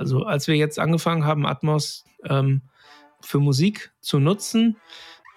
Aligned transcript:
Also 0.00 0.24
als 0.24 0.48
wir 0.48 0.56
jetzt 0.56 0.78
angefangen 0.78 1.26
haben, 1.26 1.44
Atmos 1.44 2.06
ähm, 2.24 2.62
für 3.20 3.38
Musik 3.38 3.92
zu 4.00 4.18
nutzen, 4.18 4.78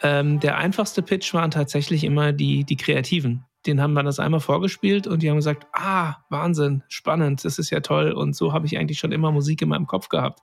ähm, 0.01 0.39
der 0.39 0.57
einfachste 0.57 1.01
Pitch 1.01 1.33
waren 1.33 1.51
tatsächlich 1.51 2.05
immer 2.05 2.31
die, 2.31 2.63
die 2.63 2.78
Kreativen. 2.78 3.44
Den 3.65 3.81
haben 3.81 3.91
wir 3.91 4.04
das 4.04 4.20
einmal 4.20 4.39
vorgespielt 4.39 5.05
und 5.05 5.21
die 5.21 5.29
haben 5.29 5.36
gesagt, 5.36 5.68
ah, 5.73 6.15
Wahnsinn, 6.29 6.81
spannend, 6.88 7.44
das 7.44 7.60
ist 7.60 7.71
ja 7.71 7.81
toll. 7.81 8.13
Und 8.13 8.38
so 8.38 8.54
habe 8.54 8.65
ich 8.65 8.78
eigentlich 8.78 8.99
schon 8.99 9.12
immer 9.12 9.33
Musik 9.33 9.62
in 9.62 9.67
meinem 9.67 9.85
Kopf 9.85 10.07
gehabt. 10.07 10.41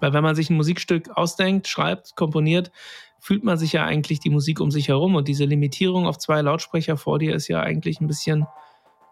Weil 0.00 0.14
wenn 0.14 0.22
man 0.22 0.34
sich 0.34 0.48
ein 0.48 0.56
Musikstück 0.56 1.10
ausdenkt, 1.14 1.68
schreibt, 1.68 2.16
komponiert, 2.16 2.72
fühlt 3.20 3.44
man 3.44 3.58
sich 3.58 3.74
ja 3.74 3.84
eigentlich 3.84 4.20
die 4.20 4.30
Musik 4.30 4.60
um 4.60 4.70
sich 4.70 4.88
herum. 4.88 5.14
Und 5.14 5.28
diese 5.28 5.44
Limitierung 5.44 6.06
auf 6.06 6.16
zwei 6.16 6.40
Lautsprecher 6.40 6.96
vor 6.96 7.18
dir 7.18 7.34
ist 7.34 7.48
ja 7.48 7.60
eigentlich 7.60 8.00
ein 8.00 8.06
bisschen 8.06 8.46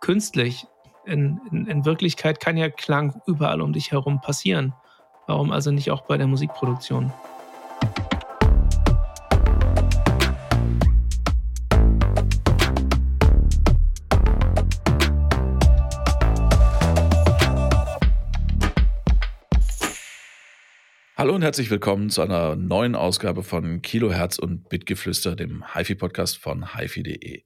künstlich. 0.01 0.67
In, 1.05 1.41
in, 1.51 1.67
in 1.67 1.85
Wirklichkeit 1.85 2.41
kann 2.41 2.57
ja 2.57 2.69
Klang 2.69 3.21
überall 3.27 3.61
um 3.61 3.73
dich 3.73 3.93
herum 3.93 4.21
passieren. 4.21 4.75
Warum 5.27 5.53
also 5.53 5.71
nicht 5.71 5.91
auch 5.91 6.03
bei 6.03 6.19
der 6.19 6.27
Musikproduktion? 6.27 7.13
Hallo 21.21 21.35
und 21.35 21.43
herzlich 21.43 21.71
willkommen 21.71 22.09
zu 22.09 22.23
einer 22.23 22.57
neuen 22.57 22.95
Ausgabe 22.95 23.43
von 23.43 23.83
Kilohertz 23.83 24.39
und 24.39 24.71
Bitgeflüster, 24.71 25.37
dem 25.37 25.63
HiFi-Podcast 25.75 26.39
von 26.39 26.75
HiFi.de. 26.75 27.43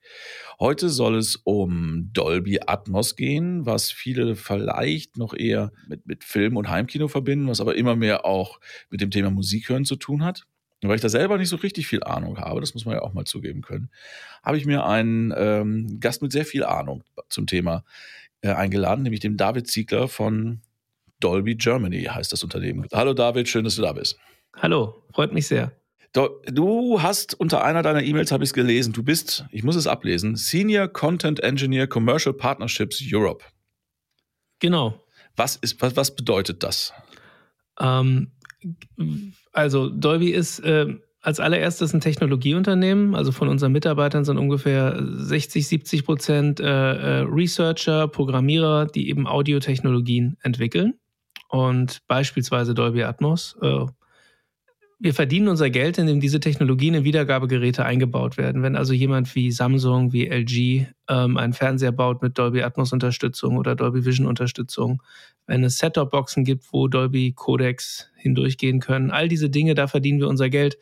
Heute 0.61 0.89
soll 0.89 1.17
es 1.17 1.35
um 1.43 2.11
Dolby 2.13 2.61
Atmos 2.65 3.17
gehen, 3.17 3.67
was 3.67 3.91
viele 3.91 4.37
vielleicht 4.37 5.17
noch 5.17 5.35
eher 5.35 5.73
mit, 5.89 6.07
mit 6.07 6.23
Film 6.23 6.57
und 6.57 6.69
Heimkino 6.69 7.09
verbinden, 7.09 7.49
was 7.49 7.61
aber 7.61 7.75
immer 7.75 7.97
mehr 7.97 8.25
auch 8.25 8.61
mit 8.91 9.01
dem 9.01 9.11
Thema 9.11 9.31
Musik 9.31 9.69
hören 9.69 9.85
zu 9.85 9.97
tun 9.97 10.23
hat. 10.23 10.47
Und 10.81 10.89
weil 10.89 10.95
ich 10.95 11.03
da 11.03 11.09
selber 11.09 11.37
nicht 11.37 11.49
so 11.49 11.57
richtig 11.57 11.89
viel 11.89 12.05
Ahnung 12.05 12.39
habe, 12.39 12.61
das 12.61 12.75
muss 12.75 12.85
man 12.85 12.95
ja 12.95 13.03
auch 13.03 13.13
mal 13.13 13.25
zugeben 13.25 13.61
können, 13.61 13.91
habe 14.45 14.57
ich 14.57 14.67
mir 14.67 14.87
einen 14.87 15.35
ähm, 15.37 15.99
Gast 15.99 16.23
mit 16.23 16.31
sehr 16.31 16.45
viel 16.45 16.63
Ahnung 16.63 17.03
zum 17.29 17.49
Thema 17.49 17.85
äh, 18.41 18.53
eingeladen, 18.53 19.03
nämlich 19.03 19.19
den 19.19 19.37
David 19.37 19.67
Ziegler 19.67 20.07
von 20.07 20.61
Dolby 21.25 21.55
Germany 21.55 22.03
heißt 22.03 22.31
das 22.33 22.45
Unternehmen. 22.45 22.87
Hallo 22.93 23.15
David, 23.15 23.49
schön, 23.49 23.65
dass 23.65 23.77
du 23.77 23.83
da 23.83 23.95
bist. 23.95 24.19
Hallo, 24.57 25.03
freut 25.15 25.33
mich 25.33 25.47
sehr. 25.47 25.73
Du 26.13 27.03
hast 27.03 27.35
unter 27.41 27.65
einer 27.65 27.83
deiner 27.83 28.03
E-Mails, 28.03 28.31
habe 28.31 28.45
ich 28.45 28.51
es 28.51 28.55
gelesen, 28.55 28.93
du 28.93 29.03
bist, 29.03 29.47
ich 29.51 29.65
muss 29.65 29.75
es 29.75 29.87
ablesen, 29.87 30.37
Senior 30.37 30.87
Content 30.87 31.41
Engineer 31.41 31.87
Commercial 31.89 32.35
Partnerships 32.35 33.03
Europe. 33.03 33.43
Genau. 34.61 35.03
Was, 35.35 35.57
ist, 35.57 35.81
was, 35.81 35.97
was 35.97 36.15
bedeutet 36.15 36.63
das? 36.63 36.93
Ähm, 37.81 38.31
also 39.53 39.89
Dolby 39.89 40.31
ist 40.31 40.61
äh, 40.61 40.95
als 41.23 41.41
allererstes 41.41 41.95
ein 41.95 42.01
Technologieunternehmen. 42.01 43.15
Also 43.15 43.33
von 43.33 43.49
unseren 43.49 43.73
Mitarbeitern 43.73 44.27
sind 44.27 44.37
ungefähr 44.37 45.03
60, 45.03 45.67
70 45.67 46.05
Prozent 46.05 46.61
äh, 46.61 46.65
äh, 46.65 47.21
Researcher, 47.23 48.09
Programmierer, 48.09 48.87
die 48.87 49.09
eben 49.09 49.27
Audiotechnologien 49.27 50.37
entwickeln 50.43 50.95
und 51.55 52.03
beispielsweise 52.09 52.75
Dolby 52.75 53.05
Atmos. 53.05 53.57
Äh, 53.63 53.87
wir 54.99 55.15
verdienen 55.15 55.47
unser 55.47 55.71
Geld, 55.71 55.99
indem 55.99 56.19
diese 56.19 56.41
Technologien 56.41 56.95
in 56.95 57.05
Wiedergabegeräte 57.05 57.85
eingebaut 57.85 58.37
werden. 58.37 58.65
Wenn 58.65 58.75
also 58.75 58.93
jemand 58.93 59.33
wie 59.37 59.53
Samsung, 59.53 60.13
wie 60.13 60.27
LG 60.27 60.87
ähm, 61.09 61.37
einen 61.37 61.53
Fernseher 61.53 61.93
baut 61.93 62.23
mit 62.23 62.37
Dolby 62.39 62.65
Atmos 62.65 62.93
Unterstützung 62.93 63.57
oder 63.57 63.77
Dolby 63.77 64.05
Vision 64.05 64.27
Unterstützung, 64.27 65.01
wenn 65.47 65.63
es 65.63 65.79
Set-Top-Boxen 65.79 66.43
gibt, 66.43 66.73
wo 66.73 66.89
Dolby 66.89 67.35
Codecs 67.37 68.11
hindurchgehen 68.17 68.81
können, 68.81 69.13
all 69.13 69.29
diese 69.29 69.49
Dinge, 69.49 69.75
da 69.75 69.87
verdienen 69.87 70.19
wir 70.19 70.29
unser 70.29 70.51
Geld. 70.51 70.77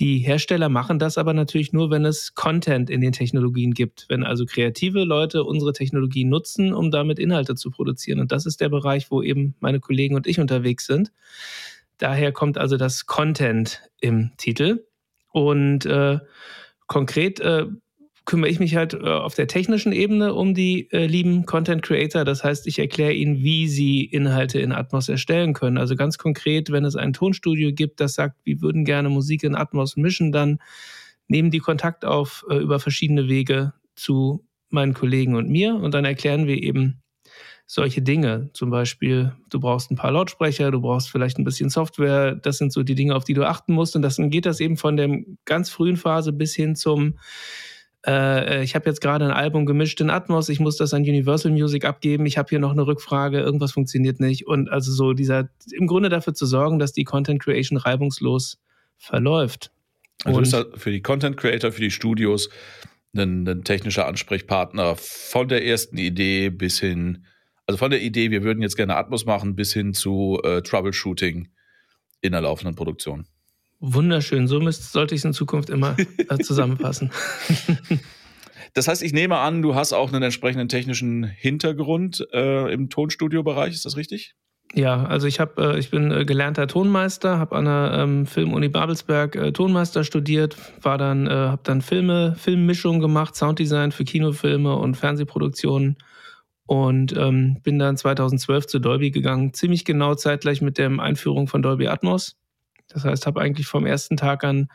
Die 0.00 0.18
Hersteller 0.18 0.70
machen 0.70 0.98
das 0.98 1.18
aber 1.18 1.34
natürlich 1.34 1.74
nur, 1.74 1.90
wenn 1.90 2.06
es 2.06 2.34
Content 2.34 2.88
in 2.88 3.02
den 3.02 3.12
Technologien 3.12 3.74
gibt. 3.74 4.06
Wenn 4.08 4.24
also 4.24 4.46
kreative 4.46 5.04
Leute 5.04 5.44
unsere 5.44 5.74
Technologie 5.74 6.24
nutzen, 6.24 6.72
um 6.72 6.90
damit 6.90 7.18
Inhalte 7.18 7.54
zu 7.54 7.70
produzieren. 7.70 8.18
Und 8.18 8.32
das 8.32 8.46
ist 8.46 8.62
der 8.62 8.70
Bereich, 8.70 9.10
wo 9.10 9.22
eben 9.22 9.54
meine 9.60 9.78
Kollegen 9.78 10.14
und 10.14 10.26
ich 10.26 10.40
unterwegs 10.40 10.86
sind. 10.86 11.12
Daher 11.98 12.32
kommt 12.32 12.56
also 12.56 12.78
das 12.78 13.04
Content 13.04 13.82
im 14.00 14.30
Titel. 14.38 14.86
Und 15.32 15.84
äh, 15.84 16.18
konkret 16.86 17.38
äh, 17.40 17.66
kümmere 18.24 18.50
ich 18.50 18.60
mich 18.60 18.76
halt 18.76 18.94
äh, 18.94 18.98
auf 18.98 19.34
der 19.34 19.46
technischen 19.46 19.92
Ebene 19.92 20.34
um 20.34 20.54
die 20.54 20.90
äh, 20.92 21.06
lieben 21.06 21.46
Content 21.46 21.82
Creator. 21.82 22.24
Das 22.24 22.44
heißt, 22.44 22.66
ich 22.66 22.78
erkläre 22.78 23.12
ihnen, 23.12 23.42
wie 23.42 23.68
sie 23.68 24.04
Inhalte 24.04 24.60
in 24.60 24.72
Atmos 24.72 25.08
erstellen 25.08 25.52
können. 25.52 25.78
Also 25.78 25.96
ganz 25.96 26.18
konkret, 26.18 26.70
wenn 26.70 26.84
es 26.84 26.96
ein 26.96 27.12
Tonstudio 27.12 27.72
gibt, 27.72 28.00
das 28.00 28.14
sagt, 28.14 28.36
wir 28.44 28.60
würden 28.60 28.84
gerne 28.84 29.08
Musik 29.08 29.42
in 29.42 29.54
Atmos 29.54 29.96
mischen, 29.96 30.32
dann 30.32 30.58
nehmen 31.28 31.50
die 31.50 31.58
Kontakt 31.58 32.04
auf 32.04 32.44
äh, 32.48 32.56
über 32.56 32.78
verschiedene 32.78 33.28
Wege 33.28 33.72
zu 33.94 34.44
meinen 34.68 34.94
Kollegen 34.94 35.34
und 35.34 35.48
mir 35.48 35.74
und 35.74 35.94
dann 35.94 36.04
erklären 36.04 36.46
wir 36.46 36.62
eben 36.62 37.02
solche 37.66 38.02
Dinge. 38.02 38.50
Zum 38.52 38.70
Beispiel, 38.70 39.32
du 39.48 39.60
brauchst 39.60 39.92
ein 39.92 39.96
paar 39.96 40.10
Lautsprecher, 40.10 40.72
du 40.72 40.80
brauchst 40.80 41.08
vielleicht 41.08 41.38
ein 41.38 41.44
bisschen 41.44 41.70
Software. 41.70 42.34
Das 42.34 42.58
sind 42.58 42.72
so 42.72 42.82
die 42.82 42.96
Dinge, 42.96 43.14
auf 43.14 43.22
die 43.22 43.34
du 43.34 43.46
achten 43.46 43.74
musst. 43.74 43.94
Und 43.94 44.02
dann 44.02 44.30
geht 44.30 44.44
das 44.44 44.58
eben 44.58 44.76
von 44.76 44.96
der 44.96 45.20
ganz 45.44 45.70
frühen 45.70 45.96
Phase 45.96 46.32
bis 46.32 46.52
hin 46.52 46.74
zum 46.74 47.16
äh, 48.06 48.62
ich 48.62 48.74
habe 48.74 48.88
jetzt 48.88 49.00
gerade 49.00 49.24
ein 49.24 49.30
Album 49.30 49.66
gemischt 49.66 50.00
in 50.00 50.10
Atmos, 50.10 50.48
ich 50.48 50.60
muss 50.60 50.76
das 50.76 50.94
an 50.94 51.02
Universal 51.02 51.52
Music 51.52 51.84
abgeben, 51.84 52.26
ich 52.26 52.38
habe 52.38 52.48
hier 52.48 52.58
noch 52.58 52.72
eine 52.72 52.86
Rückfrage, 52.86 53.40
irgendwas 53.40 53.72
funktioniert 53.72 54.20
nicht. 54.20 54.46
Und 54.46 54.70
also 54.70 54.92
so 54.92 55.12
dieser, 55.12 55.50
im 55.72 55.86
Grunde 55.86 56.08
dafür 56.08 56.34
zu 56.34 56.46
sorgen, 56.46 56.78
dass 56.78 56.92
die 56.92 57.04
Content 57.04 57.42
Creation 57.42 57.78
reibungslos 57.78 58.58
verläuft. 58.96 59.70
Also 60.24 60.36
du 60.36 60.40
bist 60.40 60.52
da 60.52 60.64
für 60.76 60.90
die 60.90 61.02
Content 61.02 61.36
Creator, 61.36 61.72
für 61.72 61.80
die 61.80 61.90
Studios 61.90 62.50
ein, 63.14 63.46
ein 63.46 63.64
technischer 63.64 64.06
Ansprechpartner 64.06 64.96
von 64.96 65.48
der 65.48 65.64
ersten 65.64 65.98
Idee 65.98 66.50
bis 66.50 66.78
hin, 66.78 67.24
also 67.66 67.78
von 67.78 67.90
der 67.90 68.02
Idee, 68.02 68.30
wir 68.30 68.42
würden 68.42 68.62
jetzt 68.62 68.76
gerne 68.76 68.96
Atmos 68.96 69.26
machen, 69.26 69.56
bis 69.56 69.72
hin 69.72 69.94
zu 69.94 70.40
äh, 70.42 70.62
Troubleshooting 70.62 71.48
in 72.20 72.32
der 72.32 72.40
laufenden 72.40 72.74
Produktion. 72.74 73.26
Wunderschön, 73.80 74.46
so 74.46 74.60
müsste, 74.60 74.84
sollte 74.84 75.14
ich 75.14 75.22
es 75.22 75.24
in 75.24 75.32
Zukunft 75.32 75.70
immer 75.70 75.96
äh, 75.98 76.38
zusammenfassen. 76.42 77.10
Das 78.74 78.86
heißt, 78.86 79.02
ich 79.02 79.12
nehme 79.12 79.38
an, 79.38 79.62
du 79.62 79.74
hast 79.74 79.92
auch 79.92 80.12
einen 80.12 80.22
entsprechenden 80.22 80.68
technischen 80.68 81.24
Hintergrund 81.24 82.24
äh, 82.32 82.72
im 82.72 82.88
Tonstudio-Bereich, 82.88 83.74
ist 83.74 83.84
das 83.84 83.96
richtig? 83.96 84.36
Ja, 84.74 85.04
also 85.04 85.26
ich 85.26 85.40
habe, 85.40 85.74
äh, 85.74 85.78
ich 85.78 85.90
bin 85.90 86.12
äh, 86.12 86.24
gelernter 86.24 86.68
Tonmeister, 86.68 87.38
habe 87.38 87.56
an 87.56 87.64
der 87.64 87.92
ähm, 87.94 88.26
Filmuni 88.26 88.68
Babelsberg 88.68 89.34
äh, 89.34 89.52
Tonmeister 89.52 90.04
studiert, 90.04 90.56
war 90.80 90.96
dann, 90.96 91.26
äh, 91.26 91.30
habe 91.30 91.62
dann 91.64 91.82
Filme, 91.82 92.36
Filmmischung 92.36 93.00
gemacht, 93.00 93.34
Sounddesign 93.34 93.90
für 93.90 94.04
Kinofilme 94.04 94.76
und 94.76 94.96
Fernsehproduktionen 94.96 95.96
und 96.66 97.16
ähm, 97.16 97.56
bin 97.64 97.80
dann 97.80 97.96
2012 97.96 98.68
zu 98.68 98.78
Dolby 98.78 99.10
gegangen, 99.10 99.52
ziemlich 99.52 99.84
genau 99.84 100.14
zeitgleich 100.14 100.62
mit 100.62 100.78
der 100.78 100.88
Einführung 101.00 101.48
von 101.48 101.62
Dolby 101.62 101.88
Atmos. 101.88 102.39
Das 102.90 103.04
heißt, 103.04 103.26
habe 103.26 103.40
eigentlich 103.40 103.66
vom 103.66 103.86
ersten 103.86 104.16
Tag 104.16 104.44
an 104.44 104.68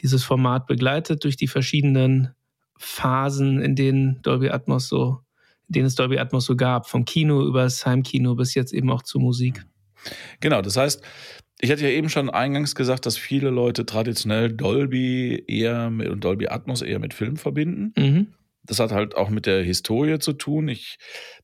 dieses 0.00 0.24
Format 0.24 0.66
begleitet 0.66 1.24
durch 1.24 1.36
die 1.36 1.48
verschiedenen 1.48 2.34
Phasen, 2.76 3.60
in 3.60 3.76
denen 3.76 4.20
Dolby 4.22 4.50
Atmos 4.50 4.88
so, 4.88 5.20
in 5.68 5.74
denen 5.74 5.86
es 5.86 5.94
Dolby 5.94 6.18
Atmos 6.18 6.44
so 6.44 6.56
gab, 6.56 6.88
vom 6.88 7.04
Kino 7.04 7.46
über 7.46 7.62
das 7.62 7.84
Heimkino 7.86 8.34
bis 8.34 8.54
jetzt 8.54 8.72
eben 8.72 8.90
auch 8.90 9.02
zur 9.02 9.20
Musik. 9.20 9.64
Genau, 10.40 10.62
das 10.62 10.76
heißt, 10.76 11.02
ich 11.60 11.70
hatte 11.70 11.82
ja 11.82 11.90
eben 11.90 12.08
schon 12.08 12.28
eingangs 12.28 12.74
gesagt, 12.74 13.06
dass 13.06 13.16
viele 13.16 13.50
Leute 13.50 13.86
traditionell 13.86 14.52
Dolby 14.52 15.44
eher 15.46 15.90
mit 15.90 16.08
und 16.08 16.24
Dolby 16.24 16.48
Atmos 16.48 16.82
eher 16.82 16.98
mit 16.98 17.14
Film 17.14 17.36
verbinden. 17.36 17.92
Mhm. 17.96 18.26
Das 18.64 18.78
hat 18.78 18.92
halt 18.92 19.16
auch 19.16 19.28
mit 19.28 19.46
der 19.46 19.62
Historie 19.62 20.18
zu 20.18 20.34
tun. 20.34 20.68
Ich, 20.68 20.98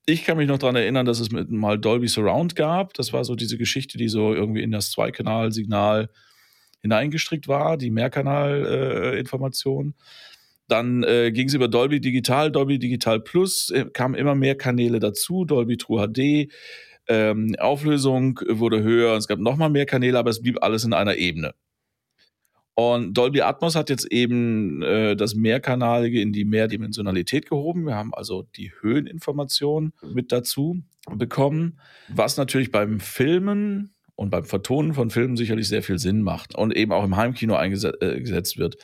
ich 0.06 0.24
kann 0.24 0.36
mich 0.36 0.48
noch 0.48 0.58
daran 0.58 0.76
erinnern, 0.76 1.04
dass 1.04 1.18
es 1.18 1.30
mal 1.30 1.78
Dolby 1.78 2.06
Surround 2.06 2.54
gab. 2.54 2.94
Das 2.94 3.12
war 3.12 3.24
so 3.24 3.34
diese 3.34 3.58
Geschichte, 3.58 3.98
die 3.98 4.08
so 4.08 4.32
irgendwie 4.32 4.62
in 4.62 4.70
das 4.70 4.92
Zweikanal-Signal 4.92 6.10
hineingestrickt 6.80 7.48
war, 7.48 7.76
die 7.76 7.90
Mehrkanal-Information. 7.90 9.94
Dann 10.68 11.02
äh, 11.02 11.32
ging 11.32 11.48
es 11.48 11.54
über 11.54 11.66
Dolby 11.66 12.00
Digital, 12.00 12.52
Dolby 12.52 12.78
Digital 12.78 13.20
Plus, 13.20 13.70
äh, 13.70 13.86
kamen 13.92 14.14
immer 14.14 14.34
mehr 14.34 14.54
Kanäle 14.54 15.00
dazu, 15.00 15.44
Dolby 15.44 15.78
True 15.78 16.06
HD. 16.06 16.52
Ähm, 17.08 17.56
Auflösung 17.58 18.38
wurde 18.46 18.82
höher, 18.82 19.16
es 19.16 19.28
gab 19.28 19.38
nochmal 19.38 19.70
mehr 19.70 19.86
Kanäle, 19.86 20.18
aber 20.18 20.30
es 20.30 20.42
blieb 20.42 20.62
alles 20.62 20.84
in 20.84 20.92
einer 20.92 21.16
Ebene. 21.16 21.54
Und 22.78 23.14
Dolby 23.14 23.40
Atmos 23.40 23.74
hat 23.74 23.90
jetzt 23.90 24.06
eben 24.12 24.82
äh, 24.82 25.16
das 25.16 25.34
Mehrkanalige 25.34 26.20
in 26.20 26.32
die 26.32 26.44
Mehrdimensionalität 26.44 27.50
gehoben. 27.50 27.86
Wir 27.86 27.96
haben 27.96 28.14
also 28.14 28.46
die 28.54 28.70
Höheninformation 28.80 29.92
mit 30.14 30.30
dazu 30.30 30.80
bekommen, 31.10 31.80
was 32.06 32.36
natürlich 32.36 32.70
beim 32.70 33.00
Filmen 33.00 33.96
und 34.14 34.30
beim 34.30 34.44
Vertonen 34.44 34.94
von 34.94 35.10
Filmen 35.10 35.36
sicherlich 35.36 35.66
sehr 35.66 35.82
viel 35.82 35.98
Sinn 35.98 36.22
macht 36.22 36.54
und 36.54 36.72
eben 36.76 36.92
auch 36.92 37.02
im 37.02 37.16
Heimkino 37.16 37.56
eingesetzt 37.56 37.96
äh, 38.00 38.58
wird. 38.60 38.76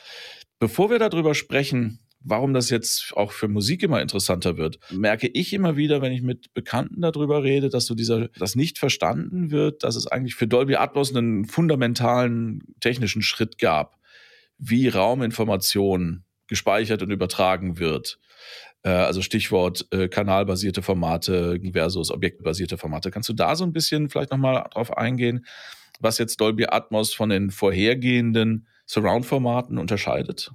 Bevor 0.58 0.90
wir 0.90 0.98
darüber 0.98 1.36
sprechen, 1.36 2.00
warum 2.24 2.54
das 2.54 2.70
jetzt 2.70 3.12
auch 3.16 3.32
für 3.32 3.48
Musik 3.48 3.82
immer 3.82 4.00
interessanter 4.00 4.56
wird, 4.56 4.78
merke 4.90 5.28
ich 5.28 5.52
immer 5.52 5.76
wieder, 5.76 6.02
wenn 6.02 6.12
ich 6.12 6.22
mit 6.22 6.52
Bekannten 6.54 7.02
darüber 7.02 7.44
rede, 7.44 7.68
dass 7.68 7.86
so 7.86 7.94
dieser, 7.94 8.28
das 8.38 8.56
nicht 8.56 8.78
verstanden 8.78 9.50
wird, 9.50 9.84
dass 9.84 9.94
es 9.94 10.06
eigentlich 10.06 10.34
für 10.34 10.48
Dolby 10.48 10.76
Atmos 10.76 11.14
einen 11.14 11.44
fundamentalen 11.44 12.62
technischen 12.80 13.22
Schritt 13.22 13.58
gab, 13.58 13.98
wie 14.58 14.88
Rauminformation 14.88 16.24
gespeichert 16.48 17.02
und 17.02 17.10
übertragen 17.10 17.78
wird. 17.78 18.18
Äh, 18.82 18.88
also 18.88 19.20
Stichwort 19.20 19.86
äh, 19.92 20.08
kanalbasierte 20.08 20.82
Formate 20.82 21.60
versus 21.72 22.10
objektbasierte 22.10 22.78
Formate. 22.78 23.10
Kannst 23.10 23.28
du 23.28 23.34
da 23.34 23.54
so 23.54 23.64
ein 23.64 23.72
bisschen 23.72 24.08
vielleicht 24.08 24.30
nochmal 24.30 24.66
drauf 24.72 24.96
eingehen, 24.96 25.44
was 26.00 26.18
jetzt 26.18 26.40
Dolby 26.40 26.66
Atmos 26.66 27.12
von 27.12 27.28
den 27.28 27.50
vorhergehenden 27.50 28.66
Surround-Formaten 28.86 29.78
unterscheidet? 29.78 30.52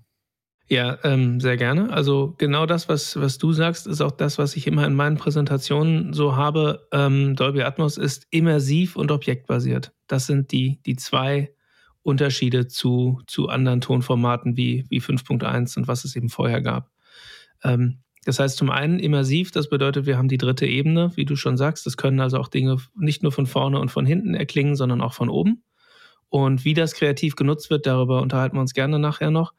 Ja, 0.71 1.00
ähm, 1.04 1.39
sehr 1.39 1.57
gerne. 1.57 1.92
Also 1.92 2.36
genau 2.38 2.68
das, 2.68 2.88
was, 2.88 3.19
was 3.19 3.39
du 3.39 3.54
sagst, 3.54 3.88
ist 3.88 4.01
auch 4.01 4.12
das, 4.12 4.38
was 4.38 4.56
ich 4.56 4.68
immer 4.68 4.86
in 4.86 4.94
meinen 4.94 5.18
Präsentationen 5.18 6.13
so 6.13 6.36
habe. 6.36 6.88
Ähm, 6.92 7.36
Dolby 7.36 7.63
Atmos 7.63 7.98
ist 7.98 8.27
immersiv 8.30 8.95
und 8.95 9.12
objektbasiert. 9.12 9.92
Das 10.06 10.27
sind 10.27 10.51
die, 10.51 10.80
die 10.86 10.95
zwei 10.95 11.51
Unterschiede 12.04 12.68
zu, 12.68 13.19
zu 13.25 13.50
anderen 13.50 13.81
Tonformaten 13.81 14.57
wie, 14.57 14.86
wie 14.89 15.01
5.1 15.01 15.75
und 15.77 15.88
was 15.88 16.06
es 16.06 16.16
eben 16.16 16.30
vorher 16.30 16.62
gab. 16.62 16.92
Ähm, 17.63 18.04
das 18.25 18.39
heißt 18.39 18.57
zum 18.57 18.69
einen 18.69 19.00
immersiv, 19.00 19.50
das 19.50 19.69
bedeutet, 19.69 20.06
wir 20.06 20.19
haben 20.19 20.27
die 20.27 20.38
dritte 20.38 20.68
Ebene, 20.68 21.12
wie 21.15 21.25
du 21.25 21.36
schon 21.36 21.57
sagst. 21.57 21.88
Das 21.88 21.98
können 21.98 22.19
also 22.19 22.38
auch 22.38 22.48
Dinge 22.48 22.77
nicht 22.95 23.24
nur 23.24 23.31
von 23.31 23.48
vorne 23.48 23.80
und 23.80 23.89
von 23.89 24.06
hinten 24.06 24.36
erklingen, 24.36 24.75
sondern 24.75 25.01
auch 25.01 25.13
von 25.13 25.30
oben. 25.30 25.63
Und 26.30 26.64
wie 26.64 26.74
das 26.74 26.94
kreativ 26.94 27.36
genutzt 27.36 27.70
wird, 27.70 27.86
darüber 27.86 28.22
unterhalten 28.22 28.56
wir 28.56 28.62
uns 28.62 28.74
gerne 28.74 29.00
nachher 29.00 29.31
noch. 29.31 29.54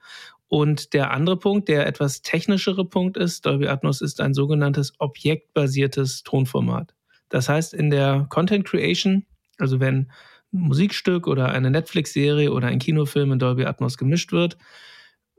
Und 0.48 0.94
der 0.94 1.12
andere 1.12 1.36
Punkt, 1.36 1.68
der 1.68 1.86
etwas 1.86 2.22
technischere 2.22 2.84
Punkt 2.84 3.16
ist, 3.16 3.46
Dolby 3.46 3.68
Atmos 3.68 4.00
ist 4.00 4.20
ein 4.20 4.34
sogenanntes 4.34 4.92
objektbasiertes 4.98 6.22
Tonformat. 6.24 6.94
Das 7.28 7.48
heißt, 7.48 7.72
in 7.72 7.90
der 7.90 8.26
Content 8.28 8.64
Creation, 8.64 9.24
also 9.58 9.78
wenn 9.78 10.10
ein 10.52 10.66
Musikstück 10.66 11.28
oder 11.28 11.50
eine 11.50 11.70
Netflix-Serie 11.70 12.52
oder 12.52 12.66
ein 12.66 12.80
Kinofilm 12.80 13.30
in 13.32 13.38
Dolby 13.38 13.64
Atmos 13.64 13.96
gemischt 13.96 14.32
wird, 14.32 14.58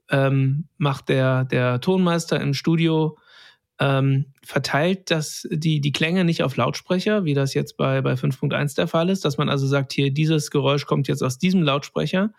ähm, 0.10 0.70
macht 0.78 1.10
der, 1.10 1.44
der 1.46 1.82
Tonmeister 1.82 2.40
im 2.40 2.54
Studio, 2.54 3.18
ähm, 3.82 4.26
verteilt 4.44 5.10
das, 5.10 5.48
die, 5.52 5.82
die 5.82 5.92
Klänge 5.92 6.24
nicht 6.24 6.44
auf 6.44 6.56
Lautsprecher, 6.56 7.26
wie 7.26 7.34
das 7.34 7.56
jetzt 7.56 7.78
bei, 7.78 8.02
bei 8.02 8.14
5.1 8.14 8.76
der 8.76 8.88
Fall 8.88 9.10
ist, 9.10 9.26
dass 9.26 9.40
man 9.40 9.50
also 9.50 9.66
sagt, 9.66 9.92
hier, 9.92 10.12
dieses 10.14 10.52
Geräusch 10.52 10.86
kommt 10.86 11.08
jetzt 11.08 11.24
aus 11.24 11.40
diesem 11.40 11.64
Lautsprecher, 11.64 12.32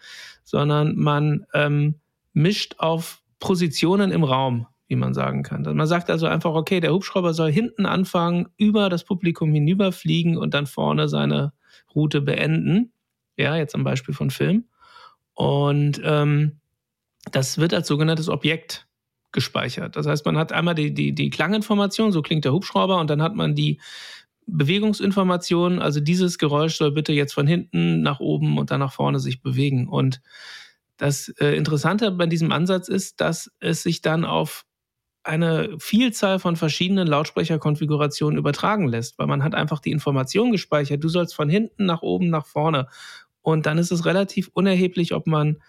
sondern 0.44 0.94
man 0.94 1.44
ähm, 1.52 1.96
mischt 2.32 2.76
auf 2.78 3.22
Positionen 3.40 4.12
im 4.12 4.22
Raum, 4.22 4.68
wie 4.86 4.94
man 4.94 5.14
sagen 5.14 5.42
kann. 5.42 5.62
Man 5.62 5.86
sagt 5.88 6.10
also 6.10 6.26
einfach, 6.26 6.54
okay, 6.54 6.78
der 6.78 6.92
Hubschrauber 6.92 7.34
soll 7.34 7.50
hinten 7.50 7.86
anfangen, 7.86 8.46
über 8.56 8.88
das 8.88 9.02
Publikum 9.02 9.52
hinüberfliegen 9.52 10.36
und 10.36 10.54
dann 10.54 10.66
vorne 10.66 11.08
seine 11.08 11.52
Route 11.92 12.20
beenden. 12.20 12.92
Ja, 13.36 13.56
jetzt 13.56 13.74
am 13.74 13.82
Beispiel 13.82 14.14
von 14.14 14.30
Film. 14.30 14.66
Und 15.34 16.00
ähm, 16.04 16.60
das 17.32 17.58
wird 17.58 17.74
als 17.74 17.88
sogenanntes 17.88 18.28
Objekt 18.28 18.86
gespeichert. 19.32 19.96
Das 19.96 20.06
heißt, 20.06 20.24
man 20.24 20.36
hat 20.36 20.52
einmal 20.52 20.74
die, 20.74 20.92
die, 20.94 21.14
die 21.14 21.30
Klanginformation, 21.30 22.12
so 22.12 22.22
klingt 22.22 22.44
der 22.44 22.52
Hubschrauber, 22.52 22.98
und 22.98 23.10
dann 23.10 23.22
hat 23.22 23.34
man 23.34 23.54
die 23.54 23.80
Bewegungsinformation, 24.46 25.78
also 25.78 26.00
dieses 26.00 26.38
Geräusch 26.38 26.76
soll 26.76 26.92
bitte 26.92 27.12
jetzt 27.12 27.32
von 27.32 27.46
hinten 27.46 28.02
nach 28.02 28.20
oben 28.20 28.58
und 28.58 28.70
dann 28.70 28.80
nach 28.80 28.92
vorne 28.92 29.20
sich 29.20 29.40
bewegen. 29.40 29.88
Und 29.88 30.20
das 30.96 31.28
äh, 31.40 31.56
Interessante 31.56 32.10
bei 32.10 32.26
diesem 32.26 32.52
Ansatz 32.52 32.88
ist, 32.88 33.20
dass 33.20 33.50
es 33.60 33.82
sich 33.82 34.02
dann 34.02 34.24
auf 34.24 34.64
eine 35.24 35.76
Vielzahl 35.78 36.38
von 36.40 36.56
verschiedenen 36.56 37.06
Lautsprecherkonfigurationen 37.06 38.38
übertragen 38.38 38.88
lässt, 38.88 39.18
weil 39.18 39.28
man 39.28 39.44
hat 39.44 39.54
einfach 39.54 39.78
die 39.78 39.92
Information 39.92 40.50
gespeichert, 40.50 41.02
du 41.02 41.08
sollst 41.08 41.34
von 41.34 41.48
hinten 41.48 41.86
nach 41.86 42.02
oben 42.02 42.28
nach 42.28 42.46
vorne. 42.46 42.88
Und 43.40 43.66
dann 43.66 43.78
ist 43.78 43.92
es 43.92 44.04
relativ 44.04 44.50
unerheblich, 44.52 45.14
ob 45.14 45.26
man 45.26 45.62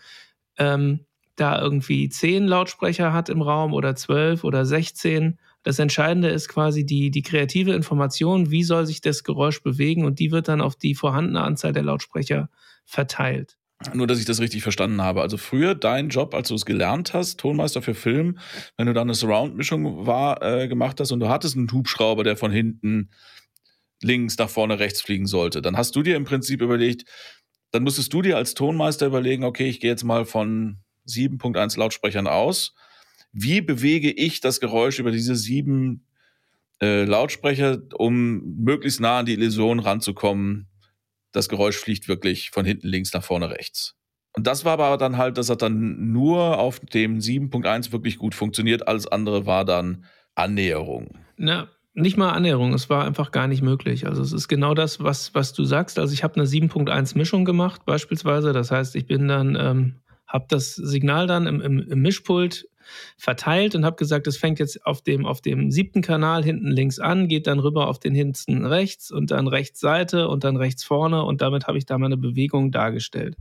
ähm, 0.57 1.05
da 1.35 1.59
irgendwie 1.59 2.09
zehn 2.09 2.45
Lautsprecher 2.45 3.13
hat 3.13 3.29
im 3.29 3.41
Raum 3.41 3.73
oder 3.73 3.95
zwölf 3.95 4.43
oder 4.43 4.65
sechzehn. 4.65 5.39
Das 5.63 5.79
Entscheidende 5.79 6.29
ist 6.29 6.49
quasi 6.49 6.85
die, 6.85 7.09
die 7.09 7.21
kreative 7.21 7.73
Information, 7.73 8.51
wie 8.51 8.63
soll 8.63 8.85
sich 8.85 9.01
das 9.01 9.23
Geräusch 9.23 9.63
bewegen 9.63 10.05
und 10.05 10.19
die 10.19 10.31
wird 10.31 10.47
dann 10.47 10.61
auf 10.61 10.75
die 10.75 10.93
vorhandene 10.93 11.41
Anzahl 11.41 11.73
der 11.73 11.83
Lautsprecher 11.83 12.49
verteilt. 12.85 13.57
Nur, 13.93 14.07
dass 14.07 14.19
ich 14.19 14.25
das 14.25 14.39
richtig 14.39 14.63
verstanden 14.63 15.01
habe. 15.01 15.21
Also 15.21 15.37
früher 15.37 15.75
dein 15.75 16.09
Job, 16.09 16.33
als 16.35 16.47
du 16.47 16.55
es 16.55 16.65
gelernt 16.65 17.13
hast, 17.13 17.39
Tonmeister 17.39 17.81
für 17.81 17.95
Film, 17.95 18.37
wenn 18.77 18.87
du 18.87 18.93
dann 18.93 19.07
eine 19.07 19.15
Surround-Mischung 19.15 20.07
äh, 20.07 20.67
gemacht 20.67 20.99
hast 20.99 21.11
und 21.11 21.19
du 21.19 21.27
hattest 21.27 21.57
einen 21.57 21.71
Hubschrauber, 21.71 22.23
der 22.23 22.37
von 22.37 22.51
hinten 22.51 23.09
links 24.01 24.37
nach 24.37 24.49
vorne 24.49 24.79
rechts 24.79 25.01
fliegen 25.01 25.25
sollte, 25.25 25.61
dann 25.61 25.75
hast 25.75 25.95
du 25.95 26.03
dir 26.03 26.15
im 26.15 26.23
Prinzip 26.23 26.61
überlegt, 26.61 27.09
dann 27.71 27.83
musstest 27.83 28.13
du 28.13 28.21
dir 28.21 28.37
als 28.37 28.53
Tonmeister 28.53 29.07
überlegen, 29.07 29.43
okay, 29.43 29.67
ich 29.67 29.79
gehe 29.79 29.89
jetzt 29.89 30.03
mal 30.03 30.25
von 30.25 30.77
7.1 31.07 31.77
Lautsprechern 31.77 32.27
aus. 32.27 32.73
Wie 33.31 33.61
bewege 33.61 34.11
ich 34.11 34.41
das 34.41 34.59
Geräusch 34.59 34.99
über 34.99 35.11
diese 35.11 35.35
sieben 35.35 36.05
äh, 36.81 37.05
Lautsprecher, 37.05 37.81
um 37.95 38.41
möglichst 38.63 38.99
nah 38.99 39.19
an 39.19 39.25
die 39.25 39.33
Illusion 39.33 39.79
ranzukommen, 39.79 40.67
das 41.31 41.49
Geräusch 41.49 41.77
fliegt 41.77 42.07
wirklich 42.07 42.51
von 42.51 42.65
hinten 42.65 42.87
links 42.87 43.13
nach 43.13 43.23
vorne 43.23 43.49
rechts. 43.49 43.95
Und 44.35 44.47
das 44.47 44.65
war 44.65 44.73
aber 44.79 44.97
dann 44.97 45.17
halt, 45.17 45.37
das 45.37 45.49
hat 45.49 45.61
dann 45.61 46.11
nur 46.11 46.57
auf 46.57 46.79
dem 46.79 47.19
7.1 47.19 47.91
wirklich 47.91 48.17
gut 48.17 48.35
funktioniert. 48.35 48.87
Alles 48.87 49.07
andere 49.07 49.45
war 49.45 49.63
dann 49.63 50.05
Annäherung. 50.35 51.19
Na, 51.37 51.69
nicht 51.93 52.17
mal 52.17 52.31
Annäherung, 52.31 52.73
es 52.73 52.89
war 52.89 53.05
einfach 53.05 53.31
gar 53.31 53.47
nicht 53.47 53.61
möglich. 53.61 54.07
Also 54.07 54.23
es 54.23 54.33
ist 54.33 54.47
genau 54.47 54.73
das, 54.73 55.03
was, 55.03 55.35
was 55.35 55.53
du 55.53 55.63
sagst. 55.63 55.99
Also 55.99 56.13
ich 56.13 56.23
habe 56.23 56.35
eine 56.35 56.45
7.1 56.45 57.15
Mischung 57.17 57.45
gemacht 57.45 57.85
beispielsweise. 57.85 58.53
Das 58.53 58.71
heißt, 58.71 58.95
ich 58.95 59.05
bin 59.05 59.27
dann, 59.27 59.55
ähm, 59.55 59.95
habe 60.33 60.45
das 60.49 60.73
Signal 60.73 61.27
dann 61.27 61.45
im, 61.45 61.61
im, 61.61 61.79
im 61.79 62.01
Mischpult 62.01 62.67
verteilt 63.17 63.75
und 63.75 63.85
habe 63.85 63.95
gesagt, 63.95 64.27
es 64.27 64.35
fängt 64.35 64.59
jetzt 64.59 64.85
auf 64.85 65.01
dem, 65.01 65.25
auf 65.25 65.41
dem 65.41 65.71
siebten 65.71 66.01
Kanal 66.01 66.43
hinten 66.43 66.67
links 66.67 66.99
an, 66.99 67.27
geht 67.27 67.47
dann 67.47 67.59
rüber 67.59 67.87
auf 67.87 67.99
den 67.99 68.15
hinten 68.15 68.65
rechts 68.65 69.11
und 69.11 69.31
dann 69.31 69.47
rechts 69.47 69.79
Seite 69.79 70.27
und 70.27 70.43
dann 70.43 70.57
rechts 70.57 70.83
vorne 70.83 71.23
und 71.23 71.41
damit 71.41 71.67
habe 71.67 71.77
ich 71.77 71.85
da 71.85 71.97
meine 71.97 72.17
Bewegung 72.17 72.71
dargestellt. 72.71 73.37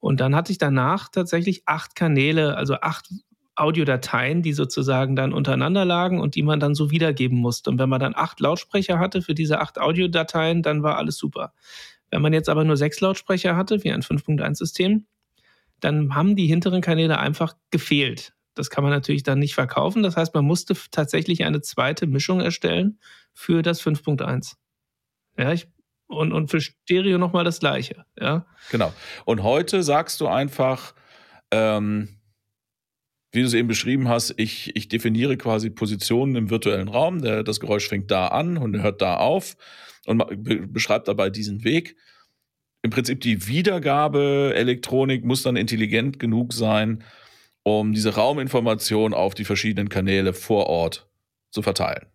Und 0.00 0.20
dann 0.20 0.34
hatte 0.34 0.52
ich 0.52 0.58
danach 0.58 1.08
tatsächlich 1.08 1.62
acht 1.66 1.94
Kanäle, 1.94 2.56
also 2.56 2.74
acht 2.74 3.08
Audiodateien, 3.54 4.42
die 4.42 4.52
sozusagen 4.52 5.16
dann 5.16 5.32
untereinander 5.32 5.86
lagen 5.86 6.20
und 6.20 6.34
die 6.34 6.42
man 6.42 6.60
dann 6.60 6.74
so 6.74 6.90
wiedergeben 6.90 7.38
musste. 7.38 7.70
Und 7.70 7.78
wenn 7.78 7.88
man 7.88 8.00
dann 8.00 8.14
acht 8.14 8.38
Lautsprecher 8.40 8.98
hatte 8.98 9.22
für 9.22 9.34
diese 9.34 9.60
acht 9.60 9.78
Audiodateien, 9.78 10.62
dann 10.62 10.82
war 10.82 10.98
alles 10.98 11.16
super. 11.16 11.54
Wenn 12.10 12.20
man 12.20 12.34
jetzt 12.34 12.50
aber 12.50 12.64
nur 12.64 12.76
sechs 12.76 13.00
Lautsprecher 13.00 13.56
hatte, 13.56 13.82
wie 13.82 13.90
ein 13.90 14.02
5.1-System, 14.02 15.06
dann 15.80 16.14
haben 16.14 16.36
die 16.36 16.46
hinteren 16.46 16.80
Kanäle 16.80 17.18
einfach 17.18 17.56
gefehlt. 17.70 18.34
Das 18.54 18.70
kann 18.70 18.82
man 18.82 18.92
natürlich 18.92 19.22
dann 19.22 19.38
nicht 19.38 19.54
verkaufen. 19.54 20.02
Das 20.02 20.16
heißt, 20.16 20.34
man 20.34 20.44
musste 20.44 20.74
tatsächlich 20.90 21.44
eine 21.44 21.60
zweite 21.60 22.06
Mischung 22.06 22.40
erstellen 22.40 22.98
für 23.34 23.62
das 23.62 23.82
5.1. 23.82 24.54
Ja, 25.38 25.52
ich, 25.52 25.68
und, 26.06 26.32
und 26.32 26.50
für 26.50 26.60
Stereo 26.60 27.18
nochmal 27.18 27.44
das 27.44 27.60
Gleiche. 27.60 28.06
Ja. 28.18 28.46
Genau. 28.70 28.92
Und 29.24 29.42
heute 29.42 29.82
sagst 29.82 30.20
du 30.20 30.28
einfach, 30.28 30.94
ähm, 31.50 32.08
wie 33.32 33.40
du 33.40 33.46
es 33.46 33.54
eben 33.54 33.68
beschrieben 33.68 34.08
hast, 34.08 34.34
ich, 34.38 34.74
ich 34.74 34.88
definiere 34.88 35.36
quasi 35.36 35.68
Positionen 35.68 36.36
im 36.36 36.50
virtuellen 36.50 36.88
Raum. 36.88 37.20
Der, 37.20 37.42
das 37.42 37.60
Geräusch 37.60 37.88
fängt 37.88 38.10
da 38.10 38.28
an 38.28 38.56
und 38.56 38.80
hört 38.82 39.02
da 39.02 39.16
auf 39.16 39.56
und 40.06 40.22
beschreibt 40.72 41.08
dabei 41.08 41.28
diesen 41.28 41.64
Weg. 41.64 41.96
Im 42.86 42.90
Prinzip 42.90 43.20
die 43.20 43.48
Wiedergabe 43.48 44.52
Elektronik 44.54 45.24
muss 45.24 45.42
dann 45.42 45.56
intelligent 45.56 46.20
genug 46.20 46.52
sein, 46.52 47.02
um 47.64 47.92
diese 47.92 48.14
Rauminformation 48.14 49.12
auf 49.12 49.34
die 49.34 49.44
verschiedenen 49.44 49.88
Kanäle 49.88 50.32
vor 50.32 50.66
Ort 50.68 51.08
zu 51.50 51.62
verteilen. 51.62 52.06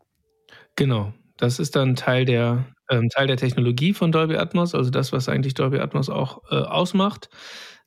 Genau, 0.77 1.11
das 1.35 1.59
ist 1.59 1.75
dann 1.75 1.97
Teil 1.97 2.23
der, 2.23 2.67
ähm, 2.89 3.09
Teil 3.09 3.27
der 3.27 3.35
Technologie 3.35 3.91
von 3.91 4.13
Dolby 4.13 4.37
Atmos, 4.37 4.73
also 4.73 4.89
das, 4.89 5.11
was 5.11 5.27
eigentlich 5.27 5.55
Dolby 5.55 5.79
Atmos 5.79 6.09
auch 6.09 6.41
äh, 6.49 6.55
ausmacht, 6.55 7.27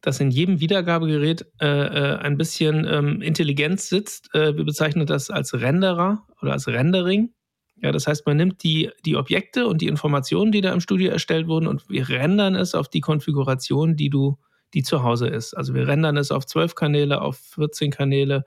dass 0.03 0.21
in 0.21 0.31
jedem 0.31 0.61
Wiedergabegerät 0.61 1.47
äh, 1.63 1.67
äh, 1.67 2.17
ein 2.19 2.37
bisschen 2.37 2.87
ähm, 2.87 3.23
Intelligenz 3.23 3.89
sitzt. 3.89 4.29
Äh, 4.35 4.59
wir 4.59 4.65
bezeichnen 4.67 5.07
das 5.07 5.31
als 5.31 5.55
Renderer 5.55 6.27
oder 6.43 6.53
als 6.53 6.69
Rendering. 6.69 7.31
Ja, 7.77 7.93
das 7.93 8.07
heißt, 8.07 8.27
man 8.27 8.37
nimmt 8.37 8.63
die, 8.63 8.91
die 9.05 9.17
Objekte 9.17 9.67
und 9.67 9.81
die 9.83 9.89
Informationen, 9.89 10.53
die 10.53 10.61
da 10.61 10.73
im 10.73 10.81
Studio 10.81 11.11
erstellt 11.11 11.49
wurden, 11.49 11.67
und 11.67 11.89
wir 11.89 12.09
rendern 12.09 12.55
es 12.55 12.75
auf 12.75 12.89
die 12.89 13.01
Konfiguration, 13.01 13.97
die 13.97 14.11
du 14.11 14.39
die 14.75 14.83
zu 14.83 15.03
Hause 15.03 15.29
ist. 15.29 15.55
Also 15.55 15.75
wir 15.75 15.87
rendern 15.87 16.17
es 16.17 16.31
auf 16.31 16.47
12 16.47 16.75
Kanäle, 16.75 17.23
auf 17.23 17.39
14 17.39 17.91
Kanäle 17.91 18.45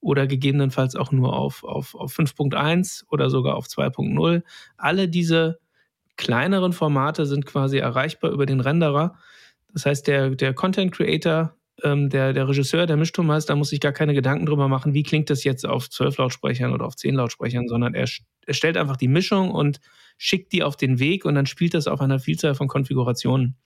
oder 0.00 0.26
gegebenenfalls 0.26 0.94
auch 0.94 1.10
nur 1.10 1.34
auf, 1.34 1.64
auf, 1.64 1.94
auf 1.94 2.16
5.1 2.16 3.04
oder 3.10 3.30
sogar 3.30 3.56
auf 3.56 3.66
2.0. 3.66 4.42
Alle 4.76 5.08
diese 5.08 5.58
kleineren 6.16 6.72
Formate 6.72 7.26
sind 7.26 7.46
quasi 7.46 7.78
erreichbar 7.78 8.30
über 8.30 8.46
den 8.46 8.60
Renderer. 8.60 9.16
Das 9.72 9.86
heißt, 9.86 10.06
der, 10.06 10.30
der 10.30 10.54
Content 10.54 10.92
Creator 10.92 11.54
ähm, 11.84 12.10
der, 12.10 12.32
der 12.32 12.48
Regisseur, 12.48 12.86
der 12.86 12.96
Mischtonmeister, 12.96 13.56
muss 13.56 13.70
sich 13.70 13.80
gar 13.80 13.92
keine 13.92 14.14
Gedanken 14.14 14.46
drüber 14.46 14.68
machen, 14.68 14.94
wie 14.94 15.02
klingt 15.02 15.30
das 15.30 15.44
jetzt 15.44 15.66
auf 15.66 15.90
zwölf 15.90 16.18
Lautsprechern 16.18 16.72
oder 16.72 16.86
auf 16.86 16.96
zehn 16.96 17.14
Lautsprechern, 17.14 17.68
sondern 17.68 17.94
er, 17.94 18.08
er 18.46 18.54
stellt 18.54 18.76
einfach 18.76 18.96
die 18.96 19.08
Mischung 19.08 19.50
und 19.50 19.80
schickt 20.18 20.52
die 20.52 20.62
auf 20.62 20.76
den 20.76 20.98
Weg 20.98 21.24
und 21.24 21.34
dann 21.34 21.46
spielt 21.46 21.74
das 21.74 21.86
auf 21.86 22.00
einer 22.00 22.18
Vielzahl 22.18 22.54
von 22.54 22.68
Konfigurationen. 22.68 23.56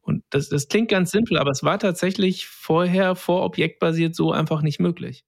Und 0.00 0.24
das, 0.30 0.48
das 0.48 0.68
klingt 0.68 0.90
ganz 0.90 1.10
simpel, 1.10 1.38
aber 1.38 1.50
es 1.50 1.62
war 1.62 1.78
tatsächlich 1.78 2.46
vorher, 2.46 3.14
vor 3.14 3.44
objektbasiert, 3.44 4.14
so 4.14 4.32
einfach 4.32 4.62
nicht 4.62 4.80
möglich. 4.80 5.24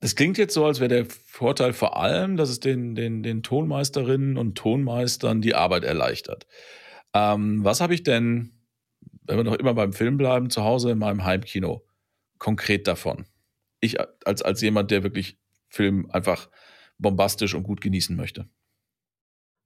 Es 0.00 0.16
klingt 0.16 0.36
jetzt 0.36 0.54
so, 0.54 0.64
als 0.64 0.80
wäre 0.80 0.88
der 0.88 1.06
Vorteil 1.06 1.72
vor 1.72 1.96
allem, 1.96 2.36
dass 2.36 2.50
es 2.50 2.60
den, 2.60 2.94
den, 2.94 3.22
den 3.22 3.42
Tonmeisterinnen 3.42 4.36
und 4.36 4.56
Tonmeistern 4.56 5.40
die 5.40 5.54
Arbeit 5.54 5.84
erleichtert. 5.84 6.46
Ähm, 7.14 7.64
was 7.64 7.80
habe 7.80 7.94
ich 7.94 8.02
denn, 8.02 8.50
wenn 9.24 9.36
wir 9.36 9.44
noch 9.44 9.54
immer 9.54 9.74
beim 9.74 9.92
Film 9.92 10.16
bleiben, 10.16 10.50
zu 10.50 10.62
Hause 10.64 10.90
in 10.90 10.98
meinem 10.98 11.24
Heimkino 11.24 11.84
konkret 12.38 12.86
davon? 12.86 13.26
Ich 13.80 13.96
als, 14.26 14.42
als 14.42 14.60
jemand, 14.60 14.90
der 14.90 15.02
wirklich 15.02 15.38
Film 15.68 16.10
einfach 16.10 16.48
bombastisch 16.98 17.54
und 17.54 17.64
gut 17.64 17.80
genießen 17.80 18.14
möchte. 18.14 18.48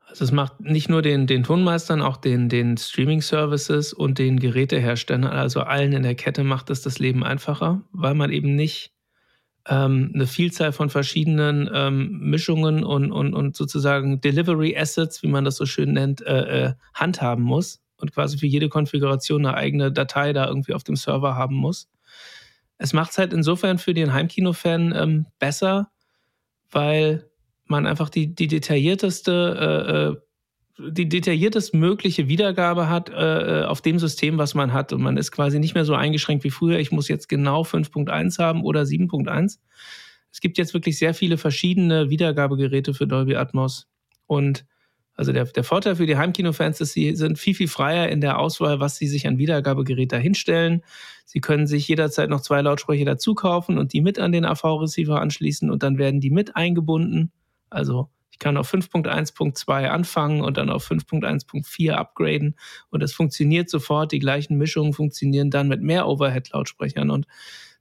Also 0.08 0.24
es 0.24 0.32
macht 0.32 0.60
nicht 0.60 0.88
nur 0.88 1.02
den, 1.02 1.26
den 1.26 1.42
Tonmeistern, 1.42 2.00
auch 2.00 2.16
den, 2.16 2.48
den 2.48 2.76
Streaming-Services 2.76 3.92
und 3.92 4.18
den 4.18 4.38
Geräteherstellern, 4.38 5.24
also 5.24 5.60
allen 5.60 5.92
in 5.92 6.04
der 6.04 6.14
Kette 6.14 6.44
macht 6.44 6.70
es 6.70 6.80
das 6.80 7.00
Leben 7.00 7.24
einfacher, 7.24 7.82
weil 7.90 8.14
man 8.14 8.30
eben 8.30 8.54
nicht 8.54 8.92
ähm, 9.66 10.12
eine 10.14 10.28
Vielzahl 10.28 10.70
von 10.70 10.90
verschiedenen 10.90 11.68
ähm, 11.74 12.20
Mischungen 12.20 12.84
und, 12.84 13.10
und, 13.10 13.34
und 13.34 13.56
sozusagen 13.56 14.20
Delivery 14.20 14.76
Assets, 14.78 15.24
wie 15.24 15.28
man 15.28 15.44
das 15.44 15.56
so 15.56 15.66
schön 15.66 15.92
nennt, 15.92 16.22
äh, 16.22 16.66
äh, 16.66 16.74
handhaben 16.94 17.42
muss 17.42 17.82
und 17.98 18.12
quasi 18.12 18.38
für 18.38 18.46
jede 18.46 18.68
Konfiguration 18.68 19.46
eine 19.46 19.56
eigene 19.56 19.92
Datei 19.92 20.32
da 20.32 20.46
irgendwie 20.46 20.74
auf 20.74 20.84
dem 20.84 20.96
Server 20.96 21.34
haben 21.34 21.56
muss. 21.56 21.88
Es 22.78 22.92
macht 22.92 23.12
es 23.12 23.18
halt 23.18 23.32
insofern 23.32 23.78
für 23.78 23.94
den 23.94 24.12
Heimkino-Fan 24.12 24.94
ähm, 24.94 25.26
besser, 25.38 25.90
weil 26.70 27.28
man 27.64 27.86
einfach 27.86 28.10
die, 28.10 28.34
die 28.34 28.48
detaillierteste, 28.48 29.32
äh, 29.58 30.02
äh 30.12 30.16
die 30.78 31.08
detailliertest 31.08 31.72
mögliche 31.72 32.28
Wiedergabe 32.28 32.90
hat 32.90 33.08
äh, 33.08 33.62
äh, 33.62 33.64
auf 33.64 33.80
dem 33.80 33.98
System, 33.98 34.36
was 34.36 34.54
man 34.54 34.74
hat. 34.74 34.92
Und 34.92 35.00
man 35.00 35.16
ist 35.16 35.32
quasi 35.32 35.58
nicht 35.58 35.74
mehr 35.74 35.86
so 35.86 35.94
eingeschränkt 35.94 36.44
wie 36.44 36.50
früher. 36.50 36.78
Ich 36.78 36.92
muss 36.92 37.08
jetzt 37.08 37.30
genau 37.30 37.62
5.1 37.62 38.38
haben 38.38 38.62
oder 38.62 38.82
7.1. 38.82 39.58
Es 40.30 40.40
gibt 40.40 40.58
jetzt 40.58 40.74
wirklich 40.74 40.98
sehr 40.98 41.14
viele 41.14 41.38
verschiedene 41.38 42.10
Wiedergabegeräte 42.10 42.92
für 42.92 43.06
Dolby 43.06 43.36
Atmos. 43.36 43.88
Und 44.26 44.66
also 45.16 45.32
der, 45.32 45.46
der 45.46 45.64
Vorteil 45.64 45.96
für 45.96 46.06
die 46.06 46.16
Heimkino-Fans 46.16 46.80
ist, 46.80 46.92
sie 46.92 47.16
sind 47.16 47.38
viel, 47.38 47.54
viel 47.54 47.68
freier 47.68 48.08
in 48.10 48.20
der 48.20 48.38
Auswahl, 48.38 48.80
was 48.80 48.96
sie 48.96 49.06
sich 49.06 49.26
an 49.26 49.38
Wiedergabegerät 49.38 50.12
hinstellen. 50.12 50.82
Sie 51.24 51.40
können 51.40 51.66
sich 51.66 51.88
jederzeit 51.88 52.28
noch 52.28 52.42
zwei 52.42 52.60
Lautsprecher 52.60 53.06
dazu 53.06 53.34
kaufen 53.34 53.78
und 53.78 53.94
die 53.94 54.02
mit 54.02 54.18
an 54.18 54.32
den 54.32 54.44
AV-Receiver 54.44 55.20
anschließen 55.20 55.70
und 55.70 55.82
dann 55.82 55.96
werden 55.96 56.20
die 56.20 56.30
mit 56.30 56.54
eingebunden. 56.54 57.32
Also 57.70 58.10
ich 58.30 58.38
kann 58.38 58.58
auf 58.58 58.72
5.1.2 58.72 59.86
anfangen 59.86 60.42
und 60.42 60.58
dann 60.58 60.68
auf 60.68 60.90
5.1.4 60.90 61.92
upgraden 61.92 62.54
und 62.90 63.02
es 63.02 63.14
funktioniert 63.14 63.70
sofort. 63.70 64.12
Die 64.12 64.18
gleichen 64.18 64.58
Mischungen 64.58 64.92
funktionieren 64.92 65.50
dann 65.50 65.68
mit 65.68 65.80
mehr 65.80 66.06
Overhead-Lautsprechern 66.06 67.10
und 67.10 67.26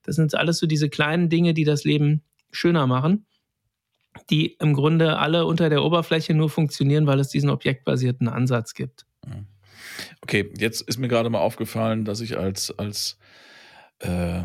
das 0.03 0.15
sind 0.15 0.33
alles 0.35 0.59
so 0.59 0.67
diese 0.67 0.87
kleinen 0.87 1.29
Dinge, 1.29 1.53
die 1.53 1.65
das 1.65 1.83
Leben 1.83 2.21
schöner 2.51 2.87
machen, 2.87 3.25
die 4.29 4.55
im 4.59 4.73
Grunde 4.73 5.17
alle 5.17 5.45
unter 5.45 5.69
der 5.69 5.83
Oberfläche 5.83 6.33
nur 6.33 6.49
funktionieren, 6.49 7.07
weil 7.07 7.19
es 7.19 7.29
diesen 7.29 7.49
objektbasierten 7.49 8.27
Ansatz 8.27 8.73
gibt. 8.73 9.05
Okay, 10.21 10.51
jetzt 10.57 10.81
ist 10.81 10.97
mir 10.97 11.07
gerade 11.07 11.29
mal 11.29 11.39
aufgefallen, 11.39 12.05
dass 12.05 12.21
ich 12.21 12.37
als, 12.37 12.77
als 12.77 13.17
äh, 13.99 14.43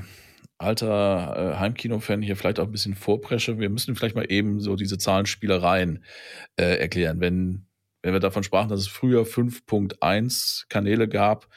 alter 0.59 1.55
äh, 1.55 1.59
Heimkino-Fan 1.59 2.23
hier 2.23 2.37
vielleicht 2.37 2.61
auch 2.61 2.67
ein 2.67 2.73
bisschen 2.73 2.95
vorpresche. 2.95 3.59
Wir 3.59 3.71
müssen 3.71 3.97
vielleicht 3.97 4.15
mal 4.15 4.31
eben 4.31 4.61
so 4.61 4.77
diese 4.77 4.99
Zahlenspielereien 4.99 6.05
äh, 6.57 6.77
erklären. 6.77 7.21
Wenn, 7.21 7.67
wenn 8.03 8.13
wir 8.13 8.21
davon 8.21 8.43
sprachen, 8.43 8.69
dass 8.69 8.81
es 8.81 8.89
früher 8.89 9.23
5.1 9.23 10.65
Kanäle 10.69 11.09
gab, 11.09 11.49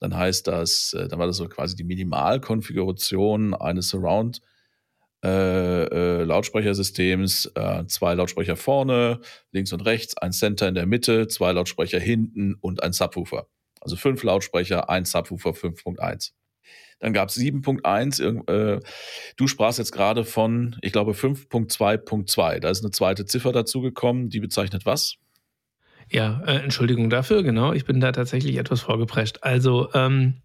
dann 0.00 0.16
heißt 0.16 0.46
das, 0.46 0.94
äh, 0.94 1.08
dann 1.08 1.18
war 1.18 1.26
das 1.26 1.36
so 1.36 1.48
quasi 1.48 1.76
die 1.76 1.84
Minimalkonfiguration 1.84 3.54
eines 3.54 3.88
Surround- 3.88 4.40
äh, 5.24 5.84
äh, 5.84 6.24
Lautsprechersystems, 6.24 7.52
äh, 7.54 7.86
zwei 7.86 8.14
Lautsprecher 8.14 8.56
vorne, 8.56 9.20
links 9.50 9.72
und 9.72 9.80
rechts, 9.80 10.16
ein 10.16 10.32
Center 10.32 10.68
in 10.68 10.74
der 10.74 10.86
Mitte, 10.86 11.26
zwei 11.28 11.52
Lautsprecher 11.52 11.98
hinten 11.98 12.54
und 12.54 12.82
ein 12.82 12.92
Subwoofer. 12.92 13.48
Also 13.80 13.96
fünf 13.96 14.22
Lautsprecher, 14.22 14.90
ein 14.90 15.04
Subwoofer 15.04 15.50
5.1. 15.50 16.32
Dann 16.98 17.12
gab 17.12 17.28
es 17.28 17.36
7.1. 17.36 18.48
Äh, 18.48 18.80
du 19.36 19.46
sprachst 19.46 19.78
jetzt 19.78 19.92
gerade 19.92 20.24
von, 20.24 20.76
ich 20.80 20.92
glaube, 20.92 21.12
5.2.2. 21.12 22.60
Da 22.60 22.70
ist 22.70 22.82
eine 22.82 22.90
zweite 22.90 23.26
Ziffer 23.26 23.52
dazugekommen, 23.52 24.30
die 24.30 24.40
bezeichnet 24.40 24.86
was? 24.86 25.16
Ja, 26.10 26.42
äh, 26.46 26.58
Entschuldigung 26.58 27.10
dafür, 27.10 27.42
genau. 27.42 27.72
Ich 27.72 27.84
bin 27.84 28.00
da 28.00 28.12
tatsächlich 28.12 28.56
etwas 28.56 28.80
vorgeprescht. 28.80 29.38
Also, 29.42 29.88
ähm, 29.92 30.42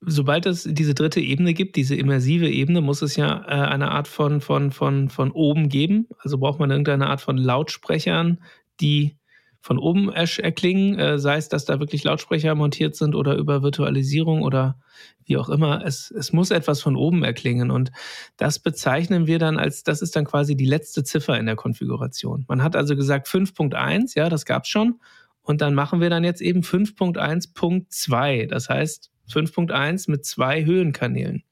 sobald 0.00 0.46
es 0.46 0.64
diese 0.68 0.94
dritte 0.94 1.20
Ebene 1.20 1.54
gibt, 1.54 1.76
diese 1.76 1.96
immersive 1.96 2.48
Ebene, 2.48 2.80
muss 2.80 3.02
es 3.02 3.16
ja 3.16 3.44
äh, 3.46 3.68
eine 3.68 3.90
Art 3.90 4.08
von, 4.08 4.40
von, 4.40 4.70
von, 4.70 5.08
von 5.08 5.30
oben 5.32 5.68
geben. 5.68 6.08
Also 6.18 6.38
braucht 6.38 6.60
man 6.60 6.70
irgendeine 6.70 7.08
Art 7.08 7.20
von 7.20 7.36
Lautsprechern, 7.36 8.40
die 8.80 9.16
von 9.60 9.78
oben 9.78 10.12
erklingen, 10.12 10.98
äh, 10.98 11.18
sei 11.18 11.36
es, 11.36 11.48
dass 11.48 11.64
da 11.64 11.80
wirklich 11.80 12.04
Lautsprecher 12.04 12.54
montiert 12.54 12.94
sind 12.94 13.16
oder 13.16 13.34
über 13.36 13.62
Virtualisierung 13.62 14.42
oder 14.42 14.78
wie 15.24 15.36
auch 15.36 15.48
immer. 15.48 15.84
Es, 15.84 16.12
es 16.12 16.32
muss 16.32 16.52
etwas 16.52 16.80
von 16.80 16.94
oben 16.96 17.24
erklingen 17.24 17.70
und 17.70 17.90
das 18.36 18.60
bezeichnen 18.60 19.26
wir 19.26 19.40
dann 19.40 19.58
als, 19.58 19.82
das 19.82 20.00
ist 20.00 20.14
dann 20.14 20.24
quasi 20.24 20.56
die 20.56 20.64
letzte 20.64 21.02
Ziffer 21.02 21.38
in 21.38 21.46
der 21.46 21.56
Konfiguration. 21.56 22.44
Man 22.48 22.62
hat 22.62 22.76
also 22.76 22.94
gesagt 22.94 23.26
5.1, 23.26 24.16
ja, 24.16 24.28
das 24.28 24.44
gab's 24.44 24.68
schon 24.68 25.00
und 25.42 25.60
dann 25.60 25.74
machen 25.74 26.00
wir 26.00 26.08
dann 26.08 26.22
jetzt 26.24 26.40
eben 26.40 26.60
5.1.2, 26.60 28.46
das 28.46 28.68
heißt 28.68 29.10
5.1 29.30 30.10
mit 30.10 30.24
zwei 30.24 30.64
Höhenkanälen 30.64 31.44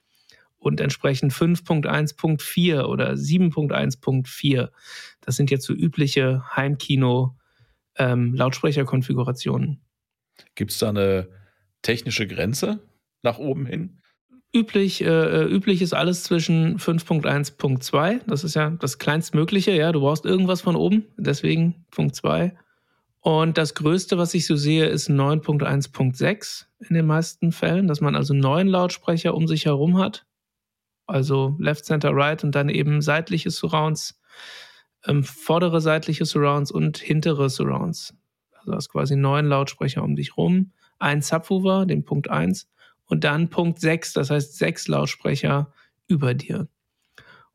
und 0.59 0.81
entsprechend 0.81 1.33
5.1.4 1.33 2.83
oder 2.85 3.13
7.1.4. 3.13 4.71
Das 5.21 5.37
sind 5.37 5.51
jetzt 5.51 5.65
so 5.65 5.73
übliche 5.73 6.43
Heimkino- 6.55 7.37
ähm. 7.99 8.35
Gibt 10.55 10.73
es 10.73 10.79
da 10.79 10.91
eine 10.91 11.29
technische 11.83 12.27
Grenze 12.27 12.81
nach 13.23 13.39
oben 13.39 13.67
hin? 13.67 13.99
Üblich, 14.55 15.03
äh, 15.03 15.07
äh 15.07 15.45
üblich 15.45 15.83
ist 15.83 15.93
alles 15.93 16.23
zwischen 16.23 16.79
5.1.2. 16.79 18.21
Das 18.27 18.45
ist 18.45 18.55
ja 18.55 18.71
das 18.71 18.99
kleinstmögliche. 18.99 19.73
Ja, 19.73 19.93
du 19.93 20.01
brauchst 20.01 20.25
irgendwas 20.25 20.61
von 20.61 20.77
oben, 20.77 21.07
deswegen 21.17 21.87
Punkt 21.91 22.15
2. 22.15 22.57
Und 23.27 23.59
das 23.59 23.75
Größte, 23.75 24.19
was 24.19 24.35
ich 24.35 24.47
so 24.47 24.55
sehe, 24.55 24.87
ist 24.87 25.11
9.1.6 25.11 26.67
in 26.89 26.95
den 26.95 27.07
meisten 27.07 27.51
Fällen, 27.51 27.89
dass 27.89 28.01
man 28.01 28.15
also 28.15 28.35
neun 28.35 28.69
Lautsprecher 28.69 29.35
um 29.35 29.49
sich 29.49 29.67
herum 29.67 29.99
hat. 29.99 30.27
Also 31.09 31.57
Left, 31.59 31.85
Center, 31.85 32.11
Right 32.13 32.45
und 32.45 32.55
dann 32.55 32.69
eben 32.69 33.03
seitliche 33.03 33.51
Surrounds 33.51 34.21
ähm, 35.07 35.25
vordere 35.25 35.81
seitliche 35.81 36.25
Surrounds 36.25 36.71
und 36.71 36.99
hintere 36.99 37.51
Surrounds. 37.51 38.15
Also 38.61 38.75
hast 38.75 38.91
quasi 38.91 39.17
neun 39.17 39.47
Lautsprecher 39.47 40.05
um 40.05 40.15
dich 40.15 40.37
rum, 40.37 40.71
ein 41.01 41.21
Subwoofer, 41.21 41.85
den 41.85 42.05
Punkt 42.05 42.31
1, 42.31 42.69
und 43.07 43.25
dann 43.25 43.51
Punkt 43.51 43.81
6, 43.81 44.13
das 44.13 44.31
heißt 44.31 44.57
sechs 44.57 44.87
Lautsprecher 44.87 45.73
über 46.07 46.33
dir. 46.33 46.69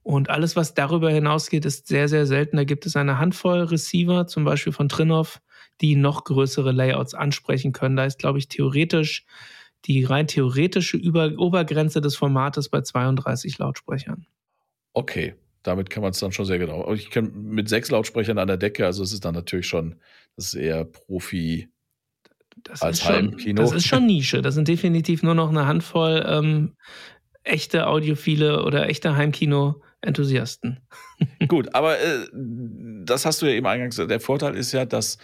Und 0.03 0.29
alles, 0.29 0.57
was 0.57 0.73
darüber 0.73 1.11
hinausgeht, 1.11 1.63
ist 1.63 1.87
sehr, 1.87 2.09
sehr 2.09 2.25
selten. 2.25 2.57
Da 2.57 2.65
gibt 2.65 2.85
es 2.85 2.97
eine 2.97 3.19
Handvoll 3.19 3.61
Receiver, 3.61 4.27
zum 4.27 4.43
Beispiel 4.43 4.73
von 4.73 4.89
Trinov, 4.89 5.39
die 5.81 5.95
noch 5.95 6.23
größere 6.23 6.71
Layouts 6.71 7.13
ansprechen 7.13 7.71
können. 7.73 7.95
Da 7.95 8.05
ist, 8.05 8.19
glaube 8.19 8.39
ich, 8.39 8.47
theoretisch 8.47 9.25
die 9.85 10.03
rein 10.03 10.27
theoretische 10.27 10.97
Über 10.97 11.31
Obergrenze 11.37 12.01
des 12.01 12.15
Formates 12.15 12.69
bei 12.69 12.81
32 12.81 13.57
Lautsprechern. 13.57 14.27
Okay, 14.93 15.35
damit 15.63 15.89
kann 15.89 16.03
man 16.03 16.11
es 16.11 16.19
dann 16.19 16.31
schon 16.31 16.45
sehr 16.45 16.59
genau. 16.59 16.93
Ich 16.93 17.09
kann 17.09 17.31
mit 17.33 17.69
sechs 17.69 17.89
Lautsprechern 17.89 18.37
an 18.37 18.47
der 18.47 18.57
Decke, 18.57 18.85
also 18.85 19.03
es 19.03 19.11
ist 19.11 19.25
dann 19.25 19.33
natürlich 19.33 19.67
schon, 19.67 19.95
das 20.35 20.47
ist 20.47 20.53
eher 20.53 20.85
Profi 20.85 21.69
das 22.63 22.81
als 22.81 23.07
Heimkino. 23.07 23.61
Das 23.61 23.71
ist 23.71 23.87
schon 23.87 24.05
Nische. 24.05 24.41
Das 24.41 24.55
sind 24.55 24.67
definitiv 24.67 25.23
nur 25.23 25.35
noch 25.35 25.49
eine 25.49 25.65
Handvoll 25.65 26.23
ähm, 26.27 26.73
echte 27.43 27.87
Audiophile 27.87 28.63
oder 28.63 28.89
echte 28.89 29.15
Heimkino-Enthusiasten. 29.15 30.79
Gut, 31.47 31.73
aber 31.73 31.99
äh, 31.99 32.27
das 32.33 33.25
hast 33.25 33.41
du 33.41 33.45
ja 33.47 33.53
eben 33.53 33.65
eingangs. 33.65 33.95
Der 33.95 34.19
Vorteil 34.19 34.55
ist 34.55 34.71
ja, 34.73 34.85
dass 34.85 35.17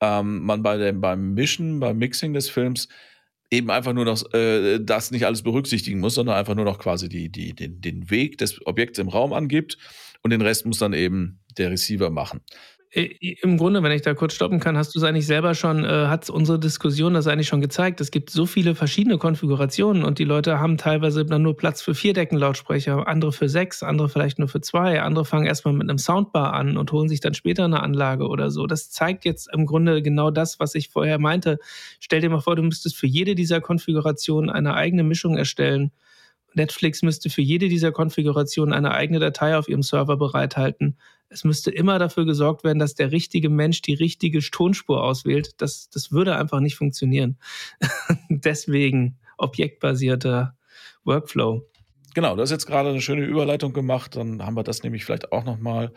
ähm, 0.00 0.42
man 0.44 0.62
bei 0.62 0.76
dem, 0.76 1.00
beim 1.00 1.34
Mischen, 1.34 1.80
beim 1.80 1.98
Mixing 1.98 2.32
des 2.32 2.48
Films 2.48 2.88
eben 3.50 3.70
einfach 3.70 3.92
nur 3.92 4.04
noch 4.04 4.32
äh, 4.34 4.78
das 4.80 5.10
nicht 5.10 5.24
alles 5.24 5.42
berücksichtigen 5.42 6.00
muss, 6.00 6.14
sondern 6.14 6.36
einfach 6.36 6.54
nur 6.54 6.64
noch 6.64 6.78
quasi 6.78 7.08
die, 7.08 7.28
die, 7.30 7.54
den, 7.54 7.80
den 7.80 8.10
Weg 8.10 8.38
des 8.38 8.64
Objekts 8.66 8.98
im 8.98 9.08
Raum 9.08 9.32
angibt 9.32 9.78
und 10.22 10.30
den 10.30 10.42
Rest 10.42 10.66
muss 10.66 10.78
dann 10.78 10.92
eben 10.92 11.40
der 11.56 11.70
Receiver 11.70 12.10
machen. 12.10 12.40
Im 12.92 13.58
Grunde, 13.58 13.82
wenn 13.82 13.92
ich 13.92 14.02
da 14.02 14.14
kurz 14.14 14.34
stoppen 14.34 14.60
kann, 14.60 14.76
hast 14.78 14.94
du 14.94 14.98
es 15.00 15.04
eigentlich 15.04 15.26
selber 15.26 15.54
schon, 15.54 15.84
äh, 15.84 16.06
hat 16.06 16.30
unsere 16.30 16.58
Diskussion 16.58 17.14
das 17.14 17.26
eigentlich 17.26 17.48
schon 17.48 17.60
gezeigt. 17.60 18.00
Es 18.00 18.10
gibt 18.10 18.30
so 18.30 18.46
viele 18.46 18.74
verschiedene 18.74 19.18
Konfigurationen 19.18 20.04
und 20.04 20.18
die 20.18 20.24
Leute 20.24 20.60
haben 20.60 20.78
teilweise 20.78 21.26
dann 21.26 21.42
nur 21.42 21.56
Platz 21.56 21.82
für 21.82 21.94
vier 21.94 22.14
Deckenlautsprecher, 22.14 23.06
andere 23.06 23.32
für 23.32 23.48
sechs, 23.48 23.82
andere 23.82 24.08
vielleicht 24.08 24.38
nur 24.38 24.48
für 24.48 24.60
zwei, 24.60 25.02
andere 25.02 25.24
fangen 25.24 25.46
erstmal 25.46 25.74
mit 25.74 25.88
einem 25.90 25.98
Soundbar 25.98 26.54
an 26.54 26.76
und 26.76 26.92
holen 26.92 27.08
sich 27.08 27.20
dann 27.20 27.34
später 27.34 27.64
eine 27.64 27.82
Anlage 27.82 28.28
oder 28.28 28.50
so. 28.50 28.66
Das 28.66 28.90
zeigt 28.90 29.24
jetzt 29.24 29.52
im 29.52 29.66
Grunde 29.66 30.00
genau 30.00 30.30
das, 30.30 30.60
was 30.60 30.74
ich 30.74 30.88
vorher 30.88 31.18
meinte. 31.18 31.58
Stell 32.00 32.20
dir 32.20 32.30
mal 32.30 32.40
vor, 32.40 32.56
du 32.56 32.62
müsstest 32.62 32.96
für 32.96 33.08
jede 33.08 33.34
dieser 33.34 33.60
Konfigurationen 33.60 34.48
eine 34.48 34.74
eigene 34.74 35.02
Mischung 35.02 35.36
erstellen 35.36 35.90
Netflix 36.56 37.02
müsste 37.02 37.30
für 37.30 37.42
jede 37.42 37.68
dieser 37.68 37.92
Konfigurationen 37.92 38.74
eine 38.74 38.92
eigene 38.92 39.18
Datei 39.18 39.56
auf 39.56 39.68
ihrem 39.68 39.82
Server 39.82 40.16
bereithalten. 40.16 40.96
Es 41.28 41.44
müsste 41.44 41.70
immer 41.70 41.98
dafür 41.98 42.24
gesorgt 42.24 42.64
werden, 42.64 42.78
dass 42.78 42.94
der 42.94 43.12
richtige 43.12 43.50
Mensch 43.50 43.82
die 43.82 43.94
richtige 43.94 44.40
Tonspur 44.40 45.02
auswählt. 45.02 45.60
Das, 45.60 45.90
das 45.90 46.12
würde 46.12 46.36
einfach 46.36 46.60
nicht 46.60 46.76
funktionieren. 46.76 47.38
Deswegen 48.28 49.18
objektbasierter 49.38 50.56
Workflow. 51.04 51.68
Genau, 52.14 52.34
du 52.34 52.42
hast 52.42 52.50
jetzt 52.50 52.66
gerade 52.66 52.88
eine 52.88 53.00
schöne 53.00 53.24
Überleitung 53.24 53.72
gemacht. 53.72 54.16
Dann 54.16 54.44
haben 54.44 54.56
wir 54.56 54.62
das 54.62 54.82
nämlich 54.82 55.04
vielleicht 55.04 55.32
auch 55.32 55.44
nochmal 55.44 55.92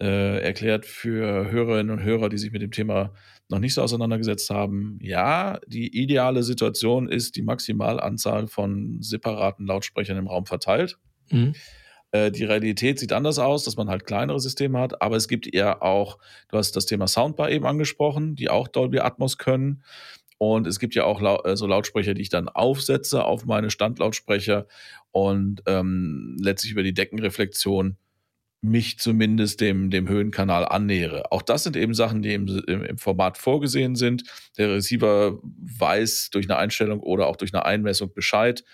äh, 0.00 0.40
erklärt 0.40 0.84
für 0.84 1.50
Hörerinnen 1.50 1.98
und 1.98 2.04
Hörer, 2.04 2.28
die 2.28 2.38
sich 2.38 2.52
mit 2.52 2.62
dem 2.62 2.70
Thema 2.70 3.12
noch 3.48 3.60
nicht 3.60 3.74
so 3.74 3.82
auseinandergesetzt 3.82 4.50
haben. 4.50 4.98
Ja, 5.00 5.58
die 5.66 6.02
ideale 6.02 6.42
Situation 6.42 7.08
ist 7.08 7.36
die 7.36 7.42
Maximalanzahl 7.42 8.48
von 8.48 9.00
separaten 9.00 9.66
Lautsprechern 9.66 10.16
im 10.16 10.26
Raum 10.26 10.46
verteilt. 10.46 10.98
Mhm. 11.30 11.54
Äh, 12.12 12.30
die 12.30 12.44
Realität 12.44 12.98
sieht 12.98 13.12
anders 13.12 13.38
aus, 13.38 13.64
dass 13.64 13.76
man 13.76 13.88
halt 13.88 14.06
kleinere 14.06 14.40
Systeme 14.40 14.78
hat, 14.78 15.00
aber 15.00 15.16
es 15.16 15.28
gibt 15.28 15.52
eher 15.52 15.82
auch, 15.82 16.18
du 16.48 16.58
hast 16.58 16.76
das 16.76 16.86
Thema 16.86 17.06
Soundbar 17.06 17.50
eben 17.50 17.66
angesprochen, 17.66 18.36
die 18.36 18.50
auch 18.50 18.68
Dolby 18.68 19.00
Atmos 19.00 19.38
können. 19.38 19.82
Und 20.38 20.66
es 20.66 20.78
gibt 20.78 20.94
ja 20.94 21.04
auch 21.04 21.22
lau 21.22 21.42
äh, 21.44 21.56
so 21.56 21.66
Lautsprecher, 21.66 22.12
die 22.12 22.20
ich 22.20 22.28
dann 22.28 22.48
aufsetze 22.50 23.24
auf 23.24 23.46
meine 23.46 23.70
Standlautsprecher 23.70 24.66
und 25.10 25.62
ähm, 25.66 26.36
letztlich 26.38 26.72
über 26.72 26.82
die 26.82 26.92
Deckenreflexion 26.92 27.96
mich 28.62 28.98
zumindest 28.98 29.60
dem, 29.60 29.90
dem 29.90 30.08
Höhenkanal 30.08 30.66
annähere. 30.66 31.30
Auch 31.30 31.42
das 31.42 31.62
sind 31.62 31.76
eben 31.76 31.94
Sachen, 31.94 32.22
die 32.22 32.34
im, 32.34 32.48
im, 32.66 32.98
Format 32.98 33.38
vorgesehen 33.38 33.94
sind. 33.94 34.24
Der 34.58 34.74
Receiver 34.74 35.38
weiß 35.42 36.30
durch 36.30 36.48
eine 36.48 36.58
Einstellung 36.58 37.00
oder 37.00 37.26
auch 37.26 37.36
durch 37.36 37.54
eine 37.54 37.64
Einmessung 37.64 38.12
Bescheid, 38.12 38.64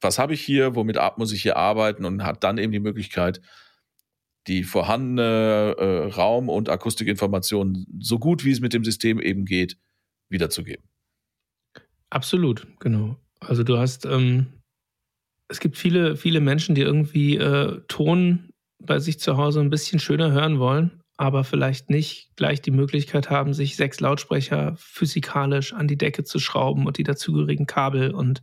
was 0.00 0.18
habe 0.18 0.34
ich 0.34 0.40
hier, 0.40 0.74
womit 0.74 0.98
muss 1.16 1.32
ich 1.32 1.42
hier 1.42 1.56
arbeiten 1.56 2.04
und 2.04 2.24
hat 2.24 2.42
dann 2.42 2.58
eben 2.58 2.72
die 2.72 2.80
Möglichkeit, 2.80 3.40
die 4.46 4.64
vorhandene 4.64 5.76
äh, 5.78 6.06
Raum- 6.12 6.48
und 6.48 6.70
Akustikinformation 6.70 7.86
so 8.00 8.18
gut 8.18 8.44
wie 8.44 8.50
es 8.50 8.60
mit 8.60 8.72
dem 8.72 8.84
System 8.84 9.20
eben 9.20 9.44
geht, 9.44 9.76
wiederzugeben. 10.30 10.84
Absolut, 12.08 12.66
genau. 12.80 13.16
Also 13.40 13.62
du 13.62 13.78
hast, 13.78 14.06
ähm, 14.06 14.46
es 15.48 15.60
gibt 15.60 15.76
viele, 15.76 16.16
viele 16.16 16.40
Menschen, 16.40 16.74
die 16.74 16.80
irgendwie 16.80 17.36
äh, 17.36 17.80
Ton 17.88 18.49
bei 18.80 18.98
sich 18.98 19.18
zu 19.20 19.36
Hause 19.36 19.60
ein 19.60 19.70
bisschen 19.70 19.98
schöner 19.98 20.32
hören 20.32 20.58
wollen, 20.58 20.99
aber 21.20 21.44
vielleicht 21.44 21.90
nicht 21.90 22.30
gleich 22.36 22.62
die 22.62 22.70
Möglichkeit 22.70 23.28
haben, 23.28 23.52
sich 23.52 23.76
sechs 23.76 24.00
Lautsprecher 24.00 24.74
physikalisch 24.78 25.74
an 25.74 25.86
die 25.86 25.98
Decke 25.98 26.24
zu 26.24 26.38
schrauben 26.38 26.86
und 26.86 26.96
die 26.96 27.02
dazugehörigen 27.02 27.66
Kabel 27.66 28.12
und 28.12 28.42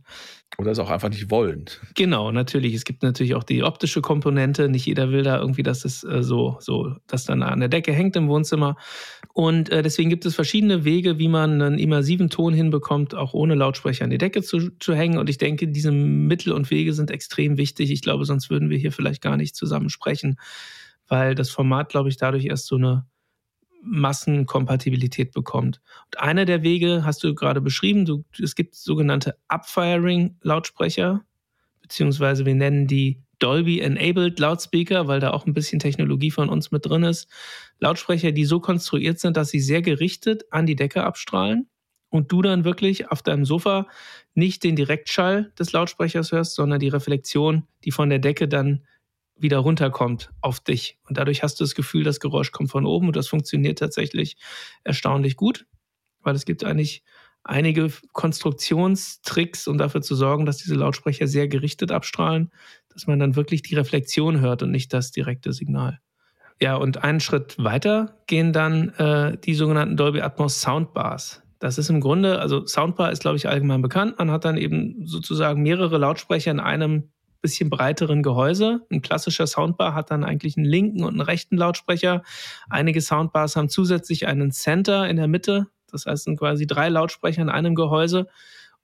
oder 0.56 0.70
es 0.70 0.78
auch 0.78 0.90
einfach 0.90 1.08
nicht 1.08 1.30
wollen. 1.30 1.66
Genau, 1.94 2.32
natürlich. 2.32 2.74
Es 2.74 2.84
gibt 2.84 3.02
natürlich 3.02 3.34
auch 3.34 3.44
die 3.44 3.62
optische 3.62 4.00
Komponente. 4.00 4.68
Nicht 4.68 4.86
jeder 4.86 5.10
will 5.10 5.22
da 5.22 5.38
irgendwie, 5.38 5.62
dass 5.62 5.84
es 5.84 6.02
äh, 6.02 6.22
so, 6.22 6.56
so, 6.58 6.94
dass 7.06 7.24
dann 7.24 7.42
an 7.42 7.60
der 7.60 7.68
Decke 7.68 7.92
hängt 7.92 8.16
im 8.16 8.28
Wohnzimmer. 8.28 8.76
Und 9.34 9.70
äh, 9.70 9.82
deswegen 9.82 10.08
gibt 10.08 10.24
es 10.24 10.34
verschiedene 10.34 10.84
Wege, 10.84 11.18
wie 11.18 11.28
man 11.28 11.60
einen 11.60 11.78
immersiven 11.78 12.30
Ton 12.30 12.54
hinbekommt, 12.54 13.14
auch 13.14 13.34
ohne 13.34 13.54
Lautsprecher 13.54 14.04
an 14.04 14.10
die 14.10 14.18
Decke 14.18 14.42
zu, 14.42 14.70
zu 14.78 14.94
hängen. 14.94 15.18
Und 15.18 15.28
ich 15.28 15.38
denke, 15.38 15.68
diese 15.68 15.92
Mittel 15.92 16.52
und 16.52 16.70
Wege 16.70 16.92
sind 16.92 17.10
extrem 17.10 17.56
wichtig. 17.56 17.92
Ich 17.92 18.02
glaube, 18.02 18.24
sonst 18.24 18.50
würden 18.50 18.70
wir 18.70 18.78
hier 18.78 18.90
vielleicht 18.90 19.22
gar 19.22 19.36
nicht 19.36 19.54
zusammen 19.54 19.90
sprechen, 19.90 20.38
weil 21.08 21.34
das 21.34 21.50
Format, 21.50 21.88
glaube 21.88 22.08
ich, 22.08 22.16
dadurch 22.16 22.44
erst 22.44 22.66
so 22.66 22.76
eine 22.76 23.06
Massenkompatibilität 23.82 25.32
bekommt. 25.32 25.80
Und 26.06 26.20
einer 26.20 26.44
der 26.44 26.62
Wege 26.62 27.04
hast 27.04 27.22
du 27.24 27.34
gerade 27.34 27.60
beschrieben, 27.60 28.04
du, 28.04 28.24
es 28.40 28.54
gibt 28.54 28.74
sogenannte 28.74 29.36
Upfiring-Lautsprecher, 29.48 31.24
beziehungsweise 31.80 32.44
wir 32.44 32.54
nennen 32.54 32.86
die 32.86 33.22
Dolby-enabled 33.38 34.38
Lautspeaker, 34.38 35.06
weil 35.06 35.20
da 35.20 35.30
auch 35.30 35.46
ein 35.46 35.54
bisschen 35.54 35.78
Technologie 35.78 36.30
von 36.30 36.48
uns 36.48 36.70
mit 36.70 36.86
drin 36.86 37.04
ist. 37.04 37.28
Lautsprecher, 37.78 38.32
die 38.32 38.44
so 38.44 38.60
konstruiert 38.60 39.20
sind, 39.20 39.36
dass 39.36 39.50
sie 39.50 39.60
sehr 39.60 39.80
gerichtet 39.80 40.44
an 40.50 40.66
die 40.66 40.76
Decke 40.76 41.04
abstrahlen 41.04 41.68
und 42.10 42.32
du 42.32 42.42
dann 42.42 42.64
wirklich 42.64 43.10
auf 43.10 43.22
deinem 43.22 43.44
Sofa 43.44 43.86
nicht 44.34 44.64
den 44.64 44.76
Direktschall 44.76 45.52
des 45.58 45.72
Lautsprechers 45.72 46.32
hörst, 46.32 46.54
sondern 46.54 46.80
die 46.80 46.88
Reflexion, 46.88 47.64
die 47.84 47.92
von 47.92 48.10
der 48.10 48.18
Decke 48.18 48.48
dann 48.48 48.84
wieder 49.40 49.58
runterkommt 49.58 50.30
auf 50.40 50.60
dich. 50.60 50.98
Und 51.08 51.18
dadurch 51.18 51.42
hast 51.42 51.60
du 51.60 51.64
das 51.64 51.74
Gefühl, 51.74 52.04
das 52.04 52.20
Geräusch 52.20 52.52
kommt 52.52 52.70
von 52.70 52.86
oben 52.86 53.08
und 53.08 53.16
das 53.16 53.28
funktioniert 53.28 53.78
tatsächlich 53.78 54.36
erstaunlich 54.84 55.36
gut, 55.36 55.66
weil 56.22 56.34
es 56.34 56.44
gibt 56.44 56.64
eigentlich 56.64 57.02
einige 57.44 57.90
Konstruktionstricks, 58.12 59.68
um 59.68 59.78
dafür 59.78 60.02
zu 60.02 60.14
sorgen, 60.14 60.44
dass 60.44 60.58
diese 60.58 60.74
Lautsprecher 60.74 61.26
sehr 61.26 61.48
gerichtet 61.48 61.90
abstrahlen, 61.92 62.50
dass 62.92 63.06
man 63.06 63.18
dann 63.18 63.36
wirklich 63.36 63.62
die 63.62 63.74
Reflexion 63.74 64.40
hört 64.40 64.62
und 64.62 64.70
nicht 64.70 64.92
das 64.92 65.12
direkte 65.12 65.52
Signal. 65.52 66.00
Ja, 66.60 66.74
und 66.74 67.04
einen 67.04 67.20
Schritt 67.20 67.56
weiter 67.62 68.18
gehen 68.26 68.52
dann 68.52 68.90
äh, 68.94 69.38
die 69.38 69.54
sogenannten 69.54 69.96
Dolby 69.96 70.20
Atmos 70.20 70.60
Soundbars. 70.60 71.42
Das 71.60 71.78
ist 71.78 71.88
im 71.88 72.00
Grunde, 72.00 72.40
also 72.40 72.66
Soundbar 72.66 73.10
ist, 73.12 73.20
glaube 73.20 73.36
ich, 73.36 73.48
allgemein 73.48 73.82
bekannt. 73.82 74.18
Man 74.18 74.30
hat 74.30 74.44
dann 74.44 74.56
eben 74.56 75.06
sozusagen 75.06 75.62
mehrere 75.62 75.98
Lautsprecher 75.98 76.50
in 76.50 76.60
einem 76.60 77.10
bisschen 77.40 77.70
breiteren 77.70 78.22
Gehäuse. 78.22 78.86
Ein 78.90 79.02
klassischer 79.02 79.46
Soundbar 79.46 79.94
hat 79.94 80.10
dann 80.10 80.24
eigentlich 80.24 80.56
einen 80.56 80.66
linken 80.66 81.04
und 81.04 81.10
einen 81.10 81.20
rechten 81.20 81.56
Lautsprecher. 81.56 82.22
Einige 82.68 83.00
Soundbars 83.00 83.56
haben 83.56 83.68
zusätzlich 83.68 84.26
einen 84.26 84.50
Center 84.50 85.08
in 85.08 85.16
der 85.16 85.28
Mitte. 85.28 85.68
Das 85.90 86.06
heißt, 86.06 86.24
sind 86.24 86.38
quasi 86.38 86.66
drei 86.66 86.88
Lautsprecher 86.88 87.42
in 87.42 87.48
einem 87.48 87.74
Gehäuse. 87.74 88.26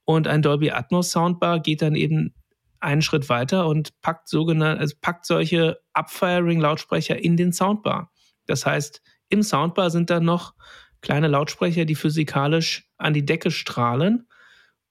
Und 0.05 0.29
ein 0.29 0.43
Dolby 0.43 0.71
Atmos 0.71 1.11
Soundbar 1.11 1.61
geht 1.61 1.83
dann 1.83 1.95
eben 1.95 2.35
einen 2.81 3.03
Schritt 3.03 3.29
weiter 3.29 3.67
und 3.67 4.01
packt 4.03 4.29
sogenannte, 4.29 4.81
also 4.81 4.95
packt 5.01 5.25
solche 5.25 5.81
Upfiring-Lautsprecher 5.95 7.19
in 7.19 7.37
den 7.37 7.53
Soundbar. 7.53 8.11
Das 8.47 8.67
heißt, 8.67 9.03
im 9.31 9.43
Soundbar 9.43 9.90
sind 9.90 10.11
dann 10.11 10.25
noch 10.25 10.55
kleine 11.01 11.29
Lautsprecher, 11.29 11.87
die 11.87 11.95
physikalisch 11.95 12.88
an 12.99 13.14
die 13.14 13.25
Decke 13.25 13.51
strahlen 13.51 14.27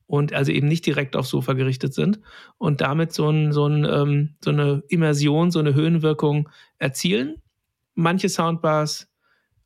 und 0.07 0.33
also 0.33 0.51
eben 0.51 0.67
nicht 0.67 0.85
direkt 0.85 1.15
aufs 1.15 1.29
Sofa 1.29 1.53
gerichtet 1.53 1.93
sind 1.93 2.19
und 2.57 2.81
damit 2.81 3.13
so, 3.13 3.29
ein, 3.29 3.51
so, 3.51 3.67
ein, 3.67 3.85
ähm, 3.85 4.35
so 4.43 4.51
eine 4.51 4.83
Immersion, 4.89 5.51
so 5.51 5.59
eine 5.59 5.73
Höhenwirkung 5.73 6.49
erzielen. 6.77 7.41
Manche 7.95 8.29
Soundbars, 8.29 9.07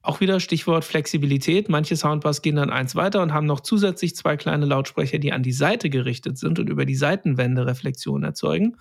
auch 0.02 0.21
wieder 0.21 0.39
Stichwort 0.39 0.86
Flexibilität, 0.86 1.69
manche 1.69 1.95
Soundbars 1.95 2.41
gehen 2.41 2.56
dann 2.56 2.69
eins 2.69 2.95
weiter 2.95 3.21
und 3.21 3.34
haben 3.34 3.45
noch 3.45 3.60
zusätzlich 3.60 4.15
zwei 4.15 4.38
kleine 4.38 4.65
Lautsprecher, 4.65 5.19
die 5.19 5.34
an 5.34 5.43
die 5.43 5.52
Seite 5.52 5.89
gerichtet 5.89 6.38
sind 6.38 6.60
und 6.60 6.69
über 6.69 6.86
die 6.86 6.95
Seitenwände 6.95 7.65
Reflexionen 7.65 8.23
erzeugen. 8.23 8.78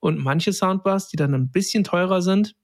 Und 0.00 0.18
manche 0.18 0.52
Soundbars, 0.52 1.08
die 1.08 1.16
dann 1.16 1.34
ein 1.34 1.50
bisschen 1.50 1.84
teurer 1.84 2.20
sind, 2.20 2.54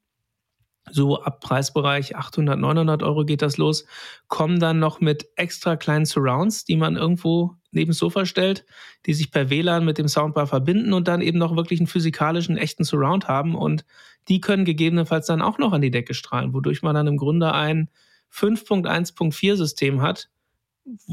so 0.90 1.22
ab 1.22 1.40
Preisbereich 1.40 2.16
800, 2.16 2.58
900 2.58 3.02
Euro 3.02 3.24
geht 3.24 3.42
das 3.42 3.56
los, 3.56 3.84
kommen 4.28 4.58
dann 4.58 4.78
noch 4.78 5.00
mit 5.00 5.28
extra 5.36 5.76
kleinen 5.76 6.06
Surrounds, 6.06 6.64
die 6.64 6.76
man 6.76 6.96
irgendwo 6.96 7.56
neben 7.70 7.92
Sofa 7.92 8.26
stellt, 8.26 8.64
die 9.06 9.14
sich 9.14 9.30
per 9.30 9.48
WLAN 9.48 9.84
mit 9.84 9.98
dem 9.98 10.08
Soundbar 10.08 10.46
verbinden 10.46 10.92
und 10.92 11.08
dann 11.08 11.20
eben 11.20 11.38
noch 11.38 11.56
wirklich 11.56 11.80
einen 11.80 11.86
physikalischen, 11.86 12.56
echten 12.56 12.84
Surround 12.84 13.28
haben. 13.28 13.54
Und 13.54 13.84
die 14.28 14.40
können 14.40 14.64
gegebenenfalls 14.64 15.26
dann 15.26 15.42
auch 15.42 15.58
noch 15.58 15.72
an 15.72 15.80
die 15.80 15.90
Decke 15.90 16.14
strahlen, 16.14 16.52
wodurch 16.52 16.82
man 16.82 16.94
dann 16.94 17.06
im 17.06 17.16
Grunde 17.16 17.52
ein 17.52 17.88
5.1.4 18.32 19.56
System 19.56 20.02
hat, 20.02 20.30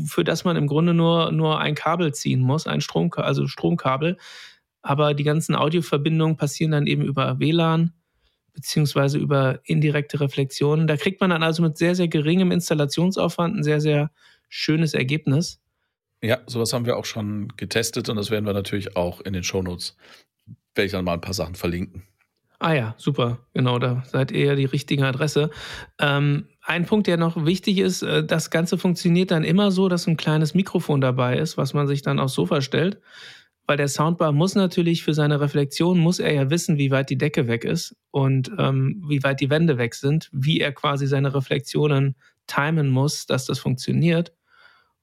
für 0.06 0.24
das 0.24 0.44
man 0.44 0.58
im 0.58 0.68
Grunde 0.68 0.94
nur, 0.94 1.32
nur 1.32 1.60
ein 1.60 1.76
Kabel 1.76 2.14
ziehen 2.14 2.42
muss, 2.42 2.68
ein 2.68 2.82
Strom, 2.82 3.12
also 3.16 3.48
Stromkabel. 3.48 4.18
Aber 4.82 5.14
die 5.14 5.24
ganzen 5.24 5.56
Audioverbindungen 5.56 6.38
passieren 6.38 6.72
dann 6.72 6.88
eben 6.88 7.04
über 7.04 7.40
WLAN 7.40 7.94
beziehungsweise 8.54 9.18
über 9.18 9.60
indirekte 9.64 10.20
Reflexionen. 10.20 10.88
Da 10.88 10.98
kriegt 10.98 11.22
man 11.22 11.30
dann 11.30 11.44
also 11.44 11.62
mit 11.62 11.78
sehr, 11.78 11.96
sehr 11.96 12.08
geringem 12.08 12.52
Installationsaufwand 12.52 13.58
ein 13.58 13.64
sehr, 13.64 13.82
sehr 13.82 14.12
schönes 14.48 14.94
Ergebnis. 14.94 15.60
Ja, 16.22 16.40
sowas 16.48 16.74
haben 16.74 16.86
wir 16.86 16.98
auch 16.98 17.06
schon 17.06 17.54
getestet 17.56 18.10
und 18.10 18.18
das 18.18 18.30
werden 18.30 18.46
wir 18.46 18.54
natürlich 18.54 18.96
auch 18.98 19.22
in 19.22 19.34
den 19.34 19.44
Shownotes, 19.44 19.96
werde 20.76 20.86
ich 20.86 20.92
dann 20.92 21.06
mal 21.06 21.14
ein 21.14 21.22
paar 21.22 21.34
Sachen 21.34 21.56
verlinken. 21.56 22.04
Ah 22.62 22.74
ja, 22.74 22.94
super, 22.98 23.40
genau, 23.54 23.80
da 23.80 24.04
seid 24.06 24.32
ihr 24.32 24.48
ja 24.48 24.56
die 24.56 24.66
richtige 24.66 25.06
Adresse. 25.06 25.50
Ähm, 25.98 26.50
ein 26.62 26.86
Punkt, 26.86 27.08
der 27.08 27.16
noch 27.16 27.46
wichtig 27.46 27.78
ist, 27.78 28.02
äh, 28.02 28.22
das 28.22 28.50
Ganze 28.50 28.78
funktioniert 28.78 29.32
dann 29.32 29.46
immer 29.46 29.72
so, 29.72 29.88
dass 29.88 30.08
ein 30.08 30.18
kleines 30.18 30.54
Mikrofon 30.54 31.00
dabei 31.00 31.38
ist, 31.38 31.58
was 31.58 31.74
man 31.74 31.88
sich 31.88 32.02
dann 32.02 32.20
aufs 32.20 32.34
Sofa 32.34 32.60
stellt 32.60 33.00
weil 33.70 33.78
der 33.78 33.88
Soundbar 33.88 34.32
muss 34.32 34.56
natürlich 34.56 35.04
für 35.04 35.14
seine 35.14 35.40
Reflexion, 35.40 36.00
muss 36.00 36.18
er 36.18 36.34
ja 36.34 36.50
wissen, 36.50 36.80
wie 36.80 36.90
weit 36.90 37.12
die 37.12 37.20
Decke 37.20 37.48
weg 37.48 37.64
ist 37.64 37.96
und 38.10 38.52
ähm, 38.58 39.04
wie 39.08 39.22
weit 39.22 39.42
die 39.42 39.52
Wände 39.52 39.78
weg 39.78 39.94
sind, 39.94 40.28
wie 40.32 40.60
er 40.60 40.72
quasi 40.72 41.06
seine 41.06 41.36
Reflexionen 41.36 42.16
timen 42.48 42.90
muss, 42.90 43.28
dass 43.28 43.46
das 43.46 43.60
funktioniert. 43.60 44.34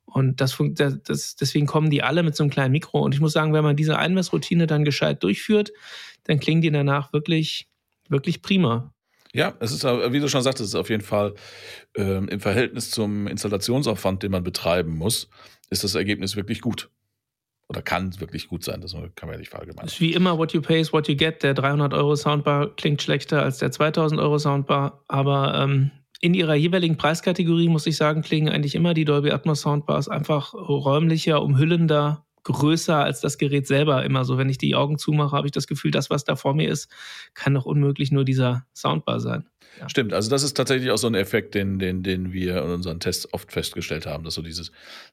Und 0.04 0.40
das, 0.40 0.58
das, 1.04 1.36
deswegen 1.36 1.66
kommen 1.66 1.90
die 1.90 2.02
alle 2.02 2.24
mit 2.24 2.34
so 2.34 2.42
einem 2.42 2.50
kleinen 2.50 2.72
Mikro. 2.72 3.02
Und 3.02 3.14
ich 3.14 3.20
muss 3.20 3.34
sagen, 3.34 3.52
wenn 3.52 3.62
man 3.62 3.76
diese 3.76 3.98
Einmessroutine 3.98 4.66
dann 4.66 4.84
gescheit 4.84 5.22
durchführt, 5.22 5.70
dann 6.24 6.40
klingen 6.40 6.60
die 6.60 6.72
danach 6.72 7.12
wirklich, 7.12 7.68
wirklich 8.08 8.42
prima. 8.42 8.92
Ja, 9.32 9.54
es 9.60 9.70
ist, 9.70 9.84
wie 9.84 10.18
du 10.18 10.28
schon 10.28 10.42
sagtest, 10.42 10.62
es 10.62 10.74
ist 10.74 10.80
auf 10.80 10.90
jeden 10.90 11.04
Fall 11.04 11.34
ähm, 11.94 12.26
im 12.26 12.40
Verhältnis 12.40 12.90
zum 12.90 13.28
Installationsaufwand, 13.28 14.24
den 14.24 14.32
man 14.32 14.42
betreiben 14.42 14.96
muss, 14.96 15.28
ist 15.70 15.84
das 15.84 15.94
Ergebnis 15.94 16.34
wirklich 16.34 16.60
gut. 16.60 16.90
Oder 17.68 17.82
kann 17.82 18.20
wirklich 18.20 18.48
gut 18.48 18.62
sein, 18.62 18.80
das 18.80 18.92
kann 18.92 19.10
man 19.22 19.32
ja 19.32 19.38
nicht 19.38 19.50
verallgemeinern. 19.50 19.92
Wie 19.98 20.12
immer, 20.12 20.38
what 20.38 20.52
you 20.52 20.60
pay 20.60 20.80
is 20.80 20.92
what 20.92 21.08
you 21.08 21.16
get. 21.16 21.42
Der 21.42 21.52
300 21.52 21.92
Euro 21.94 22.14
Soundbar 22.14 22.74
klingt 22.76 23.02
schlechter 23.02 23.42
als 23.42 23.58
der 23.58 23.72
2000 23.72 24.20
Euro 24.20 24.38
Soundbar, 24.38 25.02
aber 25.08 25.54
ähm, 25.56 25.90
in 26.20 26.34
ihrer 26.34 26.54
jeweiligen 26.54 26.96
Preiskategorie, 26.96 27.68
muss 27.68 27.86
ich 27.86 27.96
sagen, 27.96 28.22
klingen 28.22 28.48
eigentlich 28.48 28.74
immer 28.74 28.94
die 28.94 29.04
Dolby 29.04 29.32
Atmos 29.32 29.62
Soundbars 29.62 30.08
einfach 30.08 30.54
räumlicher, 30.54 31.42
umhüllender, 31.42 32.24
größer 32.44 32.96
als 32.96 33.20
das 33.20 33.38
Gerät 33.38 33.66
selber 33.66 34.04
immer 34.04 34.24
so. 34.24 34.38
Wenn 34.38 34.48
ich 34.48 34.58
die 34.58 34.76
Augen 34.76 34.98
zumache, 34.98 35.36
habe 35.36 35.48
ich 35.48 35.52
das 35.52 35.66
Gefühl, 35.66 35.90
das, 35.90 36.08
was 36.08 36.24
da 36.24 36.36
vor 36.36 36.54
mir 36.54 36.70
ist, 36.70 36.88
kann 37.34 37.54
doch 37.54 37.66
unmöglich 37.66 38.12
nur 38.12 38.24
dieser 38.24 38.66
Soundbar 38.74 39.20
sein. 39.20 39.46
Ja. 39.80 39.88
Stimmt, 39.88 40.12
also 40.12 40.30
das 40.30 40.42
ist 40.42 40.56
tatsächlich 40.56 40.90
auch 40.90 40.98
so 40.98 41.08
ein 41.08 41.14
Effekt, 41.14 41.54
den, 41.54 41.78
den, 41.78 42.02
den 42.02 42.32
wir 42.32 42.62
in 42.62 42.70
unseren 42.70 43.00
Tests 43.00 43.32
oft 43.32 43.52
festgestellt 43.52 44.06
haben, 44.06 44.24
dass 44.24 44.34
so 44.34 44.42
dieses, 44.42 44.70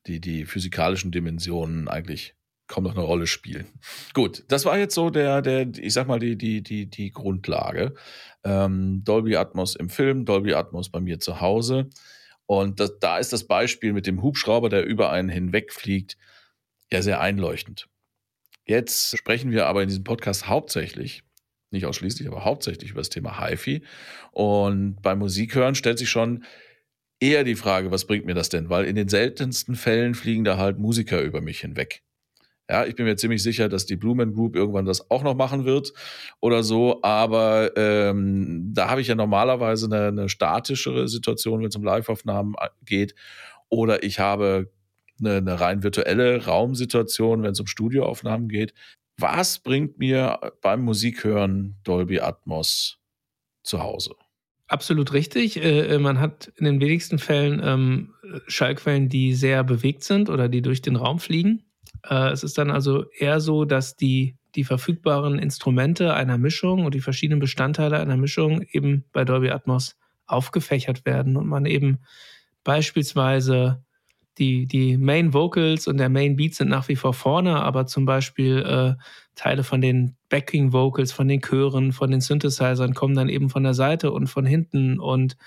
die, 0.07 0.21
die 0.21 0.45
physikalischen 0.45 1.11
Dimensionen 1.11 1.87
eigentlich 1.87 2.35
kaum 2.67 2.83
noch 2.85 2.95
eine 2.95 3.03
Rolle 3.03 3.27
spielen. 3.27 3.67
Gut, 4.13 4.43
das 4.47 4.65
war 4.65 4.77
jetzt 4.77 4.95
so 4.95 5.09
der, 5.09 5.41
der, 5.41 5.67
ich 5.77 5.93
sag 5.93 6.07
mal, 6.07 6.19
die, 6.19 6.37
die, 6.37 6.61
die, 6.61 6.85
die 6.87 7.11
Grundlage. 7.11 7.93
Ähm, 8.43 9.03
Dolby 9.03 9.35
Atmos 9.35 9.75
im 9.75 9.89
Film, 9.89 10.25
Dolby 10.25 10.53
Atmos 10.53 10.89
bei 10.89 10.99
mir 10.99 11.19
zu 11.19 11.41
Hause. 11.41 11.89
Und 12.45 12.79
das, 12.79 12.99
da 12.99 13.17
ist 13.17 13.33
das 13.33 13.45
Beispiel 13.45 13.93
mit 13.93 14.07
dem 14.07 14.21
Hubschrauber, 14.21 14.69
der 14.69 14.85
über 14.85 15.11
einen 15.11 15.29
hinwegfliegt, 15.29 16.17
ja 16.91 17.01
sehr 17.01 17.19
einleuchtend. 17.19 17.87
Jetzt 18.65 19.17
sprechen 19.17 19.51
wir 19.51 19.65
aber 19.65 19.81
in 19.81 19.89
diesem 19.89 20.03
Podcast 20.03 20.47
hauptsächlich, 20.47 21.23
nicht 21.71 21.85
ausschließlich, 21.85 22.27
aber 22.27 22.45
hauptsächlich 22.45 22.91
über 22.91 23.01
das 23.01 23.09
Thema 23.09 23.39
HiFi. 23.39 23.83
Und 24.31 25.01
beim 25.01 25.19
Musikhören 25.19 25.75
stellt 25.75 25.97
sich 25.99 26.09
schon 26.09 26.45
eher 27.19 27.43
die 27.43 27.55
Frage, 27.55 27.91
was 27.91 28.05
bringt 28.05 28.25
mir 28.25 28.35
das 28.35 28.49
denn? 28.49 28.69
Weil 28.69 28.85
in 28.85 28.95
den 28.95 29.09
seltensten 29.09 29.75
Fällen 29.75 30.15
fliegen 30.15 30.43
da 30.43 30.57
halt 30.57 30.77
Musiker 30.77 31.21
über 31.21 31.41
mich 31.41 31.61
hinweg. 31.61 32.03
Ja, 32.69 32.85
ich 32.85 32.95
bin 32.95 33.05
mir 33.05 33.17
ziemlich 33.17 33.43
sicher, 33.43 33.67
dass 33.67 33.85
die 33.85 33.97
Blumen 33.97 34.33
Group 34.33 34.55
irgendwann 34.55 34.85
das 34.85 35.11
auch 35.11 35.23
noch 35.23 35.35
machen 35.35 35.65
wird 35.65 35.91
oder 36.39 36.63
so. 36.63 37.01
Aber 37.03 37.75
ähm, 37.75 38.71
da 38.73 38.89
habe 38.89 39.01
ich 39.01 39.07
ja 39.07 39.15
normalerweise 39.15 39.87
eine, 39.87 40.07
eine 40.07 40.29
statischere 40.29 41.09
Situation, 41.09 41.59
wenn 41.59 41.67
es 41.67 41.75
um 41.75 41.83
Live-Aufnahmen 41.83 42.55
äh, 42.59 42.69
geht. 42.85 43.15
Oder 43.69 44.03
ich 44.03 44.19
habe 44.19 44.71
eine, 45.19 45.37
eine 45.37 45.59
rein 45.59 45.83
virtuelle 45.83 46.45
Raumsituation, 46.45 47.43
wenn 47.43 47.51
es 47.51 47.59
um 47.59 47.67
Studioaufnahmen 47.67 48.47
geht. 48.47 48.73
Was 49.17 49.59
bringt 49.59 49.99
mir 49.99 50.39
beim 50.61 50.81
Musikhören 50.81 51.77
Dolby 51.83 52.21
Atmos 52.21 52.99
zu 53.63 53.83
Hause? 53.83 54.15
Absolut 54.67 55.11
richtig. 55.11 55.61
Äh, 55.61 55.99
man 55.99 56.19
hat 56.19 56.51
in 56.55 56.65
den 56.65 56.79
wenigsten 56.79 57.19
Fällen 57.19 57.61
ähm, 57.63 58.13
Schallquellen, 58.47 59.09
die 59.09 59.33
sehr 59.33 59.63
bewegt 59.65 60.03
sind 60.03 60.29
oder 60.29 60.47
die 60.47 60.61
durch 60.61 60.81
den 60.81 60.95
Raum 60.95 61.19
fliegen. 61.19 61.65
Äh, 62.07 62.31
es 62.31 62.43
ist 62.43 62.57
dann 62.57 62.71
also 62.71 63.05
eher 63.11 63.39
so, 63.39 63.65
dass 63.65 63.95
die, 63.95 64.35
die 64.55 64.63
verfügbaren 64.63 65.39
Instrumente 65.39 66.13
einer 66.13 66.37
Mischung 66.37 66.85
und 66.85 66.93
die 66.93 67.01
verschiedenen 67.01 67.39
Bestandteile 67.39 67.99
einer 67.99 68.17
Mischung 68.17 68.61
eben 68.71 69.05
bei 69.13 69.25
Dolby 69.25 69.49
Atmos 69.49 69.97
aufgefächert 70.25 71.05
werden 71.05 71.37
und 71.37 71.47
man 71.47 71.65
eben 71.65 71.99
beispielsweise 72.63 73.83
die, 74.37 74.65
die 74.65 74.97
Main 74.97 75.33
Vocals 75.33 75.87
und 75.87 75.97
der 75.97 76.09
Main 76.09 76.35
Beat 76.35 76.55
sind 76.55 76.69
nach 76.69 76.87
wie 76.87 76.95
vor 76.95 77.13
vorne, 77.13 77.61
aber 77.61 77.85
zum 77.85 78.05
Beispiel 78.05 78.59
äh, 78.59 79.03
Teile 79.35 79.63
von 79.63 79.79
den 79.81 80.15
Backing 80.29 80.73
Vocals, 80.73 81.11
von 81.11 81.27
den 81.27 81.41
Chören, 81.41 81.91
von 81.91 82.09
den 82.09 82.21
Synthesizern 82.21 82.93
kommen 82.93 83.15
dann 83.15 83.29
eben 83.29 83.49
von 83.49 83.63
der 83.63 83.75
Seite 83.75 84.11
und 84.11 84.27
von 84.27 84.45
hinten 84.45 84.99
und 84.99 85.37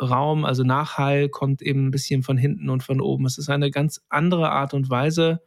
Raum, 0.00 0.44
also 0.44 0.62
Nachhall 0.62 1.28
kommt 1.28 1.60
eben 1.60 1.86
ein 1.86 1.90
bisschen 1.90 2.22
von 2.22 2.38
hinten 2.38 2.70
und 2.70 2.82
von 2.82 3.00
oben. 3.00 3.26
Es 3.26 3.36
ist 3.36 3.50
eine 3.50 3.70
ganz 3.70 4.00
andere 4.08 4.50
Art 4.50 4.72
und 4.72 4.88
Weise, 4.88 5.42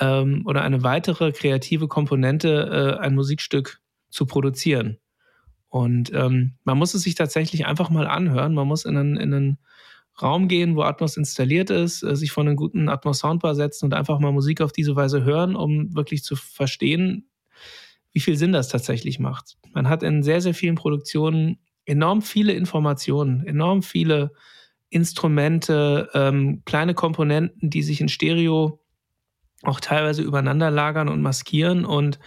ähm, 0.00 0.42
oder 0.46 0.62
eine 0.62 0.82
weitere 0.82 1.32
kreative 1.32 1.88
Komponente, 1.88 2.96
äh, 2.98 3.02
ein 3.02 3.14
Musikstück 3.14 3.80
zu 4.10 4.26
produzieren. 4.26 4.98
Und 5.68 6.12
ähm, 6.14 6.54
man 6.64 6.78
muss 6.78 6.94
es 6.94 7.02
sich 7.02 7.14
tatsächlich 7.14 7.66
einfach 7.66 7.90
mal 7.90 8.06
anhören. 8.06 8.54
Man 8.54 8.66
muss 8.66 8.84
in 8.84 8.96
einen, 8.96 9.16
in 9.16 9.34
einen 9.34 9.58
Raum 10.20 10.48
gehen, 10.48 10.76
wo 10.76 10.82
Atmos 10.82 11.16
installiert 11.16 11.70
ist, 11.70 12.02
äh, 12.02 12.16
sich 12.16 12.32
vor 12.32 12.44
einen 12.44 12.56
guten 12.56 12.88
Atmos 12.88 13.18
Soundbar 13.18 13.54
setzen 13.54 13.86
und 13.86 13.94
einfach 13.94 14.18
mal 14.18 14.32
Musik 14.32 14.60
auf 14.60 14.72
diese 14.72 14.96
Weise 14.96 15.24
hören, 15.24 15.54
um 15.54 15.94
wirklich 15.94 16.24
zu 16.24 16.36
verstehen, 16.36 17.28
wie 18.12 18.20
viel 18.20 18.36
Sinn 18.36 18.52
das 18.52 18.68
tatsächlich 18.68 19.18
macht. 19.18 19.58
Man 19.72 19.88
hat 19.88 20.02
in 20.02 20.22
sehr, 20.22 20.40
sehr 20.40 20.54
vielen 20.54 20.74
Produktionen 20.74 21.58
enorm 21.84 22.22
viele 22.22 22.52
Informationen, 22.52 23.46
enorm 23.46 23.82
viele 23.82 24.32
Instrumente, 24.90 26.08
ähm, 26.14 26.62
kleine 26.64 26.94
Komponenten, 26.94 27.70
die 27.70 27.82
sich 27.82 28.00
in 28.00 28.08
Stereo 28.08 28.80
auch 29.62 29.80
teilweise 29.80 30.22
übereinander 30.22 30.70
lagern 30.70 31.08
und 31.08 31.22
maskieren. 31.22 31.84
Und 31.84 32.18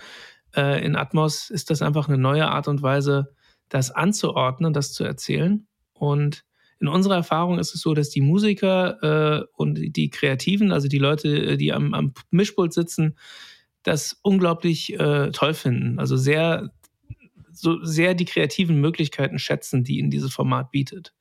äh, 0.56 0.84
in 0.86 0.96
Atmos 0.96 1.50
ist 1.50 1.70
das 1.70 1.82
einfach 1.82 2.08
eine 2.08 2.18
neue 2.18 2.48
Art 2.48 2.68
und 2.68 2.82
Weise, 2.82 3.34
das 3.70 3.92
anzuordnen, 3.92 4.74
das 4.74 4.94
zu 4.94 5.04
erzählen. 5.04 5.68
Und 5.94 6.44
in 6.80 6.88
unserer 6.88 7.16
Erfahrung 7.16 7.60
ist 7.60 7.76
es 7.76 7.82
so, 7.82 7.94
dass 7.94 8.10
die 8.10 8.22
Musiker 8.22 9.42
äh, 9.42 9.46
und 9.56 9.96
die 9.96 10.10
Kreativen, 10.10 10.72
also 10.72 10.88
die 10.88 10.98
Leute, 10.98 11.56
die 11.56 11.72
am, 11.72 11.94
am 11.94 12.14
Mischpult 12.32 12.74
sitzen, 12.74 13.16
das 13.84 14.20
unglaublich 14.24 15.00
äh, 15.00 15.32
toll 15.32 15.54
finden. 15.54 16.00
Also 16.00 16.18
sehr, 16.18 16.72
so 17.52 17.84
sehr 17.84 18.14
die 18.14 18.26
kreativen 18.26 18.82
Möglichkeiten 18.82 19.40
schätzen, 19.40 19.84
die 19.84 20.00
ihnen 20.00 20.10
dieses 20.10 20.34
Format 20.34 20.72
bietet. 20.72 21.14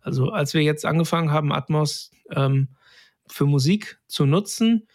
Also 0.00 0.30
als 0.30 0.54
wir 0.54 0.62
jetzt 0.62 0.84
angefangen 0.84 1.30
haben, 1.30 1.52
Atmos 1.52 2.10
ähm, 2.30 2.68
für 3.28 3.46
Musik 3.46 3.98
zu 4.06 4.26
nutzen, 4.26 4.86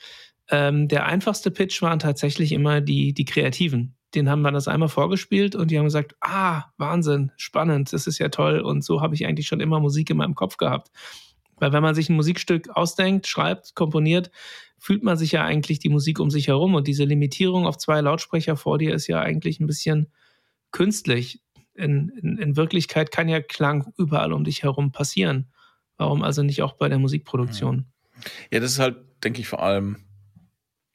ähm, 0.52 0.90
der 0.90 1.06
einfachste 1.06 1.50
Pitch 1.50 1.82
waren 1.82 2.00
tatsächlich 2.00 2.52
immer 2.52 2.82
die, 2.82 3.14
die 3.14 3.26
Kreativen. 3.26 3.96
Den 4.14 4.30
haben 4.30 4.42
wir 4.42 4.52
das 4.52 4.68
einmal 4.68 4.90
vorgespielt 4.90 5.56
und 5.56 5.72
die 5.72 5.78
haben 5.78 5.86
gesagt, 5.86 6.16
ah, 6.20 6.66
Wahnsinn, 6.78 7.32
spannend, 7.38 7.94
das 7.94 8.06
ist 8.06 8.20
ja 8.20 8.28
toll. 8.28 8.60
Und 8.60 8.84
so 8.84 9.02
habe 9.02 9.16
ich 9.16 9.26
eigentlich 9.26 9.48
schon 9.48 9.62
immer 9.62 9.80
Musik 9.80 10.10
in 10.10 10.18
meinem 10.18 10.36
Kopf 10.36 10.58
gehabt. 10.58 10.92
Weil 11.56 11.72
wenn 11.72 11.82
man 11.82 11.96
sich 11.96 12.10
ein 12.10 12.18
Musikstück 12.18 12.70
ausdenkt, 12.70 13.28
schreibt, 13.28 13.76
komponiert, 13.76 14.30
fühlt 14.78 15.04
man 15.04 15.18
sich 15.18 15.32
ja 15.32 15.46
eigentlich 15.46 15.80
die 15.80 15.90
Musik 15.90 16.20
um 16.20 16.30
sich 16.30 16.50
herum. 16.50 16.76
Und 16.76 16.88
diese 16.88 17.06
Limitierung 17.06 17.66
auf 17.66 17.78
zwei 17.78 18.02
Lautsprecher 18.02 18.58
vor 18.58 18.78
dir 18.78 18.94
ist 18.94 19.08
ja 19.08 19.22
eigentlich 19.22 19.62
ein 19.62 19.68
bisschen 19.68 20.12
künstlich. 20.72 21.42
In, 21.76 22.10
in, 22.22 22.38
in 22.38 22.58
Wirklichkeit 22.58 23.12
kann 23.12 23.30
ja 23.30 23.40
Klang 23.40 23.94
überall 23.98 24.34
um 24.34 24.44
dich 24.44 24.64
herum 24.64 24.92
passieren. 24.92 25.52
Warum 25.98 26.22
also 26.24 26.44
nicht 26.44 26.62
auch 26.64 26.74
bei 26.74 26.90
der 26.90 27.00
Musikproduktion? 27.00 27.86
Ja, 28.52 28.60
das 28.60 28.72
ist 28.72 28.80
halt, 28.80 28.98
denke 29.24 29.40
ich, 29.40 29.48
vor 29.48 29.62
allem 29.64 29.98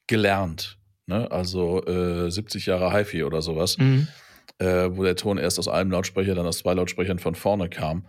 gelernt. 0.07 0.77
Ne? 1.05 1.29
Also 1.31 1.83
äh, 1.85 2.29
70 2.29 2.65
Jahre 2.65 2.91
HiFi 2.91 3.23
oder 3.23 3.41
sowas, 3.41 3.77
mhm. 3.77 4.07
äh, 4.59 4.89
wo 4.91 5.03
der 5.03 5.15
Ton 5.15 5.37
erst 5.37 5.59
aus 5.59 5.67
einem 5.67 5.91
Lautsprecher, 5.91 6.35
dann 6.35 6.45
aus 6.45 6.59
zwei 6.59 6.73
Lautsprechern 6.73 7.19
von 7.19 7.35
vorne 7.35 7.69
kam. 7.69 8.07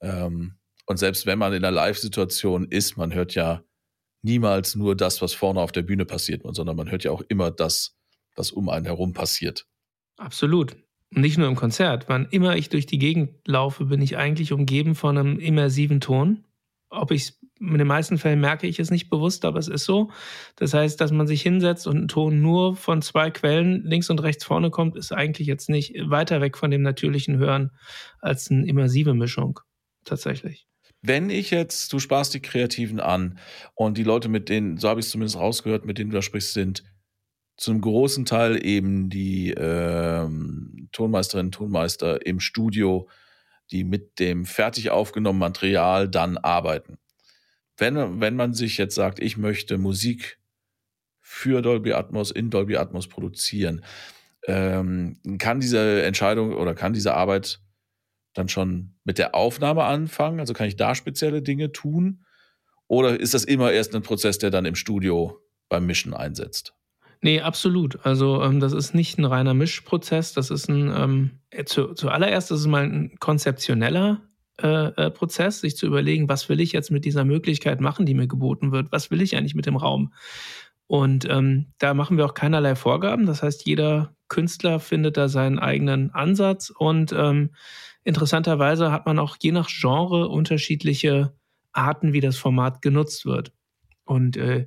Ähm, 0.00 0.54
und 0.86 0.98
selbst 0.98 1.26
wenn 1.26 1.38
man 1.38 1.52
in 1.52 1.64
einer 1.64 1.70
Live-Situation 1.70 2.66
ist, 2.70 2.96
man 2.96 3.14
hört 3.14 3.34
ja 3.34 3.62
niemals 4.22 4.74
nur 4.74 4.96
das, 4.96 5.22
was 5.22 5.34
vorne 5.34 5.60
auf 5.60 5.72
der 5.72 5.82
Bühne 5.82 6.04
passiert, 6.04 6.42
sondern 6.54 6.76
man 6.76 6.90
hört 6.90 7.04
ja 7.04 7.10
auch 7.10 7.22
immer 7.28 7.50
das, 7.50 7.96
was 8.36 8.50
um 8.50 8.68
einen 8.68 8.86
herum 8.86 9.12
passiert. 9.12 9.66
Absolut. 10.16 10.76
Nicht 11.10 11.38
nur 11.38 11.48
im 11.48 11.56
Konzert. 11.56 12.08
Wann 12.08 12.26
immer 12.30 12.56
ich 12.56 12.68
durch 12.68 12.86
die 12.86 12.98
Gegend 12.98 13.30
laufe, 13.46 13.86
bin 13.86 14.02
ich 14.02 14.16
eigentlich 14.16 14.52
umgeben 14.52 14.94
von 14.94 15.16
einem 15.16 15.38
immersiven 15.38 16.00
Ton. 16.00 16.44
Ob 16.90 17.10
ich 17.10 17.22
es 17.22 17.40
in 17.60 17.78
den 17.78 17.86
meisten 17.86 18.18
Fällen 18.18 18.40
merke 18.40 18.66
ich 18.66 18.78
es 18.78 18.90
nicht 18.90 19.10
bewusst, 19.10 19.44
aber 19.44 19.58
es 19.58 19.68
ist 19.68 19.84
so. 19.84 20.10
Das 20.56 20.74
heißt, 20.74 21.00
dass 21.00 21.10
man 21.10 21.26
sich 21.26 21.42
hinsetzt 21.42 21.86
und 21.86 21.96
ein 21.96 22.08
Ton 22.08 22.40
nur 22.40 22.76
von 22.76 23.02
zwei 23.02 23.30
Quellen 23.30 23.82
links 23.84 24.10
und 24.10 24.22
rechts 24.22 24.44
vorne 24.44 24.70
kommt, 24.70 24.96
ist 24.96 25.12
eigentlich 25.12 25.48
jetzt 25.48 25.68
nicht 25.68 25.94
weiter 26.04 26.40
weg 26.40 26.56
von 26.56 26.70
dem 26.70 26.82
natürlichen 26.82 27.38
Hören 27.38 27.72
als 28.20 28.50
eine 28.50 28.66
immersive 28.66 29.14
Mischung. 29.14 29.60
Tatsächlich. 30.04 30.66
Wenn 31.02 31.30
ich 31.30 31.50
jetzt, 31.50 31.92
du 31.92 31.98
sparst 31.98 32.34
die 32.34 32.40
Kreativen 32.40 33.00
an 33.00 33.38
und 33.74 33.98
die 33.98 34.04
Leute, 34.04 34.28
mit 34.28 34.48
denen, 34.48 34.78
so 34.78 34.88
habe 34.88 35.00
ich 35.00 35.06
es 35.06 35.12
zumindest 35.12 35.38
rausgehört, 35.38 35.84
mit 35.84 35.98
denen 35.98 36.10
du 36.10 36.16
da 36.16 36.22
sprichst, 36.22 36.54
sind 36.54 36.84
zum 37.56 37.80
großen 37.80 38.24
Teil 38.24 38.64
eben 38.64 39.10
die 39.10 39.50
ähm, 39.50 40.88
Tonmeisterinnen 40.92 41.48
und 41.48 41.52
Tonmeister 41.52 42.24
im 42.24 42.40
Studio, 42.40 43.08
die 43.70 43.84
mit 43.84 44.18
dem 44.18 44.44
fertig 44.44 44.90
aufgenommenen 44.90 45.40
Material 45.40 46.08
dann 46.08 46.38
arbeiten 46.38 46.98
wenn, 47.78 48.20
wenn 48.20 48.36
man 48.36 48.54
sich 48.54 48.76
jetzt 48.76 48.94
sagt, 48.94 49.20
ich 49.20 49.36
möchte 49.36 49.78
Musik 49.78 50.38
für 51.20 51.62
Dolby 51.62 51.92
Atmos 51.92 52.30
in 52.30 52.50
Dolby 52.50 52.76
Atmos 52.76 53.06
produzieren. 53.06 53.84
Ähm, 54.46 55.20
kann 55.38 55.60
diese 55.60 56.02
Entscheidung 56.02 56.54
oder 56.54 56.74
kann 56.74 56.92
diese 56.92 57.14
Arbeit 57.14 57.60
dann 58.34 58.48
schon 58.48 58.94
mit 59.04 59.18
der 59.18 59.34
Aufnahme 59.34 59.84
anfangen? 59.84 60.40
Also 60.40 60.54
kann 60.54 60.68
ich 60.68 60.76
da 60.76 60.94
spezielle 60.94 61.42
Dinge 61.42 61.72
tun? 61.72 62.24
Oder 62.86 63.20
ist 63.20 63.34
das 63.34 63.44
immer 63.44 63.72
erst 63.72 63.94
ein 63.94 64.02
Prozess, 64.02 64.38
der 64.38 64.50
dann 64.50 64.64
im 64.64 64.74
Studio 64.74 65.38
beim 65.68 65.86
Mischen 65.86 66.14
einsetzt? 66.14 66.74
Nee, 67.20 67.40
absolut. 67.40 68.04
Also 68.06 68.42
ähm, 68.42 68.60
das 68.60 68.72
ist 68.72 68.94
nicht 68.94 69.18
ein 69.18 69.24
reiner 69.24 69.54
Mischprozess, 69.54 70.32
das 70.32 70.50
ist 70.50 70.68
ein, 70.68 70.92
ähm, 70.94 71.30
äh, 71.50 71.64
zu, 71.64 71.94
zuallererst 71.94 72.50
ist 72.50 72.60
es 72.60 72.66
mal 72.66 72.84
ein 72.84 73.16
konzeptioneller 73.18 74.27
äh, 74.62 74.88
äh, 74.88 75.10
Prozess, 75.10 75.60
sich 75.60 75.76
zu 75.76 75.86
überlegen, 75.86 76.28
was 76.28 76.48
will 76.48 76.60
ich 76.60 76.72
jetzt 76.72 76.90
mit 76.90 77.04
dieser 77.04 77.24
Möglichkeit 77.24 77.80
machen, 77.80 78.06
die 78.06 78.14
mir 78.14 78.26
geboten 78.26 78.72
wird, 78.72 78.90
was 78.90 79.10
will 79.10 79.22
ich 79.22 79.36
eigentlich 79.36 79.54
mit 79.54 79.66
dem 79.66 79.76
Raum. 79.76 80.12
Und 80.88 81.28
ähm, 81.28 81.66
da 81.78 81.94
machen 81.94 82.16
wir 82.16 82.24
auch 82.24 82.34
keinerlei 82.34 82.74
Vorgaben. 82.74 83.26
Das 83.26 83.42
heißt, 83.42 83.66
jeder 83.66 84.16
Künstler 84.28 84.80
findet 84.80 85.16
da 85.16 85.28
seinen 85.28 85.58
eigenen 85.58 86.10
Ansatz 86.10 86.70
und 86.70 87.12
ähm, 87.12 87.50
interessanterweise 88.04 88.90
hat 88.90 89.06
man 89.06 89.18
auch 89.18 89.36
je 89.40 89.52
nach 89.52 89.68
Genre 89.68 90.28
unterschiedliche 90.28 91.34
Arten, 91.72 92.12
wie 92.12 92.20
das 92.20 92.36
Format 92.36 92.82
genutzt 92.82 93.26
wird. 93.26 93.52
Und 94.04 94.36
äh, 94.38 94.66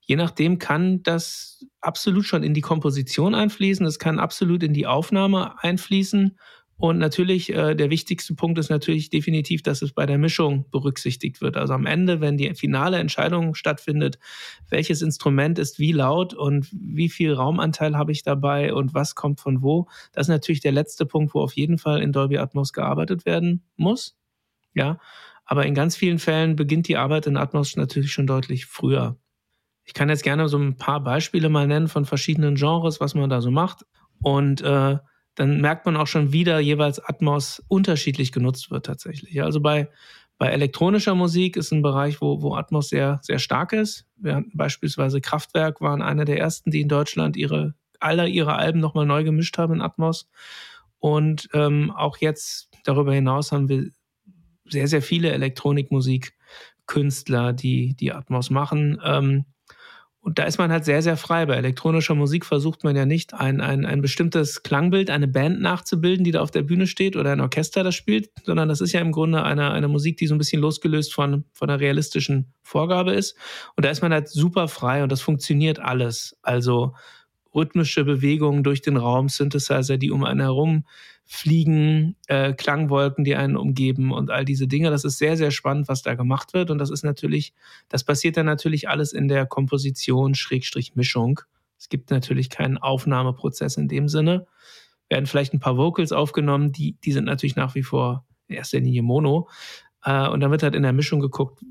je 0.00 0.16
nachdem 0.16 0.58
kann 0.58 1.02
das 1.02 1.64
absolut 1.80 2.26
schon 2.26 2.42
in 2.42 2.54
die 2.54 2.60
Komposition 2.60 3.34
einfließen, 3.34 3.86
es 3.86 3.98
kann 3.98 4.18
absolut 4.18 4.62
in 4.62 4.74
die 4.74 4.86
Aufnahme 4.86 5.58
einfließen. 5.62 6.38
Und 6.82 6.98
natürlich, 6.98 7.54
äh, 7.54 7.76
der 7.76 7.90
wichtigste 7.90 8.34
Punkt 8.34 8.58
ist 8.58 8.68
natürlich 8.68 9.08
definitiv, 9.08 9.62
dass 9.62 9.82
es 9.82 9.92
bei 9.92 10.04
der 10.04 10.18
Mischung 10.18 10.68
berücksichtigt 10.72 11.40
wird. 11.40 11.56
Also 11.56 11.74
am 11.74 11.86
Ende, 11.86 12.20
wenn 12.20 12.36
die 12.36 12.52
finale 12.56 12.98
Entscheidung 12.98 13.54
stattfindet, 13.54 14.18
welches 14.68 15.00
Instrument 15.00 15.60
ist 15.60 15.78
wie 15.78 15.92
laut 15.92 16.34
und 16.34 16.66
wie 16.72 17.08
viel 17.08 17.34
Raumanteil 17.34 17.96
habe 17.96 18.10
ich 18.10 18.24
dabei 18.24 18.74
und 18.74 18.94
was 18.94 19.14
kommt 19.14 19.38
von 19.38 19.62
wo, 19.62 19.86
das 20.10 20.24
ist 20.24 20.30
natürlich 20.30 20.60
der 20.60 20.72
letzte 20.72 21.06
Punkt, 21.06 21.34
wo 21.34 21.40
auf 21.42 21.52
jeden 21.52 21.78
Fall 21.78 22.02
in 22.02 22.10
Dolby 22.10 22.38
Atmos 22.38 22.72
gearbeitet 22.72 23.26
werden 23.26 23.62
muss. 23.76 24.18
Ja, 24.74 24.98
aber 25.44 25.66
in 25.66 25.74
ganz 25.74 25.94
vielen 25.94 26.18
Fällen 26.18 26.56
beginnt 26.56 26.88
die 26.88 26.96
Arbeit 26.96 27.28
in 27.28 27.36
Atmos 27.36 27.76
natürlich 27.76 28.12
schon 28.12 28.26
deutlich 28.26 28.66
früher. 28.66 29.16
Ich 29.84 29.94
kann 29.94 30.08
jetzt 30.08 30.24
gerne 30.24 30.48
so 30.48 30.58
ein 30.58 30.76
paar 30.78 30.98
Beispiele 30.98 31.48
mal 31.48 31.68
nennen 31.68 31.86
von 31.86 32.06
verschiedenen 32.06 32.56
Genres, 32.56 32.98
was 32.98 33.14
man 33.14 33.30
da 33.30 33.40
so 33.40 33.52
macht. 33.52 33.86
Und 34.20 34.62
äh, 34.62 34.98
dann 35.34 35.60
merkt 35.60 35.86
man 35.86 35.96
auch 35.96 36.06
schon 36.06 36.32
wieder 36.32 36.60
jeweils 36.60 36.98
Atmos 36.98 37.62
unterschiedlich 37.68 38.32
genutzt 38.32 38.70
wird 38.70 38.86
tatsächlich. 38.86 39.42
Also 39.42 39.60
bei, 39.60 39.88
bei 40.38 40.48
elektronischer 40.48 41.14
Musik 41.14 41.56
ist 41.56 41.72
ein 41.72 41.82
Bereich, 41.82 42.20
wo, 42.20 42.42
wo 42.42 42.54
Atmos 42.54 42.90
sehr, 42.90 43.20
sehr 43.22 43.38
stark 43.38 43.72
ist. 43.72 44.06
Wir 44.16 44.36
hatten 44.36 44.50
beispielsweise 44.54 45.20
Kraftwerk 45.20 45.80
waren 45.80 46.02
einer 46.02 46.24
der 46.24 46.38
ersten, 46.38 46.70
die 46.70 46.82
in 46.82 46.88
Deutschland 46.88 47.36
ihre, 47.36 47.74
alle 48.00 48.28
ihre 48.28 48.56
Alben 48.56 48.80
nochmal 48.80 49.06
neu 49.06 49.24
gemischt 49.24 49.58
haben 49.58 49.74
in 49.74 49.80
Atmos. 49.80 50.28
Und 50.98 51.48
ähm, 51.54 51.90
auch 51.90 52.18
jetzt 52.18 52.70
darüber 52.84 53.14
hinaus 53.14 53.52
haben 53.52 53.68
wir 53.68 53.90
sehr, 54.68 54.88
sehr 54.88 55.02
viele 55.02 55.30
Elektronikmusikkünstler, 55.32 57.52
die, 57.52 57.94
die 57.96 58.12
Atmos 58.12 58.50
machen. 58.50 59.00
Ähm, 59.04 59.44
und 60.24 60.38
da 60.38 60.44
ist 60.44 60.58
man 60.58 60.70
halt 60.70 60.84
sehr, 60.84 61.02
sehr 61.02 61.16
frei. 61.16 61.46
Bei 61.46 61.56
elektronischer 61.56 62.14
Musik 62.14 62.46
versucht 62.46 62.84
man 62.84 62.94
ja 62.94 63.04
nicht, 63.04 63.34
ein, 63.34 63.60
ein, 63.60 63.84
ein 63.84 64.00
bestimmtes 64.00 64.62
Klangbild, 64.62 65.10
eine 65.10 65.26
Band 65.26 65.60
nachzubilden, 65.60 66.22
die 66.22 66.30
da 66.30 66.40
auf 66.40 66.52
der 66.52 66.62
Bühne 66.62 66.86
steht 66.86 67.16
oder 67.16 67.32
ein 67.32 67.40
Orchester 67.40 67.82
das 67.82 67.96
spielt, 67.96 68.30
sondern 68.44 68.68
das 68.68 68.80
ist 68.80 68.92
ja 68.92 69.00
im 69.00 69.10
Grunde 69.10 69.42
eine, 69.42 69.72
eine 69.72 69.88
Musik, 69.88 70.18
die 70.18 70.28
so 70.28 70.36
ein 70.36 70.38
bisschen 70.38 70.62
losgelöst 70.62 71.12
von, 71.12 71.44
von 71.52 71.68
einer 71.68 71.80
realistischen 71.80 72.54
Vorgabe 72.62 73.12
ist. 73.12 73.36
Und 73.74 73.84
da 73.84 73.90
ist 73.90 74.00
man 74.00 74.12
halt 74.12 74.28
super 74.28 74.68
frei 74.68 75.02
und 75.02 75.10
das 75.10 75.20
funktioniert 75.20 75.80
alles. 75.80 76.38
Also 76.42 76.94
rhythmische 77.52 78.04
Bewegungen 78.04 78.62
durch 78.62 78.80
den 78.80 78.96
Raum, 78.96 79.28
Synthesizer, 79.28 79.98
die 79.98 80.12
um 80.12 80.22
einen 80.22 80.40
herum 80.40 80.84
fliegen, 81.24 82.16
äh, 82.26 82.52
Klangwolken, 82.52 83.24
die 83.24 83.36
einen 83.36 83.56
umgeben 83.56 84.12
und 84.12 84.30
all 84.30 84.44
diese 84.44 84.68
Dinge. 84.68 84.90
Das 84.90 85.04
ist 85.04 85.18
sehr, 85.18 85.36
sehr 85.36 85.50
spannend, 85.50 85.88
was 85.88 86.02
da 86.02 86.14
gemacht 86.14 86.52
wird. 86.52 86.70
Und 86.70 86.78
das 86.78 86.90
ist 86.90 87.04
natürlich, 87.04 87.54
das 87.88 88.04
passiert 88.04 88.36
dann 88.36 88.46
natürlich 88.46 88.88
alles 88.88 89.12
in 89.12 89.28
der 89.28 89.46
Komposition, 89.46 90.34
Schrägstrich 90.34 90.94
Mischung. 90.94 91.40
Es 91.78 91.88
gibt 91.88 92.10
natürlich 92.10 92.50
keinen 92.50 92.78
Aufnahmeprozess 92.78 93.76
in 93.76 93.88
dem 93.88 94.08
Sinne. 94.08 94.46
Werden 95.08 95.26
vielleicht 95.26 95.54
ein 95.54 95.60
paar 95.60 95.76
Vocals 95.76 96.12
aufgenommen, 96.12 96.72
die, 96.72 96.96
die 97.04 97.12
sind 97.12 97.24
natürlich 97.24 97.56
nach 97.56 97.74
wie 97.74 97.82
vor 97.82 98.26
in 98.48 98.56
erster 98.56 98.80
Linie 98.80 99.02
Mono. 99.02 99.48
Äh, 100.04 100.28
und 100.28 100.40
dann 100.40 100.50
wird 100.50 100.62
halt 100.62 100.74
in 100.74 100.82
der 100.82 100.92
Mischung 100.92 101.20
geguckt, 101.20 101.64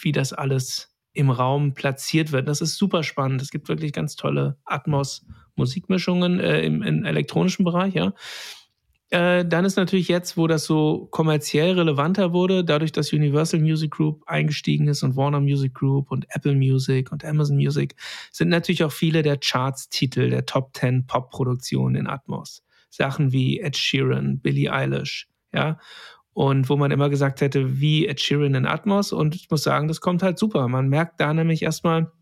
wie 0.00 0.12
das 0.12 0.32
alles 0.32 0.94
im 1.12 1.30
Raum 1.30 1.74
platziert 1.74 2.32
wird. 2.32 2.46
Das 2.46 2.60
ist 2.60 2.76
super 2.76 3.02
spannend. 3.02 3.40
Es 3.40 3.50
gibt 3.50 3.68
wirklich 3.68 3.92
ganz 3.92 4.16
tolle 4.16 4.58
Atmos-Musikmischungen 4.66 6.38
äh, 6.40 6.60
im, 6.60 6.82
im, 6.82 7.04
elektronischen 7.04 7.64
Bereich, 7.64 7.94
ja. 7.94 8.12
Äh, 9.10 9.44
dann 9.44 9.64
ist 9.64 9.76
natürlich 9.76 10.08
jetzt, 10.08 10.36
wo 10.36 10.46
das 10.48 10.64
so 10.64 11.06
kommerziell 11.12 11.72
relevanter 11.78 12.32
wurde, 12.32 12.64
dadurch, 12.64 12.90
dass 12.90 13.12
Universal 13.12 13.60
Music 13.60 13.92
Group 13.92 14.22
eingestiegen 14.26 14.88
ist 14.88 15.02
und 15.02 15.16
Warner 15.16 15.40
Music 15.40 15.74
Group 15.74 16.10
und 16.10 16.26
Apple 16.30 16.56
Music 16.56 17.12
und 17.12 17.24
Amazon 17.24 17.56
Music, 17.56 17.94
sind 18.32 18.48
natürlich 18.48 18.82
auch 18.82 18.92
viele 18.92 19.22
der 19.22 19.36
Charts-Titel 19.36 20.30
der 20.30 20.44
Top 20.46 20.76
10 20.76 21.06
Pop-Produktionen 21.06 21.94
in 21.94 22.06
Atmos. 22.08 22.64
Sachen 22.90 23.32
wie 23.32 23.60
Ed 23.60 23.76
Sheeran, 23.76 24.40
Billie 24.40 24.72
Eilish, 24.72 25.28
ja 25.52 25.78
und 26.36 26.68
wo 26.68 26.76
man 26.76 26.90
immer 26.90 27.08
gesagt 27.08 27.40
hätte, 27.40 27.80
wie 27.80 28.06
Ed 28.06 28.20
Sheeran 28.20 28.54
in 28.54 28.66
Atmos. 28.66 29.10
Und 29.10 29.34
ich 29.34 29.48
muss 29.48 29.62
sagen, 29.62 29.88
das 29.88 30.02
kommt 30.02 30.22
halt 30.22 30.38
super. 30.38 30.68
Man 30.68 30.90
merkt 30.90 31.18
da 31.18 31.32
nämlich 31.32 31.62
erstmal, 31.62 32.12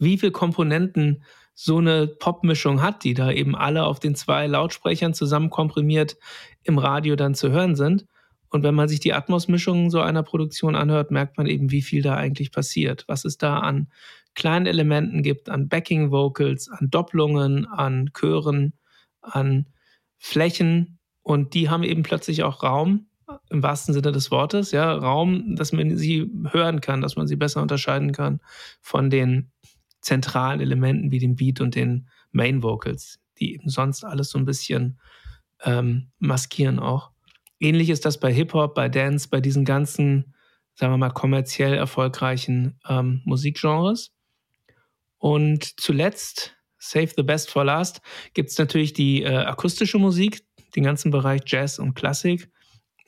wie 0.00 0.18
viele 0.18 0.32
Komponenten 0.32 1.22
so 1.58 1.78
eine 1.78 2.06
Popmischung 2.06 2.82
hat, 2.82 3.02
die 3.02 3.14
da 3.14 3.32
eben 3.32 3.56
alle 3.56 3.84
auf 3.84 3.98
den 3.98 4.14
zwei 4.14 4.46
Lautsprechern 4.46 5.14
zusammen 5.14 5.48
komprimiert 5.48 6.18
im 6.62 6.76
Radio 6.76 7.16
dann 7.16 7.34
zu 7.34 7.50
hören 7.50 7.74
sind. 7.74 8.04
Und 8.50 8.62
wenn 8.62 8.74
man 8.74 8.88
sich 8.88 9.00
die 9.00 9.14
Atmos-Mischungen 9.14 9.90
so 9.90 10.00
einer 10.00 10.22
Produktion 10.22 10.76
anhört, 10.76 11.10
merkt 11.10 11.38
man 11.38 11.46
eben, 11.46 11.70
wie 11.70 11.80
viel 11.80 12.02
da 12.02 12.14
eigentlich 12.14 12.52
passiert. 12.52 13.04
Was 13.08 13.24
es 13.24 13.38
da 13.38 13.58
an 13.58 13.88
kleinen 14.34 14.66
Elementen 14.66 15.22
gibt, 15.22 15.48
an 15.48 15.68
Backing-Vocals, 15.68 16.68
an 16.68 16.90
Doppelungen, 16.90 17.66
an 17.66 18.10
Chören, 18.12 18.74
an 19.22 19.66
Flächen, 20.18 20.98
und 21.22 21.54
die 21.54 21.70
haben 21.70 21.82
eben 21.82 22.02
plötzlich 22.04 22.44
auch 22.44 22.62
Raum, 22.62 23.06
im 23.50 23.62
wahrsten 23.62 23.94
Sinne 23.94 24.12
des 24.12 24.30
Wortes, 24.30 24.72
ja, 24.72 24.92
Raum, 24.92 25.56
dass 25.56 25.72
man 25.72 25.96
sie 25.96 26.30
hören 26.52 26.80
kann, 26.80 27.00
dass 27.00 27.16
man 27.16 27.26
sie 27.26 27.34
besser 27.34 27.62
unterscheiden 27.62 28.12
kann 28.12 28.40
von 28.80 29.10
den 29.10 29.50
zentralen 30.06 30.60
Elementen 30.60 31.10
wie 31.10 31.18
dem 31.18 31.34
Beat 31.34 31.60
und 31.60 31.74
den 31.74 32.08
Main 32.30 32.62
Vocals, 32.62 33.18
die 33.38 33.54
eben 33.54 33.68
sonst 33.68 34.04
alles 34.04 34.30
so 34.30 34.38
ein 34.38 34.44
bisschen 34.44 35.00
ähm, 35.64 36.12
maskieren 36.18 36.78
auch. 36.78 37.10
Ähnlich 37.58 37.90
ist 37.90 38.04
das 38.04 38.20
bei 38.20 38.32
Hip-Hop, 38.32 38.74
bei 38.74 38.88
Dance, 38.88 39.28
bei 39.28 39.40
diesen 39.40 39.64
ganzen, 39.64 40.34
sagen 40.74 40.92
wir 40.92 40.98
mal, 40.98 41.10
kommerziell 41.10 41.74
erfolgreichen 41.74 42.78
ähm, 42.88 43.22
Musikgenres. 43.24 44.12
Und 45.18 45.80
zuletzt, 45.80 46.56
Save 46.78 47.10
the 47.16 47.22
Best 47.22 47.50
for 47.50 47.64
Last, 47.64 48.00
gibt 48.32 48.50
es 48.50 48.58
natürlich 48.58 48.92
die 48.92 49.22
äh, 49.22 49.34
akustische 49.34 49.98
Musik, 49.98 50.44
den 50.76 50.84
ganzen 50.84 51.10
Bereich 51.10 51.40
Jazz 51.46 51.78
und 51.78 51.94
Klassik. 51.94 52.48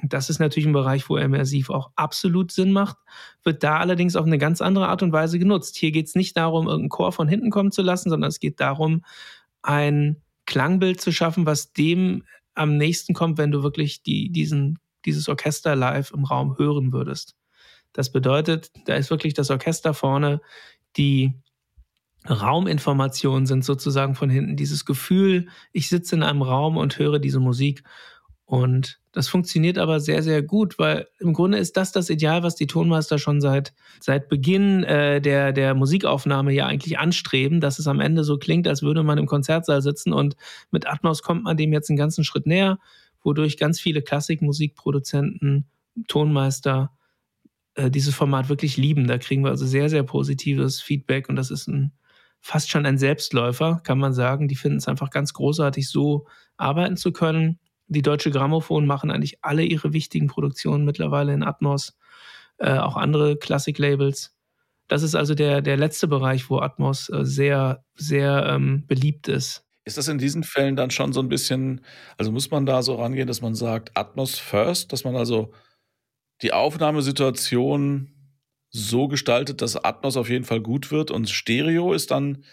Das 0.02 0.30
ist 0.30 0.38
natürlich 0.38 0.66
ein 0.66 0.72
Bereich, 0.72 1.08
wo 1.08 1.16
Immersiv 1.16 1.70
auch 1.70 1.90
absolut 1.96 2.52
Sinn 2.52 2.72
macht, 2.72 2.96
wird 3.42 3.64
da 3.64 3.78
allerdings 3.78 4.14
auf 4.14 4.26
eine 4.26 4.38
ganz 4.38 4.60
andere 4.60 4.88
Art 4.88 5.02
und 5.02 5.12
Weise 5.12 5.38
genutzt. 5.38 5.76
Hier 5.76 5.90
geht 5.90 6.06
es 6.06 6.14
nicht 6.14 6.36
darum, 6.36 6.66
irgendeinen 6.66 6.90
Chor 6.90 7.12
von 7.12 7.26
hinten 7.26 7.50
kommen 7.50 7.72
zu 7.72 7.82
lassen, 7.82 8.10
sondern 8.10 8.28
es 8.28 8.38
geht 8.38 8.60
darum, 8.60 9.04
ein 9.62 10.22
Klangbild 10.46 11.00
zu 11.00 11.10
schaffen, 11.10 11.46
was 11.46 11.72
dem 11.72 12.24
am 12.54 12.76
nächsten 12.76 13.12
kommt, 13.12 13.38
wenn 13.38 13.50
du 13.50 13.62
wirklich 13.62 14.02
die, 14.02 14.30
diesen, 14.30 14.78
dieses 15.04 15.28
Orchester 15.28 15.74
live 15.74 16.12
im 16.12 16.24
Raum 16.24 16.56
hören 16.58 16.92
würdest. 16.92 17.36
Das 17.92 18.12
bedeutet, 18.12 18.70
da 18.86 18.94
ist 18.94 19.10
wirklich 19.10 19.34
das 19.34 19.50
Orchester 19.50 19.94
vorne, 19.94 20.40
die 20.96 21.34
Rauminformationen 22.28 23.46
sind 23.46 23.64
sozusagen 23.64 24.14
von 24.14 24.30
hinten. 24.30 24.56
Dieses 24.56 24.84
Gefühl, 24.84 25.48
ich 25.72 25.88
sitze 25.88 26.16
in 26.16 26.22
einem 26.22 26.42
Raum 26.42 26.76
und 26.76 26.98
höre 26.98 27.18
diese 27.18 27.40
Musik. 27.40 27.84
Und 28.48 28.98
das 29.12 29.28
funktioniert 29.28 29.76
aber 29.76 30.00
sehr, 30.00 30.22
sehr 30.22 30.42
gut, 30.42 30.78
weil 30.78 31.06
im 31.18 31.34
Grunde 31.34 31.58
ist 31.58 31.76
das 31.76 31.92
das 31.92 32.08
Ideal, 32.08 32.42
was 32.42 32.54
die 32.54 32.66
Tonmeister 32.66 33.18
schon 33.18 33.42
seit, 33.42 33.74
seit 34.00 34.30
Beginn 34.30 34.84
äh, 34.84 35.20
der, 35.20 35.52
der 35.52 35.74
Musikaufnahme 35.74 36.54
ja 36.54 36.64
eigentlich 36.64 36.98
anstreben, 36.98 37.60
dass 37.60 37.78
es 37.78 37.86
am 37.86 38.00
Ende 38.00 38.24
so 38.24 38.38
klingt, 38.38 38.66
als 38.66 38.80
würde 38.80 39.02
man 39.02 39.18
im 39.18 39.26
Konzertsaal 39.26 39.82
sitzen. 39.82 40.14
Und 40.14 40.34
mit 40.70 40.86
Atmos 40.86 41.20
kommt 41.20 41.44
man 41.44 41.58
dem 41.58 41.74
jetzt 41.74 41.90
einen 41.90 41.98
ganzen 41.98 42.24
Schritt 42.24 42.46
näher, 42.46 42.78
wodurch 43.22 43.58
ganz 43.58 43.80
viele 43.80 44.00
Klassikmusikproduzenten, 44.00 45.66
Tonmeister 46.06 46.90
äh, 47.74 47.90
dieses 47.90 48.14
Format 48.14 48.48
wirklich 48.48 48.78
lieben. 48.78 49.06
Da 49.08 49.18
kriegen 49.18 49.44
wir 49.44 49.50
also 49.50 49.66
sehr, 49.66 49.90
sehr 49.90 50.04
positives 50.04 50.80
Feedback 50.80 51.28
und 51.28 51.36
das 51.36 51.50
ist 51.50 51.68
ein 51.68 51.92
fast 52.40 52.70
schon 52.70 52.86
ein 52.86 52.96
Selbstläufer, 52.96 53.82
kann 53.84 53.98
man 53.98 54.14
sagen. 54.14 54.48
Die 54.48 54.56
finden 54.56 54.78
es 54.78 54.88
einfach 54.88 55.10
ganz 55.10 55.34
großartig, 55.34 55.86
so 55.90 56.26
arbeiten 56.56 56.96
zu 56.96 57.12
können. 57.12 57.58
Die 57.88 58.02
Deutsche 58.02 58.30
Grammophon 58.30 58.86
machen 58.86 59.10
eigentlich 59.10 59.42
alle 59.42 59.64
ihre 59.64 59.92
wichtigen 59.92 60.26
Produktionen 60.26 60.84
mittlerweile 60.84 61.32
in 61.32 61.42
Atmos, 61.42 61.96
äh, 62.58 62.76
auch 62.78 62.96
andere 62.96 63.36
Klassik-Labels. 63.36 64.34
Das 64.88 65.02
ist 65.02 65.14
also 65.14 65.34
der, 65.34 65.62
der 65.62 65.76
letzte 65.76 66.08
Bereich, 66.08 66.48
wo 66.50 66.58
Atmos 66.58 67.08
äh, 67.10 67.24
sehr, 67.24 67.84
sehr 67.94 68.46
ähm, 68.46 68.86
beliebt 68.86 69.28
ist. 69.28 69.64
Ist 69.84 69.96
das 69.96 70.08
in 70.08 70.18
diesen 70.18 70.44
Fällen 70.44 70.76
dann 70.76 70.90
schon 70.90 71.12
so 71.12 71.20
ein 71.20 71.28
bisschen, 71.28 71.82
also 72.18 72.30
muss 72.30 72.50
man 72.50 72.66
da 72.66 72.82
so 72.82 72.96
rangehen, 72.96 73.26
dass 73.26 73.40
man 73.40 73.54
sagt, 73.54 73.96
Atmos 73.96 74.38
first, 74.38 74.92
dass 74.92 75.04
man 75.04 75.16
also 75.16 75.52
die 76.42 76.52
Aufnahmesituation 76.52 78.12
so 78.70 79.08
gestaltet, 79.08 79.62
dass 79.62 79.82
Atmos 79.82 80.16
auf 80.16 80.28
jeden 80.28 80.44
Fall 80.44 80.60
gut 80.60 80.90
wird 80.90 81.10
und 81.10 81.30
Stereo 81.30 81.92
ist 81.92 82.10
dann 82.10 82.44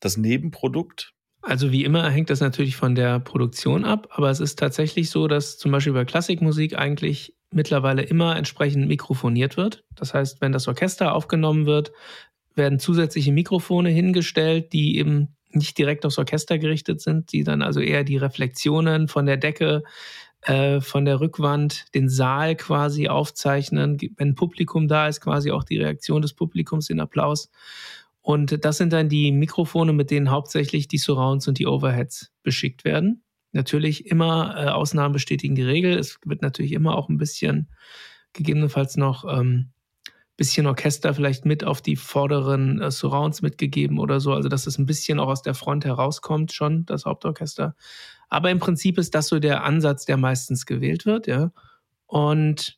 das 0.00 0.16
Nebenprodukt? 0.16 1.14
Also 1.48 1.72
wie 1.72 1.82
immer 1.82 2.10
hängt 2.10 2.28
das 2.28 2.40
natürlich 2.40 2.76
von 2.76 2.94
der 2.94 3.20
Produktion 3.20 3.86
ab, 3.86 4.08
aber 4.10 4.28
es 4.28 4.38
ist 4.38 4.58
tatsächlich 4.58 5.08
so, 5.08 5.28
dass 5.28 5.56
zum 5.56 5.72
Beispiel 5.72 5.94
bei 5.94 6.04
Klassikmusik 6.04 6.76
eigentlich 6.76 7.34
mittlerweile 7.50 8.02
immer 8.02 8.36
entsprechend 8.36 8.86
mikrofoniert 8.86 9.56
wird. 9.56 9.82
Das 9.94 10.12
heißt, 10.12 10.42
wenn 10.42 10.52
das 10.52 10.68
Orchester 10.68 11.14
aufgenommen 11.14 11.64
wird, 11.64 11.90
werden 12.54 12.78
zusätzliche 12.78 13.32
Mikrofone 13.32 13.88
hingestellt, 13.88 14.74
die 14.74 14.98
eben 14.98 15.36
nicht 15.50 15.78
direkt 15.78 16.04
aufs 16.04 16.18
Orchester 16.18 16.58
gerichtet 16.58 17.00
sind, 17.00 17.32
die 17.32 17.44
dann 17.44 17.62
also 17.62 17.80
eher 17.80 18.04
die 18.04 18.18
Reflexionen 18.18 19.08
von 19.08 19.24
der 19.24 19.38
Decke, 19.38 19.84
äh, 20.42 20.82
von 20.82 21.06
der 21.06 21.18
Rückwand, 21.18 21.86
den 21.94 22.10
Saal 22.10 22.56
quasi 22.56 23.08
aufzeichnen, 23.08 23.96
wenn 24.18 24.34
Publikum 24.34 24.86
da 24.86 25.08
ist, 25.08 25.22
quasi 25.22 25.50
auch 25.50 25.64
die 25.64 25.78
Reaktion 25.78 26.20
des 26.20 26.34
Publikums 26.34 26.90
in 26.90 27.00
Applaus. 27.00 27.48
Und 28.28 28.62
das 28.62 28.76
sind 28.76 28.92
dann 28.92 29.08
die 29.08 29.32
Mikrofone, 29.32 29.94
mit 29.94 30.10
denen 30.10 30.30
hauptsächlich 30.30 30.86
die 30.86 30.98
Surrounds 30.98 31.48
und 31.48 31.58
die 31.58 31.66
Overheads 31.66 32.30
beschickt 32.42 32.84
werden. 32.84 33.22
Natürlich 33.52 34.04
immer 34.04 34.54
äh, 34.54 34.68
Ausnahmen 34.68 35.14
bestätigen 35.14 35.54
die 35.54 35.62
Regel. 35.62 35.98
Es 35.98 36.18
wird 36.26 36.42
natürlich 36.42 36.72
immer 36.72 36.94
auch 36.94 37.08
ein 37.08 37.16
bisschen 37.16 37.70
gegebenenfalls 38.34 38.98
noch 38.98 39.24
ähm, 39.24 39.70
bisschen 40.36 40.66
Orchester 40.66 41.14
vielleicht 41.14 41.46
mit 41.46 41.64
auf 41.64 41.80
die 41.80 41.96
vorderen 41.96 42.82
äh, 42.82 42.90
Surrounds 42.90 43.40
mitgegeben 43.40 43.98
oder 43.98 44.20
so. 44.20 44.34
Also, 44.34 44.50
dass 44.50 44.66
es 44.66 44.76
ein 44.76 44.84
bisschen 44.84 45.20
auch 45.20 45.28
aus 45.28 45.40
der 45.40 45.54
Front 45.54 45.86
herauskommt, 45.86 46.52
schon, 46.52 46.84
das 46.84 47.06
Hauptorchester. 47.06 47.76
Aber 48.28 48.50
im 48.50 48.58
Prinzip 48.58 48.98
ist 48.98 49.14
das 49.14 49.28
so 49.28 49.38
der 49.38 49.64
Ansatz, 49.64 50.04
der 50.04 50.18
meistens 50.18 50.66
gewählt 50.66 51.06
wird, 51.06 51.28
ja. 51.28 51.50
Und 52.04 52.77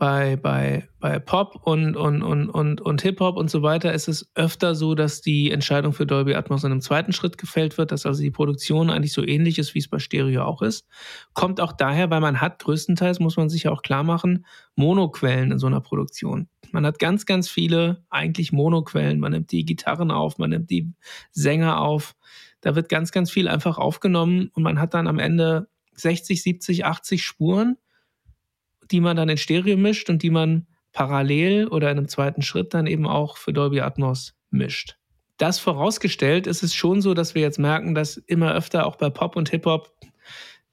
bei, 0.00 0.36
bei, 0.36 0.88
bei 0.98 1.18
Pop 1.18 1.60
und, 1.66 1.94
und, 1.94 2.22
und, 2.22 2.48
und, 2.48 2.80
und 2.80 3.02
Hip-Hop 3.02 3.36
und 3.36 3.50
so 3.50 3.62
weiter 3.62 3.92
ist 3.92 4.08
es 4.08 4.30
öfter 4.34 4.74
so, 4.74 4.94
dass 4.94 5.20
die 5.20 5.50
Entscheidung 5.50 5.92
für 5.92 6.06
Dolby 6.06 6.34
Atmos 6.34 6.64
in 6.64 6.72
einem 6.72 6.80
zweiten 6.80 7.12
Schritt 7.12 7.36
gefällt 7.36 7.76
wird, 7.76 7.92
dass 7.92 8.06
also 8.06 8.22
die 8.22 8.30
Produktion 8.30 8.88
eigentlich 8.88 9.12
so 9.12 9.22
ähnlich 9.22 9.58
ist, 9.58 9.74
wie 9.74 9.78
es 9.78 9.88
bei 9.88 9.98
Stereo 9.98 10.44
auch 10.44 10.62
ist. 10.62 10.88
Kommt 11.34 11.60
auch 11.60 11.72
daher, 11.72 12.08
weil 12.08 12.22
man 12.22 12.40
hat 12.40 12.64
größtenteils, 12.64 13.20
muss 13.20 13.36
man 13.36 13.50
sich 13.50 13.64
ja 13.64 13.72
auch 13.72 13.82
klar 13.82 14.02
machen, 14.02 14.46
Monoquellen 14.74 15.52
in 15.52 15.58
so 15.58 15.66
einer 15.66 15.82
Produktion. 15.82 16.48
Man 16.72 16.86
hat 16.86 16.98
ganz, 16.98 17.26
ganz 17.26 17.50
viele 17.50 18.02
eigentlich 18.08 18.52
Monoquellen. 18.52 19.20
Man 19.20 19.32
nimmt 19.32 19.52
die 19.52 19.66
Gitarren 19.66 20.10
auf, 20.10 20.38
man 20.38 20.48
nimmt 20.48 20.70
die 20.70 20.90
Sänger 21.30 21.78
auf. 21.78 22.16
Da 22.62 22.74
wird 22.74 22.88
ganz, 22.88 23.12
ganz 23.12 23.30
viel 23.30 23.48
einfach 23.48 23.76
aufgenommen 23.76 24.50
und 24.54 24.62
man 24.62 24.80
hat 24.80 24.94
dann 24.94 25.06
am 25.06 25.18
Ende 25.18 25.68
60, 25.92 26.42
70, 26.42 26.86
80 26.86 27.22
Spuren 27.22 27.76
die 28.90 29.00
man 29.00 29.16
dann 29.16 29.28
in 29.28 29.36
Stereo 29.36 29.76
mischt 29.76 30.10
und 30.10 30.22
die 30.22 30.30
man 30.30 30.66
parallel 30.92 31.68
oder 31.68 31.90
in 31.90 31.98
einem 31.98 32.08
zweiten 32.08 32.42
Schritt 32.42 32.74
dann 32.74 32.86
eben 32.86 33.06
auch 33.06 33.36
für 33.36 33.52
Dolby 33.52 33.80
Atmos 33.80 34.34
mischt. 34.50 34.96
Das 35.36 35.58
vorausgestellt 35.58 36.46
ist 36.46 36.62
es 36.62 36.74
schon 36.74 37.00
so, 37.00 37.14
dass 37.14 37.34
wir 37.34 37.42
jetzt 37.42 37.58
merken, 37.58 37.94
dass 37.94 38.16
immer 38.16 38.52
öfter 38.52 38.86
auch 38.86 38.96
bei 38.96 39.08
Pop 39.08 39.36
und 39.36 39.48
Hip-Hop 39.48 39.92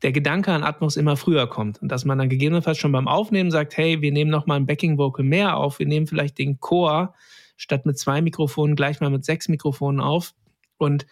der 0.02 0.12
Gedanke 0.12 0.52
an 0.52 0.64
Atmos 0.64 0.98
immer 0.98 1.16
früher 1.16 1.48
kommt 1.48 1.82
und 1.82 1.90
dass 1.92 2.06
man 2.06 2.18
dann 2.18 2.30
gegebenenfalls 2.30 2.78
schon 2.78 2.92
beim 2.92 3.08
Aufnehmen 3.08 3.50
sagt, 3.50 3.78
hey, 3.78 4.02
wir 4.02 4.12
nehmen 4.12 4.30
noch 4.30 4.46
mal 4.46 4.56
ein 4.56 4.66
Backing 4.66 4.98
Vocal 4.98 5.26
mehr 5.26 5.58
auf, 5.58 5.80
wir 5.80 5.88
nehmen 5.88 6.08
vielleicht 6.08 6.38
den 6.38 6.60
Chor 6.60 7.16
statt 7.56 7.86
mit 7.86 7.98
zwei 7.98 8.22
Mikrofonen 8.22 8.76
gleich 8.76 9.00
mal 9.00 9.10
mit 9.10 9.26
sechs 9.26 9.48
Mikrofonen 9.48 10.00
auf 10.00 10.34
und 10.78 11.08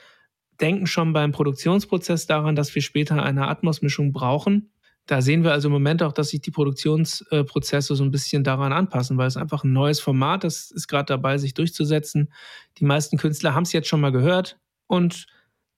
denken 0.62 0.88
schon 0.88 1.14
beim 1.14 1.32
Produktionsprozess 1.32 2.28
daran, 2.28 2.56
dass 2.56 2.76
wir 2.76 2.82
später 2.82 3.24
eine 3.24 3.48
Atmos-Mischung 3.48 4.14
brauchen 4.14 4.70
da 5.06 5.22
sehen 5.22 5.44
wir 5.44 5.52
also 5.52 5.68
im 5.68 5.74
Moment 5.74 6.02
auch, 6.02 6.14
dass 6.14 6.30
sich 6.30 6.42
die 6.42 6.52
Produktionsprozesse 6.52 7.96
so 7.96 8.04
ein 8.04 8.12
bisschen 8.12 8.44
daran 8.44 8.74
anpassen, 8.74 9.18
weil 9.18 9.28
es 9.28 9.38
einfach 9.38 9.64
ein 9.64 9.74
neues 9.74 10.00
Format 10.00 10.44
ist, 10.44 10.72
ist 10.72 10.88
gerade 10.88 11.06
dabei, 11.06 11.38
sich 11.38 11.54
durchzusetzen. 11.54 12.32
Die 12.80 12.86
meisten 12.86 13.18
Künstler 13.18 13.54
haben 13.54 13.64
es 13.64 13.74
jetzt 13.74 13.88
schon 13.88 14.02
mal 14.02 14.12
gehört 14.12 14.58
und 14.88 15.28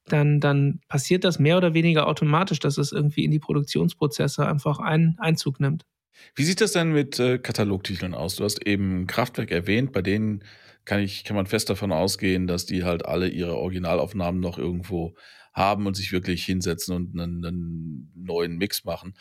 dann, 0.05 0.39
dann 0.39 0.79
passiert 0.87 1.25
das 1.25 1.39
mehr 1.39 1.57
oder 1.57 1.73
weniger 1.73 2.07
automatisch, 2.07 2.59
dass 2.59 2.77
es 2.77 2.93
irgendwie 2.93 3.25
in 3.25 3.31
die 3.31 3.39
Produktionsprozesse 3.39 4.47
einfach 4.47 4.79
einen 4.79 5.17
Einzug 5.19 5.59
nimmt. 5.59 5.83
Wie 6.33 6.43
sieht 6.43 6.61
das 6.61 6.71
denn 6.71 6.93
mit 6.93 7.19
äh, 7.19 7.37
Katalogtiteln 7.37 8.13
aus? 8.13 8.37
Du 8.37 8.43
hast 8.43 8.65
eben 8.65 9.07
Kraftwerk 9.07 9.51
erwähnt, 9.51 9.91
bei 9.91 10.01
denen 10.01 10.43
kann, 10.85 11.01
ich, 11.01 11.25
kann 11.25 11.35
man 11.35 11.45
fest 11.45 11.69
davon 11.69 11.91
ausgehen, 11.91 12.47
dass 12.47 12.65
die 12.65 12.85
halt 12.85 13.05
alle 13.05 13.27
ihre 13.27 13.57
Originalaufnahmen 13.57 14.39
noch 14.39 14.57
irgendwo 14.57 15.15
haben 15.57 15.87
und 15.87 15.95
sich 15.95 16.11
wirklich 16.11 16.45
hinsetzen 16.45 16.95
und 16.95 17.19
einen, 17.19 17.45
einen, 17.45 18.11
neuen 18.15 18.57
Mix 18.57 18.83
machen. 18.83 19.13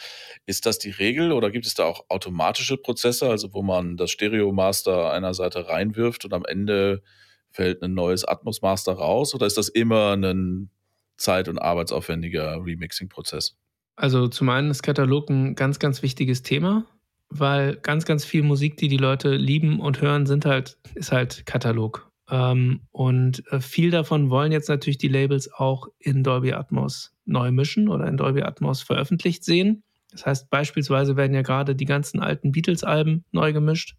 Ist 0.47 0.67
das 0.67 0.79
die 0.79 0.91
Regel 0.91 1.33
oder 1.33 1.51
gibt 1.51 1.65
es 1.65 1.75
da 1.75 1.85
auch 1.85 2.07
automatische 2.09 2.77
Prozesse, 2.77 3.31
also 3.31 3.55
wo 3.55 3.63
man 3.63 3.97
das 3.97 4.11
Stereo 4.11 4.53
Master 4.53 5.13
einer 5.13 5.33
Seite 5.33 5.69
reinwirft 5.69 6.25
und 6.25 6.35
am 6.35 6.45
Ende 6.45 7.03
fällt 7.51 7.83
ein 7.83 7.95
neues 7.95 8.25
Atmos 8.25 8.63
Master 8.63 8.93
raus 8.93 9.35
oder 9.35 9.47
ist 9.47 9.57
das 9.57 9.69
immer 9.69 10.17
ein 10.17 10.71
zeit- 11.17 11.49
und 11.49 11.59
arbeitsaufwendiger 11.59 12.63
Remixing-Prozess? 12.65 13.57
Also 13.97 14.29
zum 14.29 14.49
einen 14.51 14.71
ist 14.71 14.83
Katalog 14.83 15.31
ein 15.31 15.55
ganz, 15.55 15.79
ganz 15.79 16.03
wichtiges 16.03 16.43
Thema, 16.43 16.85
weil 17.31 17.77
ganz, 17.77 18.05
ganz 18.05 18.25
viel 18.25 18.43
Musik, 18.43 18.77
die 18.77 18.89
die 18.89 18.99
Leute 18.99 19.37
lieben 19.37 19.81
und 19.81 20.01
hören, 20.03 20.27
sind 20.27 20.45
halt, 20.45 20.79
ist 20.95 21.13
halt 21.13 21.47
Katalog. 21.47 22.06
Ähm, 22.31 22.81
und 22.91 23.47
äh, 23.53 23.61
viel 23.61 23.91
davon 23.91 24.31
wollen 24.31 24.53
jetzt 24.53 24.69
natürlich 24.69 24.99
die 24.99 25.09
Labels 25.09 25.53
auch 25.53 25.89
in 25.99 26.23
Dolby 26.23 26.53
Atmos 26.53 27.15
neu 27.25 27.51
mischen 27.53 27.89
oder 27.89 28.07
in 28.07 28.17
Dolby 28.17 28.43
Atmos 28.43 28.83
veröffentlicht 28.83 29.45
sehen. 29.45 29.83
Das 30.11 30.27
heißt, 30.27 30.51
beispielsweise 30.51 31.17
werden 31.17 31.35
ja 31.35 31.43
gerade 31.43 31.75
die 31.77 31.85
ganzen 31.85 32.21
alten 32.21 32.53
Beatles-Alben 32.53 33.25
neu 33.33 33.53
gemischt. 33.53 33.97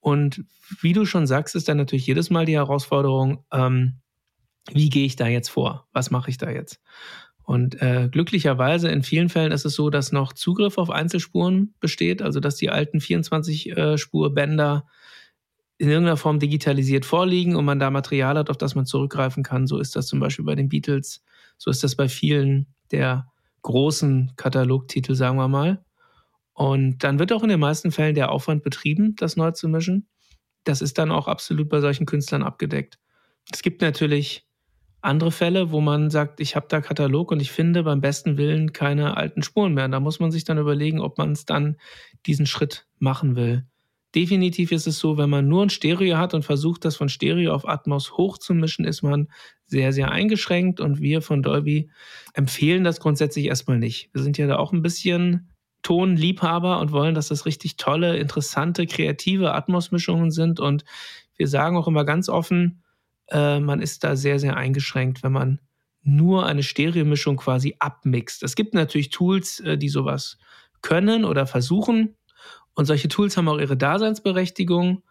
Und 0.00 0.44
wie 0.80 0.92
du 0.92 1.04
schon 1.04 1.26
sagst, 1.26 1.54
ist 1.54 1.68
dann 1.68 1.76
natürlich 1.76 2.06
jedes 2.06 2.30
Mal 2.30 2.46
die 2.46 2.54
Herausforderung, 2.54 3.44
ähm, 3.52 4.00
wie 4.72 4.88
gehe 4.88 5.04
ich 5.06 5.16
da 5.16 5.28
jetzt 5.28 5.48
vor? 5.48 5.86
Was 5.92 6.10
mache 6.10 6.30
ich 6.30 6.38
da 6.38 6.50
jetzt? 6.50 6.80
Und 7.44 7.80
äh, 7.80 8.08
glücklicherweise 8.10 8.88
in 8.88 9.04
vielen 9.04 9.28
Fällen 9.28 9.52
ist 9.52 9.64
es 9.64 9.74
so, 9.74 9.88
dass 9.88 10.10
noch 10.10 10.32
Zugriff 10.32 10.78
auf 10.78 10.90
Einzelspuren 10.90 11.74
besteht, 11.78 12.20
also 12.20 12.40
dass 12.40 12.56
die 12.56 12.70
alten 12.70 12.98
24-Spur-Bänder 12.98 14.84
äh, 14.84 14.90
in 15.78 15.88
irgendeiner 15.88 16.16
Form 16.16 16.38
digitalisiert 16.38 17.04
vorliegen 17.04 17.54
und 17.56 17.64
man 17.64 17.78
da 17.78 17.90
Material 17.90 18.38
hat, 18.38 18.50
auf 18.50 18.56
das 18.56 18.74
man 18.74 18.86
zurückgreifen 18.86 19.42
kann. 19.42 19.66
So 19.66 19.78
ist 19.78 19.94
das 19.96 20.06
zum 20.06 20.20
Beispiel 20.20 20.44
bei 20.44 20.54
den 20.54 20.68
Beatles, 20.68 21.22
so 21.58 21.70
ist 21.70 21.84
das 21.84 21.96
bei 21.96 22.08
vielen 22.08 22.66
der 22.90 23.30
großen 23.62 24.32
Katalogtitel, 24.36 25.14
sagen 25.14 25.36
wir 25.36 25.48
mal. 25.48 25.84
Und 26.54 27.04
dann 27.04 27.18
wird 27.18 27.32
auch 27.32 27.42
in 27.42 27.50
den 27.50 27.60
meisten 27.60 27.92
Fällen 27.92 28.14
der 28.14 28.30
Aufwand 28.30 28.62
betrieben, 28.62 29.14
das 29.16 29.36
neu 29.36 29.50
zu 29.50 29.68
mischen. 29.68 30.08
Das 30.64 30.80
ist 30.80 30.96
dann 30.98 31.10
auch 31.10 31.28
absolut 31.28 31.68
bei 31.68 31.80
solchen 31.80 32.06
Künstlern 32.06 32.42
abgedeckt. 32.42 32.98
Es 33.52 33.62
gibt 33.62 33.82
natürlich 33.82 34.46
andere 35.02 35.30
Fälle, 35.30 35.70
wo 35.70 35.80
man 35.80 36.10
sagt, 36.10 36.40
ich 36.40 36.56
habe 36.56 36.66
da 36.68 36.80
Katalog 36.80 37.30
und 37.30 37.40
ich 37.40 37.52
finde 37.52 37.82
beim 37.82 38.00
besten 38.00 38.38
Willen 38.38 38.72
keine 38.72 39.16
alten 39.16 39.42
Spuren 39.42 39.74
mehr. 39.74 39.88
Da 39.88 40.00
muss 40.00 40.18
man 40.18 40.32
sich 40.32 40.44
dann 40.44 40.58
überlegen, 40.58 41.00
ob 41.00 41.18
man 41.18 41.32
es 41.32 41.44
dann 41.44 41.76
diesen 42.24 42.46
Schritt 42.46 42.86
machen 42.98 43.36
will. 43.36 43.66
Definitiv 44.14 44.72
ist 44.72 44.86
es 44.86 44.98
so, 44.98 45.18
wenn 45.18 45.28
man 45.28 45.48
nur 45.48 45.62
ein 45.62 45.70
Stereo 45.70 46.16
hat 46.16 46.32
und 46.32 46.44
versucht, 46.44 46.84
das 46.84 46.96
von 46.96 47.08
Stereo 47.08 47.52
auf 47.52 47.68
Atmos 47.68 48.12
hochzumischen, 48.16 48.84
ist 48.84 49.02
man 49.02 49.28
sehr, 49.66 49.92
sehr 49.92 50.10
eingeschränkt 50.10 50.80
und 50.80 51.00
wir 51.00 51.22
von 51.22 51.42
Dolby 51.42 51.90
empfehlen 52.32 52.84
das 52.84 53.00
grundsätzlich 53.00 53.46
erstmal 53.46 53.78
nicht. 53.78 54.10
Wir 54.12 54.22
sind 54.22 54.38
ja 54.38 54.46
da 54.46 54.56
auch 54.56 54.72
ein 54.72 54.82
bisschen 54.82 55.50
Tonliebhaber 55.82 56.80
und 56.80 56.92
wollen, 56.92 57.14
dass 57.14 57.28
das 57.28 57.46
richtig 57.46 57.76
tolle, 57.76 58.16
interessante, 58.16 58.86
kreative 58.86 59.52
Atmos-Mischungen 59.54 60.30
sind 60.30 60.60
und 60.60 60.84
wir 61.36 61.48
sagen 61.48 61.76
auch 61.76 61.86
immer 61.86 62.04
ganz 62.04 62.28
offen, 62.28 62.82
äh, 63.28 63.60
man 63.60 63.80
ist 63.80 64.04
da 64.04 64.16
sehr, 64.16 64.38
sehr 64.38 64.56
eingeschränkt, 64.56 65.22
wenn 65.22 65.32
man 65.32 65.60
nur 66.02 66.46
eine 66.46 66.62
Stereomischung 66.62 67.36
quasi 67.36 67.76
abmixt. 67.80 68.42
Es 68.42 68.54
gibt 68.54 68.74
natürlich 68.74 69.10
Tools, 69.10 69.60
äh, 69.60 69.76
die 69.76 69.88
sowas 69.88 70.38
können 70.80 71.24
oder 71.24 71.46
versuchen. 71.46 72.14
Und 72.76 72.84
solche 72.84 73.08
Tools 73.08 73.36
haben 73.36 73.48
auch 73.48 73.58
ihre 73.58 73.76
Daseinsberechtigung, 73.76 75.02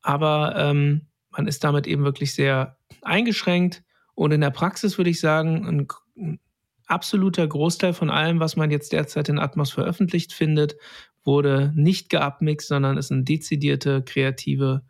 aber 0.00 0.54
ähm, 0.56 1.08
man 1.30 1.46
ist 1.46 1.62
damit 1.62 1.86
eben 1.86 2.04
wirklich 2.04 2.34
sehr 2.34 2.78
eingeschränkt. 3.02 3.82
Und 4.14 4.32
in 4.32 4.40
der 4.40 4.50
Praxis 4.50 4.96
würde 4.96 5.10
ich 5.10 5.20
sagen, 5.20 5.86
ein, 6.16 6.38
absoluter 6.86 7.46
Großteil 7.46 7.92
von 7.92 8.10
allem, 8.10 8.40
was 8.40 8.56
man 8.56 8.70
jetzt 8.70 8.92
derzeit 8.92 9.28
in 9.28 9.38
Atmos 9.38 9.70
veröffentlicht 9.70 10.32
findet, 10.32 10.76
wurde 11.24 11.72
nicht 11.74 12.10
geupmixt, 12.10 12.68
sondern 12.68 12.96
ist 12.96 13.12
eine 13.12 13.24
dezidierte 13.24 14.02
kreative 14.02 14.82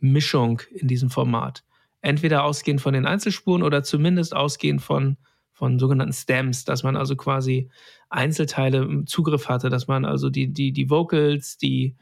Mischung 0.00 0.62
in 0.72 0.88
diesem 0.88 1.10
Format. 1.10 1.64
Entweder 2.00 2.44
ausgehend 2.44 2.80
von 2.80 2.94
den 2.94 3.06
Einzelspuren 3.06 3.62
oder 3.62 3.82
zumindest 3.82 4.34
ausgehend 4.34 4.82
von 4.82 5.16
von 5.58 5.80
sogenannten 5.80 6.12
Stems, 6.12 6.64
dass 6.64 6.84
man 6.84 6.96
also 6.96 7.16
quasi 7.16 7.68
Einzelteile 8.10 8.78
im 8.78 9.08
Zugriff 9.08 9.48
hatte, 9.48 9.70
dass 9.70 9.88
man 9.88 10.04
also 10.04 10.30
die, 10.30 10.52
die, 10.52 10.72
die 10.72 10.88
Vocals, 10.88 11.58
die 11.58 11.96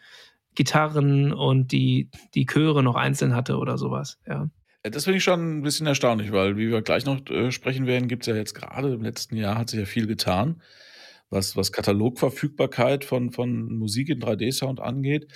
Gitarren 0.54 1.32
und 1.32 1.72
die, 1.72 2.10
die 2.34 2.44
Chöre 2.44 2.82
noch 2.82 2.96
einzeln 2.96 3.34
hatte 3.34 3.56
oder 3.56 3.78
sowas, 3.78 4.18
ja. 4.26 4.50
Das 4.82 5.04
finde 5.04 5.18
ich 5.18 5.24
schon 5.24 5.58
ein 5.58 5.62
bisschen 5.62 5.86
erstaunlich, 5.86 6.30
weil, 6.30 6.56
wie 6.56 6.70
wir 6.70 6.80
gleich 6.80 7.06
noch 7.06 7.26
äh, 7.28 7.50
sprechen 7.50 7.86
werden, 7.86 8.08
gibt 8.08 8.22
es 8.22 8.28
ja 8.28 8.36
jetzt 8.36 8.54
gerade 8.54 8.92
im 8.92 9.02
letzten 9.02 9.36
Jahr 9.36 9.58
hat 9.58 9.70
sich 9.70 9.80
ja 9.80 9.86
viel 9.86 10.06
getan, 10.06 10.62
was, 11.28 11.56
was 11.56 11.72
Katalogverfügbarkeit 11.72 13.04
von, 13.04 13.32
von 13.32 13.74
Musik 13.74 14.10
in 14.10 14.20
3D-Sound 14.20 14.78
angeht. 14.78 15.32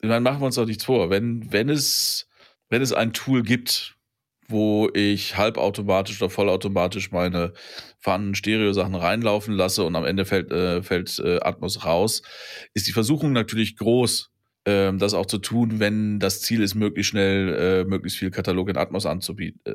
Dann 0.00 0.24
machen 0.24 0.40
wir 0.40 0.46
uns 0.46 0.56
doch 0.56 0.66
nichts 0.66 0.84
vor. 0.84 1.10
Wenn, 1.10 1.52
wenn, 1.52 1.68
es, 1.68 2.28
wenn 2.70 2.82
es 2.82 2.92
ein 2.92 3.12
Tool 3.12 3.44
gibt, 3.44 3.96
wo 4.52 4.88
ich 4.94 5.36
halbautomatisch 5.36 6.22
oder 6.22 6.30
vollautomatisch 6.30 7.10
meine 7.10 7.52
vorhandenen 7.98 8.34
Stereo-Sachen 8.34 8.94
reinlaufen 8.94 9.54
lasse 9.54 9.84
und 9.84 9.96
am 9.96 10.04
Ende 10.04 10.24
fällt, 10.24 10.52
äh, 10.52 10.82
fällt 10.82 11.18
äh, 11.18 11.40
Atmos 11.40 11.84
raus, 11.84 12.22
ist 12.74 12.86
die 12.86 12.92
Versuchung 12.92 13.32
natürlich 13.32 13.76
groß, 13.76 14.30
ähm, 14.64 14.98
das 14.98 15.14
auch 15.14 15.26
zu 15.26 15.38
tun, 15.38 15.80
wenn 15.80 16.20
das 16.20 16.40
Ziel 16.40 16.62
ist, 16.62 16.74
möglichst 16.74 17.10
schnell 17.10 17.54
äh, 17.54 17.84
möglichst 17.84 18.18
viel 18.18 18.30
Katalog 18.30 18.68
in 18.68 18.76
Atmos 18.76 19.06
anzubieten. 19.06 19.60
Äh, 19.64 19.74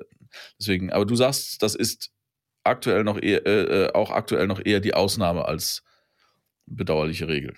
deswegen, 0.59 0.91
aber 0.91 1.05
du 1.05 1.15
sagst, 1.15 1.61
das 1.61 1.75
ist 1.75 2.11
aktuell 2.63 3.03
noch 3.03 3.21
eher, 3.21 3.45
äh, 3.45 3.85
äh, 3.85 3.93
auch 3.93 4.11
aktuell 4.11 4.47
noch 4.47 4.61
eher 4.63 4.79
die 4.79 4.93
Ausnahme 4.93 5.45
als 5.45 5.83
bedauerliche 6.65 7.27
Regel. 7.27 7.55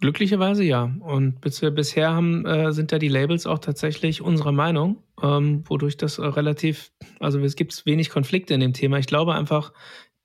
Glücklicherweise 0.00 0.62
ja. 0.62 0.92
Und 1.00 1.40
bis 1.40 1.60
bisher 1.60 2.12
haben, 2.12 2.46
äh, 2.46 2.72
sind 2.72 2.92
da 2.92 2.98
die 2.98 3.08
Labels 3.08 3.46
auch 3.46 3.58
tatsächlich 3.58 4.22
unserer 4.22 4.52
Meinung, 4.52 5.02
ähm, 5.20 5.64
wodurch 5.68 5.96
das 5.96 6.20
relativ, 6.20 6.92
also 7.18 7.40
es 7.40 7.56
gibt 7.56 7.84
wenig 7.84 8.10
Konflikte 8.10 8.54
in 8.54 8.60
dem 8.60 8.74
Thema. 8.74 8.98
Ich 8.98 9.08
glaube 9.08 9.34
einfach, 9.34 9.72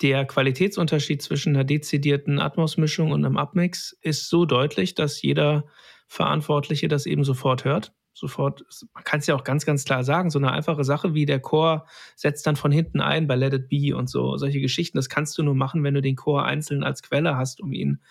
der 0.01 0.25
Qualitätsunterschied 0.25 1.21
zwischen 1.21 1.55
einer 1.55 1.63
dezidierten 1.63 2.39
Atmos-Mischung 2.39 3.11
und 3.11 3.25
einem 3.25 3.37
Upmix 3.37 3.97
ist 4.01 4.29
so 4.29 4.45
deutlich, 4.45 4.93
dass 4.93 5.21
jeder 5.21 5.65
Verantwortliche 6.07 6.87
das 6.87 7.07
eben 7.07 7.23
sofort 7.23 7.65
hört. 7.65 7.93
Sofort, 8.15 8.63
man 8.93 9.03
kann 9.03 9.21
es 9.21 9.27
ja 9.27 9.33
auch 9.33 9.43
ganz, 9.43 9.65
ganz 9.65 9.85
klar 9.85 10.03
sagen, 10.03 10.29
so 10.29 10.37
eine 10.37 10.51
einfache 10.51 10.83
Sache 10.83 11.15
wie 11.15 11.25
der 11.25 11.39
Chor 11.39 11.87
setzt 12.15 12.45
dann 12.45 12.55
von 12.55 12.71
hinten 12.71 13.01
ein 13.01 13.25
bei 13.25 13.35
Let 13.35 13.53
It 13.53 13.69
Be 13.69 13.95
und 13.95 14.07
so, 14.07 14.37
solche 14.37 14.61
Geschichten, 14.61 14.99
das 14.99 15.09
kannst 15.09 15.35
du 15.37 15.41
nur 15.41 15.55
machen, 15.55 15.83
wenn 15.83 15.95
du 15.95 16.01
den 16.01 16.15
Chor 16.15 16.45
einzeln 16.45 16.83
als 16.83 17.01
Quelle 17.01 17.37
hast, 17.37 17.59
um 17.59 17.73
ihn 17.73 18.01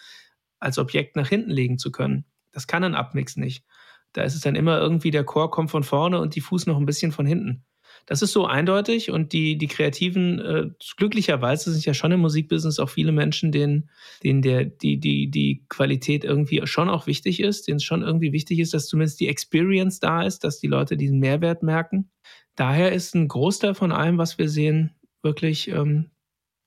als 0.63 0.79
Objekt 0.79 1.17
nach 1.17 1.29
hinten 1.29 1.51
legen 1.51 1.79
zu 1.79 1.91
können. 1.91 2.25
Das 2.53 2.67
kann 2.67 2.85
ein 2.85 2.95
Upmix 2.95 3.37
nicht. 3.37 3.65
Da 4.13 4.23
ist 4.23 4.35
es 4.35 4.43
dann 4.43 4.57
immer 4.57 4.79
irgendwie, 4.79 5.11
der 5.11 5.25
Chor 5.25 5.51
kommt 5.51 5.71
von 5.71 5.85
vorne 5.85 6.21
und 6.21 6.35
die 6.35 6.41
Fuß 6.41 6.67
noch 6.67 6.79
ein 6.79 6.87
bisschen 6.87 7.13
von 7.13 7.27
hinten. 7.27 7.65
Das 8.07 8.21
ist 8.21 8.33
so 8.33 8.47
eindeutig 8.47 9.11
und 9.11 9.33
die, 9.33 9.57
die 9.57 9.69
Kreativen, 9.69 10.39
äh, 10.41 10.71
glücklicherweise 10.97 11.71
sind 11.71 11.85
ja 11.85 11.95
schon 11.95 12.13
im 12.13 12.21
Musikbusiness 12.21 12.79
auch 12.79 12.91
viele 12.91 13.13
Menschen, 13.13 13.53
denen, 13.53 13.91
denen 14.23 14.43
der, 14.43 14.65
die, 14.65 14.99
die, 14.99 15.31
die 15.31 15.65
Qualität 15.69 16.25
irgendwie 16.25 16.67
schon 16.67 16.89
auch 16.89 17.07
wichtig 17.07 17.41
ist, 17.41 17.69
denen 17.69 17.77
es 17.77 17.85
schon 17.85 18.03
irgendwie 18.03 18.33
wichtig 18.33 18.59
ist, 18.59 18.75
dass 18.75 18.87
zumindest 18.87 19.21
die 19.21 19.29
Experience 19.29 20.01
da 20.01 20.23
ist, 20.23 20.43
dass 20.43 20.59
die 20.59 20.67
Leute 20.67 20.97
diesen 20.97 21.21
Mehrwert 21.21 21.63
merken. 21.63 22.11
Daher 22.57 22.93
ist 22.93 23.15
ein 23.15 23.29
Großteil 23.29 23.75
von 23.75 23.93
allem, 23.93 24.19
was 24.19 24.37
wir 24.37 24.49
sehen, 24.49 24.97
wirklich 25.23 25.69
ähm, 25.69 26.11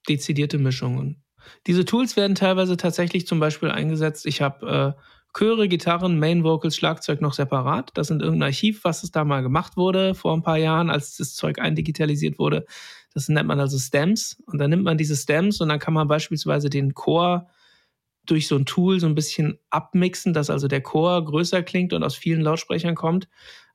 dezidierte 0.07 0.57
Mischungen. 0.57 1.24
Diese 1.67 1.85
Tools 1.85 2.15
werden 2.15 2.35
teilweise 2.35 2.77
tatsächlich 2.77 3.27
zum 3.27 3.39
Beispiel 3.39 3.71
eingesetzt. 3.71 4.25
Ich 4.25 4.41
habe 4.41 4.95
äh, 4.97 5.01
Chöre, 5.37 5.67
Gitarren, 5.67 6.17
Main 6.17 6.43
Vocals, 6.43 6.77
Schlagzeug 6.77 7.19
noch 7.19 7.33
separat. 7.33 7.91
Das 7.95 8.07
sind 8.07 8.21
irgendein 8.21 8.49
Archiv, 8.49 8.85
was 8.85 9.03
es 9.03 9.11
da 9.11 9.25
mal 9.25 9.41
gemacht 9.41 9.75
wurde 9.75 10.15
vor 10.15 10.33
ein 10.33 10.43
paar 10.43 10.57
Jahren, 10.57 10.89
als 10.89 11.17
das 11.17 11.35
Zeug 11.35 11.59
eindigitalisiert 11.59 12.39
wurde. 12.39 12.65
Das 13.13 13.27
nennt 13.27 13.47
man 13.47 13.59
also 13.59 13.77
Stems. 13.77 14.41
Und 14.45 14.59
dann 14.59 14.69
nimmt 14.69 14.83
man 14.83 14.97
diese 14.97 15.15
Stems 15.15 15.59
und 15.59 15.69
dann 15.69 15.79
kann 15.79 15.93
man 15.93 16.07
beispielsweise 16.07 16.69
den 16.69 16.93
Chor 16.93 17.49
durch 18.25 18.47
so 18.47 18.55
ein 18.55 18.65
Tool 18.65 18.99
so 18.99 19.07
ein 19.07 19.15
bisschen 19.15 19.59
abmixen, 19.69 20.33
dass 20.33 20.49
also 20.49 20.67
der 20.67 20.81
Chor 20.81 21.23
größer 21.23 21.63
klingt 21.63 21.93
und 21.93 22.03
aus 22.03 22.15
vielen 22.15 22.41
Lautsprechern 22.41 22.95
kommt. 22.95 23.27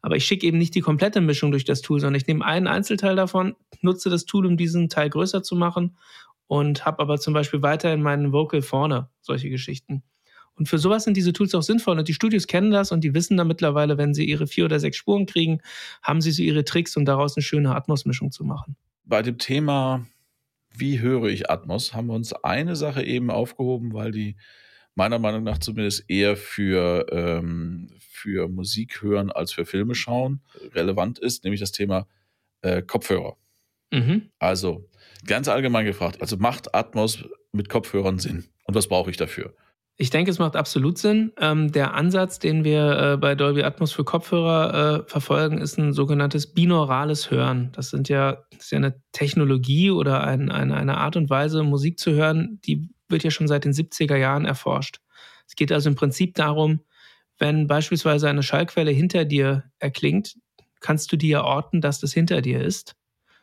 Aber 0.03 0.17
ich 0.17 0.25
schicke 0.25 0.47
eben 0.47 0.59
nicht 0.59 0.75
die 0.75 0.81
komplette 0.81 1.21
Mischung 1.21 1.51
durch 1.51 1.65
das 1.65 1.83
Tool, 1.83 2.01
sondern 2.01 2.21
ich 2.21 2.27
nehme 2.27 2.45
einen 2.45 2.67
Einzelteil 2.67 3.17
davon, 3.17 3.55
nutze 3.83 4.09
das 4.09 4.25
Tool, 4.25 4.47
um 4.47 4.57
diesen 4.57 4.89
Teil 4.89 5.11
größer 5.11 5.43
zu 5.43 5.57
machen 5.57 5.97
und 6.51 6.85
habe 6.85 6.99
aber 6.99 7.21
zum 7.21 7.33
Beispiel 7.33 7.63
weiterhin 7.63 8.03
meinen 8.03 8.33
Vocal 8.33 8.61
vorne, 8.61 9.09
solche 9.21 9.49
Geschichten. 9.51 10.03
Und 10.55 10.69
für 10.69 10.79
sowas 10.79 11.05
sind 11.05 11.17
diese 11.17 11.33
Tools 11.33 11.55
auch 11.55 11.63
sinnvoll. 11.63 11.97
Und 11.97 12.09
die 12.09 12.13
Studios 12.13 12.49
kennen 12.49 12.73
das 12.73 12.91
und 12.91 13.05
die 13.05 13.15
wissen 13.15 13.37
da 13.37 13.45
mittlerweile, 13.45 13.99
wenn 13.99 14.15
sie 14.15 14.25
ihre 14.25 14.49
vier 14.49 14.65
oder 14.65 14.81
sechs 14.81 14.97
Spuren 14.97 15.27
kriegen, 15.27 15.61
haben 16.03 16.21
sie 16.21 16.33
so 16.33 16.43
ihre 16.43 16.65
Tricks, 16.65 16.97
um 16.97 17.05
daraus 17.05 17.37
eine 17.37 17.45
schöne 17.45 17.73
Atmos-Mischung 17.73 18.33
zu 18.33 18.43
machen. 18.43 18.75
Bei 19.05 19.23
dem 19.23 19.39
Thema, 19.39 20.05
wie 20.77 20.99
höre 20.99 21.27
ich 21.27 21.49
Atmos, 21.49 21.95
haben 21.95 22.09
wir 22.09 22.15
uns 22.15 22.33
eine 22.33 22.75
Sache 22.75 23.05
eben 23.05 23.31
aufgehoben, 23.31 23.93
weil 23.93 24.11
die 24.11 24.35
meiner 24.97 25.21
Meinung 25.21 25.45
nach 25.45 25.59
zumindest 25.59 26.07
eher 26.09 26.37
für, 26.37 27.07
ähm, 27.13 27.91
für 28.01 28.49
Musik 28.49 29.03
hören 29.03 29.31
als 29.31 29.53
für 29.53 29.65
Filme 29.65 29.95
schauen 29.95 30.41
relevant 30.75 31.21
ist, 31.21 31.45
nämlich 31.45 31.61
das 31.61 31.71
Thema 31.71 32.09
äh, 32.63 32.83
Kopfhörer. 32.83 33.37
Mhm. 33.93 34.31
Also 34.41 34.90
ganz 35.27 35.49
allgemein 35.49 35.85
gefragt, 35.85 36.21
also 36.21 36.37
macht 36.37 36.75
Atmos 36.75 37.25
mit 37.53 37.69
Kopfhörern 37.69 38.19
Sinn? 38.19 38.45
Und 38.65 38.75
was 38.75 38.89
brauche 38.89 39.11
ich 39.11 39.17
dafür? 39.17 39.55
Ich 39.97 40.09
denke, 40.09 40.31
es 40.31 40.39
macht 40.39 40.57
absolut 40.57 40.97
Sinn. 40.97 41.33
Ähm, 41.39 41.73
der 41.73 41.93
Ansatz, 41.93 42.39
den 42.39 42.65
wir 42.65 42.99
äh, 42.99 43.17
bei 43.19 43.35
Dolby 43.35 43.65
Atmos 43.65 43.93
für 43.93 44.03
Kopfhörer 44.03 45.03
äh, 45.05 45.11
verfolgen, 45.11 45.59
ist 45.59 45.77
ein 45.77 45.93
sogenanntes 45.93 46.55
binaurales 46.55 47.31
Hören. 47.31 47.71
Das 47.73 47.91
sind 47.91 48.09
ja, 48.09 48.45
das 48.51 48.63
ist 48.63 48.71
ja 48.71 48.79
eine 48.79 49.03
Technologie 49.13 49.91
oder 49.91 50.25
ein, 50.25 50.51
eine, 50.51 50.75
eine 50.75 50.97
Art 50.97 51.17
und 51.17 51.29
Weise, 51.29 51.63
Musik 51.65 51.99
zu 51.99 52.13
hören, 52.13 52.61
die 52.65 52.89
wird 53.11 53.25
ja 53.25 53.31
schon 53.31 53.47
seit 53.47 53.67
den 53.67 53.73
70er 53.73 54.17
Jahren 54.17 54.47
erforscht. 54.47 55.01
Es 55.47 55.55
geht 55.55 55.71
also 55.71 55.91
im 55.91 55.97
Prinzip 55.97 56.35
darum, 56.35 56.81
wenn 57.39 57.67
beispielsweise 57.67 58.29
eine 58.31 58.43
Schallquelle 58.43 58.93
hinter 58.93 59.27
dir 59.27 59.65
erklingt, 59.81 60.37
kannst 60.81 61.13
du 61.13 61.17
dir 61.17 61.43
orten, 61.43 61.83
dass 61.83 62.01
das 62.01 62.15
hinter 62.15 62.41
dir 62.41 62.63
ist 62.63 62.95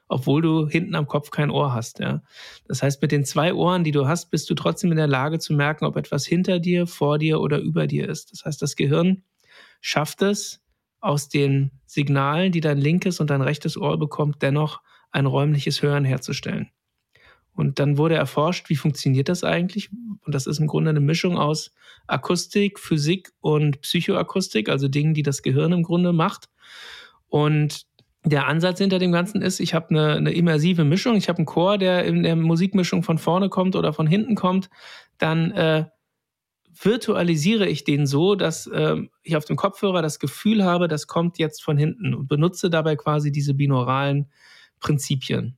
obwohl 0.08 0.42
du 0.42 0.68
hinten 0.68 0.96
am 0.96 1.08
Kopf 1.08 1.32
kein 1.32 1.50
Ohr 1.50 1.74
hast. 1.74 2.00
Ja. 2.00 2.22
Das 2.68 2.82
heißt, 2.82 3.02
mit 3.02 3.12
den 3.12 3.26
zwei 3.26 3.54
Ohren, 3.54 3.84
die 3.84 3.92
du 3.92 4.08
hast, 4.08 4.30
bist 4.30 4.50
du 4.50 4.56
trotzdem 4.56 4.92
in 4.92 4.98
der 4.98 5.08
Lage 5.08 5.40
zu 5.40 5.54
merken, 5.54 5.86
ob 5.86 5.98
etwas 5.98 6.26
hinter 6.26 6.60
dir, 6.60 6.88
vor 6.88 7.18
dir 7.18 7.42
oder 7.42 7.60
über 7.60 7.88
dir 7.88 8.08
ist. 8.08 8.32
Das 8.32 8.46
heißt, 8.46 8.62
das 8.62 8.76
Gehirn 8.76 9.24
schafft 9.82 10.22
es, 10.22 10.62
aus 11.00 11.30
den 11.30 11.72
Signalen, 11.86 12.52
die 12.52 12.62
dein 12.62 12.78
linkes 12.78 13.20
und 13.20 13.30
dein 13.30 13.42
rechtes 13.42 13.78
Ohr 13.78 13.98
bekommt, 13.98 14.42
dennoch 14.42 14.82
ein 15.12 15.26
räumliches 15.26 15.82
Hören 15.82 16.06
herzustellen. 16.06 16.70
Und 17.54 17.80
dann 17.80 17.98
wurde 17.98 18.16
erforscht, 18.16 18.70
wie 18.70 18.76
funktioniert 18.76 19.30
das 19.30 19.44
eigentlich? 19.44 19.90
Und 20.26 20.36
das 20.36 20.46
ist 20.46 20.60
im 20.60 20.68
Grunde 20.68 20.92
eine 20.92 21.00
Mischung 21.00 21.38
aus 21.38 21.72
Akustik, 22.06 22.80
Physik 22.80 23.32
und 23.40 23.82
Psychoakustik, 23.82 24.70
also 24.70 24.88
Dingen, 24.88 25.14
die 25.14 25.24
das 25.24 25.42
Gehirn 25.42 25.72
im 25.72 25.84
Grunde 25.84 26.14
macht. 26.14 26.50
Und 27.30 27.88
der 28.30 28.48
Ansatz 28.48 28.80
hinter 28.80 29.00
dem 29.00 29.12
Ganzen 29.12 29.42
ist, 29.42 29.60
ich 29.60 29.74
habe 29.74 29.90
eine, 29.90 30.14
eine 30.16 30.32
immersive 30.32 30.84
Mischung, 30.84 31.16
ich 31.16 31.30
habe 31.30 31.40
einen 31.40 31.46
Chor, 31.46 31.78
der 31.78 32.06
in 32.06 32.24
der 32.24 32.36
Musikmischung 32.36 33.04
von 33.04 33.18
vorne 33.18 33.50
kommt 33.50 33.76
oder 33.76 33.94
von 33.94 34.08
hinten 34.08 34.36
kommt, 34.36 34.70
dann 35.18 35.52
äh, 35.52 35.86
virtualisiere 36.82 37.68
ich 37.68 37.84
den 37.84 38.06
so, 38.06 38.36
dass 38.36 38.68
äh, 38.68 38.98
ich 39.24 39.36
auf 39.36 39.46
dem 39.46 39.56
Kopfhörer 39.56 40.02
das 40.02 40.20
Gefühl 40.20 40.64
habe, 40.64 40.88
das 40.88 41.08
kommt 41.08 41.38
jetzt 41.38 41.64
von 41.64 41.78
hinten 41.78 42.14
und 42.14 42.28
benutze 42.28 42.70
dabei 42.70 42.96
quasi 42.96 43.32
diese 43.32 43.54
binauralen 43.54 44.30
Prinzipien. 44.80 45.58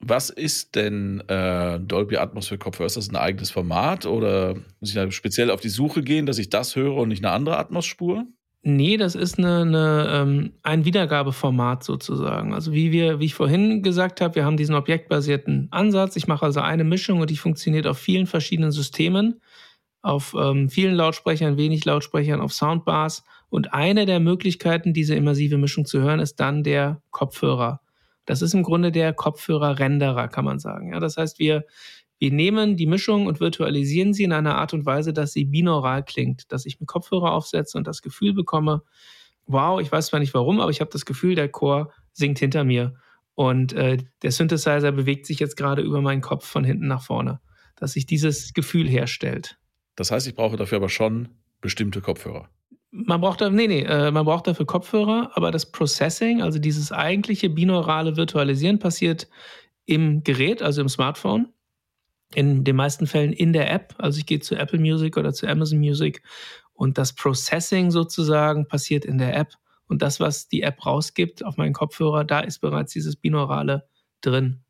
Was 0.00 0.28
ist 0.28 0.74
denn 0.74 1.20
äh, 1.28 1.80
Dolby 1.80 2.18
Atmos 2.18 2.48
für 2.48 2.58
Kopfhörer? 2.58 2.86
Ist 2.86 2.96
das 2.96 3.08
ein 3.08 3.16
eigenes 3.16 3.50
Format 3.50 4.04
oder 4.04 4.54
muss 4.80 4.90
ich 4.90 4.94
da 4.94 5.10
speziell 5.10 5.50
auf 5.50 5.60
die 5.60 5.70
Suche 5.70 6.02
gehen, 6.02 6.26
dass 6.26 6.38
ich 6.38 6.50
das 6.50 6.76
höre 6.76 6.96
und 6.96 7.08
nicht 7.08 7.24
eine 7.24 7.32
andere 7.32 7.56
Atmos-Spur? 7.58 8.26
Nee, 8.66 8.96
das 8.96 9.14
ist 9.14 9.38
eine, 9.38 9.60
eine, 9.60 10.08
ähm, 10.10 10.52
ein 10.62 10.86
Wiedergabeformat 10.86 11.84
sozusagen. 11.84 12.54
Also 12.54 12.72
wie 12.72 12.92
wir, 12.92 13.20
wie 13.20 13.26
ich 13.26 13.34
vorhin 13.34 13.82
gesagt 13.82 14.22
habe, 14.22 14.36
wir 14.36 14.46
haben 14.46 14.56
diesen 14.56 14.74
objektbasierten 14.74 15.68
Ansatz. 15.70 16.16
Ich 16.16 16.28
mache 16.28 16.46
also 16.46 16.60
eine 16.60 16.82
Mischung 16.82 17.20
und 17.20 17.28
die 17.28 17.36
funktioniert 17.36 17.86
auf 17.86 17.98
vielen 17.98 18.26
verschiedenen 18.26 18.72
Systemen, 18.72 19.42
auf 20.00 20.34
ähm, 20.38 20.70
vielen 20.70 20.94
Lautsprechern, 20.94 21.58
wenig 21.58 21.84
Lautsprechern, 21.84 22.40
auf 22.40 22.54
Soundbars. 22.54 23.22
Und 23.50 23.74
eine 23.74 24.06
der 24.06 24.18
Möglichkeiten, 24.18 24.94
diese 24.94 25.14
immersive 25.14 25.58
Mischung 25.58 25.84
zu 25.84 26.00
hören, 26.00 26.20
ist 26.20 26.40
dann 26.40 26.62
der 26.62 27.02
Kopfhörer. 27.10 27.82
Das 28.24 28.40
ist 28.40 28.54
im 28.54 28.62
Grunde 28.62 28.90
der 28.90 29.12
Kopfhörer-Renderer, 29.12 30.28
kann 30.28 30.46
man 30.46 30.58
sagen. 30.58 30.90
Ja, 30.90 31.00
das 31.00 31.18
heißt, 31.18 31.38
wir 31.38 31.66
wir 32.18 32.32
nehmen 32.32 32.76
die 32.76 32.86
Mischung 32.86 33.26
und 33.26 33.40
virtualisieren 33.40 34.12
sie 34.12 34.24
in 34.24 34.32
einer 34.32 34.56
Art 34.56 34.72
und 34.72 34.86
Weise, 34.86 35.12
dass 35.12 35.32
sie 35.32 35.44
binaural 35.44 36.04
klingt, 36.04 36.50
dass 36.52 36.66
ich 36.66 36.80
mir 36.80 36.86
Kopfhörer 36.86 37.32
aufsetze 37.32 37.76
und 37.76 37.86
das 37.86 38.02
Gefühl 38.02 38.32
bekomme, 38.32 38.82
wow, 39.46 39.80
ich 39.80 39.90
weiß 39.90 40.06
zwar 40.06 40.20
nicht 40.20 40.34
warum, 40.34 40.60
aber 40.60 40.70
ich 40.70 40.80
habe 40.80 40.90
das 40.90 41.04
Gefühl, 41.04 41.34
der 41.34 41.48
Chor 41.48 41.92
singt 42.12 42.38
hinter 42.38 42.64
mir 42.64 42.94
und 43.34 43.72
äh, 43.72 43.98
der 44.22 44.30
Synthesizer 44.30 44.92
bewegt 44.92 45.26
sich 45.26 45.38
jetzt 45.40 45.56
gerade 45.56 45.82
über 45.82 46.00
meinen 46.00 46.20
Kopf 46.20 46.46
von 46.46 46.64
hinten 46.64 46.86
nach 46.86 47.02
vorne, 47.02 47.40
dass 47.76 47.92
sich 47.92 48.06
dieses 48.06 48.54
Gefühl 48.54 48.88
herstellt. 48.88 49.58
Das 49.96 50.10
heißt, 50.10 50.26
ich 50.26 50.34
brauche 50.34 50.56
dafür 50.56 50.76
aber 50.76 50.88
schon 50.88 51.28
bestimmte 51.60 52.00
Kopfhörer. 52.00 52.48
Man 52.90 53.20
braucht 53.20 53.40
da, 53.40 53.50
nee, 53.50 53.66
nee, 53.66 53.82
äh, 53.82 54.12
man 54.12 54.24
braucht 54.24 54.46
dafür 54.46 54.66
Kopfhörer, 54.66 55.32
aber 55.34 55.50
das 55.50 55.72
Processing, 55.72 56.42
also 56.42 56.60
dieses 56.60 56.92
eigentliche 56.92 57.50
binaurale 57.50 58.16
Virtualisieren 58.16 58.78
passiert 58.78 59.28
im 59.84 60.22
Gerät, 60.22 60.62
also 60.62 60.80
im 60.80 60.88
Smartphone 60.88 61.48
in 62.34 62.64
den 62.64 62.76
meisten 62.76 63.06
Fällen 63.06 63.32
in 63.32 63.52
der 63.52 63.70
App. 63.70 63.94
Also 63.98 64.18
ich 64.18 64.26
gehe 64.26 64.40
zu 64.40 64.56
Apple 64.56 64.78
Music 64.78 65.16
oder 65.16 65.32
zu 65.32 65.46
Amazon 65.46 65.78
Music 65.78 66.22
Und 66.72 66.98
das 66.98 67.14
Processing 67.14 67.90
sozusagen 67.90 68.66
passiert 68.66 69.04
in 69.04 69.18
der 69.18 69.36
App. 69.36 69.54
Und 69.86 70.02
das, 70.02 70.18
was 70.18 70.48
die 70.48 70.62
App 70.62 70.84
rausgibt 70.84 71.44
auf 71.44 71.56
meinen 71.56 71.74
Kopfhörer, 71.74 72.24
da 72.24 72.40
ist 72.40 72.60
bereits 72.60 72.92
dieses 72.92 73.16
Binaurale 73.16 73.86
drin. 74.20 74.64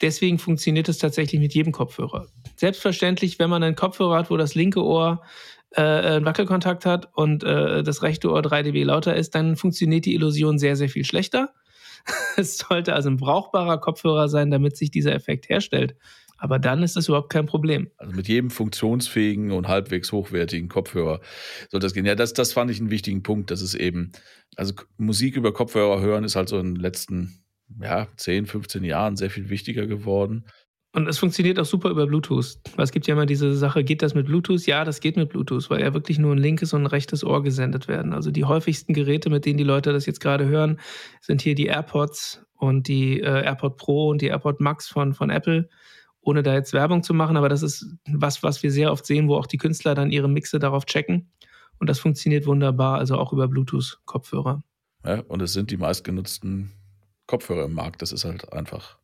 Deswegen 0.00 0.38
funktioniert 0.38 0.88
es 0.88 0.98
tatsächlich 0.98 1.40
mit 1.40 1.54
jedem 1.54 1.72
Kopfhörer. 1.72 2.26
Selbstverständlich, 2.56 3.38
wenn 3.38 3.48
man 3.48 3.62
einen 3.62 3.76
Kopfhörer 3.76 4.18
hat, 4.18 4.30
wo 4.30 4.36
das 4.36 4.54
linke 4.54 4.82
Ohr 4.82 5.22
äh, 5.70 5.82
einen 5.82 6.24
Wackelkontakt 6.24 6.84
hat 6.84 7.08
und 7.14 7.44
äh, 7.44 7.82
das 7.82 8.02
rechte 8.02 8.30
Ohr 8.30 8.42
3 8.42 8.64
dB 8.64 8.84
lauter 8.84 9.14
ist, 9.14 9.34
dann 9.34 9.56
funktioniert 9.56 10.04
die 10.04 10.14
Illusion 10.14 10.58
sehr, 10.58 10.76
sehr 10.76 10.88
viel 10.88 11.04
schlechter. 11.04 11.54
es 12.36 12.58
sollte 12.58 12.94
also 12.94 13.08
ein 13.08 13.16
brauchbarer 13.16 13.78
Kopfhörer 13.78 14.28
sein, 14.28 14.50
damit 14.50 14.76
sich 14.76 14.90
dieser 14.90 15.14
Effekt 15.14 15.48
herstellt. 15.48 15.96
Aber 16.38 16.58
dann 16.58 16.82
ist 16.82 16.96
das 16.96 17.08
überhaupt 17.08 17.30
kein 17.30 17.46
Problem. 17.46 17.90
Also 17.96 18.14
mit 18.14 18.28
jedem 18.28 18.50
funktionsfähigen 18.50 19.52
und 19.52 19.68
halbwegs 19.68 20.12
hochwertigen 20.12 20.68
Kopfhörer 20.68 21.20
soll 21.70 21.80
das 21.80 21.94
gehen. 21.94 22.06
Ja, 22.06 22.14
das, 22.14 22.32
das 22.32 22.52
fand 22.52 22.70
ich 22.70 22.80
einen 22.80 22.90
wichtigen 22.90 23.22
Punkt, 23.22 23.50
dass 23.50 23.60
es 23.60 23.74
eben, 23.74 24.12
also 24.56 24.74
Musik 24.96 25.36
über 25.36 25.52
Kopfhörer 25.52 26.00
hören 26.00 26.24
ist 26.24 26.36
halt 26.36 26.48
so 26.48 26.58
in 26.58 26.74
den 26.74 26.82
letzten 26.82 27.44
ja, 27.80 28.08
10, 28.16 28.46
15 28.46 28.84
Jahren 28.84 29.16
sehr 29.16 29.30
viel 29.30 29.48
wichtiger 29.48 29.86
geworden. 29.86 30.44
Und 30.94 31.08
es 31.08 31.18
funktioniert 31.18 31.58
auch 31.58 31.64
super 31.64 31.90
über 31.90 32.06
Bluetooth. 32.06 32.56
Weil 32.76 32.84
es 32.84 32.92
gibt 32.92 33.08
ja 33.08 33.14
immer 33.14 33.26
diese 33.26 33.52
Sache, 33.54 33.82
geht 33.82 34.00
das 34.00 34.14
mit 34.14 34.26
Bluetooth? 34.26 34.64
Ja, 34.66 34.84
das 34.84 35.00
geht 35.00 35.16
mit 35.16 35.28
Bluetooth, 35.28 35.68
weil 35.68 35.80
ja 35.80 35.92
wirklich 35.92 36.18
nur 36.18 36.32
ein 36.32 36.38
linkes 36.38 36.72
und 36.72 36.82
ein 36.82 36.86
rechtes 36.86 37.24
Ohr 37.24 37.42
gesendet 37.42 37.88
werden. 37.88 38.12
Also 38.12 38.30
die 38.30 38.44
häufigsten 38.44 38.94
Geräte, 38.94 39.28
mit 39.28 39.44
denen 39.44 39.58
die 39.58 39.64
Leute 39.64 39.92
das 39.92 40.06
jetzt 40.06 40.20
gerade 40.20 40.46
hören, 40.46 40.78
sind 41.20 41.42
hier 41.42 41.56
die 41.56 41.66
AirPods 41.66 42.44
und 42.54 42.86
die 42.86 43.20
äh, 43.20 43.44
AirPod 43.44 43.76
Pro 43.76 44.08
und 44.08 44.22
die 44.22 44.26
AirPod 44.26 44.60
Max 44.60 44.86
von, 44.86 45.14
von 45.14 45.30
Apple. 45.30 45.68
Ohne 46.24 46.42
da 46.42 46.54
jetzt 46.54 46.72
Werbung 46.72 47.02
zu 47.02 47.14
machen, 47.14 47.36
aber 47.36 47.48
das 47.48 47.62
ist 47.62 47.86
was, 48.08 48.42
was 48.42 48.62
wir 48.62 48.70
sehr 48.70 48.90
oft 48.90 49.06
sehen, 49.06 49.28
wo 49.28 49.36
auch 49.36 49.46
die 49.46 49.58
Künstler 49.58 49.94
dann 49.94 50.10
ihre 50.10 50.28
Mixe 50.28 50.58
darauf 50.58 50.86
checken. 50.86 51.30
Und 51.78 51.88
das 51.88 51.98
funktioniert 51.98 52.46
wunderbar, 52.46 52.98
also 52.98 53.16
auch 53.18 53.32
über 53.32 53.48
Bluetooth-Kopfhörer. 53.48 54.62
Ja, 55.04 55.20
und 55.28 55.42
es 55.42 55.52
sind 55.52 55.70
die 55.70 55.76
meistgenutzten 55.76 56.72
Kopfhörer 57.26 57.66
im 57.66 57.74
Markt. 57.74 58.00
Das 58.02 58.12
ist 58.12 58.24
halt 58.24 58.52
einfach 58.52 58.96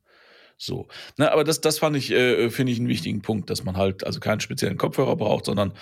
so. 0.57 0.89
Na, 1.17 1.33
aber 1.33 1.45
das, 1.45 1.61
das 1.61 1.79
fand 1.79 1.97
ich, 1.97 2.11
äh, 2.11 2.51
finde 2.51 2.73
ich 2.73 2.79
einen 2.79 2.89
wichtigen 2.89 3.23
Punkt, 3.23 3.51
dass 3.51 3.65
man 3.65 3.77
halt 3.77 4.05
also 4.05 4.21
keinen 4.21 4.41
speziellen 4.41 4.79
Kopfhörer 4.79 5.17
braucht, 5.17 5.47
sondern 5.47 5.73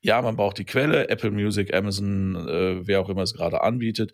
ja, 0.00 0.20
man 0.22 0.36
braucht 0.36 0.58
die 0.58 0.64
Quelle, 0.64 1.08
Apple 1.08 1.30
Music, 1.30 1.74
Amazon, 1.74 2.36
äh, 2.48 2.86
wer 2.86 3.00
auch 3.00 3.08
immer 3.08 3.22
es 3.22 3.34
gerade 3.34 3.62
anbietet. 3.62 4.12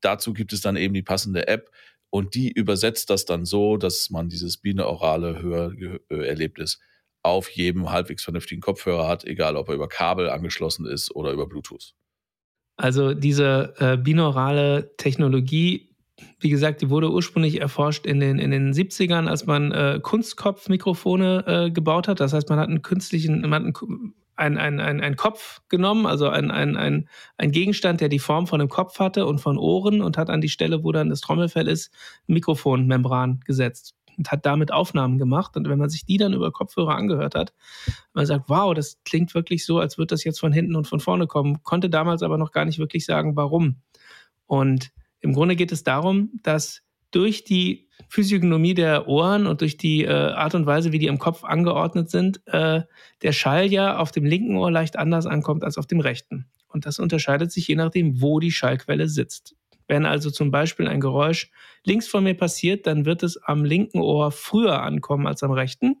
Dazu 0.00 0.32
gibt 0.32 0.52
es 0.52 0.60
dann 0.60 0.76
eben 0.76 0.94
die 0.94 1.02
passende 1.02 1.48
App 1.48 1.70
und 2.14 2.36
die 2.36 2.52
übersetzt 2.52 3.10
das 3.10 3.24
dann 3.24 3.44
so, 3.44 3.76
dass 3.76 4.08
man 4.08 4.28
dieses 4.28 4.58
binaurale 4.58 5.42
Hörerlebnis 5.42 6.78
auf 7.24 7.48
jedem 7.48 7.90
halbwegs 7.90 8.22
vernünftigen 8.22 8.60
Kopfhörer 8.60 9.08
hat, 9.08 9.24
egal 9.24 9.56
ob 9.56 9.68
er 9.68 9.74
über 9.74 9.88
Kabel 9.88 10.30
angeschlossen 10.30 10.86
ist 10.86 11.12
oder 11.16 11.32
über 11.32 11.48
Bluetooth. 11.48 11.96
Also 12.76 13.14
diese 13.14 13.74
äh, 13.78 13.96
binaurale 13.96 14.94
Technologie 14.96 15.90
wie 16.38 16.48
gesagt, 16.48 16.80
die 16.80 16.90
wurde 16.90 17.10
ursprünglich 17.10 17.60
erforscht 17.60 18.06
in 18.06 18.20
den, 18.20 18.38
in 18.38 18.52
den 18.52 18.72
70ern, 18.72 19.26
als 19.26 19.46
man 19.46 19.72
äh, 19.72 19.98
Kunstkopfmikrofone 20.00 21.44
äh, 21.46 21.70
gebaut 21.72 22.06
hat. 22.06 22.20
Das 22.20 22.32
heißt, 22.32 22.48
man 22.48 22.60
hat 22.60 22.68
einen 22.68 22.82
künstlichen, 22.82 23.40
man 23.40 23.52
hat 23.52 23.62
einen, 23.64 24.14
einen, 24.36 24.58
einen, 24.58 25.00
einen 25.00 25.16
Kopf 25.16 25.60
genommen, 25.68 26.06
also 26.06 26.28
ein, 26.28 26.50
ein, 26.50 26.76
ein, 26.76 27.08
ein 27.36 27.52
Gegenstand, 27.52 28.00
der 28.00 28.08
die 28.08 28.18
Form 28.18 28.46
von 28.46 28.60
einem 28.60 28.70
Kopf 28.70 28.98
hatte 28.98 29.26
und 29.26 29.38
von 29.38 29.58
Ohren 29.58 30.00
und 30.00 30.18
hat 30.18 30.30
an 30.30 30.40
die 30.40 30.48
Stelle, 30.48 30.84
wo 30.84 30.92
dann 30.92 31.10
das 31.10 31.20
Trommelfell 31.20 31.68
ist, 31.68 31.92
Mikrofonmembran 32.26 33.40
gesetzt 33.44 33.94
und 34.16 34.30
hat 34.30 34.46
damit 34.46 34.72
Aufnahmen 34.72 35.18
gemacht. 35.18 35.56
Und 35.56 35.68
wenn 35.68 35.78
man 35.78 35.90
sich 35.90 36.04
die 36.04 36.16
dann 36.16 36.32
über 36.32 36.52
Kopfhörer 36.52 36.96
angehört 36.96 37.34
hat, 37.34 37.52
man 38.12 38.26
sagt, 38.26 38.48
wow, 38.48 38.74
das 38.74 38.98
klingt 39.04 39.34
wirklich 39.34 39.64
so, 39.64 39.78
als 39.78 39.98
würde 39.98 40.14
das 40.14 40.24
jetzt 40.24 40.40
von 40.40 40.52
hinten 40.52 40.76
und 40.76 40.86
von 40.86 41.00
vorne 41.00 41.26
kommen, 41.26 41.62
konnte 41.62 41.90
damals 41.90 42.22
aber 42.22 42.38
noch 42.38 42.52
gar 42.52 42.64
nicht 42.64 42.78
wirklich 42.78 43.04
sagen, 43.04 43.36
warum. 43.36 43.76
Und 44.46 44.92
im 45.20 45.32
Grunde 45.32 45.56
geht 45.56 45.72
es 45.72 45.84
darum, 45.84 46.30
dass 46.42 46.82
durch 47.10 47.44
die 47.44 47.83
Physiognomie 48.08 48.74
der 48.74 49.08
Ohren 49.08 49.46
und 49.46 49.60
durch 49.60 49.76
die 49.76 50.04
äh, 50.04 50.10
Art 50.10 50.54
und 50.54 50.66
Weise, 50.66 50.92
wie 50.92 50.98
die 50.98 51.06
im 51.06 51.18
Kopf 51.18 51.44
angeordnet 51.44 52.10
sind, 52.10 52.40
äh, 52.46 52.82
der 53.22 53.32
Schall 53.32 53.66
ja 53.66 53.96
auf 53.98 54.12
dem 54.12 54.24
linken 54.24 54.56
Ohr 54.56 54.70
leicht 54.70 54.96
anders 54.98 55.26
ankommt 55.26 55.64
als 55.64 55.78
auf 55.78 55.86
dem 55.86 56.00
rechten. 56.00 56.46
Und 56.68 56.86
das 56.86 56.98
unterscheidet 56.98 57.52
sich 57.52 57.68
je 57.68 57.76
nachdem, 57.76 58.20
wo 58.20 58.40
die 58.40 58.50
Schallquelle 58.50 59.08
sitzt. 59.08 59.54
Wenn 59.86 60.06
also 60.06 60.30
zum 60.30 60.50
Beispiel 60.50 60.88
ein 60.88 61.00
Geräusch 61.00 61.50
links 61.84 62.08
von 62.08 62.24
mir 62.24 62.34
passiert, 62.34 62.86
dann 62.86 63.04
wird 63.04 63.22
es 63.22 63.36
am 63.36 63.64
linken 63.64 64.00
Ohr 64.00 64.32
früher 64.32 64.82
ankommen 64.82 65.26
als 65.26 65.42
am 65.42 65.52
rechten 65.52 65.96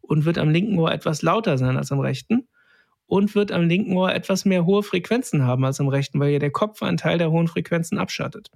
und 0.00 0.24
wird 0.24 0.38
am 0.38 0.50
linken 0.50 0.78
Ohr 0.78 0.92
etwas 0.92 1.22
lauter 1.22 1.56
sein 1.58 1.76
als 1.76 1.92
am 1.92 2.00
rechten 2.00 2.48
und 3.06 3.34
wird 3.34 3.52
am 3.52 3.68
linken 3.68 3.96
Ohr 3.96 4.12
etwas 4.14 4.44
mehr 4.44 4.66
hohe 4.66 4.82
Frequenzen 4.82 5.44
haben 5.44 5.64
als 5.64 5.80
am 5.80 5.88
rechten, 5.88 6.18
weil 6.18 6.32
ja 6.32 6.38
der 6.38 6.50
Kopf 6.50 6.82
einen 6.82 6.96
Teil 6.96 7.18
der 7.18 7.30
hohen 7.30 7.46
Frequenzen 7.46 7.98
abschattet. 7.98 8.50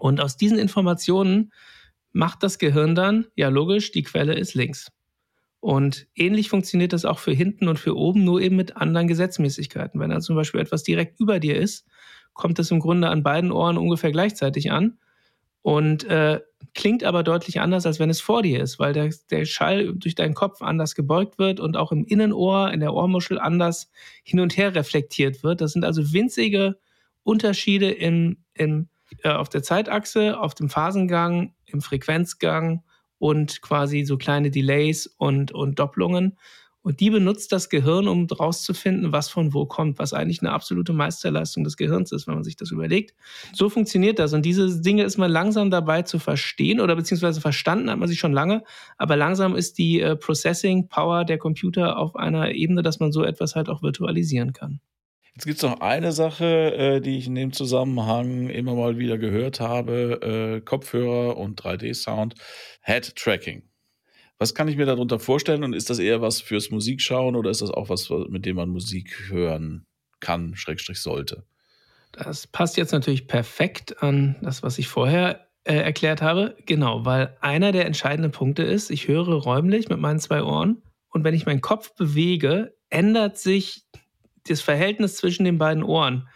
Und 0.00 0.20
aus 0.20 0.36
diesen 0.36 0.58
Informationen 0.58 1.52
macht 2.12 2.42
das 2.42 2.58
Gehirn 2.58 2.94
dann, 2.94 3.26
ja 3.36 3.50
logisch, 3.50 3.92
die 3.92 4.02
Quelle 4.02 4.34
ist 4.34 4.54
links. 4.54 4.90
Und 5.60 6.08
ähnlich 6.14 6.48
funktioniert 6.48 6.94
das 6.94 7.04
auch 7.04 7.18
für 7.18 7.32
hinten 7.32 7.68
und 7.68 7.78
für 7.78 7.94
oben, 7.94 8.24
nur 8.24 8.40
eben 8.40 8.56
mit 8.56 8.78
anderen 8.78 9.08
Gesetzmäßigkeiten. 9.08 10.00
Wenn 10.00 10.08
da 10.08 10.20
zum 10.20 10.36
Beispiel 10.36 10.60
etwas 10.60 10.84
direkt 10.84 11.20
über 11.20 11.38
dir 11.38 11.56
ist, 11.56 11.86
kommt 12.32 12.58
es 12.58 12.70
im 12.70 12.80
Grunde 12.80 13.10
an 13.10 13.22
beiden 13.22 13.52
Ohren 13.52 13.76
ungefähr 13.76 14.10
gleichzeitig 14.10 14.72
an 14.72 14.98
und 15.60 16.04
äh, 16.04 16.40
klingt 16.72 17.04
aber 17.04 17.22
deutlich 17.22 17.60
anders, 17.60 17.84
als 17.84 18.00
wenn 18.00 18.08
es 18.08 18.22
vor 18.22 18.40
dir 18.40 18.62
ist, 18.62 18.78
weil 18.78 18.94
der, 18.94 19.10
der 19.30 19.44
Schall 19.44 19.92
durch 19.94 20.14
deinen 20.14 20.32
Kopf 20.32 20.62
anders 20.62 20.94
gebeugt 20.94 21.38
wird 21.38 21.60
und 21.60 21.76
auch 21.76 21.92
im 21.92 22.06
Innenohr, 22.06 22.72
in 22.72 22.80
der 22.80 22.94
Ohrmuschel 22.94 23.38
anders 23.38 23.90
hin 24.24 24.40
und 24.40 24.56
her 24.56 24.74
reflektiert 24.74 25.42
wird. 25.42 25.60
Das 25.60 25.72
sind 25.72 25.84
also 25.84 26.14
winzige 26.14 26.78
Unterschiede 27.22 27.90
in, 27.90 28.38
in, 28.54 28.88
äh, 29.22 29.30
auf 29.30 29.48
der 29.48 29.62
Zeitachse, 29.62 30.38
auf 30.38 30.54
dem 30.54 30.68
Phasengang, 30.68 31.54
im 31.66 31.80
Frequenzgang 31.80 32.82
und 33.18 33.62
quasi 33.62 34.04
so 34.04 34.16
kleine 34.16 34.50
Delays 34.50 35.06
und, 35.06 35.52
und 35.52 35.78
Doppelungen. 35.78 36.36
Und 36.82 37.00
die 37.00 37.10
benutzt 37.10 37.52
das 37.52 37.68
Gehirn, 37.68 38.08
um 38.08 38.26
rauszufinden, 38.26 39.12
was 39.12 39.28
von 39.28 39.52
wo 39.52 39.66
kommt, 39.66 39.98
was 39.98 40.14
eigentlich 40.14 40.40
eine 40.40 40.52
absolute 40.52 40.94
Meisterleistung 40.94 41.62
des 41.62 41.76
Gehirns 41.76 42.10
ist, 42.10 42.26
wenn 42.26 42.34
man 42.34 42.44
sich 42.44 42.56
das 42.56 42.70
überlegt. 42.70 43.14
So 43.52 43.68
funktioniert 43.68 44.18
das. 44.18 44.32
Und 44.32 44.46
diese 44.46 44.80
Dinge 44.80 45.02
ist 45.02 45.18
man 45.18 45.30
langsam 45.30 45.70
dabei 45.70 46.02
zu 46.02 46.18
verstehen 46.18 46.80
oder 46.80 46.96
beziehungsweise 46.96 47.42
verstanden 47.42 47.90
hat 47.90 47.98
man 47.98 48.08
sich 48.08 48.18
schon 48.18 48.32
lange. 48.32 48.62
Aber 48.96 49.16
langsam 49.16 49.56
ist 49.56 49.76
die 49.76 50.00
äh, 50.00 50.16
Processing 50.16 50.88
Power 50.88 51.26
der 51.26 51.36
Computer 51.36 51.98
auf 51.98 52.16
einer 52.16 52.52
Ebene, 52.52 52.82
dass 52.82 52.98
man 52.98 53.12
so 53.12 53.24
etwas 53.24 53.54
halt 53.54 53.68
auch 53.68 53.82
virtualisieren 53.82 54.54
kann. 54.54 54.80
Jetzt 55.40 55.46
gibt 55.46 55.56
es 55.56 55.62
noch 55.62 55.80
eine 55.80 56.12
Sache, 56.12 56.74
äh, 56.74 57.00
die 57.00 57.16
ich 57.16 57.26
in 57.26 57.34
dem 57.34 57.54
Zusammenhang 57.54 58.50
immer 58.50 58.74
mal 58.74 58.98
wieder 58.98 59.16
gehört 59.16 59.58
habe: 59.58 60.20
äh, 60.20 60.60
Kopfhörer 60.60 61.38
und 61.38 61.58
3D-Sound, 61.58 62.34
Head 62.82 63.16
Tracking. 63.16 63.62
Was 64.36 64.54
kann 64.54 64.68
ich 64.68 64.76
mir 64.76 64.84
darunter 64.84 65.18
vorstellen 65.18 65.64
und 65.64 65.72
ist 65.72 65.88
das 65.88 65.98
eher 65.98 66.20
was 66.20 66.42
fürs 66.42 66.70
Musikschauen 66.70 67.36
oder 67.36 67.48
ist 67.48 67.62
das 67.62 67.70
auch 67.70 67.88
was, 67.88 68.10
mit 68.28 68.44
dem 68.44 68.56
man 68.56 68.68
Musik 68.68 69.30
hören 69.30 69.86
kann, 70.20 70.56
Schrägstrich 70.56 71.00
sollte? 71.00 71.46
Das 72.12 72.46
passt 72.46 72.76
jetzt 72.76 72.92
natürlich 72.92 73.26
perfekt 73.26 74.02
an 74.02 74.36
das, 74.42 74.62
was 74.62 74.76
ich 74.76 74.88
vorher 74.88 75.48
äh, 75.64 75.74
erklärt 75.74 76.20
habe. 76.20 76.54
Genau, 76.66 77.06
weil 77.06 77.34
einer 77.40 77.72
der 77.72 77.86
entscheidenden 77.86 78.30
Punkte 78.30 78.64
ist, 78.64 78.90
ich 78.90 79.08
höre 79.08 79.32
räumlich 79.32 79.88
mit 79.88 80.00
meinen 80.00 80.20
zwei 80.20 80.42
Ohren 80.42 80.82
und 81.08 81.24
wenn 81.24 81.34
ich 81.34 81.46
meinen 81.46 81.62
Kopf 81.62 81.94
bewege, 81.94 82.74
ändert 82.90 83.38
sich 83.38 83.86
das 84.50 84.60
Verhältnis 84.60 85.16
zwischen 85.16 85.44
den 85.44 85.58
beiden 85.58 85.82
Ohren 85.82 86.28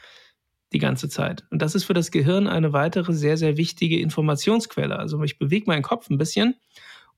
die 0.72 0.78
ganze 0.78 1.08
Zeit. 1.08 1.44
Und 1.50 1.62
das 1.62 1.74
ist 1.74 1.84
für 1.84 1.94
das 1.94 2.10
Gehirn 2.10 2.48
eine 2.48 2.72
weitere 2.72 3.12
sehr, 3.12 3.36
sehr 3.36 3.56
wichtige 3.56 4.00
Informationsquelle. 4.00 4.98
Also 4.98 5.22
ich 5.22 5.38
bewege 5.38 5.66
meinen 5.66 5.82
Kopf 5.82 6.10
ein 6.10 6.18
bisschen 6.18 6.56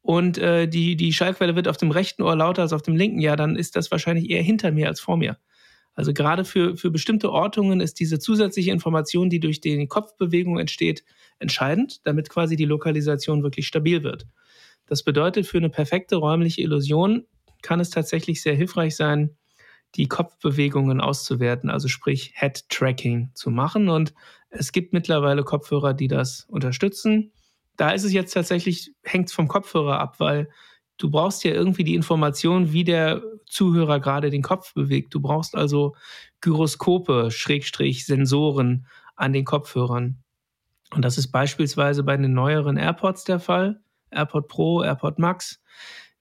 und 0.03 0.39
äh, 0.39 0.69
die, 0.69 0.95
die 0.97 1.13
Schallquelle 1.13 1.57
wird 1.57 1.67
auf 1.67 1.79
dem 1.79 1.91
rechten 1.91 2.23
Ohr 2.23 2.37
lauter 2.37 2.63
als 2.63 2.73
auf 2.73 2.83
dem 2.83 2.97
linken, 2.97 3.21
ja, 3.21 3.35
dann 3.35 3.57
ist 3.57 3.75
das 3.75 3.91
wahrscheinlich 3.91 4.31
eher 4.31 4.43
hinter 4.43 4.71
mir 4.71 4.89
als 4.89 5.01
vor 5.01 5.17
mir. 5.17 5.39
Also 5.95 6.13
gerade 6.13 6.45
für, 6.45 6.77
für 6.77 6.91
bestimmte 6.91 7.33
Ortungen 7.33 7.81
ist 7.81 7.99
diese 7.99 8.19
zusätzliche 8.19 8.71
Information, 8.71 9.31
die 9.31 9.41
durch 9.41 9.63
die 9.63 9.87
Kopfbewegung 9.89 10.59
entsteht, 10.59 11.03
entscheidend, 11.39 12.07
damit 12.07 12.29
quasi 12.29 12.55
die 12.55 12.67
Lokalisation 12.67 13.43
wirklich 13.43 13.67
stabil 13.67 14.03
wird. 14.03 14.27
Das 14.87 15.03
bedeutet, 15.03 15.47
für 15.47 15.57
eine 15.57 15.71
perfekte 15.71 16.17
räumliche 16.17 16.61
Illusion 16.61 17.25
kann 17.63 17.81
es 17.81 17.91
tatsächlich 17.91 18.43
sehr 18.43 18.55
hilfreich 18.55 18.95
sein, 18.95 19.37
die 19.95 20.09
Kopfbewegungen 20.09 21.01
auszuwerten, 21.01 21.71
also 21.71 21.89
sprich 21.89 22.35
Head-Tracking 22.37 23.31
zu 23.35 23.51
machen. 23.51 23.89
Und 23.89 24.13
es 24.51 24.73
gibt 24.73 24.93
mittlerweile 24.93 25.45
Kopfhörer, 25.45 25.95
die 25.95 26.09
das 26.09 26.47
unterstützen. 26.49 27.33
Da 27.77 27.91
ist 27.91 28.05
es 28.05 28.13
jetzt 28.13 28.33
tatsächlich, 28.33 28.93
hängt 29.03 29.29
es 29.29 29.35
vom 29.35 29.49
Kopfhörer 29.49 29.99
ab, 29.99 30.19
weil 30.19 30.49
du 30.99 31.11
brauchst 31.11 31.45
ja 31.45 31.53
irgendwie 31.53 31.85
die 31.85 31.95
Information, 31.95 32.73
wie 32.73 32.85
der 32.85 33.23
Zuhörer 33.47 34.01
gerade 34.01 34.31
den 34.31 34.43
Kopf 34.43 34.75
bewegt. 34.75 35.15
Du 35.15 35.21
brauchst 35.21 35.55
also 35.55 35.95
Gyroskope, 36.41 37.31
Schrägstrich, 37.31 38.07
Sensoren 38.07 38.87
an 39.15 39.33
den 39.33 39.45
Kopfhörern. 39.45 40.19
Und 40.95 41.05
das 41.05 41.19
ist 41.19 41.29
beispielsweise 41.29 42.03
bei 42.03 42.17
den 42.17 42.33
neueren 42.33 42.77
AirPods 42.77 43.25
der 43.25 43.41
Fall. 43.41 43.81
AirPod 44.11 44.49
Pro, 44.49 44.83
AirPod 44.83 45.19
Max. 45.19 45.61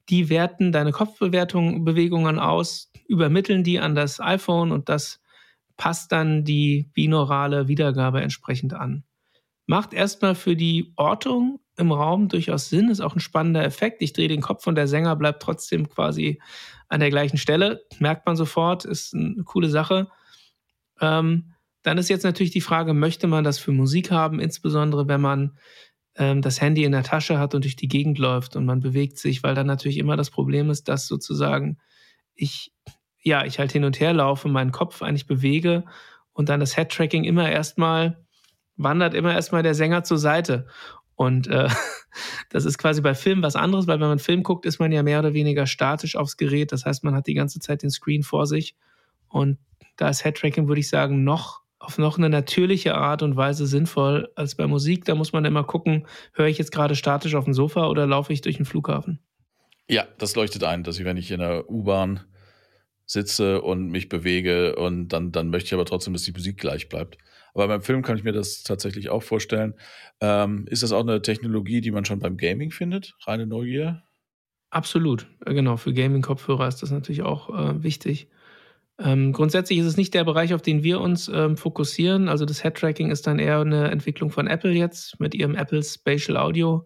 Die 0.10 0.30
werten 0.30 0.72
deine 0.72 0.91
Kopfbewegungen 0.91 2.39
aus, 2.39 2.91
übermitteln 3.08 3.64
die 3.64 3.80
an 3.80 3.95
das 3.95 4.20
iPhone 4.20 4.72
und 4.72 4.89
das 4.89 5.22
passt 5.78 6.12
dann 6.12 6.43
die 6.43 6.89
binaurale 6.93 7.68
Wiedergabe 7.68 8.22
entsprechend 8.22 8.74
an. 8.74 9.03
Macht 9.66 9.93
erstmal 9.93 10.36
für 10.36 10.56
die 10.56 10.93
Ortung 10.95 11.60
im 11.78 11.91
Raum 11.91 12.30
durchaus 12.30 12.70
Sinn, 12.70 12.89
ist 12.89 13.01
auch 13.01 13.16
ein 13.16 13.20
spannender 13.20 13.64
Effekt. 13.64 14.01
Ich 14.01 14.14
drehe 14.14 14.28
den 14.28 14.41
Kopf 14.41 14.66
und 14.68 14.76
der 14.76 14.88
Sänger 14.88 15.16
bleibt 15.16 15.41
trotzdem 15.41 15.89
quasi 15.89 16.39
an 16.88 16.99
der 16.99 17.10
gleichen 17.10 17.38
Stelle. 17.38 17.84
Merkt 17.99 18.26
man 18.26 18.36
sofort, 18.36 18.86
ist 18.86 19.14
eine 19.14 19.43
coole 19.43 19.70
Sache. 19.70 20.08
Ähm, 21.01 21.53
dann 21.82 21.97
ist 21.97 22.10
jetzt 22.10 22.24
natürlich 22.24 22.51
die 22.51 22.62
Frage, 22.62 22.93
möchte 22.93 23.28
man 23.28 23.43
das 23.43 23.60
für 23.60 23.72
Musik 23.72 24.12
haben, 24.12 24.39
insbesondere 24.39 25.08
wenn 25.08 25.22
man 25.22 25.58
ähm, 26.16 26.41
das 26.41 26.61
Handy 26.61 26.84
in 26.84 26.91
der 26.91 27.03
Tasche 27.03 27.39
hat 27.39 27.55
und 27.55 27.63
durch 27.63 27.76
die 27.76 27.88
Gegend 27.88 28.18
läuft 28.18 28.55
und 28.55 28.66
man 28.66 28.80
bewegt 28.80 29.18
sich, 29.18 29.43
weil 29.43 29.55
dann 29.55 29.68
natürlich 29.68 29.97
immer 29.97 30.18
das 30.18 30.30
Problem 30.30 30.70
ist, 30.70 30.88
dass 30.88 31.07
sozusagen 31.07 31.78
ich, 32.34 32.74
ja, 33.22 33.45
ich 33.45 33.59
halt 33.59 33.72
hin 33.72 33.84
und 33.84 33.99
her 33.99 34.13
laufe, 34.13 34.47
meinen 34.47 34.72
Kopf 34.72 35.01
eigentlich 35.01 35.28
bewege 35.28 35.86
und 36.34 36.49
dann 36.49 36.59
das 36.59 36.76
Head-Tracking 36.76 37.24
immer 37.24 37.49
erstmal 37.49 38.26
wandert 38.78 39.13
immer 39.13 39.34
erstmal 39.34 39.63
der 39.63 39.76
Sänger 39.76 40.03
zur 40.03 40.18
Seite. 40.18 40.68
Und 41.16 41.47
äh, 41.47 41.70
das 42.49 42.66
ist 42.66 42.78
quasi 42.78 43.01
bei 43.01 43.16
Filmen 43.16 43.43
was 43.43 43.55
anderes, 43.55 43.88
weil 43.88 43.99
wenn 43.99 44.07
man 44.07 44.20
Film 44.20 44.43
guckt, 44.43 44.66
ist 44.66 44.80
man 44.80 44.91
ja 44.91 45.03
mehr 45.03 45.20
oder 45.20 45.34
weniger 45.34 45.66
statisch 45.66 46.16
aufs 46.16 46.38
Gerät. 46.38 46.72
Das 46.72 46.86
heißt, 46.86 47.03
man 47.03 47.16
hat 47.16 47.28
die 47.28 47.34
ganze 47.34 47.59
Zeit 47.59 47.84
den 47.84 47.89
Screen 47.89 48.24
vor 48.24 48.47
sich. 48.47 48.76
Und 49.30 49.57
da 49.95 50.09
ist 50.09 50.26
Headtracking, 50.26 50.68
würde 50.68 50.82
ich 50.82 50.89
sagen, 50.89 51.24
noch 51.24 51.61
auf 51.86 51.98
noch 51.98 52.18
eine 52.18 52.30
natürliche 52.30 52.96
Art 52.96 53.22
und 53.22 53.36
Weise 53.36 53.68
sinnvoll 53.68 54.30
als 54.36 54.56
bei 54.56 54.68
Musik. 54.68 55.06
Da 55.06 55.16
muss 55.16 55.34
man 55.34 55.46
immer 55.46 55.64
gucken, 55.64 56.08
höre 56.34 56.48
ich 56.48 56.58
jetzt 56.58 56.72
gerade 56.72 56.96
statisch 56.96 57.36
auf 57.36 57.46
dem 57.46 57.54
Sofa 57.54 57.88
oder 57.88 58.08
laufe 58.08 58.34
ich 58.34 58.42
durch 58.42 58.58
den 58.58 58.66
Flughafen? 58.66 59.20
Ja, 59.88 60.06
das 60.18 60.36
leuchtet 60.36 60.64
ein, 60.64 60.84
dass 60.84 60.98
ich, 61.00 61.06
wenn 61.06 61.18
ich 61.18 61.32
in 61.32 61.40
der 61.40 61.70
U-Bahn 61.70 62.22
sitze 63.06 63.62
und 63.62 63.90
mich 63.90 64.10
bewege 64.10 64.76
und 64.76 65.10
dann, 65.10 65.32
dann 65.32 65.50
möchte 65.50 65.68
ich 65.68 65.74
aber 65.74 65.86
trotzdem, 65.86 66.14
dass 66.14 66.24
die 66.24 66.32
Musik 66.32 66.58
gleich 66.58 66.90
bleibt. 66.90 67.18
Aber 67.54 67.68
beim 67.68 67.82
Film 67.82 68.02
kann 68.02 68.18
ich 68.18 68.24
mir 68.24 68.34
das 68.34 68.64
tatsächlich 68.64 69.10
auch 69.10 69.24
vorstellen. 69.24 69.76
Ähm, 70.20 70.66
ist 70.68 70.84
das 70.84 70.92
auch 70.92 71.02
eine 71.02 71.22
Technologie, 71.22 71.82
die 71.82 71.92
man 71.92 72.04
schon 72.04 72.20
beim 72.20 72.36
Gaming 72.36 72.72
findet? 72.72 73.16
Reine 73.26 73.46
Neugier? 73.46 74.04
Absolut, 74.72 75.28
äh, 75.46 75.54
genau. 75.54 75.78
Für 75.78 75.94
Gaming-Kopfhörer 75.94 76.68
ist 76.68 76.82
das 76.82 76.92
natürlich 76.92 77.22
auch 77.22 77.50
äh, 77.50 77.84
wichtig. 77.84 78.28
Ähm, 78.98 79.34
grundsätzlich 79.34 79.80
ist 79.80 79.86
es 79.86 79.98
nicht 79.98 80.14
der 80.14 80.24
Bereich, 80.24 80.54
auf 80.54 80.62
den 80.62 80.84
wir 80.84 81.02
uns 81.02 81.28
ähm, 81.28 81.58
fokussieren. 81.58 82.30
Also 82.30 82.46
das 82.46 82.62
Head-Tracking 82.62 83.12
ist 83.12 83.28
dann 83.28 83.39
eher 83.39 83.60
eine 83.60 83.91
Entwicklung 83.91 84.30
von 84.30 84.48
Apple 84.48 84.72
jetzt 84.72 85.20
mit 85.20 85.36
ihrem 85.36 85.56
Apple 85.56 85.84
Spatial 85.84 86.38
Audio. 86.38 86.86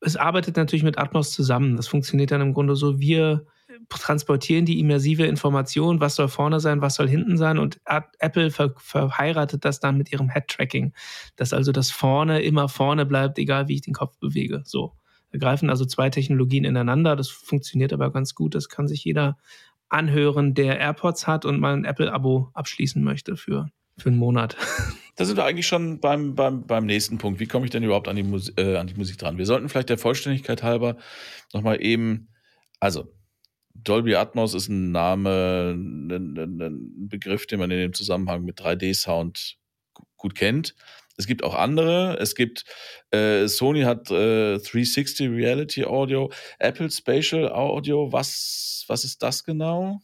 Es 0.00 0.16
arbeitet 0.16 0.56
natürlich 0.56 0.82
mit 0.82 0.98
Atmos 0.98 1.30
zusammen. 1.30 1.76
Das 1.76 1.86
funktioniert 1.86 2.32
dann 2.32 2.40
im 2.40 2.54
Grunde 2.54 2.74
so, 2.74 2.98
wir 2.98 3.46
transportieren 3.88 4.64
die 4.64 4.80
immersive 4.80 5.24
Information, 5.24 6.00
was 6.00 6.16
soll 6.16 6.28
vorne 6.28 6.60
sein, 6.60 6.82
was 6.82 6.94
soll 6.94 7.08
hinten 7.08 7.36
sein 7.36 7.58
und 7.58 7.80
Apple 8.18 8.50
ver 8.50 8.74
verheiratet 8.76 9.64
das 9.64 9.80
dann 9.80 9.96
mit 9.96 10.12
ihrem 10.12 10.30
Head-Tracking, 10.30 10.92
dass 11.36 11.52
also 11.52 11.72
das 11.72 11.90
vorne 11.90 12.42
immer 12.42 12.68
vorne 12.68 13.06
bleibt, 13.06 13.38
egal 13.38 13.68
wie 13.68 13.74
ich 13.74 13.82
den 13.82 13.94
Kopf 13.94 14.18
bewege. 14.18 14.62
So. 14.64 14.94
Da 15.30 15.38
greifen 15.38 15.70
also 15.70 15.84
zwei 15.84 16.10
Technologien 16.10 16.64
ineinander, 16.64 17.16
das 17.16 17.28
funktioniert 17.28 17.92
aber 17.92 18.10
ganz 18.10 18.34
gut, 18.34 18.54
das 18.54 18.68
kann 18.68 18.88
sich 18.88 19.04
jeder 19.04 19.36
anhören, 19.88 20.54
der 20.54 20.78
AirPods 20.78 21.26
hat 21.26 21.44
und 21.44 21.60
mal 21.60 21.74
ein 21.74 21.84
Apple-Abo 21.84 22.50
abschließen 22.54 23.02
möchte 23.02 23.36
für, 23.36 23.68
für 23.96 24.08
einen 24.08 24.18
Monat. 24.18 24.56
Da 25.18 25.24
sind 25.24 25.36
wir 25.36 25.44
eigentlich 25.44 25.66
schon 25.66 25.98
beim, 25.98 26.36
beim, 26.36 26.64
beim 26.64 26.86
nächsten 26.86 27.18
Punkt. 27.18 27.40
Wie 27.40 27.48
komme 27.48 27.64
ich 27.64 27.72
denn 27.72 27.82
überhaupt 27.82 28.06
an 28.06 28.14
die, 28.14 28.22
Mus 28.22 28.52
äh, 28.56 28.76
an 28.76 28.86
die 28.86 28.94
Musik 28.94 29.18
dran? 29.18 29.36
Wir 29.36 29.46
sollten 29.46 29.68
vielleicht 29.68 29.88
der 29.88 29.98
Vollständigkeit 29.98 30.62
halber 30.62 30.96
nochmal 31.52 31.82
eben, 31.82 32.28
also 32.78 33.12
Dolby 33.74 34.14
Atmos 34.14 34.54
ist 34.54 34.68
ein 34.68 34.92
Name, 34.92 35.74
ein, 35.74 36.08
ein, 36.08 36.60
ein 36.60 37.08
Begriff, 37.08 37.48
den 37.48 37.58
man 37.58 37.72
in 37.72 37.78
dem 37.78 37.94
Zusammenhang 37.94 38.44
mit 38.44 38.60
3D-Sound 38.60 39.58
gut 40.16 40.36
kennt. 40.36 40.76
Es 41.18 41.26
gibt 41.26 41.42
auch 41.42 41.54
andere. 41.54 42.16
Es 42.20 42.34
gibt, 42.34 42.64
äh, 43.10 43.48
Sony 43.48 43.82
hat 43.82 44.10
äh, 44.10 44.58
360 44.58 45.28
Reality 45.28 45.84
Audio, 45.84 46.30
Apple 46.60 46.90
Spatial 46.90 47.50
Audio. 47.50 48.12
Was, 48.12 48.84
was 48.86 49.04
ist 49.04 49.22
das 49.22 49.44
genau? 49.44 50.00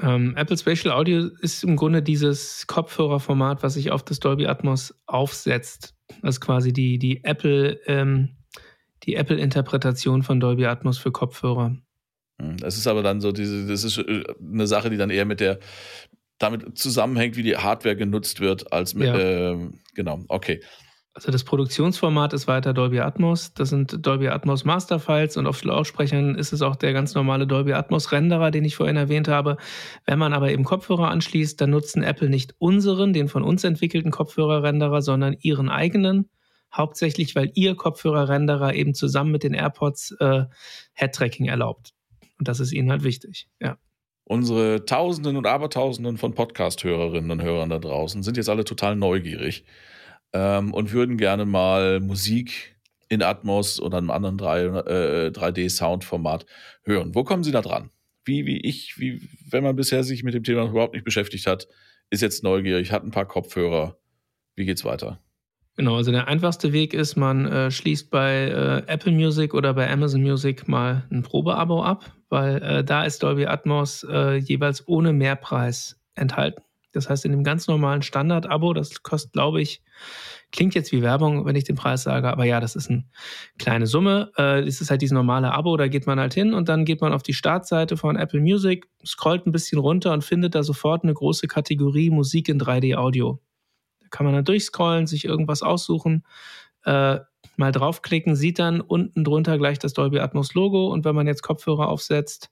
Ähm, 0.00 0.36
Apple 0.36 0.56
Spatial 0.56 0.94
Audio 0.94 1.30
ist 1.40 1.64
im 1.64 1.76
Grunde 1.76 2.02
dieses 2.02 2.66
Kopfhörerformat, 2.66 3.62
was 3.62 3.74
sich 3.74 3.90
auf 3.90 4.04
das 4.04 4.20
Dolby 4.20 4.46
Atmos 4.46 4.94
aufsetzt. 5.06 5.94
Das 6.22 6.36
ist 6.36 6.40
quasi 6.40 6.72
die, 6.72 6.98
die 6.98 7.24
Apple, 7.24 7.80
ähm, 7.86 8.36
die 9.04 9.16
Apple-Interpretation 9.16 10.22
von 10.22 10.40
Dolby 10.40 10.66
Atmos 10.66 10.98
für 10.98 11.10
Kopfhörer. 11.10 11.76
Hm, 12.40 12.56
das 12.58 12.76
ist 12.76 12.86
aber 12.86 13.02
dann 13.02 13.20
so 13.20 13.32
diese, 13.32 13.66
das 13.66 13.84
ist 13.84 13.98
äh, 13.98 14.24
eine 14.40 14.66
Sache, 14.66 14.90
die 14.90 14.96
dann 14.96 15.10
eher 15.10 15.24
mit 15.24 15.40
der 15.40 15.58
damit 16.40 16.76
zusammenhängt, 16.76 17.36
wie 17.36 17.44
die 17.44 17.56
Hardware 17.56 17.94
genutzt 17.94 18.40
wird, 18.40 18.72
als 18.72 18.94
mit, 18.94 19.06
ja. 19.06 19.52
äh, 19.52 19.70
genau, 19.94 20.24
okay. 20.28 20.60
Also 21.12 21.32
das 21.32 21.44
Produktionsformat 21.44 22.32
ist 22.32 22.46
weiter 22.46 22.72
Dolby 22.72 23.00
Atmos. 23.00 23.52
Das 23.52 23.68
sind 23.68 24.06
Dolby 24.06 24.28
Atmos 24.28 24.64
Masterfiles 24.64 25.36
und 25.36 25.46
auf 25.46 25.62
Lautsprechern 25.62 26.36
ist 26.36 26.52
es 26.52 26.62
auch 26.62 26.76
der 26.76 26.92
ganz 26.92 27.14
normale 27.14 27.46
Dolby 27.46 27.72
Atmos 27.72 28.12
Renderer, 28.12 28.50
den 28.50 28.64
ich 28.64 28.76
vorhin 28.76 28.96
erwähnt 28.96 29.28
habe. 29.28 29.56
Wenn 30.06 30.18
man 30.18 30.32
aber 30.32 30.50
eben 30.50 30.64
Kopfhörer 30.64 31.10
anschließt, 31.10 31.60
dann 31.60 31.70
nutzen 31.70 32.02
Apple 32.02 32.30
nicht 32.30 32.54
unseren, 32.58 33.12
den 33.12 33.28
von 33.28 33.42
uns 33.42 33.64
entwickelten 33.64 34.12
Kopfhörerrenderer, 34.12 35.02
sondern 35.02 35.36
ihren 35.40 35.68
eigenen. 35.68 36.30
Hauptsächlich, 36.72 37.34
weil 37.34 37.50
ihr 37.54 37.74
Kopfhörerrenderer 37.74 38.74
eben 38.74 38.94
zusammen 38.94 39.32
mit 39.32 39.42
den 39.42 39.54
AirPods 39.54 40.12
äh, 40.20 40.44
Head-Tracking 40.94 41.46
erlaubt. 41.46 41.92
Und 42.38 42.46
das 42.46 42.60
ist 42.60 42.72
ihnen 42.72 42.90
halt 42.90 43.02
wichtig, 43.02 43.48
ja. 43.60 43.76
Unsere 44.30 44.84
Tausenden 44.84 45.36
und 45.36 45.48
Abertausenden 45.48 46.16
von 46.16 46.34
Podcast-Hörerinnen 46.34 47.32
und 47.32 47.42
Hörern 47.42 47.68
da 47.68 47.80
draußen 47.80 48.22
sind 48.22 48.36
jetzt 48.36 48.48
alle 48.48 48.62
total 48.62 48.94
neugierig 48.94 49.64
ähm, 50.32 50.72
und 50.72 50.92
würden 50.92 51.16
gerne 51.16 51.46
mal 51.46 51.98
Musik 51.98 52.76
in 53.08 53.24
Atmos 53.24 53.80
oder 53.80 53.98
einem 53.98 54.12
anderen 54.12 54.38
3, 54.38 54.62
äh, 54.62 55.30
3D-Sound-Format 55.34 56.46
hören. 56.84 57.12
Wo 57.16 57.24
kommen 57.24 57.42
Sie 57.42 57.50
da 57.50 57.60
dran? 57.60 57.90
Wie, 58.24 58.46
wie 58.46 58.58
ich, 58.60 59.00
wie, 59.00 59.20
wenn 59.50 59.64
man 59.64 59.74
bisher 59.74 60.04
sich 60.04 60.22
mit 60.22 60.34
dem 60.34 60.44
Thema 60.44 60.64
überhaupt 60.68 60.94
nicht 60.94 61.04
beschäftigt 61.04 61.48
hat, 61.48 61.66
ist 62.10 62.22
jetzt 62.22 62.44
neugierig, 62.44 62.92
hat 62.92 63.02
ein 63.02 63.10
paar 63.10 63.26
Kopfhörer. 63.26 63.98
Wie 64.54 64.64
geht's 64.64 64.84
weiter? 64.84 65.20
Genau, 65.76 65.96
also 65.96 66.10
der 66.10 66.28
einfachste 66.28 66.72
Weg 66.72 66.92
ist, 66.94 67.16
man 67.16 67.46
äh, 67.46 67.70
schließt 67.70 68.10
bei 68.10 68.48
äh, 68.48 68.82
Apple 68.86 69.12
Music 69.12 69.54
oder 69.54 69.72
bei 69.72 69.90
Amazon 69.90 70.20
Music 70.20 70.68
mal 70.68 71.06
ein 71.10 71.22
Probeabo 71.22 71.82
ab, 71.82 72.12
weil 72.28 72.62
äh, 72.62 72.84
da 72.84 73.04
ist 73.04 73.22
Dolby 73.22 73.46
Atmos 73.46 74.04
äh, 74.04 74.36
jeweils 74.36 74.86
ohne 74.88 75.12
Mehrpreis 75.12 75.98
enthalten. 76.14 76.62
Das 76.92 77.08
heißt, 77.08 77.24
in 77.24 77.30
dem 77.30 77.44
ganz 77.44 77.68
normalen 77.68 78.02
Standard-Abo, 78.02 78.74
das 78.74 79.02
kostet, 79.04 79.32
glaube 79.32 79.62
ich, 79.62 79.80
klingt 80.50 80.74
jetzt 80.74 80.90
wie 80.90 81.02
Werbung, 81.02 81.46
wenn 81.46 81.54
ich 81.54 81.62
den 81.62 81.76
Preis 81.76 82.02
sage, 82.02 82.28
aber 82.28 82.44
ja, 82.44 82.58
das 82.58 82.74
ist 82.74 82.90
eine 82.90 83.04
kleine 83.58 83.86
Summe. 83.86 84.32
Äh, 84.36 84.64
das 84.64 84.80
ist 84.80 84.90
halt 84.90 85.00
dieses 85.00 85.14
normale 85.14 85.52
Abo, 85.52 85.76
da 85.76 85.86
geht 85.86 86.06
man 86.06 86.18
halt 86.18 86.34
hin 86.34 86.52
und 86.52 86.68
dann 86.68 86.84
geht 86.84 87.00
man 87.00 87.12
auf 87.12 87.22
die 87.22 87.32
Startseite 87.34 87.96
von 87.96 88.16
Apple 88.16 88.40
Music, 88.40 88.88
scrollt 89.06 89.46
ein 89.46 89.52
bisschen 89.52 89.78
runter 89.78 90.12
und 90.12 90.24
findet 90.24 90.56
da 90.56 90.64
sofort 90.64 91.04
eine 91.04 91.14
große 91.14 91.46
Kategorie 91.46 92.10
Musik 92.10 92.48
in 92.48 92.60
3D 92.60 92.96
Audio 92.96 93.40
kann 94.10 94.26
man 94.26 94.34
dann 94.34 94.44
durchscrollen, 94.44 95.06
sich 95.06 95.24
irgendwas 95.24 95.62
aussuchen, 95.62 96.24
äh, 96.84 97.18
mal 97.56 97.72
draufklicken, 97.72 98.36
sieht 98.36 98.58
dann 98.58 98.80
unten 98.80 99.24
drunter 99.24 99.58
gleich 99.58 99.78
das 99.78 99.92
Dolby 99.92 100.18
Atmos 100.18 100.54
Logo 100.54 100.88
und 100.88 101.04
wenn 101.04 101.14
man 101.14 101.26
jetzt 101.26 101.42
Kopfhörer 101.42 101.88
aufsetzt, 101.88 102.50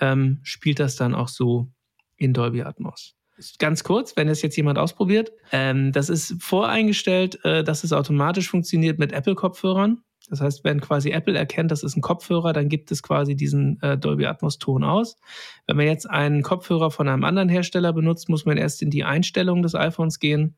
ähm, 0.00 0.40
spielt 0.42 0.80
das 0.80 0.96
dann 0.96 1.14
auch 1.14 1.28
so 1.28 1.68
in 2.16 2.32
Dolby 2.32 2.62
Atmos. 2.62 3.16
Ganz 3.58 3.82
kurz, 3.82 4.16
wenn 4.16 4.28
es 4.28 4.42
jetzt 4.42 4.56
jemand 4.56 4.78
ausprobiert, 4.78 5.32
ähm, 5.50 5.90
das 5.90 6.08
ist 6.08 6.40
voreingestellt, 6.40 7.44
äh, 7.44 7.64
dass 7.64 7.82
es 7.82 7.92
automatisch 7.92 8.48
funktioniert 8.48 8.98
mit 9.00 9.12
Apple-Kopfhörern. 9.12 10.02
Das 10.30 10.40
heißt, 10.40 10.64
wenn 10.64 10.80
quasi 10.80 11.10
Apple 11.10 11.36
erkennt, 11.36 11.70
das 11.70 11.82
ist 11.82 11.96
ein 11.96 12.00
Kopfhörer, 12.00 12.52
dann 12.52 12.68
gibt 12.68 12.90
es 12.92 13.02
quasi 13.02 13.34
diesen 13.34 13.80
äh, 13.82 13.98
Dolby 13.98 14.26
Atmos 14.26 14.58
Ton 14.58 14.84
aus. 14.84 15.18
Wenn 15.66 15.76
man 15.76 15.86
jetzt 15.86 16.08
einen 16.08 16.42
Kopfhörer 16.42 16.90
von 16.90 17.08
einem 17.08 17.24
anderen 17.24 17.48
Hersteller 17.48 17.92
benutzt, 17.92 18.28
muss 18.28 18.46
man 18.46 18.56
erst 18.56 18.82
in 18.82 18.90
die 18.90 19.04
Einstellungen 19.04 19.62
des 19.62 19.74
iPhones 19.74 20.20
gehen 20.20 20.54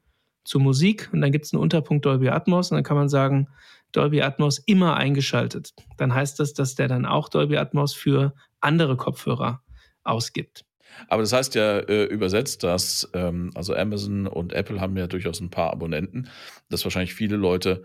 zu 0.46 0.58
Musik 0.58 1.10
und 1.12 1.20
dann 1.20 1.32
gibt 1.32 1.44
es 1.44 1.52
einen 1.52 1.62
Unterpunkt 1.62 2.06
Dolby 2.06 2.28
Atmos 2.28 2.70
und 2.70 2.76
dann 2.76 2.84
kann 2.84 2.96
man 2.96 3.08
sagen, 3.08 3.48
Dolby 3.92 4.22
Atmos 4.22 4.58
immer 4.58 4.96
eingeschaltet. 4.96 5.72
Dann 5.96 6.14
heißt 6.14 6.38
das, 6.40 6.54
dass 6.54 6.74
der 6.74 6.88
dann 6.88 7.06
auch 7.06 7.28
Dolby 7.28 7.56
Atmos 7.56 7.94
für 7.94 8.34
andere 8.60 8.96
Kopfhörer 8.96 9.62
ausgibt. 10.04 10.64
Aber 11.08 11.22
das 11.22 11.32
heißt 11.32 11.54
ja 11.54 11.78
äh, 11.78 12.04
übersetzt, 12.04 12.62
dass 12.62 13.10
ähm, 13.12 13.50
also 13.54 13.74
Amazon 13.74 14.26
und 14.26 14.52
Apple 14.52 14.80
haben 14.80 14.96
ja 14.96 15.06
durchaus 15.06 15.40
ein 15.40 15.50
paar 15.50 15.72
Abonnenten, 15.72 16.28
dass 16.68 16.84
wahrscheinlich 16.84 17.14
viele 17.14 17.36
Leute 17.36 17.84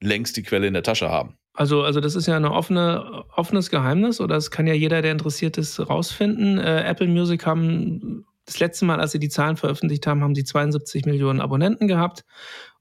längst 0.00 0.36
die 0.36 0.42
Quelle 0.42 0.66
in 0.66 0.74
der 0.74 0.82
Tasche 0.82 1.10
haben. 1.10 1.36
Also, 1.54 1.82
also 1.82 2.00
das 2.00 2.14
ist 2.14 2.26
ja 2.26 2.36
ein 2.36 2.44
offene, 2.44 3.24
offenes 3.34 3.70
Geheimnis 3.70 4.20
oder 4.20 4.36
es 4.36 4.50
kann 4.50 4.66
ja 4.66 4.74
jeder, 4.74 5.02
der 5.02 5.12
interessiert 5.12 5.58
ist, 5.58 5.80
rausfinden. 5.80 6.58
Äh, 6.58 6.84
Apple 6.84 7.08
Music 7.08 7.44
haben 7.46 8.24
das 8.48 8.60
letzte 8.60 8.86
Mal, 8.86 8.98
als 8.98 9.12
sie 9.12 9.18
die 9.18 9.28
Zahlen 9.28 9.56
veröffentlicht 9.56 10.06
haben, 10.06 10.22
haben 10.22 10.34
sie 10.34 10.44
72 10.44 11.04
Millionen 11.04 11.40
Abonnenten 11.40 11.86
gehabt. 11.86 12.24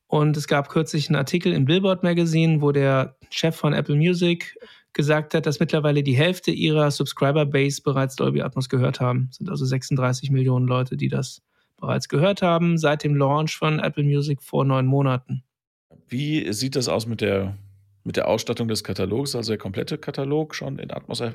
Und 0.08 0.38
es 0.38 0.48
gab 0.48 0.70
kürzlich 0.70 1.10
einen 1.10 1.18
Artikel 1.18 1.52
im 1.52 1.66
Billboard 1.66 2.04
Magazine, 2.04 2.62
wo 2.62 2.72
der 2.72 3.18
Chef 3.30 3.56
von 3.56 3.74
Apple 3.74 3.96
Music 3.96 4.58
gesagt 4.94 5.34
hat, 5.34 5.46
dass 5.46 5.60
mittlerweile 5.60 6.04
die 6.04 6.16
Hälfte 6.16 6.52
ihrer 6.52 6.90
Subscriber-Base 6.90 7.82
bereits 7.84 8.16
Dolby 8.16 8.42
Atmos 8.42 8.70
gehört 8.70 9.02
haben. 9.02 9.28
Das 9.28 9.38
sind 9.38 9.50
also 9.50 9.66
36 9.66 10.32
Millionen 10.32 10.68
Leute, 10.68 10.96
die 10.96 11.10
das 11.10 11.42
bereits 11.76 12.08
gehört 12.08 12.42
haben, 12.42 12.78
seit 12.78 13.04
dem 13.04 13.16
Launch 13.16 13.58
von 13.58 13.80
Apple 13.80 14.06
Music 14.06 14.42
vor 14.42 14.64
neun 14.64 14.86
Monaten. 14.86 15.44
Wie 16.08 16.52
sieht 16.54 16.78
das 16.78 16.88
aus 16.88 17.06
mit 17.06 17.20
der, 17.20 17.58
mit 18.06 18.16
der 18.16 18.30
Ausstattung 18.30 18.70
des 18.70 18.86
Katalogs? 18.86 19.36
Also 19.36 19.52
der 19.52 19.60
komplette 19.60 19.98
Katalog 19.98 20.56
schon 20.56 20.80
in 20.80 20.92
Atmos 20.92 21.20
äh, 21.20 21.34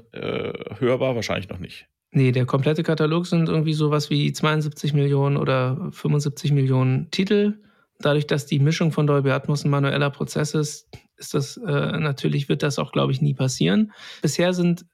hörbar? 0.79 1.15
Wahrscheinlich 1.15 1.51
noch 1.51 1.59
nicht. 1.59 1.87
Nee, 2.15 2.31
der 2.31 2.45
komplette 2.45 2.83
Katalog 2.83 3.27
sind 3.27 3.49
irgendwie 3.49 3.73
sowas 3.73 4.11
wie 4.11 4.33
72 4.33 4.93
Millionen 4.93 5.39
oder 5.39 5.91
75 5.93 6.53
Millionen 6.53 7.11
Titel. 7.11 7.59
Dadurch, 8.01 8.27
dass 8.27 8.45
die 8.45 8.59
Mischung 8.59 8.93
von 8.93 9.07
Dolby 9.07 9.31
Atmos 9.31 9.65
ein 9.65 9.71
manueller 9.71 10.11
Prozess 10.11 10.53
ist, 10.55 10.89
ist 11.17 11.33
das 11.33 11.57
äh, 11.57 11.99
natürlich, 11.99 12.51
wird 12.51 12.63
das 12.63 12.79
auch, 12.79 12.93
glaube 12.93 13.13
ich, 13.13 13.23
nie 13.23 13.33
passieren. 13.33 13.93
Bisher 14.21 14.53
sind 14.53 14.85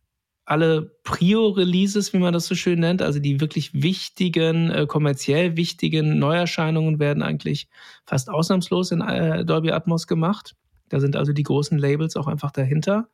alle 0.44 0.96
Prio-Releases, 1.02 2.12
wie 2.12 2.18
man 2.18 2.32
das 2.32 2.46
so 2.46 2.54
schön 2.54 2.80
nennt, 2.80 3.02
also 3.02 3.18
die 3.18 3.40
wirklich 3.40 3.74
wichtigen, 3.74 4.70
äh, 4.70 4.86
kommerziell 4.86 5.56
wichtigen 5.56 6.18
Neuerscheinungen 6.18 7.00
werden 7.00 7.22
eigentlich 7.24 7.68
fast 8.06 8.30
ausnahmslos 8.30 8.92
in 8.92 9.00
äh, 9.00 9.44
Dolby 9.44 9.72
Atmos 9.72 10.06
gemacht. 10.06 10.54
Da 10.88 11.00
sind 11.00 11.16
also 11.16 11.32
die 11.32 11.42
großen 11.42 11.78
Labels 11.78 12.16
auch 12.16 12.28
einfach 12.28 12.52
dahinter. 12.52 13.08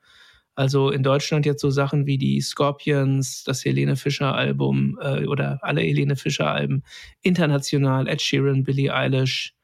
Also 0.55 0.91
in 0.91 1.03
Deutschland 1.03 1.47
jetzt 1.47 1.61
so 1.61 1.71
Sachen 1.71 2.07
wie 2.07 2.19
die 2.19 2.41
Scorpions, 2.41 3.43
das 3.45 3.65
Helene 3.65 3.97
Fischer 3.97 4.35
Album 4.35 4.99
äh, 5.01 5.27
oder 5.27 5.59
alle 5.63 5.81
Helene 5.81 6.17
Fischer 6.17 6.51
Alben, 6.51 6.85
international 7.23 8.09
Ed 8.09 8.23
Sheeran, 8.23 8.63
Billie 8.63 8.95
Eilish, 8.95 9.55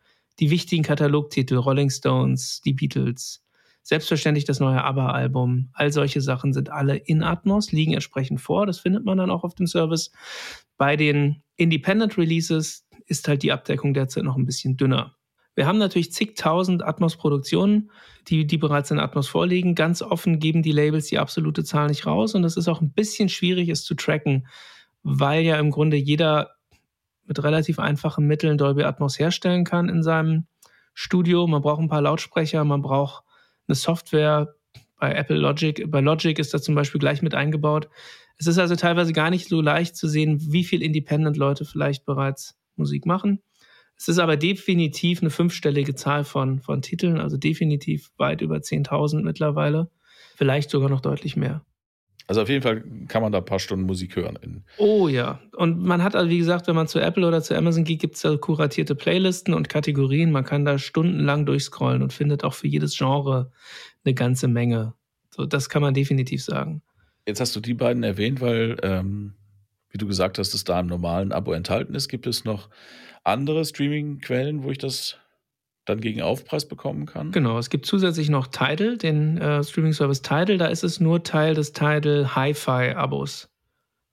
die 0.40 0.50
wichtigen 0.50 0.82
Katalogtitel, 0.82 1.56
Rolling 1.56 1.90
Stones, 1.90 2.60
die 2.62 2.72
Beatles, 2.72 3.44
selbstverständlich 3.82 4.44
das 4.44 4.58
neue 4.58 4.82
ABBA-Album. 4.82 5.68
All 5.72 5.92
solche 5.92 6.20
Sachen 6.20 6.52
sind 6.52 6.70
alle 6.70 6.96
in 6.96 7.22
Atmos, 7.22 7.72
liegen 7.72 7.92
entsprechend 7.92 8.40
vor. 8.40 8.66
Das 8.66 8.80
findet 8.80 9.04
man 9.04 9.18
dann 9.18 9.30
auch 9.30 9.44
auf 9.44 9.54
dem 9.54 9.66
Service. 9.66 10.10
Bei 10.76 10.96
den 10.96 11.42
Independent 11.56 12.18
Releases 12.18 12.86
ist 13.06 13.28
halt 13.28 13.42
die 13.42 13.52
Abdeckung 13.52 13.94
derzeit 13.94 14.24
noch 14.24 14.36
ein 14.36 14.46
bisschen 14.46 14.76
dünner. 14.76 15.16
Wir 15.60 15.66
haben 15.66 15.76
natürlich 15.76 16.10
zigtausend 16.10 16.82
Atmos-Produktionen, 16.82 17.90
die, 18.28 18.46
die 18.46 18.56
bereits 18.56 18.90
in 18.92 18.98
Atmos 18.98 19.28
vorliegen. 19.28 19.74
Ganz 19.74 20.00
offen 20.00 20.38
geben 20.38 20.62
die 20.62 20.72
Labels 20.72 21.08
die 21.08 21.18
absolute 21.18 21.64
Zahl 21.64 21.88
nicht 21.88 22.06
raus 22.06 22.34
und 22.34 22.44
es 22.44 22.56
ist 22.56 22.66
auch 22.66 22.80
ein 22.80 22.92
bisschen 22.94 23.28
schwierig, 23.28 23.68
es 23.68 23.84
zu 23.84 23.94
tracken, 23.94 24.46
weil 25.02 25.42
ja 25.42 25.58
im 25.58 25.70
Grunde 25.70 25.98
jeder 25.98 26.52
mit 27.26 27.42
relativ 27.42 27.78
einfachen 27.78 28.26
Mitteln 28.26 28.56
Dolby 28.56 28.84
Atmos 28.84 29.18
herstellen 29.18 29.64
kann 29.64 29.90
in 29.90 30.02
seinem 30.02 30.46
Studio. 30.94 31.46
Man 31.46 31.60
braucht 31.60 31.82
ein 31.82 31.90
paar 31.90 32.00
Lautsprecher, 32.00 32.64
man 32.64 32.80
braucht 32.80 33.22
eine 33.68 33.74
Software. 33.74 34.54
Bei 34.98 35.12
Apple 35.12 35.36
Logic, 35.36 35.90
bei 35.90 36.00
Logic 36.00 36.38
ist 36.38 36.54
das 36.54 36.62
zum 36.62 36.74
Beispiel 36.74 37.00
gleich 37.00 37.20
mit 37.20 37.34
eingebaut. 37.34 37.90
Es 38.38 38.46
ist 38.46 38.56
also 38.56 38.76
teilweise 38.76 39.12
gar 39.12 39.28
nicht 39.28 39.46
so 39.46 39.60
leicht 39.60 39.94
zu 39.94 40.08
sehen, 40.08 40.38
wie 40.40 40.64
viel 40.64 40.80
Independent-Leute 40.80 41.66
vielleicht 41.66 42.06
bereits 42.06 42.58
Musik 42.76 43.04
machen. 43.04 43.42
Es 44.00 44.08
ist 44.08 44.18
aber 44.18 44.38
definitiv 44.38 45.20
eine 45.20 45.28
fünfstellige 45.28 45.94
Zahl 45.94 46.24
von, 46.24 46.60
von 46.60 46.80
Titeln, 46.80 47.20
also 47.20 47.36
definitiv 47.36 48.10
weit 48.16 48.40
über 48.40 48.56
10.000 48.56 49.20
mittlerweile. 49.20 49.90
Vielleicht 50.36 50.70
sogar 50.70 50.88
noch 50.88 51.02
deutlich 51.02 51.36
mehr. 51.36 51.66
Also 52.26 52.40
auf 52.40 52.48
jeden 52.48 52.62
Fall 52.62 52.82
kann 53.08 53.20
man 53.20 53.30
da 53.30 53.38
ein 53.38 53.44
paar 53.44 53.58
Stunden 53.58 53.84
Musik 53.84 54.16
hören. 54.16 54.64
oh 54.78 55.08
ja. 55.08 55.38
Und 55.54 55.82
man 55.82 56.02
hat 56.02 56.16
also, 56.16 56.30
wie 56.30 56.38
gesagt, 56.38 56.66
wenn 56.66 56.76
man 56.76 56.88
zu 56.88 56.98
Apple 56.98 57.28
oder 57.28 57.42
zu 57.42 57.54
Amazon 57.54 57.84
geht, 57.84 58.00
gibt 58.00 58.14
es 58.14 58.22
da 58.22 58.38
kuratierte 58.38 58.94
Playlisten 58.94 59.52
und 59.52 59.68
Kategorien. 59.68 60.32
Man 60.32 60.44
kann 60.44 60.64
da 60.64 60.78
stundenlang 60.78 61.44
durchscrollen 61.44 62.00
und 62.00 62.14
findet 62.14 62.42
auch 62.42 62.54
für 62.54 62.68
jedes 62.68 62.96
Genre 62.96 63.52
eine 64.06 64.14
ganze 64.14 64.48
Menge. 64.48 64.94
So, 65.28 65.44
das 65.44 65.68
kann 65.68 65.82
man 65.82 65.92
definitiv 65.92 66.42
sagen. 66.42 66.80
Jetzt 67.26 67.42
hast 67.42 67.54
du 67.54 67.60
die 67.60 67.74
beiden 67.74 68.02
erwähnt, 68.02 68.40
weil, 68.40 68.78
ähm, 68.82 69.34
wie 69.90 69.98
du 69.98 70.06
gesagt 70.06 70.38
hast, 70.38 70.54
es 70.54 70.64
da 70.64 70.80
im 70.80 70.86
normalen 70.86 71.32
Abo 71.32 71.52
enthalten 71.52 71.94
ist. 71.94 72.08
Gibt 72.08 72.26
es 72.26 72.44
noch 72.44 72.68
andere 73.24 73.64
Streaming-Quellen, 73.64 74.62
wo 74.62 74.70
ich 74.70 74.78
das 74.78 75.16
dann 75.84 76.00
gegen 76.00 76.22
Aufpreis 76.22 76.66
bekommen 76.66 77.06
kann? 77.06 77.32
Genau, 77.32 77.58
es 77.58 77.70
gibt 77.70 77.86
zusätzlich 77.86 78.28
noch 78.28 78.46
Tidal, 78.46 78.96
den 78.96 79.38
äh, 79.38 79.62
Streaming-Service 79.62 80.22
Tidal. 80.22 80.58
Da 80.58 80.66
ist 80.66 80.84
es 80.84 81.00
nur 81.00 81.22
Teil 81.22 81.54
des 81.54 81.72
Tidal 81.72 82.34
Hi-Fi-Abos, 82.34 83.50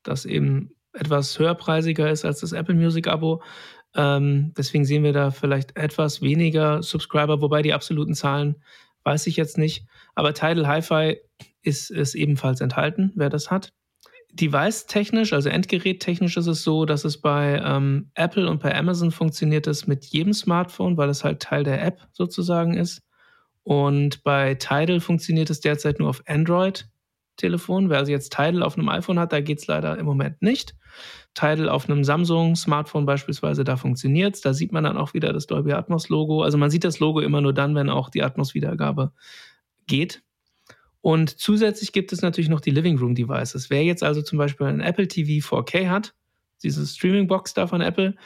das 0.03 0.25
eben 0.25 0.71
etwas 0.93 1.38
höherpreisiger 1.38 2.09
ist 2.09 2.25
als 2.25 2.39
das 2.39 2.53
Apple 2.53 2.75
Music-Abo. 2.75 3.43
Ähm, 3.95 4.53
deswegen 4.57 4.86
sehen 4.86 5.03
wir 5.03 5.13
da 5.13 5.30
vielleicht 5.32 5.78
etwas 5.78 6.21
weniger 6.21 6.82
Subscriber, 6.82 7.41
wobei 7.41 7.61
die 7.61 7.73
absoluten 7.73 8.15
Zahlen 8.15 8.55
weiß 9.03 9.28
ich 9.28 9.38
jetzt 9.38 9.57
nicht. 9.57 9.86
Aber 10.15 10.34
Tidal 10.34 10.67
Hi-Fi 10.67 11.17
ist, 11.61 11.91
ist 11.91 12.15
ebenfalls 12.15 12.61
enthalten, 12.61 13.11
wer 13.15 13.30
das 13.30 13.51
hat 13.51 13.73
device-technisch, 14.34 15.34
also 15.34 15.49
endgerättechnisch 15.49 16.38
ist 16.38 16.47
es 16.47 16.63
so, 16.63 16.86
dass 16.86 17.05
es 17.05 17.19
bei 17.19 17.61
ähm, 17.63 18.11
Apple 18.15 18.49
und 18.49 18.61
bei 18.61 18.75
Amazon 18.75 19.11
funktioniert 19.11 19.67
es 19.67 19.88
mit 19.88 20.05
jedem 20.05 20.34
Smartphone, 20.34 20.97
weil 20.97 21.09
es 21.09 21.23
halt 21.23 21.41
Teil 21.41 21.63
der 21.63 21.84
App 21.84 22.07
sozusagen 22.11 22.75
ist. 22.75 23.01
Und 23.63 24.23
bei 24.23 24.55
Tidal 24.55 25.01
funktioniert 25.01 25.49
es 25.49 25.59
derzeit 25.59 25.99
nur 25.99 26.09
auf 26.09 26.23
Android-Telefon. 26.25 27.89
Wer 27.89 27.97
also 27.97 28.11
jetzt 28.11 28.32
Tidal 28.32 28.63
auf 28.63 28.78
einem 28.78 28.88
iPhone 28.89 29.19
hat, 29.19 29.34
da 29.34 29.41
geht 29.41 29.59
es 29.59 29.67
leider 29.67 29.97
im 29.97 30.05
Moment 30.05 30.41
nicht. 30.41 30.75
Tidal 31.34 31.67
auf 31.67 31.89
einem 31.89 32.03
Samsung-Smartphone 32.03 33.05
beispielsweise, 33.05 33.63
da 33.63 33.75
funktioniert 33.75 34.36
es. 34.36 34.41
Da 34.41 34.53
sieht 34.53 34.71
man 34.71 34.86
dann 34.86 34.97
auch 34.97 35.13
wieder 35.13 35.34
das 35.34 35.47
Dolby 35.47 35.73
Atmos-Logo. 35.73 36.43
Also 36.43 36.57
man 36.57 36.69
sieht 36.69 36.86
das 36.86 36.99
Logo 36.99 37.19
immer 37.19 37.41
nur 37.41 37.53
dann, 37.53 37.75
wenn 37.75 37.89
auch 37.89 38.09
die 38.09 38.23
Atmos-Wiedergabe 38.23 39.11
geht. 39.86 40.23
Und 41.07 41.39
zusätzlich 41.39 41.93
gibt 41.93 42.11
es 42.11 42.21
natürlich 42.21 42.49
noch 42.49 42.59
die 42.59 42.69
Living 42.69 42.97
Room 42.97 43.15
Devices. 43.15 43.69
Wer 43.69 43.81
jetzt 43.85 44.03
also 44.03 44.21
zum 44.21 44.37
Beispiel 44.37 44.67
ein 44.67 44.81
Apple 44.81 45.07
TV 45.07 45.55
4K 45.55 45.87
hat, 45.87 46.13
diese 46.63 46.85
Streaming-Box 46.85 47.53
da 47.53 47.65
von 47.65 47.79
Apple, 47.79 48.17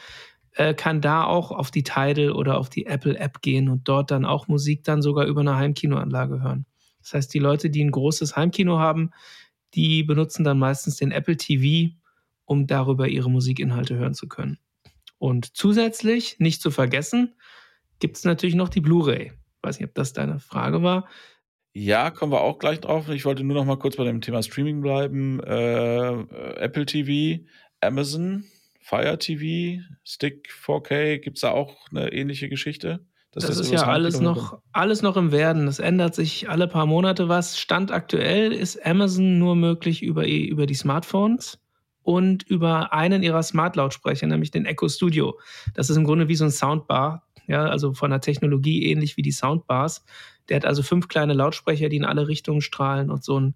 äh, 0.54 0.74
kann 0.74 1.00
da 1.00 1.22
auch 1.22 1.52
auf 1.52 1.70
die 1.70 1.84
Tidal 1.84 2.32
oder 2.32 2.58
auf 2.58 2.70
die 2.70 2.86
Apple 2.86 3.16
App 3.16 3.40
gehen 3.40 3.68
und 3.68 3.86
dort 3.86 4.10
dann 4.10 4.24
auch 4.24 4.48
Musik 4.48 4.82
dann 4.82 5.00
sogar 5.00 5.26
über 5.26 5.42
eine 5.42 5.54
Heimkinoanlage 5.54 6.42
hören. 6.42 6.66
Das 7.02 7.14
heißt, 7.14 7.32
die 7.32 7.38
Leute, 7.38 7.70
die 7.70 7.84
ein 7.84 7.92
großes 7.92 8.34
Heimkino 8.34 8.80
haben, 8.80 9.12
die 9.74 10.02
benutzen 10.02 10.42
dann 10.42 10.58
meistens 10.58 10.96
den 10.96 11.12
Apple 11.12 11.36
TV, 11.36 11.94
um 12.46 12.66
darüber 12.66 13.06
ihre 13.06 13.30
Musikinhalte 13.30 13.94
hören 13.94 14.14
zu 14.14 14.26
können. 14.26 14.58
Und 15.18 15.56
zusätzlich, 15.56 16.40
nicht 16.40 16.60
zu 16.60 16.72
vergessen, 16.72 17.36
gibt 18.00 18.16
es 18.16 18.24
natürlich 18.24 18.56
noch 18.56 18.70
die 18.70 18.80
Blu-ray. 18.80 19.30
Weiß 19.62 19.78
nicht, 19.78 19.88
ob 19.88 19.94
das 19.94 20.12
deine 20.14 20.40
Frage 20.40 20.82
war. 20.82 21.06
Ja, 21.74 22.10
kommen 22.10 22.32
wir 22.32 22.42
auch 22.42 22.58
gleich 22.58 22.80
drauf. 22.80 23.08
Ich 23.08 23.24
wollte 23.24 23.44
nur 23.44 23.56
noch 23.56 23.64
mal 23.64 23.78
kurz 23.78 23.96
bei 23.96 24.04
dem 24.04 24.20
Thema 24.20 24.42
Streaming 24.42 24.82
bleiben. 24.82 25.40
Äh, 25.40 26.12
Apple 26.60 26.84
TV, 26.84 27.42
Amazon, 27.80 28.44
Fire 28.80 29.18
TV, 29.18 29.82
Stick 30.04 30.50
4K, 30.50 31.18
gibt 31.18 31.38
es 31.38 31.42
da 31.42 31.52
auch 31.52 31.88
eine 31.90 32.12
ähnliche 32.12 32.48
Geschichte? 32.50 33.06
Das, 33.30 33.46
das 33.46 33.58
ist 33.58 33.72
ja 33.72 33.86
alles 33.86 34.20
noch, 34.20 34.58
alles 34.72 35.00
noch 35.00 35.16
im 35.16 35.32
Werden. 35.32 35.64
Das 35.64 35.78
ändert 35.78 36.14
sich 36.14 36.50
alle 36.50 36.68
paar 36.68 36.84
Monate 36.84 37.30
was. 37.30 37.58
Stand 37.58 37.90
aktuell 37.90 38.52
ist 38.52 38.84
Amazon 38.84 39.38
nur 39.38 39.56
möglich 39.56 40.02
über, 40.02 40.28
über 40.28 40.66
die 40.66 40.74
Smartphones 40.74 41.61
und 42.02 42.42
über 42.44 42.92
einen 42.92 43.22
ihrer 43.22 43.42
Smart-Lautsprecher, 43.42 44.26
nämlich 44.26 44.50
den 44.50 44.66
Echo 44.66 44.88
Studio. 44.88 45.38
Das 45.74 45.90
ist 45.90 45.96
im 45.96 46.04
Grunde 46.04 46.28
wie 46.28 46.34
so 46.34 46.44
ein 46.44 46.50
Soundbar, 46.50 47.26
ja, 47.46 47.64
also 47.66 47.92
von 47.92 48.10
der 48.10 48.20
Technologie 48.20 48.86
ähnlich 48.86 49.16
wie 49.16 49.22
die 49.22 49.32
Soundbars. 49.32 50.04
Der 50.48 50.56
hat 50.56 50.64
also 50.64 50.82
fünf 50.82 51.08
kleine 51.08 51.34
Lautsprecher, 51.34 51.88
die 51.88 51.96
in 51.96 52.04
alle 52.04 52.28
Richtungen 52.28 52.60
strahlen 52.60 53.10
und 53.10 53.24
so 53.24 53.38
ein 53.38 53.54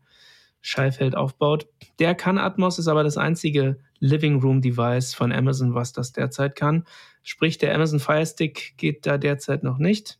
Schallfeld 0.60 1.16
aufbaut. 1.16 1.68
Der 1.98 2.14
kann 2.14 2.38
Atmos, 2.38 2.78
ist 2.78 2.88
aber 2.88 3.04
das 3.04 3.16
einzige 3.16 3.78
Living 4.00 4.40
Room 4.40 4.60
Device 4.60 5.14
von 5.14 5.32
Amazon, 5.32 5.74
was 5.74 5.92
das 5.92 6.12
derzeit 6.12 6.56
kann. 6.56 6.84
Sprich, 7.22 7.58
der 7.58 7.74
Amazon 7.74 8.00
Fire 8.00 8.26
Stick 8.26 8.74
geht 8.76 9.06
da 9.06 9.18
derzeit 9.18 9.62
noch 9.62 9.78
nicht. 9.78 10.18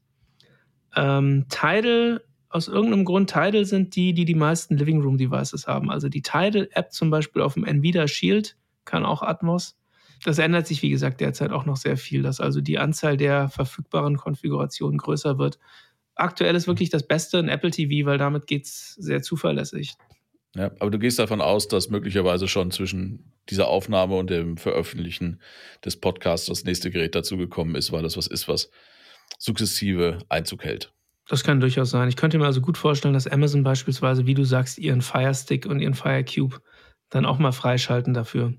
Ähm, 0.95 1.47
Tidal, 1.49 2.23
aus 2.57 2.69
irgendeinem 2.69 3.05
Grund, 3.05 3.31
Tidal 3.31 3.65
sind 3.65 3.95
die, 3.97 4.13
die 4.13 4.25
die 4.25 4.35
meisten 4.35 4.77
Living 4.77 5.01
Room 5.01 5.19
Devices 5.19 5.67
haben. 5.67 5.91
Also 5.91 6.09
die 6.09 6.23
Tidal 6.23 6.69
App 6.73 6.93
zum 6.93 7.11
Beispiel 7.11 7.43
auf 7.43 7.55
dem 7.55 7.65
Nvidia 7.65 8.09
Shield 8.09 8.57
kann 8.85 9.05
auch 9.05 9.23
Atmos. 9.23 9.77
Das 10.25 10.39
ändert 10.39 10.67
sich, 10.67 10.83
wie 10.83 10.91
gesagt, 10.91 11.21
derzeit 11.21 11.53
auch 11.53 11.67
noch 11.67 11.77
sehr 11.77 11.97
viel, 11.97 12.23
dass 12.23 12.41
also 12.41 12.61
die 12.61 12.79
Anzahl 12.79 13.17
der 13.17 13.49
verfügbaren 13.49 14.17
Konfigurationen 14.17 14.99
größer 14.99 15.39
wird 15.39 15.59
aktuell 16.17 16.57
ist 16.57 16.67
wirklich 16.67 16.91
das 16.91 17.07
Beste 17.07 17.39
ein 17.39 17.49
Apple 17.49 17.71
TV, 17.71 18.07
weil 18.07 18.19
damit 18.19 18.47
geht 18.47 18.65
es 18.65 18.95
sehr 18.95 19.23
zuverlässig. 19.23 19.95
Ja, 20.57 20.73
aber 20.81 20.91
du 20.91 20.99
gehst 20.99 21.19
davon 21.19 21.43
aus, 21.43 21.69
dass 21.69 21.91
möglicherweise 21.91 22.49
schon 22.49 22.71
zwischen 22.71 23.33
dieser 23.51 23.69
Aufnahme 23.69 24.17
und 24.17 24.31
dem 24.31 24.57
Veröffentlichen 24.57 25.41
des 25.85 26.01
Podcasts 26.01 26.47
das 26.47 26.65
nächste 26.65 26.91
Gerät 26.91 27.15
dazugekommen 27.15 27.75
ist, 27.75 27.93
weil 27.93 28.03
das 28.03 28.17
was 28.17 28.27
ist, 28.27 28.49
was 28.49 28.71
sukzessive 29.39 30.19
Einzug 30.31 30.65
hält. 30.65 30.93
Das 31.29 31.43
kann 31.43 31.61
durchaus 31.61 31.91
sein. 31.91 32.09
Ich 32.09 32.17
könnte 32.17 32.39
mir 32.39 32.47
also 32.47 32.61
gut 32.61 32.79
vorstellen, 32.79 33.15
dass 33.15 33.27
Amazon 33.27 33.65
beispielsweise, 33.65 34.27
wie 34.27 34.35
du 34.35 34.45
sagst, 34.45 34.79
ihren 34.79 35.03
Fire 35.03 35.35
Stick 35.35 35.67
und 35.67 35.81
ihren 35.81 35.95
Fire 35.95 36.25
Cube 36.25 36.61
dann 37.11 37.27
auch 37.27 37.39
mal 37.39 37.53
freischalten 37.53 38.15
dafür. 38.15 38.55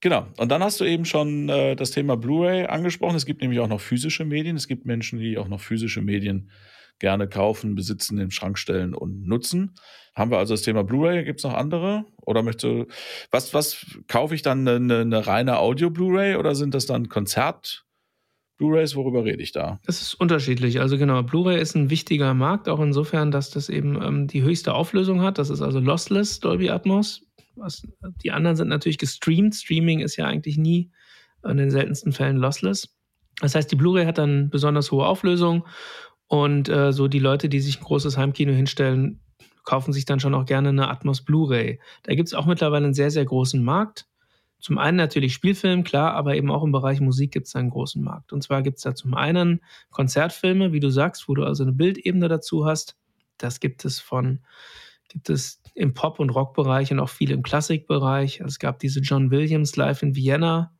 Genau. 0.00 0.28
Und 0.36 0.50
dann 0.50 0.62
hast 0.62 0.80
du 0.80 0.84
eben 0.84 1.04
schon 1.04 1.48
äh, 1.48 1.74
das 1.74 1.90
Thema 1.90 2.16
Blu-ray 2.16 2.66
angesprochen. 2.66 3.16
Es 3.16 3.26
gibt 3.26 3.40
nämlich 3.40 3.58
auch 3.58 3.68
noch 3.68 3.80
physische 3.80 4.24
Medien. 4.24 4.56
Es 4.56 4.68
gibt 4.68 4.86
Menschen, 4.86 5.18
die 5.18 5.38
auch 5.38 5.48
noch 5.48 5.60
physische 5.60 6.00
Medien 6.00 6.50
gerne 7.00 7.28
kaufen, 7.28 7.74
besitzen, 7.74 8.18
im 8.18 8.30
Schrank 8.30 8.58
stellen 8.58 8.94
und 8.94 9.26
nutzen. 9.26 9.74
Haben 10.14 10.30
wir 10.30 10.38
also 10.38 10.54
das 10.54 10.62
Thema 10.62 10.84
Blu-ray. 10.84 11.24
Gibt 11.24 11.40
es 11.40 11.44
noch 11.44 11.54
andere? 11.54 12.04
Oder 12.22 12.42
möchte, 12.42 12.86
was, 13.32 13.54
was 13.54 13.98
kaufe 14.06 14.36
ich 14.36 14.42
dann 14.42 14.66
eine, 14.66 15.00
eine 15.00 15.26
reine 15.26 15.58
Audio-Blu-ray 15.58 16.36
oder 16.36 16.54
sind 16.54 16.74
das 16.74 16.86
dann 16.86 17.08
Konzert? 17.08 17.84
Blu-rays, 18.58 18.96
worüber 18.96 19.24
rede 19.24 19.42
ich 19.42 19.52
da? 19.52 19.78
Es 19.86 20.02
ist 20.02 20.14
unterschiedlich. 20.14 20.80
Also 20.80 20.98
genau, 20.98 21.22
Blu-ray 21.22 21.60
ist 21.60 21.76
ein 21.76 21.90
wichtiger 21.90 22.34
Markt, 22.34 22.68
auch 22.68 22.80
insofern, 22.80 23.30
dass 23.30 23.50
das 23.50 23.68
eben 23.68 24.00
ähm, 24.02 24.26
die 24.26 24.42
höchste 24.42 24.74
Auflösung 24.74 25.22
hat. 25.22 25.38
Das 25.38 25.48
ist 25.48 25.62
also 25.62 25.78
lossless 25.78 26.40
Dolby 26.40 26.68
Atmos. 26.68 27.22
Was, 27.54 27.82
die 28.22 28.32
anderen 28.32 28.56
sind 28.56 28.68
natürlich 28.68 28.98
gestreamt. 28.98 29.54
Streaming 29.54 30.00
ist 30.00 30.16
ja 30.16 30.26
eigentlich 30.26 30.58
nie 30.58 30.90
in 31.44 31.56
den 31.56 31.70
seltensten 31.70 32.12
Fällen 32.12 32.36
lossless. 32.36 32.88
Das 33.40 33.54
heißt, 33.54 33.70
die 33.70 33.76
Blu-ray 33.76 34.04
hat 34.04 34.18
dann 34.18 34.50
besonders 34.50 34.90
hohe 34.90 35.06
Auflösung 35.06 35.64
und 36.26 36.68
äh, 36.68 36.92
so 36.92 37.06
die 37.06 37.20
Leute, 37.20 37.48
die 37.48 37.60
sich 37.60 37.80
ein 37.80 37.84
großes 37.84 38.16
Heimkino 38.16 38.52
hinstellen, 38.52 39.20
kaufen 39.64 39.92
sich 39.92 40.04
dann 40.04 40.18
schon 40.18 40.34
auch 40.34 40.46
gerne 40.46 40.70
eine 40.70 40.88
Atmos 40.88 41.22
Blu-ray. 41.22 41.78
Da 42.02 42.14
gibt 42.14 42.28
es 42.28 42.34
auch 42.34 42.46
mittlerweile 42.46 42.86
einen 42.86 42.94
sehr, 42.94 43.10
sehr 43.10 43.24
großen 43.24 43.62
Markt. 43.62 44.06
Zum 44.60 44.78
einen 44.78 44.96
natürlich 44.96 45.34
Spielfilm, 45.34 45.84
klar, 45.84 46.14
aber 46.14 46.34
eben 46.34 46.50
auch 46.50 46.64
im 46.64 46.72
Bereich 46.72 47.00
Musik 47.00 47.30
gibt 47.32 47.46
es 47.46 47.54
einen 47.54 47.70
großen 47.70 48.02
Markt. 48.02 48.32
Und 48.32 48.42
zwar 48.42 48.62
gibt 48.62 48.78
es 48.78 48.82
da 48.82 48.94
zum 48.94 49.14
einen 49.14 49.60
Konzertfilme, 49.90 50.72
wie 50.72 50.80
du 50.80 50.90
sagst, 50.90 51.28
wo 51.28 51.34
du 51.34 51.44
also 51.44 51.62
eine 51.62 51.72
Bildebene 51.72 52.28
dazu 52.28 52.66
hast. 52.66 52.96
Das 53.38 53.60
gibt 53.60 53.84
es 53.84 54.00
von, 54.00 54.40
gibt 55.08 55.30
es 55.30 55.62
im 55.74 55.94
Pop- 55.94 56.18
und 56.18 56.30
Rockbereich 56.30 56.90
und 56.90 56.98
auch 56.98 57.08
viel 57.08 57.30
im 57.30 57.42
Klassikbereich. 57.42 58.40
Es 58.40 58.58
gab 58.58 58.80
diese 58.80 59.00
John 59.00 59.30
Williams 59.30 59.76
Live 59.76 60.02
in 60.02 60.16
Vienna 60.16 60.72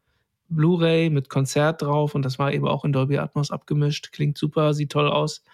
Blu-ray 0.49 1.11
mit 1.11 1.29
Konzert 1.29 1.83
drauf 1.83 2.15
und 2.15 2.23
das 2.23 2.39
war 2.39 2.53
eben 2.53 2.67
auch 2.67 2.85
in 2.85 2.93
Dolby 2.93 3.19
Atmos 3.19 3.51
abgemischt. 3.51 4.13
Klingt 4.13 4.39
super, 4.39 4.75
sieht 4.75 4.91
toll 4.91 5.09
aus. 5.09 5.45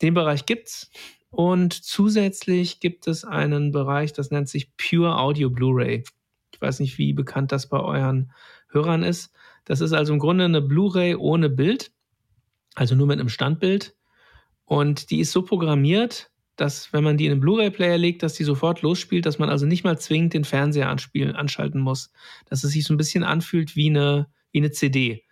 Den 0.00 0.14
Bereich 0.14 0.46
gibt's. 0.46 0.90
Und 1.30 1.72
zusätzlich 1.72 2.78
gibt 2.78 3.08
es 3.08 3.24
einen 3.24 3.72
Bereich, 3.72 4.12
das 4.12 4.30
nennt 4.30 4.48
sich 4.48 4.76
Pure 4.76 5.18
Audio 5.18 5.50
Blu-ray. 5.50 6.04
Weiß 6.64 6.80
nicht, 6.80 6.98
wie 6.98 7.12
bekannt 7.12 7.52
das 7.52 7.68
bei 7.68 7.78
euren 7.78 8.32
Hörern 8.68 9.02
ist. 9.02 9.32
Das 9.64 9.80
ist 9.80 9.92
also 9.92 10.12
im 10.12 10.18
Grunde 10.18 10.44
eine 10.44 10.62
Blu-ray 10.62 11.14
ohne 11.14 11.50
Bild, 11.50 11.92
also 12.74 12.94
nur 12.94 13.06
mit 13.06 13.20
einem 13.20 13.28
Standbild. 13.28 13.94
Und 14.64 15.10
die 15.10 15.20
ist 15.20 15.32
so 15.32 15.42
programmiert, 15.42 16.30
dass 16.56 16.92
wenn 16.92 17.04
man 17.04 17.16
die 17.16 17.26
in 17.26 17.32
einen 17.32 17.40
Blu-ray-Player 17.40 17.98
legt, 17.98 18.22
dass 18.22 18.34
die 18.34 18.44
sofort 18.44 18.82
losspielt, 18.82 19.26
dass 19.26 19.38
man 19.38 19.50
also 19.50 19.66
nicht 19.66 19.84
mal 19.84 19.98
zwingend 19.98 20.34
den 20.34 20.44
Fernseher 20.44 20.88
anspielen, 20.88 21.36
anschalten 21.36 21.80
muss. 21.80 22.12
Dass 22.46 22.64
es 22.64 22.72
sich 22.72 22.84
so 22.84 22.94
ein 22.94 22.98
bisschen 22.98 23.24
anfühlt 23.24 23.76
wie 23.76 23.90
eine, 23.90 24.28
wie 24.52 24.58
eine 24.58 24.70
CD. 24.70 25.24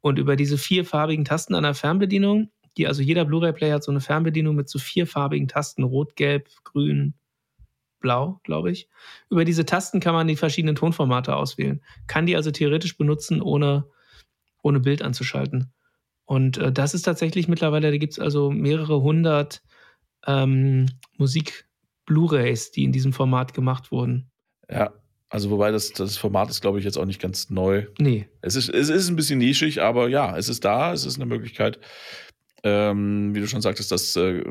Und 0.00 0.18
über 0.18 0.36
diese 0.36 0.58
vierfarbigen 0.58 1.24
Tasten 1.24 1.54
an 1.54 1.62
der 1.62 1.74
Fernbedienung, 1.74 2.50
die 2.76 2.86
also 2.86 3.02
jeder 3.02 3.24
Blu-ray-Player 3.24 3.74
hat 3.74 3.84
so 3.84 3.90
eine 3.90 4.00
Fernbedienung 4.00 4.56
mit 4.56 4.68
so 4.68 4.78
vierfarbigen 4.78 5.48
Tasten, 5.48 5.82
rot, 5.82 6.16
gelb, 6.16 6.48
grün, 6.64 7.14
blau, 8.00 8.40
glaube 8.44 8.70
ich. 8.70 8.88
Über 9.30 9.44
diese 9.44 9.64
Tasten 9.64 10.00
kann 10.00 10.14
man 10.14 10.26
die 10.26 10.36
verschiedenen 10.36 10.76
Tonformate 10.76 11.36
auswählen. 11.36 11.82
Kann 12.06 12.26
die 12.26 12.36
also 12.36 12.50
theoretisch 12.50 12.96
benutzen, 12.96 13.40
ohne, 13.40 13.86
ohne 14.62 14.80
Bild 14.80 15.02
anzuschalten. 15.02 15.72
Und 16.24 16.58
äh, 16.58 16.72
das 16.72 16.94
ist 16.94 17.02
tatsächlich 17.02 17.48
mittlerweile, 17.48 17.90
da 17.90 17.96
gibt 17.96 18.14
es 18.14 18.18
also 18.18 18.50
mehrere 18.50 19.02
hundert 19.02 19.62
ähm, 20.26 20.86
Musik-Blu-rays, 21.18 22.72
die 22.72 22.84
in 22.84 22.92
diesem 22.92 23.12
Format 23.12 23.54
gemacht 23.54 23.90
wurden. 23.90 24.30
Ja, 24.70 24.92
also 25.28 25.50
wobei 25.50 25.70
das, 25.70 25.92
das 25.92 26.16
Format 26.16 26.50
ist, 26.50 26.60
glaube 26.60 26.78
ich, 26.78 26.84
jetzt 26.84 26.98
auch 26.98 27.04
nicht 27.04 27.20
ganz 27.20 27.50
neu. 27.50 27.86
Nee. 27.98 28.28
Es 28.42 28.56
ist, 28.56 28.68
es 28.68 28.88
ist 28.88 29.08
ein 29.08 29.16
bisschen 29.16 29.38
nischig, 29.38 29.80
aber 29.80 30.08
ja, 30.08 30.36
es 30.36 30.48
ist 30.48 30.64
da, 30.64 30.92
es 30.92 31.04
ist 31.04 31.16
eine 31.16 31.26
Möglichkeit, 31.26 31.78
ähm, 32.62 33.34
wie 33.34 33.40
du 33.40 33.46
schon 33.46 33.62
sagtest, 33.62 33.90
das 33.90 34.14
äh, 34.16 34.44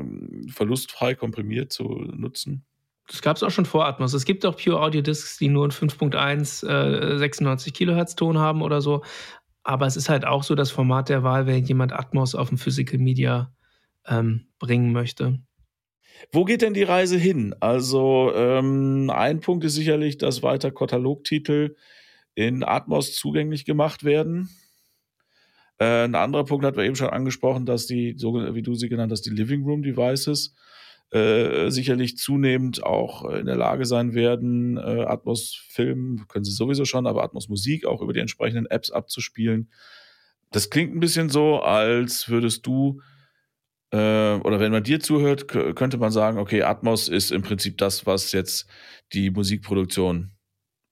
verlustfrei 0.48 1.14
komprimiert 1.14 1.72
zu 1.72 1.84
nutzen. 1.84 2.64
Das 3.10 3.22
gab 3.22 3.36
es 3.36 3.42
auch 3.42 3.50
schon 3.50 3.66
vor 3.66 3.86
Atmos. 3.86 4.14
Es 4.14 4.24
gibt 4.24 4.46
auch 4.46 4.56
Pure 4.56 4.80
Audio 4.80 5.02
Discs, 5.02 5.36
die 5.36 5.48
nur 5.48 5.64
einen 5.64 5.72
5.1 5.72 6.64
äh, 6.66 7.18
96 7.18 7.74
Kilohertz 7.74 8.14
Ton 8.14 8.38
haben 8.38 8.62
oder 8.62 8.80
so. 8.80 9.02
Aber 9.64 9.86
es 9.86 9.96
ist 9.96 10.08
halt 10.08 10.24
auch 10.24 10.44
so 10.44 10.54
das 10.54 10.70
Format 10.70 11.08
der 11.08 11.24
Wahl, 11.24 11.46
wenn 11.46 11.64
jemand 11.64 11.92
Atmos 11.92 12.36
auf 12.36 12.50
dem 12.50 12.58
Physical 12.58 13.00
Media 13.00 13.52
ähm, 14.06 14.46
bringen 14.60 14.92
möchte. 14.92 15.40
Wo 16.30 16.44
geht 16.44 16.62
denn 16.62 16.72
die 16.72 16.84
Reise 16.84 17.16
hin? 17.16 17.52
Also 17.58 18.32
ähm, 18.34 19.10
ein 19.10 19.40
Punkt 19.40 19.64
ist 19.64 19.74
sicherlich, 19.74 20.16
dass 20.18 20.44
weiter 20.44 20.70
Katalogtitel 20.70 21.74
in 22.36 22.62
Atmos 22.62 23.14
zugänglich 23.16 23.64
gemacht 23.64 24.04
werden. 24.04 24.50
Äh, 25.78 26.04
ein 26.04 26.14
anderer 26.14 26.44
Punkt 26.44 26.64
hat 26.64 26.76
wir 26.76 26.84
eben 26.84 26.94
schon 26.94 27.10
angesprochen, 27.10 27.66
dass 27.66 27.86
die, 27.86 28.14
so 28.16 28.54
wie 28.54 28.62
du 28.62 28.74
sie 28.74 28.88
genannt 28.88 29.10
hast, 29.10 29.22
die 29.22 29.30
Living 29.30 29.64
Room 29.64 29.82
Devices 29.82 30.54
äh, 31.12 31.70
sicherlich 31.70 32.16
zunehmend 32.16 32.82
auch 32.82 33.24
in 33.30 33.46
der 33.46 33.56
Lage 33.56 33.84
sein 33.84 34.14
werden, 34.14 34.76
äh, 34.76 35.04
Atmos 35.06 35.64
Film 35.68 36.26
können 36.28 36.44
sie 36.44 36.52
sowieso 36.52 36.84
schon, 36.84 37.06
aber 37.06 37.24
Atmos 37.24 37.48
Musik 37.48 37.84
auch 37.84 38.00
über 38.00 38.12
die 38.12 38.20
entsprechenden 38.20 38.66
Apps 38.66 38.90
abzuspielen. 38.90 39.70
Das 40.52 40.70
klingt 40.70 40.94
ein 40.94 41.00
bisschen 41.00 41.28
so, 41.28 41.60
als 41.60 42.28
würdest 42.28 42.66
du 42.66 43.00
äh, 43.92 44.34
oder 44.34 44.60
wenn 44.60 44.72
man 44.72 44.84
dir 44.84 45.00
zuhört, 45.00 45.48
könnte 45.48 45.98
man 45.98 46.12
sagen, 46.12 46.38
okay, 46.38 46.62
Atmos 46.62 47.08
ist 47.08 47.32
im 47.32 47.42
Prinzip 47.42 47.78
das, 47.78 48.06
was 48.06 48.32
jetzt 48.32 48.66
die 49.12 49.30
Musikproduktion 49.30 50.30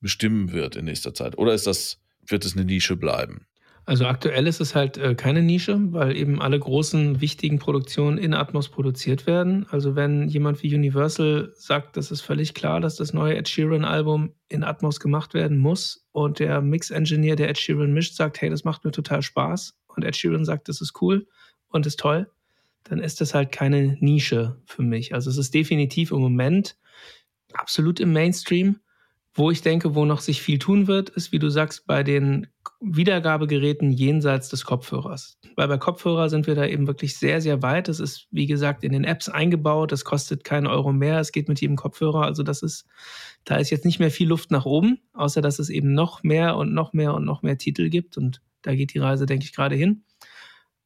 bestimmen 0.01 0.53
wird 0.53 0.77
in 0.77 0.85
nächster 0.85 1.15
Zeit. 1.15 1.39
Oder 1.39 1.55
ist 1.55 1.67
das, 1.67 2.01
wird 2.27 2.45
es 2.45 2.57
eine 2.57 2.65
Nische 2.65 2.97
bleiben? 2.97 3.47
Also 3.89 4.05
aktuell 4.05 4.47
ist 4.47 4.61
es 4.61 4.75
halt 4.75 4.99
äh, 4.99 5.15
keine 5.15 5.41
Nische, 5.41 5.79
weil 5.95 6.15
eben 6.15 6.43
alle 6.43 6.61
großen, 6.61 7.23
wichtigen 7.23 7.59
Produktionen 7.59 8.19
in 8.19 8.35
Atmos 8.35 8.69
produziert 8.69 9.27
werden. 9.27 9.65
Also 9.71 9.97
wenn 9.97 10.29
jemand 10.29 10.63
wie 10.63 10.75
Universal 10.75 11.55
sagt, 11.55 11.97
das 11.97 12.11
ist 12.11 12.21
völlig 12.21 12.53
klar, 12.53 12.83
dass 12.83 12.97
das 12.97 13.15
neue 13.15 13.39
Ed 13.39 13.49
Sheeran-Album 13.49 14.35
in 14.51 14.63
Atmos 14.63 15.01
gemacht 15.01 15.33
werden 15.33 15.57
muss 15.57 16.07
und 16.13 16.39
der 16.39 16.61
Mix-Engineer, 16.61 17.37
der 17.37 17.49
Ed 17.49 17.57
Sheeran 17.57 17.95
mischt, 17.95 18.15
sagt, 18.15 18.43
hey, 18.43 18.51
das 18.51 18.63
macht 18.63 18.85
mir 18.85 18.91
total 18.91 19.23
Spaß 19.23 19.79
und 19.87 20.05
Ed 20.05 20.17
Sheeran 20.17 20.45
sagt, 20.45 20.69
das 20.69 20.83
ist 20.83 21.01
cool 21.01 21.27
und 21.69 21.87
ist 21.87 21.99
toll, 21.99 22.31
dann 22.85 22.99
ist 22.99 23.23
das 23.23 23.33
halt 23.33 23.53
keine 23.53 23.97
Nische 24.01 24.61
für 24.67 24.83
mich. 24.83 25.15
Also 25.15 25.31
es 25.31 25.39
ist 25.39 25.55
definitiv 25.55 26.11
im 26.11 26.21
Moment 26.21 26.77
absolut 27.55 28.01
im 28.01 28.13
Mainstream. 28.13 28.81
Wo 29.39 29.53
ich 29.53 29.63
denke, 29.63 29.95
wo 29.95 30.05
noch 30.05 30.21
sich 30.21 30.43
viel 30.43 30.59
tun 30.59 30.89
wird, 30.89 31.11
ist, 31.11 31.31
wie 31.31 31.39
du 31.39 31.49
sagst, 31.49 31.87
bei 31.87 32.03
den 32.03 32.49
Wiedergabegeräten 32.81 33.93
jenseits 33.93 34.49
des 34.49 34.65
Kopfhörers. 34.65 35.39
Weil 35.55 35.69
bei 35.69 35.79
Kopfhörer 35.79 36.29
sind 36.29 36.49
wir 36.49 36.57
da 36.57 36.67
eben 36.67 36.89
wirklich 36.89 37.17
sehr, 37.17 37.41
sehr 37.41 37.63
weit. 37.63 37.89
Es 37.89 38.01
ist, 38.01 38.27
wie 38.33 38.47
gesagt, 38.47 38.83
in 38.83 38.91
den 38.91 39.05
Apps 39.05 39.29
eingebaut. 39.29 39.93
Das 39.93 40.05
kostet 40.05 40.43
keinen 40.43 40.67
Euro 40.67 40.93
mehr. 40.93 41.21
Es 41.21 41.31
geht 41.31 41.49
mit 41.49 41.61
jedem 41.61 41.77
Kopfhörer. 41.77 42.23
Also 42.23 42.43
das 42.43 42.65
ist, 42.65 42.85
da 43.45 43.59
ist 43.59 43.71
jetzt 43.71 43.85
nicht 43.85 44.01
mehr 44.01 44.11
viel 44.11 44.27
Luft 44.27 44.51
nach 44.51 44.67
oben, 44.67 44.99
außer 45.13 45.41
dass 45.41 45.61
es 45.61 45.71
eben 45.71 45.95
noch 45.95 46.25
mehr 46.25 46.57
und 46.57 46.75
noch 46.75 46.93
mehr 46.93 47.15
und 47.15 47.25
noch 47.25 47.43
mehr 47.43 47.59
Titel 47.59 47.91
gibt. 47.91 48.17
Und 48.19 48.43
da 48.63 48.75
geht 48.75 48.93
die 48.93 48.99
Reise, 48.99 49.27
denke 49.27 49.45
ich, 49.45 49.55
gerade 49.55 49.77
hin. 49.77 50.03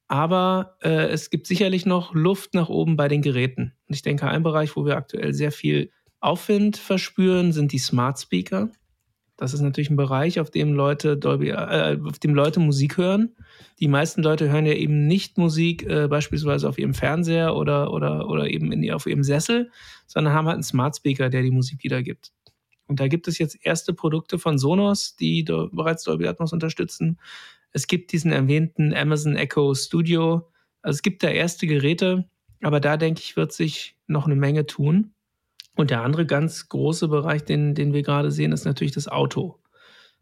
Aber 0.08 0.76
äh, 0.82 1.06
es 1.06 1.30
gibt 1.30 1.46
sicherlich 1.46 1.86
noch 1.86 2.12
Luft 2.12 2.52
nach 2.52 2.68
oben 2.68 2.98
bei 2.98 3.08
den 3.08 3.22
Geräten. 3.22 3.72
Und 3.88 3.94
ich 3.94 4.02
denke, 4.02 4.28
ein 4.28 4.42
Bereich, 4.42 4.76
wo 4.76 4.84
wir 4.84 4.98
aktuell 4.98 5.32
sehr 5.32 5.52
viel 5.52 5.90
Aufwind 6.22 6.76
verspüren, 6.76 7.52
sind 7.52 7.72
die 7.72 7.78
Smart 7.78 8.18
Speaker. 8.18 8.70
Das 9.36 9.54
ist 9.54 9.60
natürlich 9.60 9.90
ein 9.90 9.96
Bereich, 9.96 10.38
auf 10.38 10.50
dem 10.50 10.72
Leute 10.72 11.16
Dolby, 11.16 11.48
äh, 11.50 11.98
auf 12.04 12.18
dem 12.20 12.34
Leute 12.34 12.60
Musik 12.60 12.96
hören. 12.96 13.34
Die 13.80 13.88
meisten 13.88 14.22
Leute 14.22 14.50
hören 14.50 14.66
ja 14.66 14.74
eben 14.74 15.08
nicht 15.08 15.36
Musik 15.36 15.82
äh, 15.84 16.06
beispielsweise 16.06 16.68
auf 16.68 16.78
ihrem 16.78 16.94
Fernseher 16.94 17.56
oder, 17.56 17.92
oder, 17.92 18.28
oder 18.28 18.48
eben 18.48 18.70
in, 18.70 18.88
auf 18.92 19.06
ihrem 19.06 19.24
Sessel, 19.24 19.70
sondern 20.06 20.32
haben 20.32 20.46
halt 20.46 20.54
einen 20.54 20.62
Smart 20.62 20.96
Speaker, 20.96 21.28
der 21.28 21.42
die 21.42 21.50
Musik 21.50 21.82
wiedergibt. 21.82 22.30
Und 22.86 23.00
da 23.00 23.08
gibt 23.08 23.26
es 23.26 23.38
jetzt 23.38 23.58
erste 23.64 23.94
Produkte 23.94 24.38
von 24.38 24.58
Sonos, 24.58 25.16
die 25.16 25.42
bereits 25.42 26.04
Dolby 26.04 26.28
Atmos 26.28 26.52
unterstützen. 26.52 27.18
Es 27.72 27.86
gibt 27.86 28.12
diesen 28.12 28.32
erwähnten 28.32 28.94
Amazon 28.94 29.34
Echo 29.34 29.74
Studio. 29.74 30.48
Also 30.82 30.96
es 30.96 31.02
gibt 31.02 31.22
da 31.22 31.30
erste 31.30 31.66
Geräte, 31.66 32.28
aber 32.60 32.80
da 32.80 32.96
denke 32.96 33.20
ich, 33.20 33.36
wird 33.36 33.52
sich 33.52 33.96
noch 34.06 34.26
eine 34.26 34.36
Menge 34.36 34.66
tun. 34.66 35.14
Und 35.74 35.90
der 35.90 36.02
andere 36.02 36.26
ganz 36.26 36.68
große 36.68 37.08
Bereich, 37.08 37.44
den, 37.44 37.74
den 37.74 37.92
wir 37.92 38.02
gerade 38.02 38.30
sehen, 38.30 38.52
ist 38.52 38.64
natürlich 38.64 38.92
das 38.92 39.08
Auto. 39.08 39.58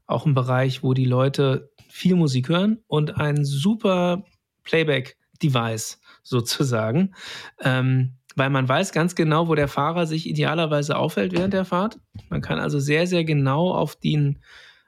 Auch 0.07 0.27
ein 0.27 0.35
Bereich, 0.35 0.83
wo 0.83 0.95
die 0.95 1.05
Leute 1.05 1.71
viel 1.89 2.15
Musik 2.17 2.49
hören 2.49 2.79
und 2.87 3.17
ein 3.17 3.45
super 3.45 4.25
Playback-Device 4.65 6.01
sozusagen. 6.23 7.15
Ähm, 7.63 8.15
weil 8.37 8.51
man 8.51 8.69
weiß 8.69 8.93
ganz 8.93 9.15
genau, 9.15 9.49
wo 9.49 9.55
der 9.55 9.69
Fahrer 9.69 10.07
sich 10.07 10.29
idealerweise 10.29 10.97
aufhält 10.97 11.33
während 11.33 11.53
der 11.53 11.65
Fahrt. 11.65 11.99
Man 12.29 12.41
kann 12.41 12.61
also 12.61 12.79
sehr, 12.79 13.07
sehr 13.07 13.25
genau 13.25 13.73
auf 13.73 13.97
den 13.97 14.39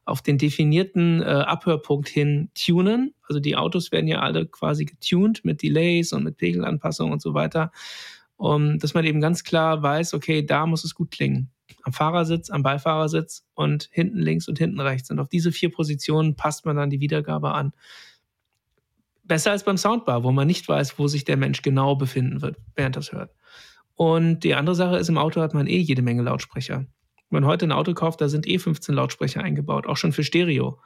auf 0.04 0.20
den 0.20 0.36
definierten 0.36 1.22
äh, 1.22 1.26
Abhörpunkt 1.26 2.08
hin 2.08 2.50
tunen. 2.54 3.14
Also 3.28 3.38
die 3.38 3.56
Autos 3.56 3.92
werden 3.92 4.08
ja 4.08 4.18
alle 4.18 4.46
quasi 4.46 4.84
getuned 4.84 5.44
mit 5.44 5.62
Delays 5.62 6.12
und 6.12 6.24
mit 6.24 6.38
Pegelanpassungen 6.38 7.12
und 7.12 7.22
so 7.22 7.34
weiter, 7.34 7.70
um, 8.42 8.80
dass 8.80 8.92
man 8.92 9.04
eben 9.04 9.20
ganz 9.20 9.44
klar 9.44 9.84
weiß, 9.84 10.14
okay, 10.14 10.44
da 10.44 10.66
muss 10.66 10.82
es 10.82 10.96
gut 10.96 11.12
klingen. 11.12 11.52
Am 11.84 11.92
Fahrersitz, 11.92 12.50
am 12.50 12.64
Beifahrersitz 12.64 13.46
und 13.54 13.88
hinten 13.92 14.18
links 14.18 14.48
und 14.48 14.58
hinten 14.58 14.80
rechts. 14.80 15.12
Und 15.12 15.20
auf 15.20 15.28
diese 15.28 15.52
vier 15.52 15.70
Positionen 15.70 16.34
passt 16.34 16.66
man 16.66 16.74
dann 16.74 16.90
die 16.90 16.98
Wiedergabe 16.98 17.52
an. 17.52 17.72
Besser 19.22 19.52
als 19.52 19.62
beim 19.62 19.78
Soundbar, 19.78 20.24
wo 20.24 20.32
man 20.32 20.48
nicht 20.48 20.68
weiß, 20.68 20.98
wo 20.98 21.06
sich 21.06 21.24
der 21.24 21.36
Mensch 21.36 21.62
genau 21.62 21.94
befinden 21.94 22.42
wird, 22.42 22.56
während 22.74 22.96
das 22.96 23.12
hört. 23.12 23.30
Und 23.94 24.40
die 24.40 24.56
andere 24.56 24.74
Sache 24.74 24.96
ist, 24.96 25.08
im 25.08 25.18
Auto 25.18 25.40
hat 25.40 25.54
man 25.54 25.68
eh 25.68 25.78
jede 25.78 26.02
Menge 26.02 26.22
Lautsprecher. 26.22 26.78
Wenn 27.30 27.42
man 27.42 27.46
heute 27.46 27.66
ein 27.66 27.72
Auto 27.72 27.94
kauft, 27.94 28.20
da 28.20 28.28
sind 28.28 28.48
eh 28.48 28.58
15 28.58 28.96
Lautsprecher 28.96 29.40
eingebaut, 29.40 29.86
auch 29.86 29.96
schon 29.96 30.12
für 30.12 30.24
Stereo. 30.24 30.80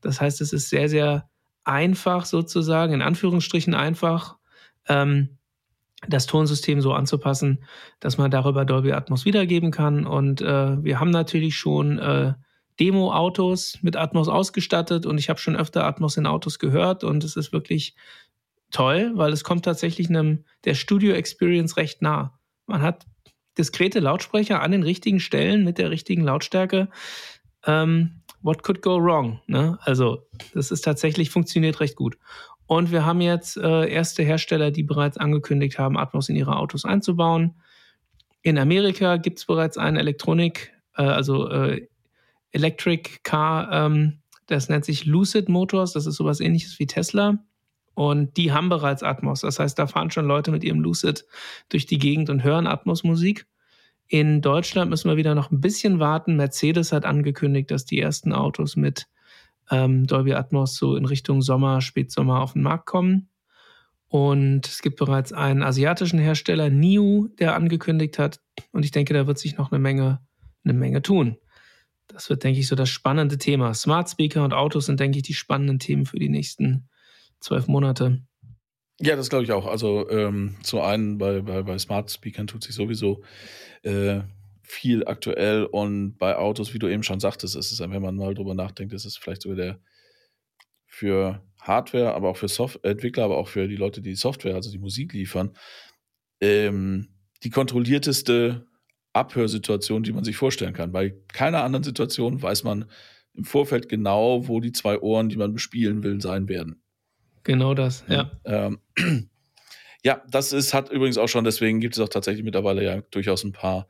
Das 0.00 0.20
heißt, 0.20 0.40
es 0.40 0.52
ist 0.52 0.70
sehr, 0.70 0.88
sehr 0.88 1.28
einfach 1.64 2.24
sozusagen, 2.24 2.92
in 2.92 3.02
Anführungsstrichen 3.02 3.74
einfach, 3.74 4.36
ähm, 4.86 5.39
das 6.08 6.26
Tonsystem 6.26 6.80
so 6.80 6.92
anzupassen, 6.92 7.64
dass 8.00 8.18
man 8.18 8.30
darüber 8.30 8.64
Dolby 8.64 8.92
Atmos 8.92 9.24
wiedergeben 9.24 9.70
kann. 9.70 10.06
Und 10.06 10.40
äh, 10.40 10.82
wir 10.82 10.98
haben 10.98 11.10
natürlich 11.10 11.56
schon 11.56 11.98
äh, 11.98 12.34
Demo-Autos 12.78 13.78
mit 13.82 13.96
Atmos 13.96 14.28
ausgestattet 14.28 15.04
und 15.04 15.18
ich 15.18 15.28
habe 15.28 15.38
schon 15.38 15.56
öfter 15.56 15.84
Atmos 15.84 16.16
in 16.16 16.26
Autos 16.26 16.58
gehört 16.58 17.04
und 17.04 17.22
es 17.24 17.36
ist 17.36 17.52
wirklich 17.52 17.94
toll, 18.70 19.12
weil 19.14 19.32
es 19.32 19.44
kommt 19.44 19.64
tatsächlich 19.64 20.08
einem 20.08 20.44
der 20.64 20.74
Studio 20.74 21.12
Experience 21.12 21.76
recht 21.76 22.00
nah. 22.00 22.38
Man 22.66 22.80
hat 22.80 23.04
diskrete 23.58 24.00
Lautsprecher 24.00 24.62
an 24.62 24.70
den 24.70 24.82
richtigen 24.82 25.20
Stellen 25.20 25.64
mit 25.64 25.76
der 25.76 25.90
richtigen 25.90 26.22
Lautstärke. 26.22 26.88
Ähm, 27.66 28.22
what 28.42 28.62
could 28.62 28.80
go 28.80 28.96
wrong? 28.96 29.40
Ne? 29.46 29.78
Also, 29.82 30.26
das 30.54 30.70
ist 30.70 30.82
tatsächlich 30.82 31.30
funktioniert 31.30 31.80
recht 31.80 31.96
gut. 31.96 32.16
Und 32.70 32.92
wir 32.92 33.04
haben 33.04 33.20
jetzt 33.20 33.56
äh, 33.56 33.88
erste 33.88 34.22
Hersteller, 34.22 34.70
die 34.70 34.84
bereits 34.84 35.16
angekündigt 35.16 35.80
haben, 35.80 35.98
Atmos 35.98 36.28
in 36.28 36.36
ihre 36.36 36.54
Autos 36.54 36.84
einzubauen. 36.84 37.56
In 38.42 38.58
Amerika 38.58 39.16
gibt 39.16 39.40
es 39.40 39.44
bereits 39.44 39.76
einen 39.76 39.96
Elektronik, 39.96 40.72
äh, 40.96 41.02
also 41.02 41.50
äh, 41.50 41.88
Electric 42.52 43.22
Car, 43.24 43.72
ähm, 43.72 44.20
das 44.46 44.68
nennt 44.68 44.84
sich 44.84 45.04
Lucid 45.04 45.48
Motors, 45.48 45.94
das 45.94 46.06
ist 46.06 46.14
sowas 46.14 46.38
ähnliches 46.38 46.78
wie 46.78 46.86
Tesla. 46.86 47.44
Und 47.94 48.36
die 48.36 48.52
haben 48.52 48.68
bereits 48.68 49.02
Atmos. 49.02 49.40
Das 49.40 49.58
heißt, 49.58 49.76
da 49.76 49.88
fahren 49.88 50.12
schon 50.12 50.26
Leute 50.26 50.52
mit 50.52 50.62
ihrem 50.62 50.78
Lucid 50.78 51.24
durch 51.70 51.86
die 51.86 51.98
Gegend 51.98 52.30
und 52.30 52.44
hören 52.44 52.68
Atmos-Musik. 52.68 53.46
In 54.06 54.42
Deutschland 54.42 54.90
müssen 54.90 55.10
wir 55.10 55.16
wieder 55.16 55.34
noch 55.34 55.50
ein 55.50 55.60
bisschen 55.60 55.98
warten. 55.98 56.36
Mercedes 56.36 56.92
hat 56.92 57.04
angekündigt, 57.04 57.72
dass 57.72 57.84
die 57.84 57.98
ersten 57.98 58.32
Autos 58.32 58.76
mit 58.76 59.08
ähm, 59.70 60.06
Dolby 60.06 60.34
Atmos 60.34 60.76
so 60.76 60.96
in 60.96 61.04
Richtung 61.04 61.42
Sommer, 61.42 61.80
Spätsommer 61.80 62.40
auf 62.40 62.54
den 62.54 62.62
Markt 62.62 62.86
kommen. 62.86 63.30
Und 64.08 64.66
es 64.66 64.82
gibt 64.82 64.98
bereits 64.98 65.32
einen 65.32 65.62
asiatischen 65.62 66.18
Hersteller, 66.18 66.68
NIU, 66.68 67.28
der 67.38 67.54
angekündigt 67.54 68.18
hat. 68.18 68.40
Und 68.72 68.84
ich 68.84 68.90
denke, 68.90 69.14
da 69.14 69.26
wird 69.28 69.38
sich 69.38 69.56
noch 69.56 69.70
eine 69.70 69.78
Menge, 69.78 70.20
eine 70.64 70.74
Menge 70.74 71.00
tun. 71.00 71.36
Das 72.08 72.28
wird, 72.28 72.42
denke 72.42 72.58
ich, 72.58 72.66
so 72.66 72.74
das 72.74 72.88
spannende 72.88 73.38
Thema. 73.38 73.72
Smart 73.72 74.10
Speaker 74.10 74.42
und 74.42 74.52
Autos 74.52 74.86
sind, 74.86 74.98
denke 74.98 75.18
ich, 75.18 75.22
die 75.22 75.34
spannenden 75.34 75.78
Themen 75.78 76.06
für 76.06 76.18
die 76.18 76.28
nächsten 76.28 76.88
zwölf 77.38 77.68
Monate. 77.68 78.20
Ja, 79.00 79.14
das 79.14 79.30
glaube 79.30 79.44
ich 79.44 79.52
auch. 79.52 79.66
Also 79.66 80.10
ähm, 80.10 80.56
zu 80.64 80.80
einen 80.80 81.18
bei, 81.18 81.40
bei, 81.40 81.62
bei 81.62 81.78
Smart 81.78 82.10
Speakern 82.10 82.48
tut 82.48 82.64
sich 82.64 82.74
sowieso 82.74 83.22
äh, 83.82 84.20
viel 84.70 85.04
aktuell 85.06 85.64
und 85.64 86.16
bei 86.16 86.36
Autos, 86.36 86.72
wie 86.72 86.78
du 86.78 86.88
eben 86.88 87.02
schon 87.02 87.20
sagtest, 87.20 87.56
ist 87.56 87.72
es, 87.72 87.80
wenn 87.80 88.02
man 88.02 88.16
mal 88.16 88.34
drüber 88.34 88.54
nachdenkt, 88.54 88.94
ist 88.94 89.04
es 89.04 89.16
vielleicht 89.16 89.42
sogar 89.42 89.56
der 89.56 89.80
für 90.86 91.42
Hardware, 91.60 92.14
aber 92.14 92.30
auch 92.30 92.36
für 92.36 92.48
Soft 92.48 92.84
Entwickler, 92.84 93.24
aber 93.24 93.38
auch 93.38 93.48
für 93.48 93.68
die 93.68 93.76
Leute, 93.76 94.00
die 94.00 94.14
Software, 94.14 94.54
also 94.54 94.70
die 94.70 94.78
Musik 94.78 95.12
liefern, 95.12 95.52
ähm, 96.40 97.08
die 97.42 97.50
kontrollierteste 97.50 98.66
Abhörsituation, 99.12 100.02
die 100.02 100.12
man 100.12 100.24
sich 100.24 100.36
vorstellen 100.36 100.72
kann. 100.72 100.92
Bei 100.92 101.14
keiner 101.32 101.64
anderen 101.64 101.84
Situation 101.84 102.40
weiß 102.40 102.64
man 102.64 102.86
im 103.34 103.44
Vorfeld 103.44 103.88
genau, 103.88 104.46
wo 104.48 104.60
die 104.60 104.72
zwei 104.72 104.98
Ohren, 105.00 105.28
die 105.28 105.36
man 105.36 105.52
bespielen 105.52 106.02
will, 106.02 106.20
sein 106.20 106.48
werden. 106.48 106.82
Genau 107.42 107.74
das, 107.74 108.04
ja. 108.08 108.30
Ähm, 108.44 108.80
ja, 110.04 110.22
das 110.28 110.52
ist, 110.52 110.74
hat 110.74 110.90
übrigens 110.90 111.18
auch 111.18 111.28
schon, 111.28 111.44
deswegen 111.44 111.80
gibt 111.80 111.94
es 111.96 112.00
auch 112.00 112.08
tatsächlich 112.08 112.44
mittlerweile 112.44 112.84
ja 112.84 113.00
durchaus 113.10 113.44
ein 113.44 113.52
paar 113.52 113.88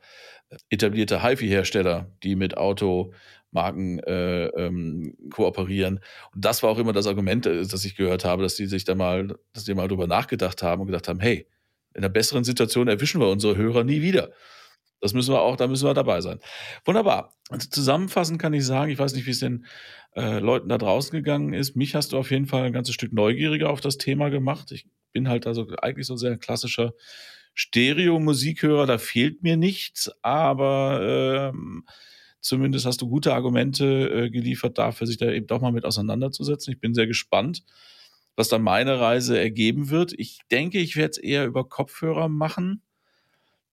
etablierte 0.69 1.23
HiFi-Hersteller, 1.23 2.11
die 2.23 2.35
mit 2.35 2.57
Automarken 2.57 3.99
äh, 3.99 4.47
ähm, 4.47 5.15
kooperieren. 5.31 5.99
Und 6.33 6.45
das 6.45 6.63
war 6.63 6.69
auch 6.69 6.79
immer 6.79 6.93
das 6.93 7.07
Argument, 7.07 7.45
äh, 7.45 7.65
das 7.65 7.85
ich 7.85 7.95
gehört 7.95 8.25
habe, 8.25 8.43
dass 8.43 8.55
die 8.55 8.67
sich 8.67 8.83
da 8.83 8.95
mal, 8.95 9.35
dass 9.53 9.63
die 9.63 9.73
mal 9.73 9.87
drüber 9.87 10.07
nachgedacht 10.07 10.63
haben 10.63 10.81
und 10.81 10.87
gedacht 10.87 11.07
haben, 11.07 11.19
hey, 11.19 11.47
in 11.93 12.03
einer 12.03 12.09
besseren 12.09 12.43
Situation 12.43 12.87
erwischen 12.87 13.19
wir 13.19 13.27
unsere 13.27 13.57
Hörer 13.57 13.83
nie 13.83 14.01
wieder. 14.01 14.31
Das 15.01 15.13
müssen 15.13 15.33
wir 15.33 15.41
auch, 15.41 15.57
da 15.57 15.67
müssen 15.67 15.85
wir 15.85 15.93
dabei 15.93 16.21
sein. 16.21 16.39
Wunderbar. 16.85 17.33
Also 17.49 17.67
zusammenfassend 17.69 18.39
kann 18.39 18.53
ich 18.53 18.65
sagen, 18.65 18.91
ich 18.91 18.99
weiß 18.99 19.13
nicht, 19.13 19.25
wie 19.25 19.31
es 19.31 19.39
den 19.39 19.65
äh, 20.15 20.39
Leuten 20.39 20.69
da 20.69 20.77
draußen 20.77 21.11
gegangen 21.11 21.53
ist. 21.53 21.75
Mich 21.75 21.95
hast 21.95 22.13
du 22.13 22.17
auf 22.17 22.29
jeden 22.29 22.45
Fall 22.45 22.63
ein 22.63 22.73
ganzes 22.73 22.93
Stück 22.93 23.11
neugieriger 23.11 23.71
auf 23.71 23.81
das 23.81 23.97
Thema 23.97 24.29
gemacht. 24.29 24.71
Ich 24.71 24.85
bin 25.11 25.27
halt 25.27 25.47
also 25.47 25.67
eigentlich 25.81 26.05
so 26.05 26.15
sehr 26.15 26.37
klassischer 26.37 26.93
Stereo-Musikhörer, 27.53 28.85
da 28.85 28.97
fehlt 28.97 29.43
mir 29.43 29.57
nichts, 29.57 30.11
aber 30.21 31.51
ähm, 31.53 31.85
zumindest 32.39 32.85
hast 32.85 33.01
du 33.01 33.09
gute 33.09 33.33
Argumente 33.33 34.09
äh, 34.09 34.29
geliefert 34.29 34.77
dafür, 34.77 35.07
sich 35.07 35.17
da 35.17 35.29
eben 35.31 35.47
doch 35.47 35.61
mal 35.61 35.71
mit 35.71 35.85
auseinanderzusetzen. 35.85 36.73
Ich 36.73 36.79
bin 36.79 36.93
sehr 36.93 37.07
gespannt, 37.07 37.63
was 38.35 38.49
dann 38.49 38.61
meine 38.61 38.99
Reise 38.99 39.39
ergeben 39.39 39.89
wird. 39.89 40.13
Ich 40.17 40.39
denke, 40.49 40.79
ich 40.79 40.95
werde 40.95 41.11
es 41.11 41.17
eher 41.17 41.45
über 41.45 41.67
Kopfhörer 41.67 42.29
machen. 42.29 42.81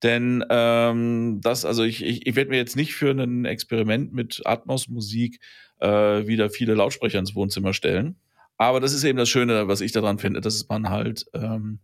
Denn 0.02 0.44
ähm, 0.48 1.40
das, 1.42 1.64
also 1.64 1.82
ich, 1.82 2.04
ich, 2.04 2.26
ich 2.26 2.36
werde 2.36 2.50
mir 2.50 2.56
jetzt 2.56 2.76
nicht 2.76 2.94
für 2.94 3.10
ein 3.10 3.44
Experiment 3.44 4.12
mit 4.12 4.42
Atmos-Musik 4.44 5.40
äh, 5.80 6.26
wieder 6.26 6.50
viele 6.50 6.74
Lautsprecher 6.74 7.18
ins 7.18 7.34
Wohnzimmer 7.34 7.72
stellen. 7.72 8.16
Aber 8.58 8.80
das 8.80 8.92
ist 8.92 9.04
eben 9.04 9.18
das 9.18 9.28
Schöne, 9.28 9.68
was 9.68 9.80
ich 9.80 9.92
daran 9.92 10.18
finde, 10.18 10.40
dass 10.40 10.68
man 10.68 10.88
halt 10.88 11.26
ähm, 11.32 11.80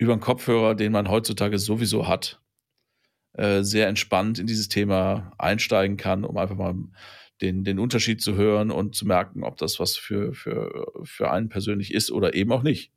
über 0.00 0.12
einen 0.12 0.22
Kopfhörer, 0.22 0.74
den 0.74 0.92
man 0.92 1.10
heutzutage 1.10 1.58
sowieso 1.58 2.08
hat, 2.08 2.40
äh, 3.34 3.62
sehr 3.62 3.86
entspannt 3.86 4.38
in 4.38 4.46
dieses 4.46 4.68
Thema 4.68 5.32
einsteigen 5.36 5.98
kann, 5.98 6.24
um 6.24 6.38
einfach 6.38 6.56
mal 6.56 6.74
den, 7.42 7.64
den 7.64 7.78
Unterschied 7.78 8.22
zu 8.22 8.34
hören 8.34 8.70
und 8.70 8.94
zu 8.94 9.06
merken, 9.06 9.44
ob 9.44 9.58
das 9.58 9.78
was 9.78 9.96
für, 9.96 10.32
für, 10.32 10.90
für 11.04 11.30
einen 11.30 11.50
persönlich 11.50 11.92
ist 11.92 12.10
oder 12.10 12.34
eben 12.34 12.50
auch 12.50 12.62
nicht. 12.62 12.92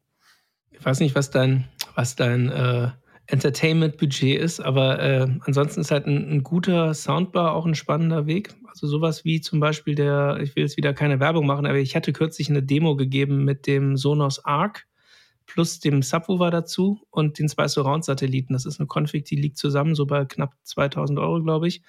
Ich 0.71 0.83
weiß 0.83 1.01
nicht, 1.01 1.13
was 1.13 1.29
dein, 1.29 1.65
was 1.93 2.15
dein 2.15 2.49
äh, 2.49 2.91
Entertainment-Budget 3.27 4.39
ist, 4.39 4.61
aber 4.61 4.99
äh, 4.99 5.27
ansonsten 5.41 5.81
ist 5.81 5.91
halt 5.91 6.07
ein, 6.07 6.29
ein, 6.31 6.43
guter 6.43 6.93
Soundbar 6.93 7.53
auch 7.53 7.65
ein 7.65 7.75
spannender 7.75 8.27
Weg. 8.27 8.55
Also 8.65 8.87
sowas 8.87 9.25
wie 9.25 9.41
zum 9.41 9.59
Beispiel 9.59 9.95
der, 9.95 10.39
ich 10.41 10.55
will 10.55 10.63
jetzt 10.63 10.77
wieder 10.77 10.93
keine 10.93 11.19
Werbung 11.19 11.45
machen, 11.45 11.65
aber 11.65 11.79
ich 11.79 11.97
hatte 11.97 12.13
kürzlich 12.13 12.49
eine 12.49 12.63
Demo 12.63 12.95
gegeben 12.95 13.43
mit 13.43 13.67
dem 13.67 13.97
Sonos 13.97 14.45
Arc 14.45 14.87
plus 15.45 15.79
dem 15.79 16.01
Subwoofer 16.01 16.51
dazu 16.51 17.01
und 17.09 17.39
den 17.39 17.49
zwei 17.49 17.67
Surround-Satelliten. 17.67 18.53
Das 18.53 18.65
ist 18.65 18.79
eine 18.79 18.87
Config, 18.87 19.25
die 19.25 19.35
liegt 19.35 19.57
zusammen 19.57 19.95
so 19.95 20.05
bei 20.05 20.25
knapp 20.25 20.55
2000 20.63 21.19
Euro, 21.19 21.41
glaube 21.41 21.67
ich. 21.67 21.81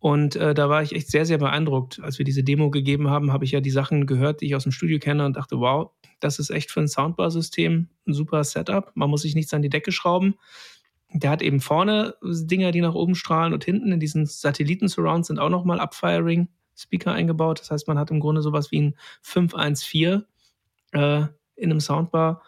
Und 0.00 0.36
äh, 0.36 0.54
da 0.54 0.68
war 0.68 0.82
ich 0.82 0.94
echt 0.94 1.10
sehr, 1.10 1.26
sehr 1.26 1.38
beeindruckt. 1.38 2.00
Als 2.00 2.18
wir 2.18 2.24
diese 2.24 2.44
Demo 2.44 2.70
gegeben 2.70 3.10
haben, 3.10 3.32
habe 3.32 3.44
ich 3.44 3.50
ja 3.50 3.60
die 3.60 3.70
Sachen 3.70 4.06
gehört, 4.06 4.40
die 4.40 4.46
ich 4.46 4.54
aus 4.54 4.62
dem 4.62 4.72
Studio 4.72 4.98
kenne 4.98 5.26
und 5.26 5.36
dachte, 5.36 5.58
wow, 5.58 5.90
das 6.20 6.38
ist 6.38 6.50
echt 6.50 6.70
für 6.70 6.80
ein 6.80 6.88
Soundbar-System 6.88 7.88
ein 8.06 8.12
super 8.12 8.44
Setup. 8.44 8.92
Man 8.94 9.10
muss 9.10 9.22
sich 9.22 9.34
nichts 9.34 9.52
an 9.54 9.62
die 9.62 9.68
Decke 9.68 9.90
schrauben. 9.90 10.36
Der 11.12 11.30
hat 11.30 11.42
eben 11.42 11.60
vorne 11.60 12.14
Dinger, 12.22 12.70
die 12.70 12.80
nach 12.80 12.94
oben 12.94 13.14
strahlen 13.14 13.54
und 13.54 13.64
hinten 13.64 13.92
in 13.92 13.98
diesen 13.98 14.26
Satelliten-Surrounds 14.26 15.28
sind 15.28 15.38
auch 15.38 15.48
nochmal 15.48 15.80
Upfiring-Speaker 15.80 17.12
eingebaut. 17.12 17.60
Das 17.60 17.70
heißt, 17.70 17.88
man 17.88 17.98
hat 17.98 18.10
im 18.10 18.20
Grunde 18.20 18.42
sowas 18.42 18.70
wie 18.70 18.82
ein 18.82 18.96
514 19.22 20.24
äh, 20.92 21.22
in 21.56 21.70
einem 21.70 21.80
Soundbar 21.80 22.42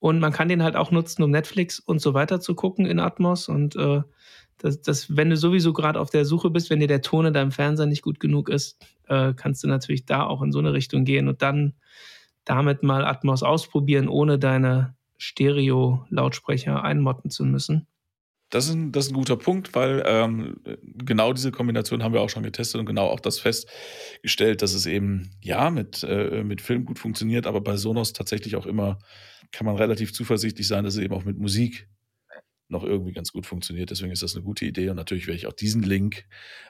und 0.00 0.18
man 0.18 0.32
kann 0.32 0.48
den 0.48 0.62
halt 0.62 0.76
auch 0.76 0.90
nutzen, 0.90 1.22
um 1.22 1.30
Netflix 1.30 1.78
und 1.78 2.00
so 2.00 2.14
weiter 2.14 2.40
zu 2.40 2.54
gucken 2.54 2.86
in 2.86 2.98
Atmos. 2.98 3.48
Und 3.48 3.76
äh, 3.76 4.00
das, 4.56 4.80
das, 4.80 5.14
wenn 5.14 5.30
du 5.30 5.36
sowieso 5.36 5.72
gerade 5.72 6.00
auf 6.00 6.10
der 6.10 6.24
Suche 6.24 6.50
bist, 6.50 6.70
wenn 6.70 6.80
dir 6.80 6.88
der 6.88 7.02
Ton 7.02 7.26
in 7.26 7.34
deinem 7.34 7.52
Fernseher 7.52 7.86
nicht 7.86 8.02
gut 8.02 8.18
genug 8.18 8.48
ist, 8.48 8.78
äh, 9.08 9.34
kannst 9.34 9.62
du 9.62 9.68
natürlich 9.68 10.06
da 10.06 10.24
auch 10.24 10.42
in 10.42 10.52
so 10.52 10.58
eine 10.58 10.72
Richtung 10.72 11.04
gehen 11.04 11.28
und 11.28 11.42
dann 11.42 11.74
damit 12.44 12.82
mal 12.82 13.04
Atmos 13.04 13.42
ausprobieren, 13.42 14.08
ohne 14.08 14.38
deine 14.38 14.96
Stereo-Lautsprecher 15.18 16.82
einmotten 16.82 17.30
zu 17.30 17.44
müssen. 17.44 17.86
Das 18.48 18.66
ist, 18.66 18.72
ein, 18.72 18.90
das 18.90 19.04
ist 19.04 19.12
ein 19.12 19.14
guter 19.14 19.36
Punkt, 19.36 19.74
weil 19.74 20.02
ähm, 20.06 20.56
genau 20.82 21.32
diese 21.32 21.52
Kombination 21.52 22.02
haben 22.02 22.14
wir 22.14 22.20
auch 22.20 22.30
schon 22.30 22.42
getestet 22.42 22.80
und 22.80 22.86
genau 22.86 23.06
auch 23.06 23.20
das 23.20 23.38
festgestellt, 23.38 24.62
dass 24.62 24.74
es 24.74 24.86
eben 24.86 25.30
ja 25.40 25.70
mit, 25.70 26.02
äh, 26.02 26.42
mit 26.42 26.60
Film 26.60 26.84
gut 26.84 26.98
funktioniert, 26.98 27.46
aber 27.46 27.60
bei 27.60 27.76
Sonos 27.76 28.12
tatsächlich 28.12 28.56
auch 28.56 28.66
immer 28.66 28.98
kann 29.52 29.66
man 29.66 29.76
relativ 29.76 30.12
zuversichtlich 30.12 30.66
sein, 30.66 30.84
dass 30.84 30.94
es 30.94 31.00
eben 31.00 31.14
auch 31.14 31.24
mit 31.24 31.38
Musik 31.38 31.88
noch 32.68 32.84
irgendwie 32.84 33.12
ganz 33.12 33.32
gut 33.32 33.46
funktioniert. 33.46 33.90
Deswegen 33.90 34.12
ist 34.12 34.22
das 34.22 34.34
eine 34.34 34.44
gute 34.44 34.64
Idee 34.64 34.88
und 34.90 34.96
natürlich 34.96 35.26
werde 35.26 35.36
ich 35.36 35.46
auch 35.46 35.52
diesen 35.52 35.82
Link 35.82 36.24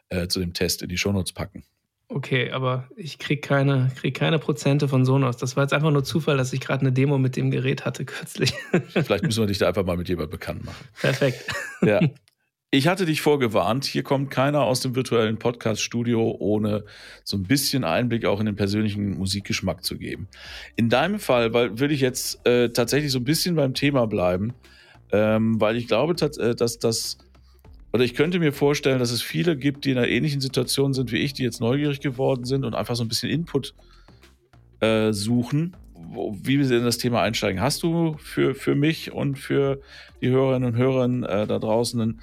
äh, 0.08 0.28
zu 0.28 0.40
dem 0.40 0.54
Test 0.54 0.82
in 0.82 0.88
die 0.88 0.98
Shownotes 0.98 1.32
packen. 1.32 1.64
Okay, 2.08 2.50
aber 2.50 2.88
ich 2.96 3.20
kriege 3.20 3.40
keine, 3.40 3.88
krieg 3.94 4.16
keine 4.16 4.40
Prozente 4.40 4.88
von 4.88 5.04
Sonos. 5.04 5.36
Das 5.36 5.54
war 5.54 5.62
jetzt 5.62 5.72
einfach 5.72 5.92
nur 5.92 6.02
Zufall, 6.02 6.36
dass 6.36 6.52
ich 6.52 6.60
gerade 6.60 6.80
eine 6.80 6.92
Demo 6.92 7.18
mit 7.18 7.36
dem 7.36 7.52
Gerät 7.52 7.84
hatte 7.84 8.04
kürzlich. 8.04 8.52
Vielleicht 8.88 9.22
müssen 9.22 9.42
wir 9.42 9.46
dich 9.46 9.58
da 9.58 9.68
einfach 9.68 9.84
mal 9.84 9.96
mit 9.96 10.08
jemandem 10.08 10.32
bekannt 10.32 10.64
machen. 10.64 10.88
Perfekt. 11.00 11.44
Ja. 11.82 12.00
Ich 12.72 12.86
hatte 12.86 13.04
dich 13.04 13.20
vorgewarnt, 13.20 13.84
hier 13.84 14.04
kommt 14.04 14.30
keiner 14.30 14.62
aus 14.62 14.78
dem 14.78 14.94
virtuellen 14.94 15.38
Podcast-Studio, 15.38 16.36
ohne 16.38 16.84
so 17.24 17.36
ein 17.36 17.42
bisschen 17.42 17.82
Einblick 17.82 18.24
auch 18.24 18.38
in 18.38 18.46
den 18.46 18.54
persönlichen 18.54 19.18
Musikgeschmack 19.18 19.82
zu 19.82 19.98
geben. 19.98 20.28
In 20.76 20.88
deinem 20.88 21.18
Fall, 21.18 21.52
würde 21.52 21.92
ich 21.92 22.00
jetzt 22.00 22.46
äh, 22.46 22.68
tatsächlich 22.68 23.10
so 23.10 23.18
ein 23.18 23.24
bisschen 23.24 23.56
beim 23.56 23.74
Thema 23.74 24.06
bleiben, 24.06 24.52
ähm, 25.10 25.60
weil 25.60 25.74
ich 25.74 25.88
glaube, 25.88 26.14
äh, 26.38 26.54
dass 26.54 26.78
das, 26.78 27.18
oder 27.92 28.04
ich 28.04 28.14
könnte 28.14 28.38
mir 28.38 28.52
vorstellen, 28.52 29.00
dass 29.00 29.10
es 29.10 29.20
viele 29.20 29.56
gibt, 29.56 29.84
die 29.84 29.90
in 29.90 29.98
einer 29.98 30.06
ähnlichen 30.06 30.40
Situation 30.40 30.94
sind 30.94 31.10
wie 31.10 31.18
ich, 31.18 31.32
die 31.32 31.42
jetzt 31.42 31.60
neugierig 31.60 31.98
geworden 31.98 32.44
sind 32.44 32.64
und 32.64 32.76
einfach 32.76 32.94
so 32.94 33.02
ein 33.02 33.08
bisschen 33.08 33.30
Input 33.30 33.74
äh, 34.78 35.12
suchen 35.12 35.74
wie 36.42 36.58
wir 36.58 36.76
in 36.76 36.84
das 36.84 36.98
Thema 36.98 37.22
einsteigen. 37.22 37.60
Hast 37.60 37.82
du 37.82 38.16
für, 38.18 38.54
für 38.54 38.74
mich 38.74 39.12
und 39.12 39.38
für 39.38 39.80
die 40.20 40.28
Hörerinnen 40.28 40.70
und 40.70 40.76
Hörer 40.76 41.04
äh, 41.04 41.46
da 41.46 41.58
draußen 41.58 42.00
ein 42.00 42.20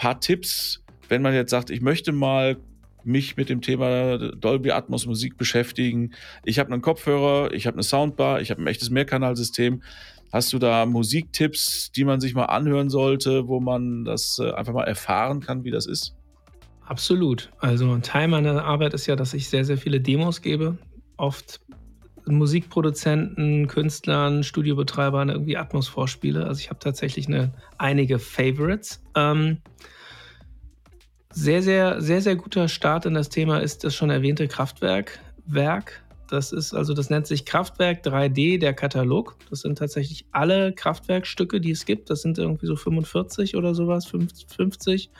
paar 0.00 0.18
Tipps, 0.18 0.82
wenn 1.10 1.20
man 1.20 1.34
jetzt 1.34 1.50
sagt, 1.50 1.68
ich 1.68 1.82
möchte 1.82 2.12
mal 2.12 2.56
mich 3.04 3.36
mit 3.36 3.50
dem 3.50 3.60
Thema 3.60 4.16
Dolby 4.16 4.70
Atmos 4.70 5.04
Musik 5.04 5.36
beschäftigen. 5.36 6.12
Ich 6.42 6.58
habe 6.58 6.72
einen 6.72 6.80
Kopfhörer, 6.80 7.52
ich 7.52 7.66
habe 7.66 7.74
eine 7.74 7.82
Soundbar, 7.82 8.40
ich 8.40 8.50
habe 8.50 8.62
ein 8.62 8.66
echtes 8.66 8.88
Mehrkanalsystem. 8.88 9.82
Hast 10.32 10.54
du 10.54 10.58
da 10.58 10.86
Musiktipps, 10.86 11.92
die 11.92 12.04
man 12.04 12.18
sich 12.18 12.34
mal 12.34 12.46
anhören 12.46 12.88
sollte, 12.88 13.46
wo 13.46 13.60
man 13.60 14.06
das 14.06 14.38
äh, 14.40 14.50
einfach 14.52 14.72
mal 14.72 14.84
erfahren 14.84 15.40
kann, 15.40 15.64
wie 15.64 15.70
das 15.70 15.86
ist? 15.86 16.14
Absolut. 16.86 17.50
Also 17.58 17.92
ein 17.92 18.00
Teil 18.00 18.28
meiner 18.28 18.64
Arbeit 18.64 18.94
ist 18.94 19.06
ja, 19.06 19.16
dass 19.16 19.34
ich 19.34 19.50
sehr, 19.50 19.66
sehr 19.66 19.76
viele 19.76 20.00
Demos 20.00 20.40
gebe. 20.40 20.78
Oft 21.18 21.60
Musikproduzenten, 22.34 23.66
Künstlern, 23.66 24.42
Studiobetreibern 24.42 25.28
irgendwie 25.28 25.56
Atmos 25.56 25.88
vorspiele. 25.88 26.46
Also 26.46 26.60
ich 26.60 26.70
habe 26.70 26.80
tatsächlich 26.80 27.28
eine, 27.28 27.52
einige 27.78 28.18
Favorites. 28.18 29.02
Ähm, 29.14 29.58
sehr, 31.32 31.62
sehr, 31.62 32.00
sehr, 32.00 32.20
sehr 32.20 32.36
guter 32.36 32.68
Start 32.68 33.06
in 33.06 33.14
das 33.14 33.28
Thema 33.28 33.58
ist 33.58 33.84
das 33.84 33.94
schon 33.94 34.10
erwähnte 34.10 34.48
Kraftwerk. 34.48 35.20
Werk. 35.46 36.02
Das 36.28 36.52
ist 36.52 36.74
also, 36.74 36.94
das 36.94 37.10
nennt 37.10 37.26
sich 37.26 37.44
Kraftwerk 37.44 38.04
3D, 38.06 38.60
der 38.60 38.72
Katalog. 38.72 39.36
Das 39.50 39.62
sind 39.62 39.78
tatsächlich 39.78 40.26
alle 40.30 40.72
Kraftwerkstücke, 40.72 41.60
die 41.60 41.72
es 41.72 41.84
gibt. 41.84 42.08
Das 42.08 42.22
sind 42.22 42.38
irgendwie 42.38 42.66
so 42.66 42.76
45 42.76 43.56
oder 43.56 43.74
sowas, 43.74 44.06
50. 44.06 45.10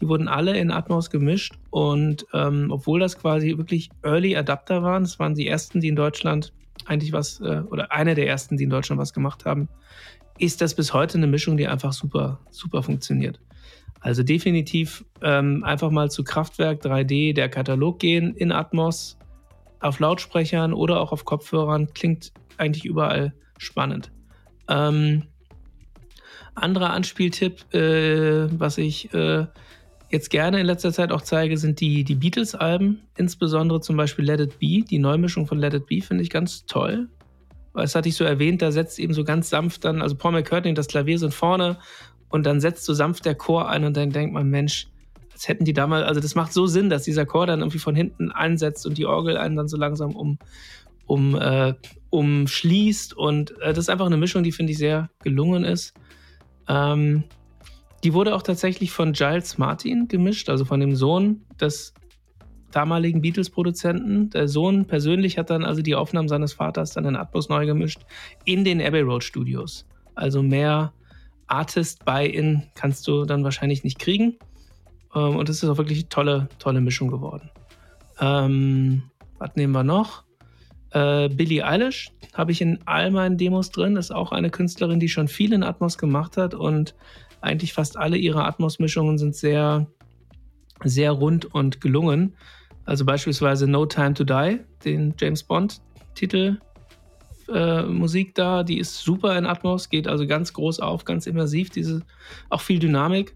Die 0.00 0.08
wurden 0.08 0.28
alle 0.28 0.56
in 0.56 0.70
Atmos 0.70 1.10
gemischt. 1.10 1.54
Und 1.70 2.26
ähm, 2.32 2.68
obwohl 2.70 3.00
das 3.00 3.18
quasi 3.18 3.56
wirklich 3.58 3.90
Early 4.02 4.36
Adapter 4.36 4.82
waren, 4.82 5.02
das 5.02 5.18
waren 5.18 5.34
die 5.34 5.46
ersten, 5.46 5.80
die 5.80 5.88
in 5.88 5.96
Deutschland 5.96 6.52
eigentlich 6.86 7.12
was, 7.12 7.40
äh, 7.40 7.62
oder 7.70 7.92
einer 7.92 8.14
der 8.14 8.26
ersten, 8.26 8.56
die 8.56 8.64
in 8.64 8.70
Deutschland 8.70 9.00
was 9.00 9.12
gemacht 9.12 9.44
haben, 9.44 9.68
ist 10.38 10.60
das 10.60 10.74
bis 10.74 10.94
heute 10.94 11.18
eine 11.18 11.26
Mischung, 11.26 11.56
die 11.56 11.68
einfach 11.68 11.92
super, 11.92 12.40
super 12.50 12.82
funktioniert. 12.82 13.40
Also 14.00 14.22
definitiv 14.22 15.04
ähm, 15.22 15.62
einfach 15.62 15.90
mal 15.90 16.10
zu 16.10 16.24
Kraftwerk 16.24 16.82
3D, 16.82 17.34
der 17.34 17.50
Katalog 17.50 17.98
gehen 17.98 18.34
in 18.34 18.50
Atmos, 18.50 19.18
auf 19.80 19.98
Lautsprechern 19.98 20.72
oder 20.72 21.00
auch 21.00 21.12
auf 21.12 21.24
Kopfhörern. 21.26 21.92
Klingt 21.92 22.32
eigentlich 22.56 22.86
überall 22.86 23.34
spannend. 23.58 24.10
Ähm, 24.68 25.24
anderer 26.54 26.90
Anspieltipp, 26.90 27.74
äh, 27.74 28.48
was 28.58 28.78
ich 28.78 29.12
äh, 29.12 29.46
jetzt 30.10 30.30
gerne 30.30 30.60
in 30.60 30.66
letzter 30.66 30.92
Zeit 30.92 31.12
auch 31.12 31.22
zeige, 31.22 31.56
sind 31.56 31.80
die, 31.80 32.04
die 32.04 32.16
Beatles-Alben. 32.16 33.00
Insbesondere 33.16 33.80
zum 33.80 33.96
Beispiel 33.96 34.24
Let 34.24 34.40
It 34.40 34.58
Be. 34.58 34.84
Die 34.84 34.98
Neumischung 34.98 35.46
von 35.46 35.58
Let 35.58 35.74
It 35.74 35.86
Be 35.86 36.02
finde 36.02 36.22
ich 36.22 36.30
ganz 36.30 36.66
toll. 36.66 37.08
Das 37.74 37.94
hatte 37.94 38.08
ich 38.08 38.16
so 38.16 38.24
erwähnt, 38.24 38.62
da 38.62 38.72
setzt 38.72 38.98
eben 38.98 39.14
so 39.14 39.22
ganz 39.22 39.48
sanft 39.48 39.84
dann, 39.84 40.02
also 40.02 40.16
Paul 40.16 40.32
McCartney, 40.32 40.74
das 40.74 40.88
Klavier 40.88 41.20
sind 41.20 41.32
vorne 41.32 41.78
und 42.28 42.44
dann 42.44 42.60
setzt 42.60 42.84
so 42.84 42.94
sanft 42.94 43.24
der 43.24 43.36
Chor 43.36 43.68
ein 43.68 43.84
und 43.84 43.96
dann 43.96 44.10
denkt 44.10 44.34
man, 44.34 44.50
Mensch, 44.50 44.88
als 45.32 45.46
hätten 45.46 45.64
die 45.64 45.72
damals, 45.72 46.04
also 46.06 46.20
das 46.20 46.34
macht 46.34 46.52
so 46.52 46.66
Sinn, 46.66 46.90
dass 46.90 47.04
dieser 47.04 47.26
Chor 47.26 47.46
dann 47.46 47.60
irgendwie 47.60 47.78
von 47.78 47.94
hinten 47.94 48.32
einsetzt 48.32 48.86
und 48.86 48.98
die 48.98 49.06
Orgel 49.06 49.36
einen 49.36 49.54
dann 49.54 49.68
so 49.68 49.76
langsam 49.76 50.16
um, 50.16 50.38
um, 51.06 51.36
äh, 51.36 51.74
umschließt. 52.10 53.16
Und 53.16 53.52
äh, 53.60 53.68
das 53.68 53.78
ist 53.84 53.88
einfach 53.88 54.06
eine 54.06 54.16
Mischung, 54.16 54.42
die 54.42 54.52
finde 54.52 54.72
ich 54.72 54.78
sehr 54.78 55.08
gelungen 55.22 55.64
ist. 55.64 55.94
Ähm, 56.68 57.24
die 58.04 58.14
wurde 58.14 58.34
auch 58.34 58.42
tatsächlich 58.42 58.90
von 58.90 59.12
Giles 59.12 59.58
Martin 59.58 60.08
gemischt, 60.08 60.48
also 60.48 60.64
von 60.64 60.80
dem 60.80 60.96
Sohn 60.96 61.42
des 61.60 61.94
damaligen 62.70 63.20
Beatles-Produzenten. 63.20 64.30
Der 64.30 64.48
Sohn 64.48 64.86
persönlich 64.86 65.38
hat 65.38 65.50
dann 65.50 65.64
also 65.64 65.82
die 65.82 65.94
Aufnahmen 65.94 66.28
seines 66.28 66.52
Vaters 66.54 66.92
dann 66.92 67.04
in 67.04 67.16
Atmos 67.16 67.48
neu 67.48 67.66
gemischt 67.66 68.00
in 68.44 68.64
den 68.64 68.80
Abbey 68.80 69.00
Road 69.00 69.24
Studios. 69.24 69.86
Also 70.14 70.42
mehr 70.42 70.92
Artist 71.46 72.04
Buy-in 72.04 72.62
kannst 72.74 73.06
du 73.08 73.24
dann 73.24 73.44
wahrscheinlich 73.44 73.84
nicht 73.84 73.98
kriegen. 73.98 74.36
Ähm, 75.14 75.36
und 75.36 75.48
es 75.48 75.62
ist 75.62 75.68
auch 75.68 75.78
wirklich 75.78 75.98
eine 75.98 76.08
tolle, 76.08 76.48
tolle 76.58 76.80
Mischung 76.80 77.08
geworden. 77.08 77.50
Ähm, 78.20 79.02
was 79.38 79.56
nehmen 79.56 79.72
wir 79.72 79.84
noch? 79.84 80.24
Äh, 80.92 81.28
Billie 81.28 81.66
Eilish 81.66 82.12
habe 82.34 82.52
ich 82.52 82.60
in 82.60 82.78
all 82.86 83.10
meinen 83.10 83.36
Demos 83.36 83.70
drin. 83.70 83.96
Ist 83.96 84.12
auch 84.12 84.32
eine 84.32 84.50
Künstlerin, 84.50 85.00
die 85.00 85.08
schon 85.08 85.28
viel 85.28 85.52
in 85.52 85.62
Atmos 85.62 85.98
gemacht 85.98 86.36
hat 86.36 86.54
und 86.54 86.94
eigentlich 87.40 87.72
fast 87.72 87.96
alle 87.96 88.16
ihre 88.16 88.44
Atmos-Mischungen 88.44 89.18
sind 89.18 89.34
sehr, 89.34 89.86
sehr 90.84 91.12
rund 91.12 91.52
und 91.54 91.80
gelungen. 91.80 92.34
Also 92.84 93.04
beispielsweise 93.04 93.66
No 93.66 93.86
Time 93.86 94.14
to 94.14 94.24
Die, 94.24 94.60
den 94.84 95.14
James 95.18 95.42
Bond-Titel 95.42 96.58
äh, 97.52 97.82
Musik 97.82 98.34
da, 98.34 98.62
die 98.62 98.78
ist 98.78 98.98
super 98.98 99.36
in 99.36 99.46
Atmos, 99.46 99.88
geht 99.88 100.08
also 100.08 100.26
ganz 100.26 100.52
groß 100.52 100.80
auf, 100.80 101.04
ganz 101.04 101.26
immersiv, 101.26 101.70
diese 101.70 102.02
auch 102.48 102.60
viel 102.60 102.78
Dynamik. 102.78 103.34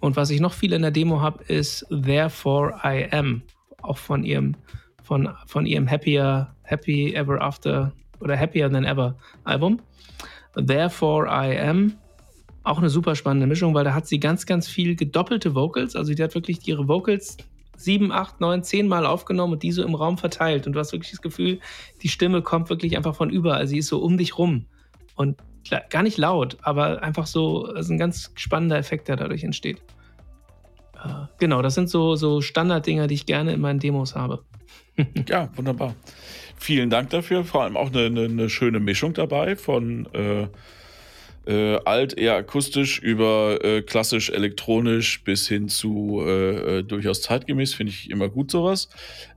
Und 0.00 0.16
was 0.16 0.30
ich 0.30 0.40
noch 0.40 0.52
viel 0.52 0.72
in 0.72 0.82
der 0.82 0.90
Demo 0.90 1.20
habe, 1.20 1.42
ist 1.44 1.86
Therefore 1.90 2.80
I 2.84 3.08
Am. 3.10 3.42
Auch 3.82 3.98
von 3.98 4.24
ihrem, 4.24 4.56
von, 5.02 5.28
von 5.46 5.66
ihrem 5.66 5.90
Happier, 5.90 6.54
Happy 6.62 7.14
Ever 7.14 7.40
After 7.40 7.92
oder 8.20 8.38
Happier 8.38 8.70
Than 8.70 8.84
Ever 8.84 9.16
Album. 9.44 9.80
Therefore 10.54 11.26
I 11.26 11.58
Am. 11.58 11.92
Auch 12.68 12.76
eine 12.76 12.90
super 12.90 13.16
spannende 13.16 13.46
Mischung, 13.46 13.72
weil 13.72 13.84
da 13.84 13.94
hat 13.94 14.06
sie 14.06 14.20
ganz, 14.20 14.44
ganz 14.44 14.68
viel 14.68 14.94
gedoppelte 14.94 15.54
Vocals. 15.54 15.96
Also 15.96 16.12
die 16.12 16.22
hat 16.22 16.34
wirklich 16.34 16.68
ihre 16.68 16.86
Vocals 16.86 17.38
sieben, 17.78 18.12
acht, 18.12 18.42
neun, 18.42 18.62
zehn 18.62 18.88
Mal 18.88 19.06
aufgenommen 19.06 19.54
und 19.54 19.62
die 19.62 19.72
so 19.72 19.82
im 19.82 19.94
Raum 19.94 20.18
verteilt. 20.18 20.66
Und 20.66 20.74
du 20.74 20.78
hast 20.78 20.92
wirklich 20.92 21.10
das 21.10 21.22
Gefühl, 21.22 21.60
die 22.02 22.08
Stimme 22.08 22.42
kommt 22.42 22.68
wirklich 22.68 22.94
einfach 22.98 23.16
von 23.16 23.30
überall. 23.30 23.66
Sie 23.66 23.78
ist 23.78 23.86
so 23.86 24.00
um 24.00 24.18
dich 24.18 24.36
rum. 24.36 24.66
Und 25.16 25.38
gar 25.88 26.02
nicht 26.02 26.18
laut, 26.18 26.58
aber 26.60 27.02
einfach 27.02 27.26
so, 27.26 27.72
ist 27.72 27.88
ein 27.88 27.96
ganz 27.96 28.32
spannender 28.34 28.76
Effekt, 28.76 29.08
der 29.08 29.16
dadurch 29.16 29.44
entsteht. 29.44 29.80
Äh, 31.02 31.24
genau, 31.38 31.62
das 31.62 31.74
sind 31.74 31.88
so, 31.88 32.16
so 32.16 32.42
Standarddinger, 32.42 33.06
die 33.06 33.14
ich 33.14 33.24
gerne 33.24 33.54
in 33.54 33.62
meinen 33.62 33.78
Demos 33.78 34.14
habe. 34.14 34.44
ja, 35.26 35.48
wunderbar. 35.56 35.94
Vielen 36.58 36.90
Dank 36.90 37.08
dafür. 37.08 37.44
Vor 37.44 37.62
allem 37.62 37.78
auch 37.78 37.90
eine, 37.92 38.04
eine, 38.04 38.24
eine 38.24 38.50
schöne 38.50 38.78
Mischung 38.78 39.14
dabei 39.14 39.56
von 39.56 40.04
äh, 40.12 40.48
äh, 41.48 41.80
alt, 41.86 42.18
eher 42.18 42.34
akustisch 42.34 42.98
über 42.98 43.64
äh, 43.64 43.80
klassisch 43.80 44.28
elektronisch 44.28 45.24
bis 45.24 45.48
hin 45.48 45.68
zu 45.68 46.20
äh, 46.22 46.78
äh 46.78 46.82
durchaus 46.82 47.22
zeitgemäß, 47.22 47.72
finde 47.72 47.92
ich 47.92 48.10
immer 48.10 48.28
gut 48.28 48.50
sowas. 48.50 48.90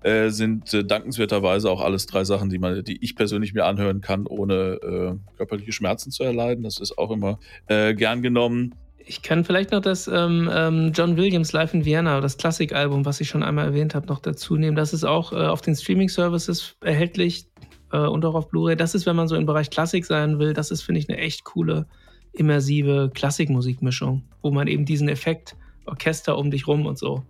Äh, 0.04 0.28
sind 0.28 0.74
äh, 0.74 0.84
dankenswerterweise 0.84 1.72
auch 1.72 1.80
alles 1.80 2.08
drei 2.08 2.26
Sachen, 2.26 2.50
die 2.50 2.60
man, 2.60 2.84
die 2.84 3.02
ich 3.02 3.16
persönlich 3.16 3.54
mir 3.54 3.66
anhören 3.66 4.02
kann, 4.02 4.28
ohne 4.28 5.20
körperliche 5.38 5.72
Schmerzen 5.72 6.12
zu 6.12 6.24
erleiden. 6.24 6.64
Das 6.64 6.80
ist 6.80 6.98
auch 6.98 7.12
immer 7.12 7.40
gern 7.68 8.22
genommen. 8.22 8.76
Ich 8.98 9.22
kann 9.22 9.46
vielleicht 9.46 9.72
noch 9.72 9.82
das 9.82 10.08
ähm, 10.08 10.50
ähm, 10.54 10.92
John 10.94 11.18
Williams 11.18 11.54
Live 11.54 11.74
in 11.74 11.86
Vienna, 11.86 12.20
das 12.22 12.38
Klassikalbum, 12.38 13.06
was 13.06 13.22
ich 13.22 13.30
schon 13.30 13.44
einmal 13.44 13.66
erwähnt 13.66 13.96
habe, 13.96 14.08
noch 14.08 14.20
dazu 14.20 14.58
nehmen. 14.58 14.76
Das 14.76 14.94
ist 14.94 15.04
auch 15.04 15.32
auf 15.32 15.62
den 15.62 15.76
Streaming-Services 15.76 16.76
erhältlich 16.82 17.46
und 17.92 18.26
auch 18.26 18.36
auf 18.36 18.50
Blu-ray. 18.50 18.76
Das 18.76 18.96
ist, 18.96 19.06
wenn 19.06 19.16
man 19.16 19.28
so 19.28 19.36
im 19.36 19.46
Bereich 19.46 19.70
Klassik 19.70 20.06
sein 20.06 20.40
will, 20.40 20.54
das 20.54 20.72
ist, 20.72 20.82
finde 20.82 21.00
ich, 21.00 21.10
eine 21.10 21.18
echt 21.18 21.44
coole 21.44 21.88
immersive 22.34 23.12
Klassikmusikmischung, 23.14 24.24
wo 24.42 24.52
man 24.52 24.68
eben 24.68 24.86
diesen 24.86 25.10
Effekt 25.10 25.56
Orchester 25.86 26.38
um 26.38 26.52
dich 26.52 26.68
rum 26.68 26.86
und 26.86 26.98
so. 26.98 27.24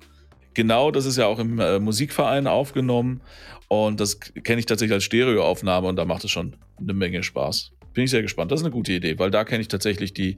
Genau, 0.53 0.91
das 0.91 1.05
ist 1.05 1.17
ja 1.17 1.27
auch 1.27 1.39
im 1.39 1.59
äh, 1.59 1.79
Musikverein 1.79 2.45
aufgenommen 2.45 3.21
und 3.69 3.99
das 3.99 4.19
kenne 4.19 4.59
ich 4.59 4.65
tatsächlich 4.65 4.93
als 4.93 5.05
Stereoaufnahme 5.05 5.87
und 5.87 5.95
da 5.95 6.05
macht 6.05 6.25
es 6.25 6.31
schon 6.31 6.55
eine 6.77 6.93
Menge 6.93 7.23
Spaß. 7.23 7.71
Bin 7.93 8.03
ich 8.03 8.11
sehr 8.11 8.21
gespannt. 8.21 8.51
Das 8.51 8.59
ist 8.59 8.65
eine 8.65 8.73
gute 8.73 8.93
Idee, 8.93 9.17
weil 9.17 9.31
da 9.31 9.43
kenne 9.43 9.61
ich 9.61 9.67
tatsächlich 9.67 10.13
die 10.13 10.37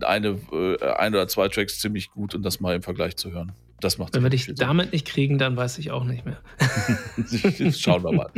eine, 0.00 0.38
äh, 0.52 0.84
ein 0.84 1.14
oder 1.14 1.28
zwei 1.28 1.48
Tracks 1.48 1.78
ziemlich 1.78 2.10
gut 2.10 2.34
und 2.34 2.42
das 2.42 2.60
mal 2.60 2.74
im 2.74 2.82
Vergleich 2.82 3.16
zu 3.16 3.32
hören. 3.32 3.52
Das 3.80 3.96
macht 3.96 4.14
Wenn 4.14 4.24
wir 4.24 4.30
dich 4.30 4.52
damit 4.56 4.92
nicht 4.92 5.06
kriegen, 5.06 5.38
dann 5.38 5.56
weiß 5.56 5.78
ich 5.78 5.92
auch 5.92 6.02
nicht 6.02 6.24
mehr. 6.24 6.38
Schauen 7.72 8.02
wir 8.02 8.10
mal. 8.10 8.30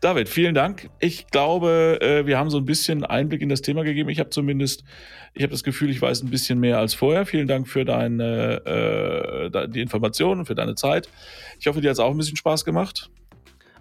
David, 0.00 0.28
vielen 0.28 0.54
Dank. 0.54 0.90
Ich 1.00 1.26
glaube, 1.26 1.98
äh, 2.00 2.24
wir 2.26 2.38
haben 2.38 2.50
so 2.50 2.58
ein 2.58 2.64
bisschen 2.64 3.04
Einblick 3.04 3.42
in 3.42 3.48
das 3.48 3.62
Thema 3.62 3.82
gegeben. 3.82 4.10
Ich 4.10 4.20
habe 4.20 4.30
zumindest, 4.30 4.84
ich 5.34 5.42
habe 5.42 5.50
das 5.50 5.64
Gefühl, 5.64 5.90
ich 5.90 6.00
weiß 6.00 6.22
ein 6.22 6.30
bisschen 6.30 6.60
mehr 6.60 6.78
als 6.78 6.94
vorher. 6.94 7.26
Vielen 7.26 7.48
Dank 7.48 7.66
für 7.66 7.84
deine, 7.84 9.50
äh, 9.52 9.68
die 9.68 9.80
Informationen 9.80 10.40
und 10.40 10.46
für 10.46 10.54
deine 10.54 10.76
Zeit. 10.76 11.08
Ich 11.58 11.66
hoffe, 11.66 11.80
dir 11.80 11.88
hat 11.88 11.94
es 11.94 12.00
auch 12.00 12.12
ein 12.12 12.16
bisschen 12.16 12.36
Spaß 12.36 12.64
gemacht. 12.64 13.10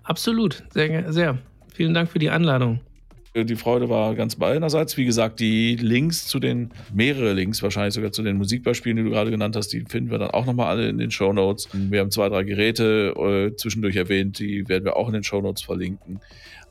Absolut, 0.02 0.64
sehr, 0.72 1.14
sehr. 1.14 1.38
Vielen 1.72 1.94
Dank 1.94 2.10
für 2.10 2.20
die 2.20 2.32
Einladung. 2.32 2.80
Die 3.44 3.58
Freude 3.58 3.90
war 3.90 4.16
ganz 4.16 4.38
beiderseits. 4.38 4.96
Wie 4.96 5.04
gesagt, 5.04 5.42
die 5.42 5.76
Links 5.76 6.26
zu 6.26 6.40
den, 6.40 6.72
mehrere 6.94 7.34
Links 7.34 7.62
wahrscheinlich 7.62 7.94
sogar 7.94 8.14
zu 8.14 8.24
den 8.24 8.38
Musikbeispielen, 8.38 8.96
die 8.96 9.04
du 9.04 9.10
gerade 9.10 9.30
genannt 9.30 9.58
hast, 9.58 9.74
die 9.74 9.82
finden 9.82 10.10
wir 10.10 10.20
dann 10.20 10.32
auch 10.32 10.46
nochmal 10.46 10.68
alle 10.68 10.88
in 10.88 10.98
den 10.98 11.12
Show 11.12 11.34
Notes. 11.34 11.68
Wir 11.74 12.00
haben 12.00 12.12
zwei, 12.12 12.30
drei 12.30 12.44
Geräte 12.44 13.14
äh, 13.18 13.56
zwischendurch 13.58 13.98
erwähnt, 13.98 14.40
die 14.40 14.70
werden 14.70 14.86
wir 14.86 14.96
auch 14.96 15.08
in 15.08 15.16
den 15.16 15.24
Show 15.24 15.42
Notes 15.42 15.64
verlinken. 15.64 16.22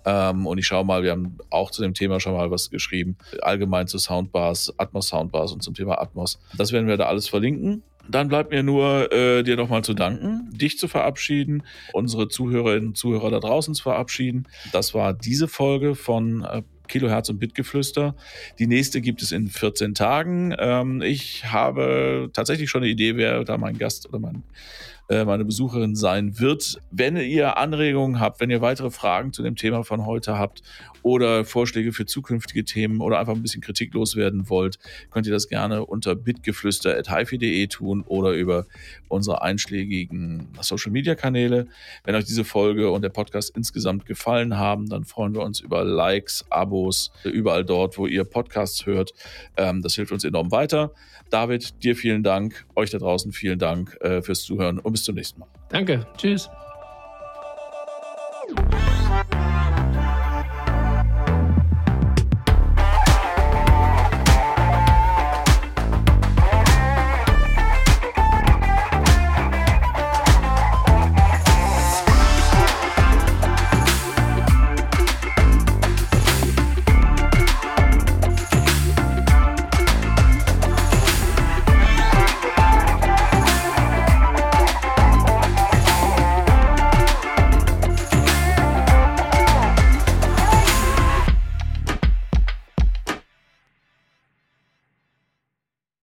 Ähm, 0.07 0.47
und 0.47 0.57
ich 0.57 0.67
schaue 0.67 0.87
mal, 0.87 1.03
wir 1.03 1.11
haben 1.11 1.37
auch 1.51 1.71
zu 1.71 1.83
dem 1.83 1.93
Thema 1.93 2.19
schon 2.19 2.33
mal 2.33 2.51
was 2.51 2.71
geschrieben, 2.71 3.19
allgemein 3.43 3.87
zu 3.87 3.99
Soundbars, 3.99 4.73
Atmos 4.79 5.09
Soundbars 5.09 5.53
und 5.53 5.63
zum 5.63 5.75
Thema 5.75 6.01
Atmos. 6.01 6.39
Das 6.57 6.73
werden 6.73 6.89
wir 6.89 6.97
da 6.97 7.07
alles 7.07 7.29
verlinken. 7.29 7.83
Dann 8.09 8.29
bleibt 8.29 8.51
mir 8.51 8.63
nur, 8.63 9.13
äh, 9.13 9.43
dir 9.43 9.57
nochmal 9.57 9.83
zu 9.83 9.95
danken, 9.95 10.51
dich 10.53 10.79
zu 10.79 10.89
verabschieden, 10.89 11.63
unsere 11.93 12.29
Zuhörerinnen 12.29 12.89
und 12.89 12.97
Zuhörer 12.97 13.31
da 13.31 13.41
draußen 13.41 13.75
zu 13.75 13.83
verabschieden. 13.83 14.47
Das 14.73 14.95
war 14.95 15.15
diese 15.15 15.49
Folge 15.49 15.95
von 15.95 16.43
äh, 16.43 16.63
Kilohertz 16.89 17.31
und 17.31 17.39
Bitgeflüster. 17.39 18.15
Die 18.59 18.67
nächste 18.67 19.01
gibt 19.01 19.23
es 19.23 19.33
in 19.33 19.49
14 19.49 19.95
Tagen. 19.95 20.55
Ähm, 20.59 21.01
ich 21.03 21.47
habe 21.47 22.31
tatsächlich 22.33 22.71
schon 22.71 22.83
eine 22.83 22.91
Idee, 22.91 23.17
wer 23.17 23.45
da 23.45 23.57
mein 23.57 23.79
Gast 23.79 24.09
oder 24.09 24.19
mein 24.19 24.43
äh, 25.09 25.25
meine 25.25 25.45
Besucherin 25.45 25.97
sein 25.97 26.39
wird. 26.41 26.81
Wenn 26.91 27.17
ihr 27.17 27.59
Anregungen 27.59 28.21
habt, 28.21 28.41
wenn 28.41 28.49
ihr 28.51 28.63
weitere 28.63 28.91
Fragen 28.91 29.35
zu 29.35 29.43
dem 29.43 29.55
Thema 29.55 29.85
von 29.85 30.07
heute 30.07 30.39
habt 30.39 30.63
oder 31.05 31.45
Vorschläge 31.45 31.93
für 31.93 32.07
zukünftige 32.07 32.65
Themen 32.65 33.01
oder 33.01 33.19
einfach 33.19 33.35
ein 33.35 33.43
bisschen 33.43 33.61
Kritik 33.61 33.93
loswerden 33.93 34.49
wollt, 34.49 34.79
könnt 35.11 35.27
ihr 35.27 35.33
das 35.33 35.49
gerne 35.49 35.85
unter 35.85 36.17
bitgeflüster.hifi.de 36.17 37.67
tun 37.67 38.03
oder 38.07 38.33
über 38.33 38.67
unsere 39.09 39.43
einschlägigen 39.43 40.49
Social 40.63 40.91
Media 40.91 41.15
Kanäle. 41.15 41.69
Wenn 42.05 42.15
euch 42.15 42.25
diese 42.25 42.43
Folge 42.43 42.91
und 42.91 43.03
der 43.03 43.11
Podcast 43.11 43.55
insgesamt 43.55 44.07
gefallen 44.07 44.57
haben, 44.57 44.89
dann 44.89 45.05
freuen 45.05 45.35
wir 45.35 45.43
uns 45.43 45.61
über 45.61 45.85
Likes, 45.85 46.47
Abos, 46.49 47.13
überall 47.23 47.67
dort, 47.67 47.99
wo 47.99 48.07
ihr 48.07 48.25
Podcasts 48.25 48.87
hört. 48.87 49.13
Ähm, 49.59 49.83
das 49.83 49.95
hilft 49.95 50.11
uns 50.11 50.25
enorm 50.25 50.51
weiter. 50.51 50.91
David, 51.29 51.85
dir 51.85 51.97
vielen 51.97 52.23
Dank, 52.23 52.65
euch 52.75 52.91
da 52.91 52.99
draußen 52.99 53.33
vielen 53.33 53.59
Dank 53.59 53.99
äh, 54.01 54.23
fürs 54.23 54.43
Zuhören 54.43 54.79
und 54.79 54.93
bis 54.93 55.05
zum 55.05 55.17
nächsten 55.17 55.41
Mal. 55.41 55.49
Danke, 55.69 56.07
tschüss. 56.17 56.49